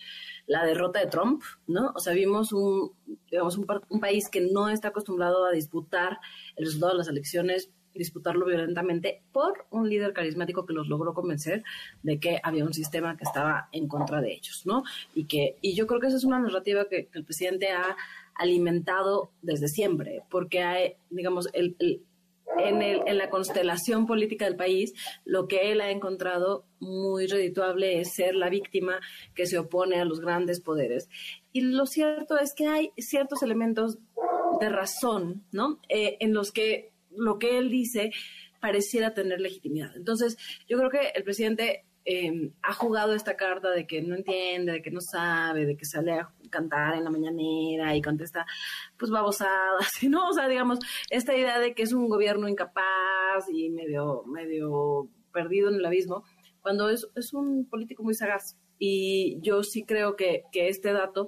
la 0.46 0.66
derrota 0.66 1.00
de 1.00 1.08
Trump, 1.08 1.42
¿no? 1.68 1.92
O 1.96 2.00
sea, 2.00 2.14
vimos 2.14 2.52
un, 2.52 2.92
digamos, 3.32 3.58
un, 3.58 3.66
un, 3.90 4.00
país 4.00 4.30
que 4.30 4.42
no 4.42 4.70
está 4.70 4.90
acostumbrado 4.90 5.46
a 5.46 5.52
disputar 5.52 6.20
el 6.58 6.66
resultado 6.66 6.92
de 6.92 6.98
las 6.98 7.08
elecciones 7.08 7.72
disputarlo 7.94 8.46
violentamente 8.46 9.22
por 9.32 9.66
un 9.70 9.90
líder 9.90 10.14
carismático 10.14 10.66
que 10.66 10.74
los 10.74 10.88
logró 10.88 11.14
convencer 11.14 11.64
de 12.02 12.20
que 12.20 12.40
había 12.44 12.66
un 12.66 12.74
sistema 12.74 13.18
que 13.18 13.24
estaba 13.24 13.70
en 13.72 13.88
contra 13.88 14.22
de 14.22 14.34
ellos, 14.34 14.64
¿no? 14.66 14.84
Y 15.14 15.26
que 15.26 15.58
y 15.62 15.76
yo 15.76 15.88
creo 15.88 16.00
que 16.00 16.08
esa 16.08 16.18
es 16.18 16.24
una 16.24 16.40
narrativa 16.40 16.88
que, 16.90 17.10
el 17.14 17.24
presidente 17.24 17.70
ha 17.70 17.96
alimentado 18.36 19.32
desde 19.42 19.68
siempre, 19.68 20.24
porque 20.30 20.64
hay, 20.64 20.96
digamos, 21.10 21.50
el, 21.54 21.76
en, 22.58 22.82
el, 22.82 23.02
en, 23.06 23.18
la 23.18 23.30
constelación 23.30 24.08
política 24.08 24.46
del 24.46 24.56
país, 24.56 24.94
lo 25.26 25.48
que 25.48 25.72
él 25.72 25.82
ha 25.82 25.92
encontrado 25.92 26.66
muy 26.80 27.28
redituable 27.28 28.00
es 28.00 28.14
ser 28.14 28.36
la 28.36 28.50
víctima 28.50 29.00
que 29.36 29.46
se 29.46 29.58
opone 29.60 30.00
a 30.00 30.06
los 30.06 30.20
grandes 30.20 30.60
poderes. 30.60 31.10
Y 31.52 31.62
lo 31.62 31.86
cierto 31.86 32.38
es 32.38 32.54
que 32.54 32.68
hay 32.68 32.92
ciertos 32.98 33.44
elementos 33.44 34.00
de 34.60 34.70
razón, 34.70 35.44
¿no? 35.52 35.80
Eh, 35.90 36.18
en 36.20 36.34
los 36.34 36.52
que 36.52 36.93
lo 37.18 37.40
que 37.40 37.58
él 37.58 37.70
dice 37.70 38.12
pareciera 38.60 39.14
tener 39.14 39.42
legitimidad. 39.42 39.96
Entonces, 39.96 40.38
yo 40.68 40.78
creo 40.78 40.90
que 40.90 41.12
el 41.16 41.24
presidente 41.24 41.86
em, 42.06 42.54
ha 42.62 42.74
jugado 42.74 43.14
esta 43.14 43.36
carta 43.36 43.72
de 43.72 43.86
que 43.86 44.02
no 44.02 44.16
entiende, 44.16 44.72
de 44.72 44.82
que 44.82 44.92
no 44.92 45.02
sabe, 45.02 45.66
de 45.66 45.76
que 45.76 45.86
sale 45.86 46.14
a 46.14 46.34
cantar 46.50 46.96
en 46.96 47.04
la 47.04 47.10
mañanera 47.10 47.96
y 47.96 48.02
contesta, 48.02 48.46
pues 48.98 49.12
babosadas, 49.12 50.04
¿no? 50.10 50.30
O 50.30 50.34
sea, 50.34 50.48
digamos, 50.48 50.80
esta 51.10 51.36
idea 51.36 51.60
de 51.60 51.74
que 51.74 51.84
es 51.84 51.94
un 51.94 52.08
gobierno 52.08 52.48
incapaz 52.48 53.50
y 53.52 53.70
medio, 53.70 54.24
medio 54.28 55.10
perdido 55.34 55.70
en 55.70 55.76
el 55.76 55.86
abismo, 55.86 56.24
cuando 56.62 56.90
es, 56.90 57.08
es 57.16 57.34
un 57.34 57.68
político 57.70 58.04
muy 58.04 58.14
sagaz 58.14 58.58
Y 58.80 59.40
yo 59.42 59.64
sí 59.64 59.84
creo 59.84 60.16
que, 60.16 60.44
que 60.54 60.70
este 60.70 60.94
dato 60.94 61.28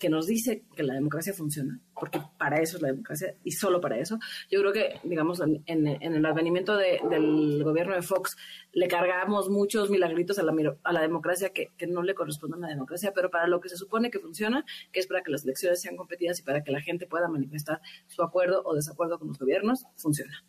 que 0.00 0.08
nos 0.08 0.26
dice 0.26 0.64
que 0.74 0.82
la 0.82 0.94
democracia 0.94 1.34
funciona, 1.34 1.78
porque 1.94 2.22
para 2.38 2.62
eso 2.62 2.78
es 2.78 2.82
la 2.82 2.88
democracia 2.88 3.36
y 3.44 3.52
solo 3.52 3.82
para 3.82 3.98
eso. 3.98 4.18
Yo 4.50 4.60
creo 4.60 4.72
que, 4.72 4.98
digamos, 5.04 5.40
en, 5.40 5.62
el 5.86 6.24
advenimiento 6.24 6.74
del 6.78 7.62
gobierno 7.62 7.94
de 7.94 8.00
Fox 8.00 8.34
le 8.72 8.88
cargamos 8.88 9.50
muchos 9.50 9.90
milagritos 9.90 10.38
a 10.38 10.42
la, 10.42 10.54
a 10.84 10.92
la 10.94 11.02
democracia 11.02 11.50
que, 11.50 11.68
que, 11.76 11.86
no 11.86 12.02
le 12.02 12.14
corresponden 12.14 12.64
a 12.64 12.68
la 12.68 12.72
democracia, 12.72 13.12
pero 13.14 13.30
para 13.30 13.46
lo 13.46 13.60
que 13.60 13.68
se 13.68 13.76
supone 13.76 14.10
que 14.10 14.18
funciona, 14.18 14.64
que 14.90 15.00
es 15.00 15.06
para 15.06 15.22
que 15.22 15.30
las 15.30 15.44
elecciones 15.44 15.82
sean 15.82 15.96
competidas 15.96 16.40
y 16.40 16.44
para 16.44 16.64
que 16.64 16.72
la 16.72 16.80
gente 16.80 17.06
pueda 17.06 17.28
manifestar 17.28 17.82
su 18.06 18.22
acuerdo 18.22 18.62
o 18.64 18.74
desacuerdo 18.74 19.18
con 19.18 19.28
los 19.28 19.38
gobiernos, 19.38 19.84
funciona. 19.96 20.42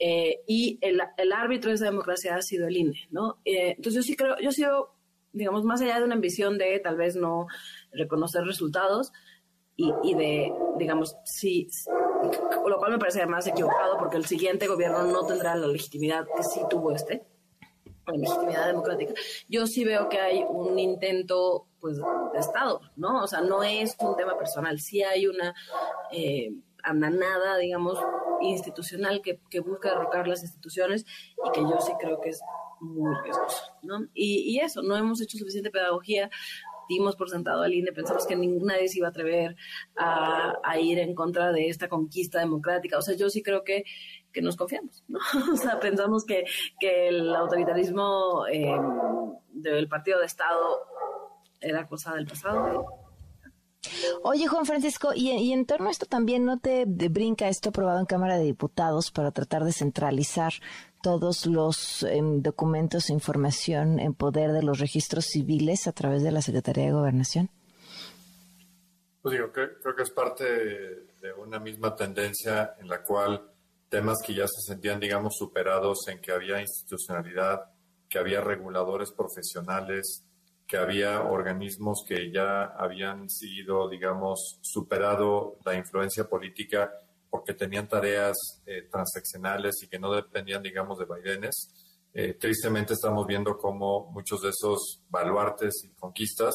Eh, 0.00 0.40
y 0.48 0.76
el, 0.80 1.00
el, 1.16 1.32
árbitro 1.32 1.70
de 1.70 1.76
esa 1.76 1.84
democracia 1.84 2.34
ha 2.34 2.42
sido 2.42 2.66
el 2.66 2.76
INE, 2.76 3.06
¿no? 3.12 3.38
Eh, 3.44 3.74
entonces 3.76 3.94
yo 3.94 4.02
sí 4.02 4.16
creo, 4.16 4.36
yo 4.40 4.50
sí 4.50 4.64
digamos, 5.32 5.64
más 5.64 5.80
allá 5.80 5.98
de 5.98 6.04
una 6.04 6.14
ambición 6.14 6.58
de 6.58 6.78
tal 6.80 6.96
vez 6.96 7.16
no 7.16 7.46
reconocer 7.92 8.44
resultados 8.44 9.12
y, 9.76 9.92
y 10.02 10.14
de, 10.14 10.52
digamos, 10.76 11.16
sí, 11.24 11.68
lo 12.66 12.78
cual 12.78 12.92
me 12.92 12.98
parece 12.98 13.20
además 13.20 13.46
equivocado 13.46 13.96
porque 13.98 14.16
el 14.16 14.26
siguiente 14.26 14.66
gobierno 14.66 15.04
no 15.04 15.24
tendrá 15.24 15.54
la 15.54 15.68
legitimidad 15.68 16.26
que 16.36 16.42
sí 16.42 16.60
tuvo 16.68 16.92
este, 16.92 17.24
la 18.06 18.16
legitimidad 18.16 18.66
democrática. 18.66 19.14
Yo 19.48 19.66
sí 19.66 19.84
veo 19.84 20.08
que 20.08 20.18
hay 20.18 20.44
un 20.48 20.78
intento, 20.78 21.66
pues, 21.80 21.96
de 21.96 22.38
Estado, 22.38 22.80
¿no? 22.96 23.22
O 23.22 23.26
sea, 23.26 23.40
no 23.40 23.62
es 23.62 23.96
un 24.00 24.16
tema 24.16 24.36
personal, 24.36 24.80
sí 24.80 25.02
hay 25.02 25.26
una 25.26 25.54
eh, 26.10 26.52
andanada, 26.82 27.56
digamos, 27.58 27.98
institucional 28.40 29.20
que, 29.22 29.40
que 29.50 29.60
busca 29.60 29.90
derrocar 29.90 30.28
las 30.28 30.42
instituciones 30.42 31.04
y 31.46 31.50
que 31.52 31.60
yo 31.60 31.78
sí 31.80 31.92
creo 31.98 32.20
que 32.20 32.30
es 32.30 32.40
muy 32.80 33.12
riesgoso, 33.22 33.72
¿no? 33.82 34.06
Y, 34.14 34.52
y, 34.52 34.60
eso, 34.60 34.82
no 34.82 34.96
hemos 34.96 35.20
hecho 35.20 35.36
suficiente 35.36 35.70
pedagogía, 35.70 36.30
dimos 36.88 37.16
por 37.16 37.30
sentado 37.30 37.62
al 37.62 37.74
INE, 37.74 37.92
pensamos 37.92 38.26
que 38.26 38.36
ninguna 38.36 38.74
nadie 38.74 38.88
se 38.88 38.98
iba 38.98 39.08
a 39.08 39.10
atrever 39.10 39.56
a, 39.96 40.78
ir 40.78 40.98
en 40.98 41.14
contra 41.14 41.52
de 41.52 41.68
esta 41.68 41.88
conquista 41.88 42.38
democrática. 42.38 42.98
O 42.98 43.02
sea, 43.02 43.16
yo 43.16 43.30
sí 43.30 43.42
creo 43.42 43.64
que, 43.64 43.84
que 44.32 44.42
nos 44.42 44.56
confiamos, 44.56 45.04
¿no? 45.08 45.18
O 45.52 45.56
sea, 45.56 45.80
pensamos 45.80 46.24
que, 46.24 46.44
que 46.78 47.08
el 47.08 47.34
autoritarismo 47.34 48.46
eh, 48.46 48.76
del 49.52 49.88
partido 49.88 50.20
de 50.20 50.26
Estado 50.26 50.80
era 51.60 51.86
cosa 51.86 52.14
del 52.14 52.26
pasado. 52.26 53.08
Oye, 54.22 54.46
Juan 54.46 54.66
Francisco, 54.66 55.10
y, 55.14 55.52
en 55.52 55.64
torno 55.64 55.88
a 55.88 55.90
esto 55.90 56.06
también 56.06 56.44
no 56.44 56.58
te 56.58 56.84
brinca 56.86 57.48
esto 57.48 57.70
aprobado 57.70 58.00
en 58.00 58.06
Cámara 58.06 58.36
de 58.36 58.44
Diputados 58.44 59.10
para 59.10 59.30
tratar 59.30 59.64
de 59.64 59.72
centralizar 59.72 60.52
todos 61.02 61.46
los 61.46 62.02
em, 62.02 62.42
documentos 62.42 63.08
e 63.08 63.12
información 63.12 63.98
en 64.00 64.14
poder 64.14 64.52
de 64.52 64.62
los 64.62 64.78
registros 64.78 65.26
civiles 65.26 65.86
a 65.86 65.92
través 65.92 66.22
de 66.22 66.32
la 66.32 66.42
Secretaría 66.42 66.86
de 66.86 66.92
Gobernación? 66.92 67.50
Pues 69.22 69.32
digo, 69.32 69.52
creo, 69.52 69.96
que 69.96 70.02
es 70.02 70.10
parte 70.10 70.44
de 70.44 71.32
una 71.38 71.58
misma 71.58 71.94
tendencia 71.94 72.74
en 72.78 72.88
la 72.88 73.02
cual 73.02 73.50
temas 73.88 74.18
que 74.24 74.34
ya 74.34 74.46
se 74.46 74.60
sentían, 74.60 75.00
digamos, 75.00 75.36
superados 75.36 76.06
en 76.08 76.20
que 76.20 76.32
había 76.32 76.60
institucionalidad, 76.60 77.62
que 78.08 78.18
había 78.18 78.40
reguladores 78.40 79.12
profesionales, 79.12 80.24
que 80.66 80.76
había 80.76 81.22
organismos 81.22 82.04
que 82.06 82.30
ya 82.30 82.64
habían 82.64 83.28
sido, 83.28 83.88
digamos, 83.88 84.58
superado 84.62 85.58
la 85.64 85.74
influencia 85.74 86.24
política 86.24 86.92
porque 87.30 87.54
tenían 87.54 87.88
tareas 87.88 88.36
eh, 88.66 88.88
transaccionales 88.90 89.82
y 89.82 89.88
que 89.88 89.98
no 89.98 90.12
dependían, 90.12 90.62
digamos, 90.62 90.98
de 90.98 91.04
Bidenes. 91.04 91.70
Eh, 92.14 92.34
tristemente 92.34 92.94
estamos 92.94 93.26
viendo 93.26 93.56
cómo 93.58 94.10
muchos 94.10 94.40
de 94.40 94.50
esos 94.50 95.02
baluartes 95.08 95.84
y 95.84 95.90
conquistas, 95.90 96.54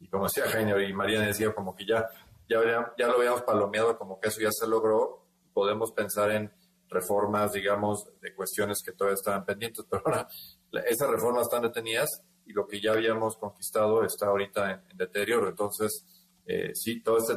y 0.00 0.08
como 0.08 0.24
decía 0.24 0.44
Jaime 0.46 0.88
y 0.88 0.92
María 0.92 1.20
decía, 1.20 1.52
como 1.52 1.74
que 1.74 1.84
ya, 1.84 2.06
ya, 2.48 2.60
ya 2.96 3.08
lo 3.08 3.16
habíamos 3.16 3.42
palomeado, 3.42 3.98
como 3.98 4.20
que 4.20 4.28
eso 4.28 4.40
ya 4.40 4.50
se 4.52 4.66
logró, 4.66 5.26
podemos 5.52 5.92
pensar 5.92 6.30
en 6.30 6.52
reformas, 6.88 7.52
digamos, 7.52 8.04
de 8.20 8.34
cuestiones 8.34 8.82
que 8.84 8.92
todavía 8.92 9.14
estaban 9.14 9.44
pendientes, 9.44 9.84
pero 9.90 10.02
ahora 10.06 10.28
esas 10.86 11.10
reformas 11.10 11.42
están 11.42 11.62
detenidas 11.62 12.08
y 12.46 12.52
lo 12.52 12.66
que 12.66 12.80
ya 12.80 12.92
habíamos 12.92 13.36
conquistado 13.36 14.04
está 14.04 14.26
ahorita 14.26 14.70
en, 14.70 14.96
deterioro. 14.96 15.48
Entonces, 15.48 16.04
eh, 16.46 16.72
sí, 16.74 17.02
todo 17.02 17.18
este 17.18 17.36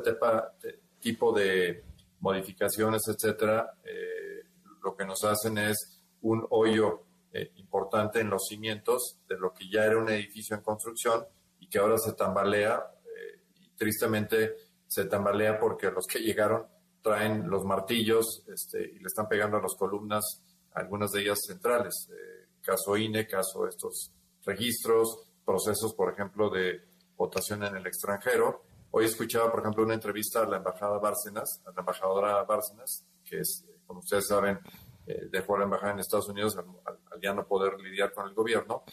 tipo 1.00 1.32
de 1.32 1.84
modificaciones, 2.20 3.04
etcétera, 3.08 3.78
eh, 3.84 4.44
lo 4.84 4.96
que 4.96 5.06
nos 5.06 5.24
hacen 5.24 5.58
es 5.58 6.02
un 6.22 6.46
hoyo 6.50 7.04
eh, 7.32 7.52
importante 7.56 8.20
en 8.20 8.30
los 8.30 8.48
cimientos 8.48 9.20
de 9.28 9.38
lo 9.38 9.54
que 9.54 9.70
ya 9.70 9.86
era 9.86 9.98
un 9.98 10.10
edificio 10.10 10.56
en 10.56 10.64
construcción 10.64 11.26
y 11.60 11.68
que 11.68 11.80
ahora 11.80 11.98
se 11.98 12.14
tambalea 12.14 12.82
eh, 13.06 13.42
y 13.56 13.70
tristemente 13.76 14.56
se 14.88 15.06
tambalea 15.06 15.60
porque 15.60 15.92
los 15.92 16.06
que 16.08 16.20
llegaron 16.20 16.66
traen 17.02 17.50
los 17.50 17.64
martillos 17.64 18.44
este, 18.48 18.82
y 18.82 19.00
le 19.00 19.08
están 19.08 19.28
pegando 19.28 19.58
a 19.58 19.62
las 19.62 19.76
columnas, 19.76 20.42
algunas 20.74 21.12
de 21.12 21.22
ellas 21.22 21.40
centrales. 21.46 22.10
caso 22.62 22.98
INE, 22.98 23.28
caso 23.28 23.68
estos 23.68 24.12
registros, 24.46 25.30
procesos, 25.46 25.94
por 25.94 26.12
ejemplo, 26.12 26.50
de 26.50 26.82
votación 27.16 27.64
en 27.64 27.78
el 27.78 27.88
extranjero, 27.88 28.67
Hoy 28.92 29.06
escuchaba, 29.06 29.52
por 29.52 29.60
ejemplo, 29.60 29.84
una 29.84 29.94
entrevista 29.94 30.42
a 30.42 30.48
la 30.48 30.58
embajada 30.58 30.98
Bárcenas, 30.98 31.62
a 31.66 31.72
la 31.72 31.80
embajadora 31.80 32.44
Bárcenas, 32.44 33.06
que 33.24 33.40
es, 33.40 33.66
como 33.86 34.00
ustedes 34.00 34.28
saben, 34.28 34.60
eh, 35.06 35.28
dejó 35.30 35.58
la 35.58 35.66
embajada 35.66 35.94
en 35.94 36.00
Estados 36.00 36.30
Unidos 36.30 36.58
al, 36.58 36.66
ya 37.22 37.34
no 37.34 37.46
poder 37.46 37.80
lidiar 37.80 38.14
con 38.14 38.28
el 38.28 38.34
gobierno. 38.34 38.84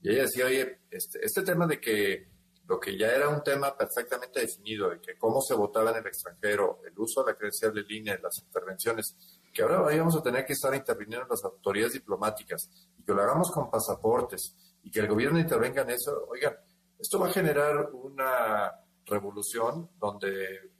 Y 0.00 0.10
ella 0.10 0.22
decía, 0.22 0.46
oye, 0.46 0.80
este, 0.90 1.24
este 1.24 1.42
tema 1.42 1.66
de 1.66 1.80
que 1.80 2.28
lo 2.66 2.80
que 2.80 2.96
ya 2.96 3.08
era 3.08 3.28
un 3.28 3.42
tema 3.42 3.76
perfectamente 3.76 4.40
definido, 4.40 4.90
de 4.90 5.00
que 5.00 5.16
cómo 5.18 5.40
se 5.40 5.54
votaba 5.54 5.90
en 5.90 5.98
el 5.98 6.06
extranjero, 6.06 6.80
el 6.86 6.98
uso 6.98 7.22
de 7.22 7.32
la 7.32 7.38
credencial 7.38 7.74
de 7.74 7.82
línea, 7.82 8.18
las 8.22 8.38
intervenciones, 8.38 9.16
que 9.52 9.62
ahora 9.62 9.80
vayamos 9.80 10.16
a 10.16 10.22
tener 10.22 10.46
que 10.46 10.54
estar 10.54 10.74
interviniendo 10.74 11.26
las 11.28 11.44
autoridades 11.44 11.92
diplomáticas 11.92 12.70
y 12.98 13.02
que 13.02 13.12
lo 13.12 13.22
hagamos 13.22 13.50
con 13.50 13.70
pasaportes 13.70 14.56
y 14.82 14.90
que 14.90 15.00
el 15.00 15.08
gobierno 15.08 15.38
intervenga 15.38 15.82
en 15.82 15.90
eso, 15.90 16.26
oigan, 16.28 16.56
esto 16.98 17.18
va 17.18 17.28
a 17.28 17.32
generar 17.32 17.90
una 17.92 18.72
revolución 19.06 19.90
donde 19.98 20.70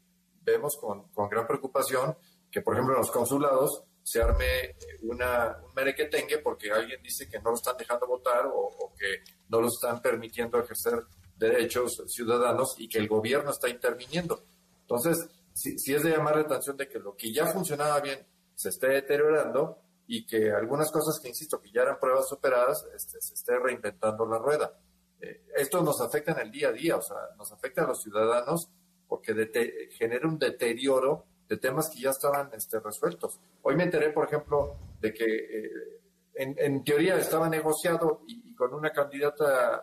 vemos 0.42 0.76
con, 0.80 1.08
con, 1.08 1.28
gran 1.28 1.46
preocupación 1.46 2.16
que, 2.50 2.60
por 2.60 2.74
ejemplo, 2.74 2.94
en 2.94 3.00
los 3.00 3.10
consulados 3.10 3.84
se 4.02 4.20
arme 4.20 4.76
una, 5.02 5.56
un 5.64 5.72
merequetengue 5.74 6.38
porque 6.38 6.70
alguien 6.70 7.00
dice 7.02 7.28
que 7.28 7.38
no 7.38 7.50
lo 7.50 7.56
están 7.56 7.76
dejando 7.76 8.06
votar 8.06 8.46
o, 8.52 8.92
que 8.98 9.22
no 9.48 9.60
lo 9.60 9.68
están 9.68 10.00
permitiendo 10.00 10.58
ejercer 10.58 11.04
derechos 11.36 12.02
ciudadanos 12.08 12.74
y 12.78 12.88
que 12.88 12.98
el 12.98 13.08
gobierno 13.08 13.50
está 13.50 13.68
interviniendo. 13.68 14.44
Entonces, 14.80 15.28
si, 15.52 15.78
si 15.78 15.94
es 15.94 16.02
de 16.02 16.10
llamar 16.10 16.36
la 16.36 16.42
atención 16.42 16.76
de 16.76 16.88
que 16.88 16.98
lo 16.98 17.16
que 17.16 17.32
ya 17.32 17.46
funcionaba 17.46 18.00
bien 18.00 18.26
se 18.54 18.68
esté 18.68 18.88
deteriorando 18.88 19.78
y 20.06 20.26
que 20.26 20.52
algunas 20.52 20.90
cosas 20.90 21.18
que, 21.20 21.28
insisto, 21.28 21.60
que 21.60 21.70
ya 21.70 21.82
eran 21.82 21.98
pruebas 21.98 22.28
superadas, 22.28 22.84
este, 22.94 23.20
se 23.20 23.34
esté 23.34 23.58
reinventando 23.58 24.26
la 24.26 24.38
rueda. 24.38 24.78
Esto 25.54 25.82
nos 25.82 26.00
afecta 26.00 26.32
en 26.32 26.40
el 26.40 26.50
día 26.50 26.68
a 26.68 26.72
día, 26.72 26.96
o 26.96 27.02
sea, 27.02 27.16
nos 27.36 27.52
afecta 27.52 27.84
a 27.84 27.86
los 27.86 28.02
ciudadanos 28.02 28.68
porque 29.08 29.88
genera 29.98 30.26
un 30.26 30.38
deterioro 30.38 31.26
de 31.48 31.58
temas 31.58 31.90
que 31.92 32.00
ya 32.00 32.10
estaban 32.10 32.50
este, 32.54 32.80
resueltos. 32.80 33.38
Hoy 33.60 33.76
me 33.76 33.84
enteré, 33.84 34.10
por 34.10 34.26
ejemplo, 34.26 34.76
de 35.00 35.12
que 35.12 35.24
eh, 35.24 36.00
en, 36.34 36.82
teoría 36.82 37.16
estaba 37.18 37.48
negociado 37.48 38.22
y, 38.26 38.54
con 38.54 38.72
una 38.72 38.90
candidata, 38.90 39.82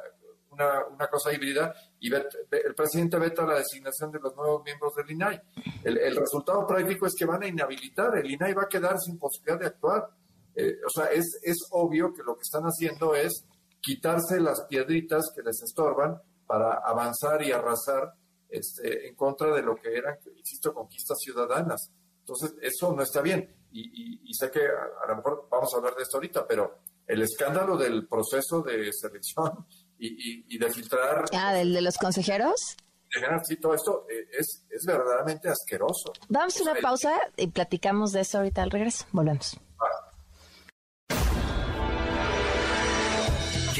una, 0.50 1.08
cosa 1.12 1.32
híbrida, 1.32 1.76
y 2.00 2.12
el 2.12 2.76
presidente 2.76 3.20
veta 3.20 3.46
la 3.46 3.60
designación 3.60 4.12
de 4.12 4.20
los 4.20 4.36
nuevos 4.36 4.64
miembros 4.64 4.96
del 4.96 5.12
INAI. 5.12 5.40
El, 5.84 6.16
resultado 6.16 6.66
práctico 6.66 7.06
es 7.06 7.14
que 7.18 7.26
van 7.26 7.44
a 7.44 7.48
inhabilitar, 7.48 8.18
el 8.18 8.32
INAI 8.32 8.54
va 8.54 8.64
a 8.64 8.68
quedar 8.68 8.98
sin 9.00 9.20
posibilidad 9.20 9.60
de 9.60 9.68
actuar. 9.68 10.10
Eh, 10.56 10.78
o 10.86 10.90
sea, 10.90 11.06
es 11.12 11.68
obvio 11.70 12.12
que 12.14 12.24
lo 12.24 12.36
que 12.36 12.42
están 12.42 12.64
haciendo 12.64 13.14
es 13.14 13.46
quitarse 13.82 14.40
las 14.40 14.66
piedritas 14.68 15.32
que 15.36 15.42
les 15.42 15.62
estorban 15.62 16.22
para 16.46 16.80
avanzar 16.84 17.42
y 17.44 17.52
arrasar 17.52 18.14
este, 18.50 19.08
en 19.08 19.16
contra 19.16 19.54
de 19.54 19.62
lo 19.62 19.76
que 19.76 19.96
eran, 19.96 20.18
insisto, 20.36 20.74
conquistas 20.74 21.20
ciudadanas. 21.20 21.92
Entonces, 22.20 22.56
eso 22.62 22.92
no 22.94 23.04
está 23.04 23.22
bien. 23.22 23.56
Y, 23.72 24.34
sé 24.34 24.50
que 24.50 24.62
a, 24.62 25.08
lo 25.08 25.18
mejor 25.18 25.48
vamos 25.52 25.74
a 25.74 25.78
hablar 25.78 25.96
de 25.96 26.04
esto 26.04 26.18
ahorita, 26.18 26.48
pero 26.48 26.80
el 27.06 27.22
escándalo 27.22 27.78
del 27.78 28.08
proceso 28.08 28.62
de 28.62 28.92
selección 28.94 29.66
y, 30.00 30.58
de 30.58 30.72
filtrar... 30.72 31.26
Ah, 31.34 31.54
¿del 31.54 31.74
de 31.74 31.82
los 31.82 31.98
consejeros? 31.98 32.78
Sí, 33.44 33.56
todo 33.58 33.74
esto 33.74 34.06
eh, 34.10 34.28
es, 34.38 34.66
es 34.70 34.86
verdaderamente 34.86 35.50
asqueroso. 35.50 36.14
Vamos 36.30 36.60
a 36.60 36.64
una 36.64 36.76
pausa 36.76 37.20
y 37.38 37.48
platicamos 37.48 38.12
de 38.12 38.22
eso 38.22 38.38
ahorita 38.38 38.62
al 38.62 38.72
regreso. 38.72 39.06
Volvemos. 39.12 39.60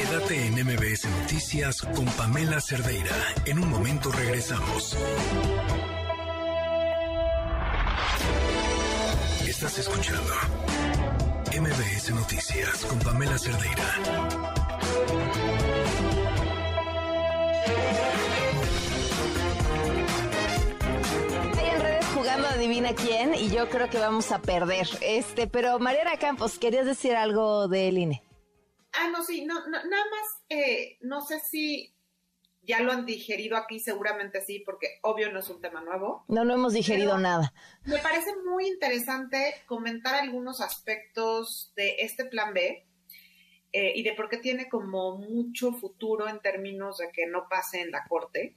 Quédate 0.00 0.46
en 0.46 0.54
MBS 0.54 1.04
Noticias 1.20 1.82
con 1.82 2.06
Pamela 2.06 2.58
Cerdeira. 2.58 3.14
En 3.44 3.58
un 3.58 3.68
momento 3.68 4.10
regresamos. 4.10 4.96
Estás 9.46 9.78
escuchando 9.78 10.32
MBS 11.52 12.14
Noticias 12.14 12.86
con 12.86 12.98
Pamela 13.00 13.36
Cerdeira. 13.36 13.84
jugando 22.14 22.48
Adivina 22.48 22.94
quién 22.94 23.34
y 23.34 23.50
yo 23.50 23.68
creo 23.68 23.90
que 23.90 23.98
vamos 23.98 24.32
a 24.32 24.40
perder. 24.40 24.88
Este, 25.02 25.46
pero 25.46 25.78
Mariana 25.78 26.16
Campos, 26.18 26.58
¿querías 26.58 26.86
decir 26.86 27.14
algo 27.14 27.68
del 27.68 27.98
INE? 27.98 28.29
Ah, 28.92 29.08
no, 29.10 29.22
sí, 29.22 29.44
no, 29.44 29.54
nada 29.66 29.84
más, 29.86 30.42
eh, 30.48 30.98
no 31.00 31.20
sé 31.20 31.40
si 31.40 31.94
ya 32.62 32.80
lo 32.80 32.92
han 32.92 33.06
digerido 33.06 33.56
aquí, 33.56 33.80
seguramente 33.80 34.40
sí, 34.42 34.60
porque 34.60 34.98
obvio 35.02 35.32
no 35.32 35.40
es 35.40 35.48
un 35.48 35.60
tema 35.60 35.80
nuevo. 35.80 36.24
No, 36.28 36.44
no 36.44 36.54
hemos 36.54 36.72
digerido 36.72 37.18
nada. 37.18 37.52
Me 37.84 37.98
parece 37.98 38.34
muy 38.36 38.66
interesante 38.66 39.54
comentar 39.66 40.14
algunos 40.14 40.60
aspectos 40.60 41.72
de 41.76 41.96
este 42.00 42.26
plan 42.26 42.52
B 42.52 42.86
eh, 43.72 43.92
y 43.94 44.02
de 44.02 44.12
por 44.12 44.28
qué 44.28 44.36
tiene 44.36 44.68
como 44.68 45.16
mucho 45.16 45.72
futuro 45.72 46.28
en 46.28 46.40
términos 46.40 46.98
de 46.98 47.10
que 47.12 47.26
no 47.26 47.48
pase 47.48 47.80
en 47.80 47.90
la 47.90 48.04
Corte. 48.04 48.54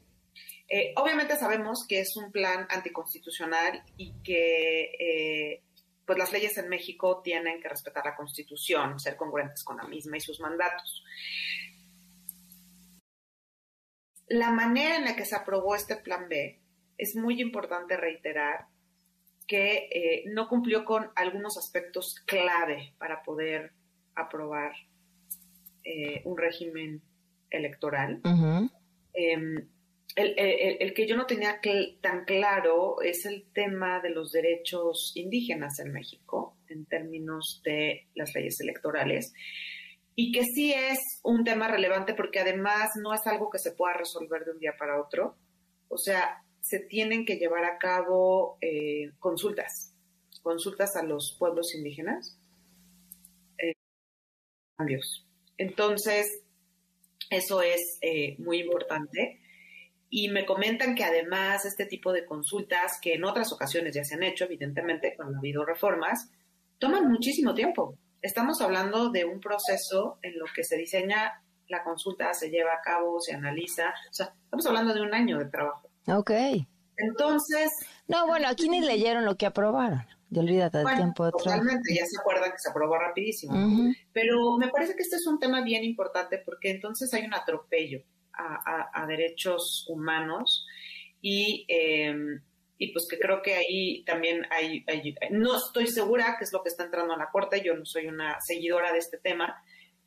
Eh, 0.68 0.94
obviamente 0.98 1.38
sabemos 1.38 1.86
que 1.88 2.00
es 2.00 2.16
un 2.18 2.32
plan 2.32 2.68
anticonstitucional 2.70 3.84
y 3.98 4.14
que 4.24 4.92
eh, 5.00 5.64
pues 6.06 6.18
las 6.18 6.32
leyes 6.32 6.58
en 6.58 6.70
México 6.70 7.22
tienen 7.24 7.62
que 7.62 7.70
respetar 7.70 8.06
la 8.06 8.16
Constitución, 8.16 9.00
ser 9.00 9.16
congruentes 9.16 9.64
con 9.64 9.78
la 9.78 9.84
misma 9.84 10.18
y 10.18 10.22
sus 10.22 10.40
mandatos. 10.40 11.04
La 14.28 14.52
manera 14.52 14.98
en 14.98 15.06
la 15.06 15.16
que 15.16 15.26
se 15.26 15.36
aprobó 15.36 15.76
este 15.76 15.96
plan 15.96 16.28
B 16.30 16.60
es 16.98 17.16
muy 17.16 17.42
importante 17.42 17.98
reiterar 17.98 18.68
que 19.48 19.90
eh, 19.92 20.24
no 20.28 20.48
cumplió 20.48 20.86
con 20.86 21.12
algunos 21.16 21.58
aspectos 21.58 22.16
clave 22.26 22.94
para 22.98 23.24
poder 23.24 23.74
aprobar 24.16 24.74
un 26.24 26.38
régimen 26.38 27.02
electoral 27.50 28.22
el, 30.16 30.94
que 30.94 31.08
yo 31.08 31.16
no 31.16 31.26
tenía 31.26 31.60
tan 32.02 32.26
claro 32.26 33.02
es 33.02 33.26
el 33.26 33.46
tema 33.54 34.00
de 34.00 34.12
los 34.12 34.32
derechos 34.32 35.12
indígenas 35.16 35.80
en 35.80 35.92
México 35.92 36.56
en 36.70 36.86
términos 36.86 37.62
de 37.64 38.08
las 38.14 38.34
leyes 38.36 38.60
electorales 38.62 39.34
y 40.16 40.32
que 40.32 40.44
sí 40.44 40.74
es 40.74 41.00
un 41.24 41.44
tema 41.44 41.68
relevante 41.68 42.14
porque 42.14 42.40
además 42.40 42.92
no 43.02 43.14
es 43.14 43.26
algo 43.26 43.50
que 43.50 43.58
se 43.58 43.72
pueda 43.72 43.96
resolver 43.96 44.46
de 44.46 44.52
un 44.52 44.60
día 44.60 44.74
para 44.78 45.02
otro. 45.02 45.36
O 45.90 45.98
sea, 45.98 46.44
se 46.62 46.80
tienen 46.80 47.26
que 47.26 47.38
llevar 47.38 47.66
a 47.66 47.80
cabo 47.80 48.58
eh, 48.62 49.12
consultas, 49.20 49.96
consultas 50.44 50.96
a 50.96 51.04
los 51.04 51.36
pueblos 51.40 51.74
indígenas. 51.74 52.38
Eh, 53.58 53.74
Entonces, 55.58 56.44
eso 57.32 57.64
es 57.64 57.98
eh, 58.02 58.36
muy 58.38 58.60
importante 58.60 59.40
y 60.16 60.30
me 60.30 60.46
comentan 60.46 60.94
que 60.94 61.04
además 61.04 61.66
este 61.66 61.88
tipo 61.88 62.14
de 62.14 62.24
consultas, 62.24 63.00
que 63.02 63.16
en 63.16 63.24
otras 63.24 63.52
ocasiones 63.52 63.96
ya 63.96 64.04
se 64.04 64.14
han 64.14 64.22
hecho, 64.22 64.44
evidentemente, 64.44 65.16
cuando 65.16 65.38
ha 65.38 65.40
habido 65.40 65.66
reformas, 65.66 66.30
toman 66.78 67.10
muchísimo 67.10 67.56
tiempo. 67.56 67.98
Estamos 68.22 68.62
hablando 68.62 69.10
de 69.10 69.26
un 69.26 69.40
proceso 69.40 70.20
en 70.22 70.38
lo 70.38 70.46
que 70.56 70.64
se 70.64 70.78
diseña 70.78 71.42
la 71.68 71.84
consulta, 71.84 72.32
se 72.36 72.52
lleva 72.52 72.74
a 72.74 72.82
cabo, 72.84 73.20
se 73.22 73.34
analiza. 73.34 73.90
O 73.90 74.14
sea, 74.14 74.36
estamos 74.44 74.68
hablando 74.68 74.94
de 74.94 75.02
un 75.02 75.16
año 75.16 75.40
de 75.40 75.46
trabajo. 75.46 75.90
Ok. 76.08 76.30
Entonces. 76.96 77.72
No, 78.08 78.28
bueno, 78.28 78.50
aquí 78.50 78.70
ni 78.70 78.82
leyeron 78.82 79.26
lo 79.26 79.36
que 79.36 79.48
aprobaron. 79.48 80.06
Olvídate 80.36 80.78
del 80.78 80.96
tiempo 80.96 81.26
de 81.26 81.32
Totalmente, 81.32 81.92
ya 81.92 82.06
se 82.06 82.20
acuerdan 82.20 82.52
que 82.52 82.60
se 82.60 82.70
aprobó 82.70 83.00
rapidísimo. 83.00 83.56
Pero 84.12 84.58
me 84.60 84.68
parece 84.68 84.96
que 84.96 85.02
este 85.02 85.16
es 85.16 85.26
un 85.26 85.40
tema 85.40 85.64
bien 85.64 85.84
importante 85.84 86.38
porque 86.46 86.70
entonces 86.70 87.12
hay 87.16 87.26
un 87.26 87.34
atropello 87.34 88.04
a, 88.34 89.06
derechos 89.08 89.86
humanos 89.88 90.66
y, 91.22 91.66
em, 91.68 92.42
y, 92.78 92.92
pues 92.92 93.08
que 93.10 93.20
creo 93.20 93.42
que 93.42 93.56
ahí 93.56 94.04
también 94.04 94.46
hay, 94.50 94.86
no 95.32 95.58
estoy 95.58 95.88
segura 95.88 96.36
qué 96.38 96.46
es 96.46 96.54
lo 96.54 96.64
que 96.64 96.70
está 96.70 96.86
entrando 96.86 97.14
a 97.14 97.18
la 97.18 97.30
Corte, 97.32 97.62
yo 97.64 97.76
no 97.76 97.86
soy 97.86 98.08
una 98.08 98.38
seguidora 98.42 98.92
de 98.92 99.00
este 99.00 99.18
tema, 99.18 99.62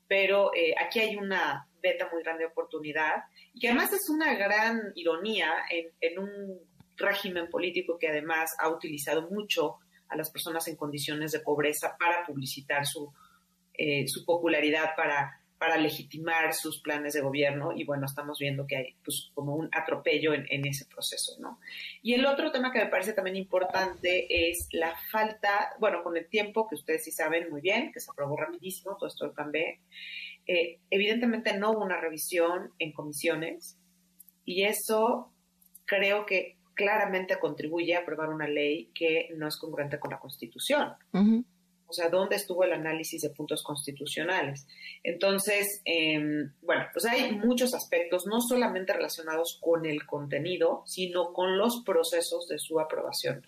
pero 0.09 0.55
eh, 0.55 0.75
aquí 0.79 1.01
hay 1.01 1.17
una 1.17 1.69
beta 1.81 2.09
muy 2.13 2.23
grande 2.23 2.45
de 2.45 2.51
oportunidad 2.51 3.25
y 3.53 3.61
que 3.61 3.69
además 3.69 3.93
es 3.93 4.09
una 4.09 4.35
gran 4.35 4.93
ironía 4.95 5.53
en, 5.71 5.91
en 6.01 6.19
un 6.19 6.61
régimen 6.97 7.49
político 7.49 7.99
que 7.99 8.09
además 8.09 8.55
ha 8.59 8.69
utilizado 8.69 9.29
mucho 9.31 9.79
a 10.09 10.17
las 10.17 10.31
personas 10.31 10.67
en 10.69 10.77
condiciones 10.77 11.33
de 11.33 11.41
pobreza 11.41 11.97
para 11.99 12.25
publicitar 12.25 12.87
su, 12.87 13.13
eh, 13.75 14.07
su 14.07 14.25
popularidad, 14.25 14.91
para 14.97 15.36
para 15.59 15.79
legitimar 15.79 16.53
sus 16.53 16.81
planes 16.81 17.15
de 17.15 17.23
gobierno 17.23 17.73
y 17.75 17.85
bueno, 17.85 18.07
estamos 18.07 18.39
viendo 18.39 18.67
que 18.67 18.77
hay 18.77 18.97
pues 19.03 19.31
como 19.35 19.55
un 19.55 19.69
atropello 19.73 20.35
en, 20.35 20.67
ese 20.67 20.85
proceso, 20.85 21.37
¿no? 21.41 21.59
Y 22.03 22.15
el 22.15 22.27
otro 22.27 22.53
tema 22.53 22.73
que 22.73 22.81
me 22.81 22.91
parece 22.91 23.15
también 23.15 23.37
importante 23.37 24.51
es 24.51 24.69
la 24.73 24.95
falta, 25.11 25.73
bueno, 25.79 26.03
con 26.03 26.17
el 26.17 26.29
tiempo 26.29 26.69
que 26.69 26.75
ustedes 26.75 27.05
sí 27.05 27.11
saben 27.11 27.51
muy 27.51 27.63
bien, 27.63 27.91
que 27.93 28.01
se 28.01 28.11
aprobó 28.11 28.37
rapidísimo 28.37 28.97
todo 28.97 29.09
esto 29.09 29.25
del 29.25 29.35
plan 29.35 29.51
B, 29.51 29.81
eh, 30.47 30.79
evidentemente 30.91 31.57
no 31.57 31.73
hubo 31.73 31.85
una 31.85 32.01
revisión 32.01 32.73
en 32.79 32.93
comisiones 32.93 33.79
y 34.45 34.65
eso 34.65 35.33
creo 35.87 36.27
que 36.27 36.57
claramente 36.75 37.39
contribuye 37.39 37.97
a 37.97 38.01
aprobar 38.01 38.29
una 38.29 38.47
ley 38.47 38.91
que 38.95 39.29
no 39.35 39.49
es 39.49 39.57
congruente 39.57 39.99
con 39.99 40.11
la 40.11 40.21
Constitución. 40.21 40.93
O 41.89 41.93
sea, 41.93 42.09
¿dónde 42.09 42.37
estuvo 42.37 42.65
el 42.65 42.73
análisis 42.73 43.23
de 43.23 43.31
puntos 43.31 43.63
constitucionales? 43.63 44.67
Entonces, 45.03 45.83
em, 45.85 46.53
bueno, 46.63 46.87
pues 46.93 47.07
hay 47.07 47.33
muchos 47.33 47.75
aspectos, 47.75 48.27
no 48.27 48.41
solamente 48.41 48.93
relacionados 48.93 49.59
con 49.61 49.87
el 49.87 50.05
contenido, 50.07 50.83
sino 50.87 51.33
con 51.33 51.59
los 51.59 51.83
procesos 51.85 52.49
de 52.49 52.59
su 52.59 52.81
aprobación 52.81 53.45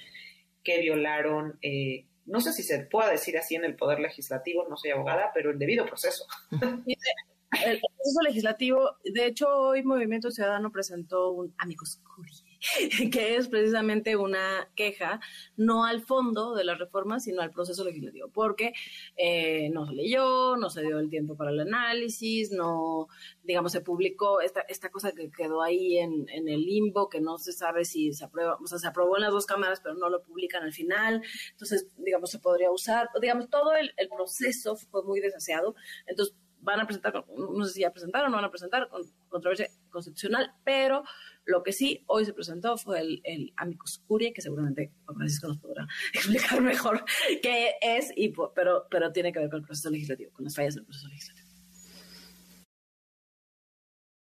que 0.63 0.81
violaron, 0.81 1.59
eh, 1.63 2.07
no 2.27 2.41
sé 2.41 2.53
si 2.53 2.63
se 2.63 2.81
puede 2.81 3.13
decir 3.13 3.39
así 3.39 3.55
en 3.55 3.65
el 3.65 3.75
Poder 3.75 4.01
Legislativo, 4.01 4.67
no 4.69 4.77
soy 4.77 4.91
abogada, 4.91 5.31
pero 5.35 5.51
el 5.51 5.59
debido 5.59 5.87
proceso. 5.87 6.27
el 6.51 7.81
proceso 7.81 8.23
legislativo, 8.23 8.97
de 9.05 9.27
hecho, 9.27 9.49
hoy 9.49 9.83
Movimiento 9.83 10.31
Ciudadano 10.31 10.71
presentó 10.71 11.33
un 11.33 11.55
amigos 11.59 12.01
curios 12.15 12.45
que 13.13 13.37
es 13.37 13.49
precisamente 13.49 14.17
una 14.17 14.69
queja 14.75 15.21
no 15.57 15.85
al 15.85 16.01
fondo 16.01 16.55
de 16.55 16.65
la 16.65 16.75
reforma, 16.75 17.21
sino 17.21 17.41
al 17.41 17.53
proceso 17.53 17.85
legislativo, 17.85 18.29
porque 18.31 18.73
eh, 19.17 19.71
no 19.71 19.87
se 19.87 19.95
leyó, 19.95 20.57
no 20.57 20.71
se 20.71 20.83
dio 20.83 20.99
el 20.99 21.09
tiempo 21.09 21.37
para 21.37 21.51
el 21.51 21.61
análisis, 21.61 22.51
no, 22.51 23.09
digamos, 23.45 23.73
se 23.73 23.81
publicó 23.81 24.41
esta, 24.41 24.61
esta 24.63 24.91
cosa 24.91 25.13
que 25.13 25.31
quedó 25.31 25.63
ahí 25.63 25.99
en, 25.99 26.29
en 26.29 26.49
el 26.49 26.63
limbo, 26.63 27.09
que 27.09 27.21
no 27.21 27.39
se 27.39 27.53
sabe 27.53 27.85
si 27.85 28.13
se 28.13 28.25
aprueba, 28.25 28.57
o 28.61 28.67
sea, 28.67 28.79
se 28.79 28.89
aprobó 28.89 29.17
en 29.17 29.23
las 29.23 29.33
dos 29.33 29.47
cámaras, 29.47 29.81
pero 29.81 29.95
no 29.95 30.09
lo 30.09 30.23
publican 30.23 30.63
al 30.63 30.73
final, 30.73 31.23
entonces, 31.51 31.89
digamos, 31.97 32.31
se 32.31 32.39
podría 32.39 32.71
usar, 32.71 33.09
digamos, 33.21 33.49
todo 33.49 33.75
el, 33.75 33.93
el 33.97 34.09
proceso 34.09 34.77
fue 34.77 35.05
muy 35.05 35.21
desasiado, 35.21 35.75
entonces 36.07 36.35
van 36.61 36.81
a 36.81 36.87
presentar, 36.87 37.25
no 37.37 37.65
sé 37.65 37.73
si 37.73 37.81
ya 37.81 37.93
presentaron 37.93 38.31
no 38.31 38.37
van 38.37 38.45
a 38.45 38.51
presentar 38.51 38.89
controversia 39.29 39.69
constitucional, 39.91 40.53
pero 40.65 41.05
lo 41.49 41.63
que 41.63 41.73
sí 41.73 42.05
hoy 42.07 42.27
se 42.27 42.35
presentó 42.35 42.77
fue 42.77 43.01
el, 43.01 43.21
el 43.25 43.53
amicus 43.57 44.03
curiae, 44.07 44.35
que 44.35 44.43
seguramente 44.43 44.93
Francisco 45.07 45.49
nos 45.49 45.59
podrá 45.59 45.87
explicar 46.15 46.61
mejor 46.61 47.03
qué 47.43 47.77
es, 47.81 48.13
y, 48.15 48.35
pero, 48.55 48.87
pero 48.91 49.11
tiene 49.13 49.33
que 49.33 49.41
ver 49.41 49.49
con 49.49 49.61
el 49.61 49.65
proceso 49.65 49.91
legislativo, 49.91 50.31
con 50.33 50.45
las 50.45 50.55
fallas 50.55 50.75
del 50.75 50.85
proceso 50.85 51.09
legislativo. 51.09 51.49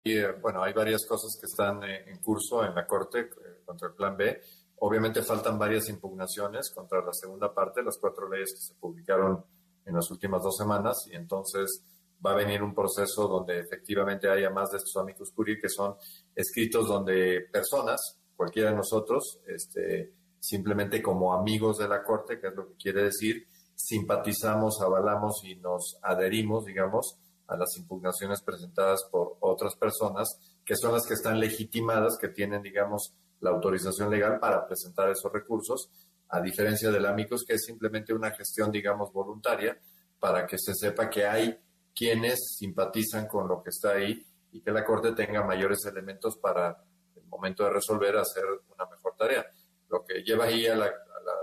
Y 0.04 0.18
eh, 0.18 0.32
bueno, 0.42 0.64
hay 0.64 0.74
varias 0.74 1.06
cosas 1.06 1.38
que 1.40 1.46
están 1.46 1.84
eh, 1.84 2.06
en 2.08 2.18
curso 2.18 2.66
en 2.66 2.74
la 2.74 2.88
Corte 2.88 3.20
eh, 3.20 3.62
contra 3.64 3.90
el 3.90 3.94
Plan 3.94 4.18
B. 4.18 4.42
Obviamente 4.80 5.22
faltan 5.22 5.60
varias 5.60 5.90
impugnaciones 5.90 6.72
contra 6.74 7.06
la 7.06 7.14
segunda 7.14 7.54
parte, 7.54 7.84
las 7.84 8.00
cuatro 8.00 8.28
leyes 8.28 8.52
que 8.52 8.62
se 8.62 8.74
publicaron 8.80 9.46
en 9.86 9.94
las 9.94 10.10
últimas 10.10 10.42
dos 10.42 10.58
semanas, 10.58 11.08
y 11.12 11.16
entonces 11.16 11.84
va 12.26 12.32
a 12.32 12.36
venir 12.36 12.62
un 12.62 12.74
proceso 12.74 13.28
donde 13.28 13.60
efectivamente 13.60 14.30
haya 14.30 14.50
más 14.50 14.72
de 14.72 14.78
estos 14.78 14.96
amigos 14.98 15.32
curiae 15.32 15.60
que 15.60 15.70
son 15.70 15.96
escritos 16.36 16.88
donde 16.88 17.48
personas, 17.52 18.18
cualquiera 18.36 18.70
de 18.70 18.76
nosotros, 18.76 19.40
este, 19.48 20.14
simplemente 20.40 21.02
como 21.02 21.34
amigos 21.34 21.78
de 21.78 21.88
la 21.88 22.04
Corte, 22.04 22.40
que 22.40 22.48
es 22.48 22.56
lo 22.56 22.68
que 22.68 22.76
quiere 22.76 23.04
decir, 23.04 23.48
simpatizamos, 23.76 24.82
avalamos 24.82 25.44
y 25.44 25.56
nos 25.56 25.98
adherimos, 26.02 26.66
digamos, 26.66 27.18
a 27.48 27.58
las 27.58 27.76
impugnaciones 27.78 28.42
presentadas 28.42 29.04
por 29.12 29.38
otras 29.40 29.76
personas, 29.76 30.40
que 30.64 30.76
son 30.76 30.94
las 30.94 31.06
que 31.06 31.16
están 31.16 31.40
legitimadas, 31.40 32.18
que 32.20 32.30
tienen, 32.30 32.62
digamos, 32.62 33.14
la 33.42 33.50
autorización 33.50 34.10
legal 34.10 34.40
para 34.40 34.66
presentar 34.66 35.10
esos 35.10 35.32
recursos, 35.32 35.90
a 36.30 36.40
diferencia 36.40 36.92
del 36.92 37.06
amigos, 37.06 37.44
que 37.46 37.56
es 37.56 37.66
simplemente 37.66 38.14
una 38.14 38.32
gestión, 38.32 38.72
digamos, 38.72 39.12
voluntaria, 39.12 39.78
para 40.20 40.46
que 40.48 40.58
se 40.58 40.74
sepa 40.74 41.10
que 41.10 41.26
hay 41.26 41.60
quienes 41.96 42.56
simpatizan 42.58 43.28
con 43.28 43.48
lo 43.48 43.62
que 43.62 43.70
está 43.70 43.92
ahí 43.92 44.26
y 44.52 44.62
que 44.62 44.72
la 44.72 44.86
Corte 44.86 45.14
tenga 45.14 45.44
mayores 45.44 45.86
elementos 45.86 46.38
para 46.38 46.84
el 47.16 47.24
momento 47.26 47.64
de 47.64 47.72
resolver 47.72 48.18
hacer 48.18 48.44
una 48.74 48.86
mejor 48.90 49.16
tarea. 49.18 49.46
Lo 49.90 50.04
que 50.04 50.24
lleva 50.24 50.46
ahí 50.46 50.68
a 50.68 50.76
la, 50.76 50.92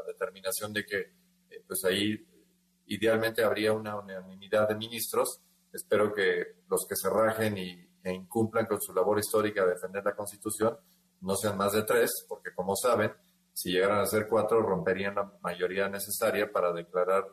determinación 0.07 0.73
de 0.73 0.85
que 0.85 0.99
eh, 1.51 1.63
pues 1.65 1.85
ahí 1.85 2.27
idealmente 2.87 3.45
habría 3.45 3.73
una 3.73 3.97
unanimidad 3.97 4.69
de 4.69 4.75
ministros. 4.75 5.41
Espero 5.73 6.13
que 6.13 6.57
los 6.69 6.85
que 6.89 6.97
se 6.97 7.09
rajen 7.09 7.57
y 7.57 7.89
que 8.03 8.13
incumplan 8.13 8.67
con 8.67 8.81
su 8.81 8.93
labor 8.93 9.19
histórica 9.21 9.65
de 9.65 9.75
defender 9.75 10.05
la 10.05 10.17
Constitución 10.17 10.77
no 11.21 11.37
sean 11.37 11.57
más 11.57 11.73
de 11.73 11.85
tres, 11.85 12.11
porque 12.29 12.53
como 12.53 12.75
saben, 12.75 13.13
si 13.53 13.71
llegaran 13.73 14.01
a 14.01 14.07
ser 14.07 14.27
cuatro, 14.29 14.61
romperían 14.61 15.15
la 15.15 15.33
mayoría 15.41 15.89
necesaria 15.89 16.51
para 16.51 16.73
declarar 16.73 17.27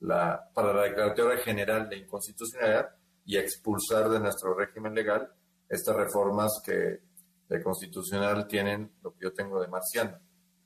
la, 0.00 0.50
para 0.54 0.72
la 0.72 0.82
declaratoria 0.82 1.38
general 1.38 1.88
de 1.88 1.98
inconstitucionalidad 1.98 2.90
y 3.24 3.36
expulsar 3.36 4.08
de 4.08 4.20
nuestro 4.20 4.54
régimen 4.54 4.94
legal 4.94 5.30
estas 5.68 5.96
reformas 5.96 6.60
que 6.64 7.00
de 7.48 7.62
constitucional 7.62 8.46
tienen 8.46 8.92
lo 9.02 9.12
que 9.12 9.24
yo 9.24 9.32
tengo 9.32 9.60
de 9.60 9.68
marciano. 9.68 10.18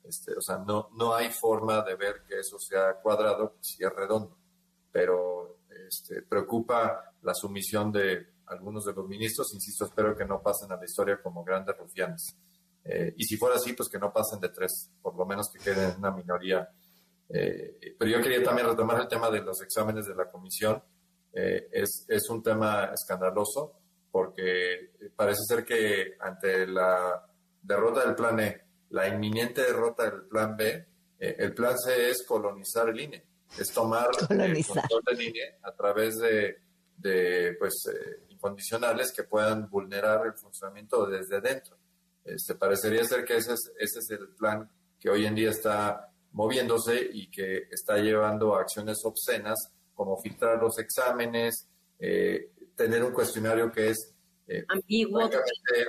Este, 0.03 0.33
o 0.33 0.41
sea, 0.41 0.57
no, 0.57 0.89
no 0.97 1.15
hay 1.15 1.29
forma 1.29 1.81
de 1.81 1.95
ver 1.95 2.23
que 2.27 2.39
eso 2.39 2.59
sea 2.59 2.95
cuadrado 3.01 3.57
si 3.61 3.83
es 3.83 3.89
redondo, 3.93 4.37
pero 4.91 5.59
este, 5.87 6.21
preocupa 6.23 7.13
la 7.21 7.33
sumisión 7.33 7.91
de 7.91 8.33
algunos 8.47 8.83
de 8.85 8.93
los 8.93 9.07
ministros, 9.07 9.53
insisto, 9.53 9.85
espero 9.85 10.15
que 10.15 10.25
no 10.25 10.41
pasen 10.41 10.71
a 10.71 10.75
la 10.75 10.85
historia 10.85 11.21
como 11.21 11.43
grandes 11.43 11.77
rufianes. 11.77 12.35
Eh, 12.83 13.13
y 13.17 13.23
si 13.23 13.37
fuera 13.37 13.55
así, 13.55 13.73
pues 13.73 13.87
que 13.87 13.97
no 13.97 14.11
pasen 14.11 14.41
de 14.41 14.49
tres, 14.49 14.91
por 15.01 15.15
lo 15.15 15.25
menos 15.25 15.49
que 15.51 15.59
queden 15.59 15.91
en 15.91 15.97
una 15.97 16.11
minoría. 16.11 16.69
Eh, 17.35 17.95
pero 17.97 18.11
yo 18.11 18.21
quería 18.21 18.43
también 18.43 18.67
retomar 18.67 19.01
el 19.01 19.07
tema 19.07 19.31
de 19.31 19.41
los 19.41 19.59
exámenes 19.61 20.05
de 20.05 20.13
la 20.13 20.29
comisión. 20.29 20.81
Eh, 21.33 21.67
es, 21.71 22.05
es 22.07 22.29
un 22.29 22.43
tema 22.43 22.91
escandaloso 22.93 23.79
porque 24.11 24.91
parece 25.15 25.41
ser 25.47 25.65
que 25.65 26.15
ante 26.19 26.67
la 26.67 27.25
derrota 27.59 28.05
del 28.05 28.13
plan 28.13 28.39
E, 28.39 28.61
la 28.91 29.07
inminente 29.07 29.63
derrota 29.63 30.03
del 30.03 30.25
plan 30.25 30.55
B, 30.55 30.87
el 31.17 31.53
plan 31.53 31.75
C 31.79 32.11
es 32.11 32.23
colonizar 32.27 32.89
el 32.89 32.99
INE, 32.99 33.25
es 33.57 33.71
tomar 33.71 34.09
el 34.29 34.65
control 34.65 35.01
del 35.07 35.21
INE 35.21 35.55
a 35.63 35.73
través 35.73 36.17
de, 36.17 36.57
de 36.97 37.55
pues, 37.57 37.73
incondicionales 38.29 39.11
que 39.11 39.23
puedan 39.23 39.67
vulnerar 39.69 40.27
el 40.27 40.33
funcionamiento 40.33 41.07
desde 41.07 41.41
dentro. 41.41 41.77
Este, 42.23 42.55
parecería 42.55 43.03
ser 43.03 43.25
que 43.25 43.37
ese 43.37 43.53
es, 43.53 43.71
ese 43.79 43.99
es 43.99 44.09
el 44.11 44.27
plan 44.29 44.69
que 44.99 45.09
hoy 45.09 45.25
en 45.25 45.35
día 45.35 45.49
está 45.49 46.12
moviéndose 46.33 47.09
y 47.13 47.29
que 47.29 47.67
está 47.71 47.97
llevando 47.97 48.55
a 48.55 48.61
acciones 48.61 49.03
obscenas 49.05 49.71
como 49.93 50.17
filtrar 50.17 50.61
los 50.61 50.77
exámenes, 50.79 51.67
eh, 51.99 52.51
tener 52.75 53.03
un 53.03 53.13
cuestionario 53.13 53.71
que 53.71 53.89
es 53.89 54.13
eh, 54.47 54.65
ambiguo, 54.67 55.29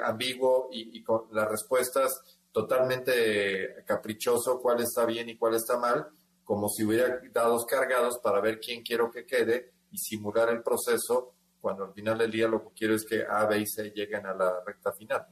ambiguo 0.05 0.69
y, 0.71 1.03
con 1.03 1.27
las 1.33 1.49
respuestas 1.49 2.13
totalmente 2.53 3.83
caprichoso, 3.85 4.61
cuál 4.61 4.81
está 4.81 5.05
bien 5.05 5.29
y 5.29 5.37
cuál 5.37 5.55
está 5.55 5.77
mal, 5.79 6.07
como 6.45 6.69
si 6.69 6.85
hubiera 6.85 7.21
dados 7.33 7.67
cargados 7.67 8.19
para 8.19 8.41
ver 8.41 8.61
quién 8.61 8.83
quiero 8.83 9.11
que 9.11 9.27
quede 9.27 9.73
y 9.91 9.99
simular 9.99 10.51
el 10.51 10.63
proceso 10.63 11.33
cuando 11.61 11.85
al 11.85 11.95
final 11.95 12.19
del 12.19 12.31
día 12.31 12.47
lo 12.47 12.63
que 12.63 12.75
quiero 12.75 12.95
es 12.95 13.05
que 13.07 13.25
A, 13.27 13.47
B 13.47 13.61
y 13.61 13.67
C 13.67 13.91
lleguen 13.91 14.27
a 14.27 14.35
la 14.35 14.63
recta 14.65 14.93
final. 14.93 15.27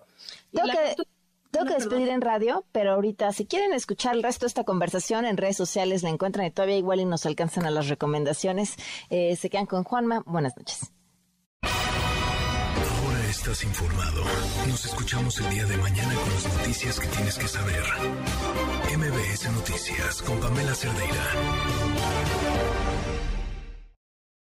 Tengo 1.53 1.66
que, 1.66 1.74
despedir 1.74 2.09
en 2.09 2.23
radio, 2.23 2.65
pero 2.73 2.93
ahorita 2.93 3.31
si 3.33 3.45
quieren 3.45 3.74
escuchar 3.74 4.16
el 4.16 4.23
resto 4.23 4.47
de 4.47 4.49
esta 4.49 4.65
conversación 4.65 5.27
en 5.27 5.37
redes 5.37 5.59
sociales 5.59 6.03
la 6.03 6.09
encuentran 6.09 6.47
y 6.47 6.51
todavía 6.51 6.79
igual 6.79 7.01
y 7.01 7.05
nos 7.05 7.27
alcanzan 7.27 7.66
a 7.66 7.70
las 7.70 7.89
recomendaciones. 7.89 8.77
Eh, 9.11 9.37
se 9.37 9.51
quedan 9.51 9.66
con 9.66 9.85
Juanma. 9.85 10.23
Buenas 10.24 10.57
noches. 10.57 10.91
Ahora 11.62 13.27
estás 13.29 13.62
informado. 13.65 14.24
Nos 14.66 14.87
escuchamos 14.87 15.39
el 15.41 15.51
día 15.51 15.66
de 15.66 15.77
mañana 15.77 16.15
con 16.15 16.33
las 16.33 16.59
noticias 16.59 16.99
que 16.99 17.07
tienes 17.09 17.37
que 17.37 17.49
saber. 17.49 17.85
MBS 18.97 19.53
Noticias 19.53 20.23
con 20.23 20.41
Pamela 20.41 20.74
Cerdeira. 20.74 22.82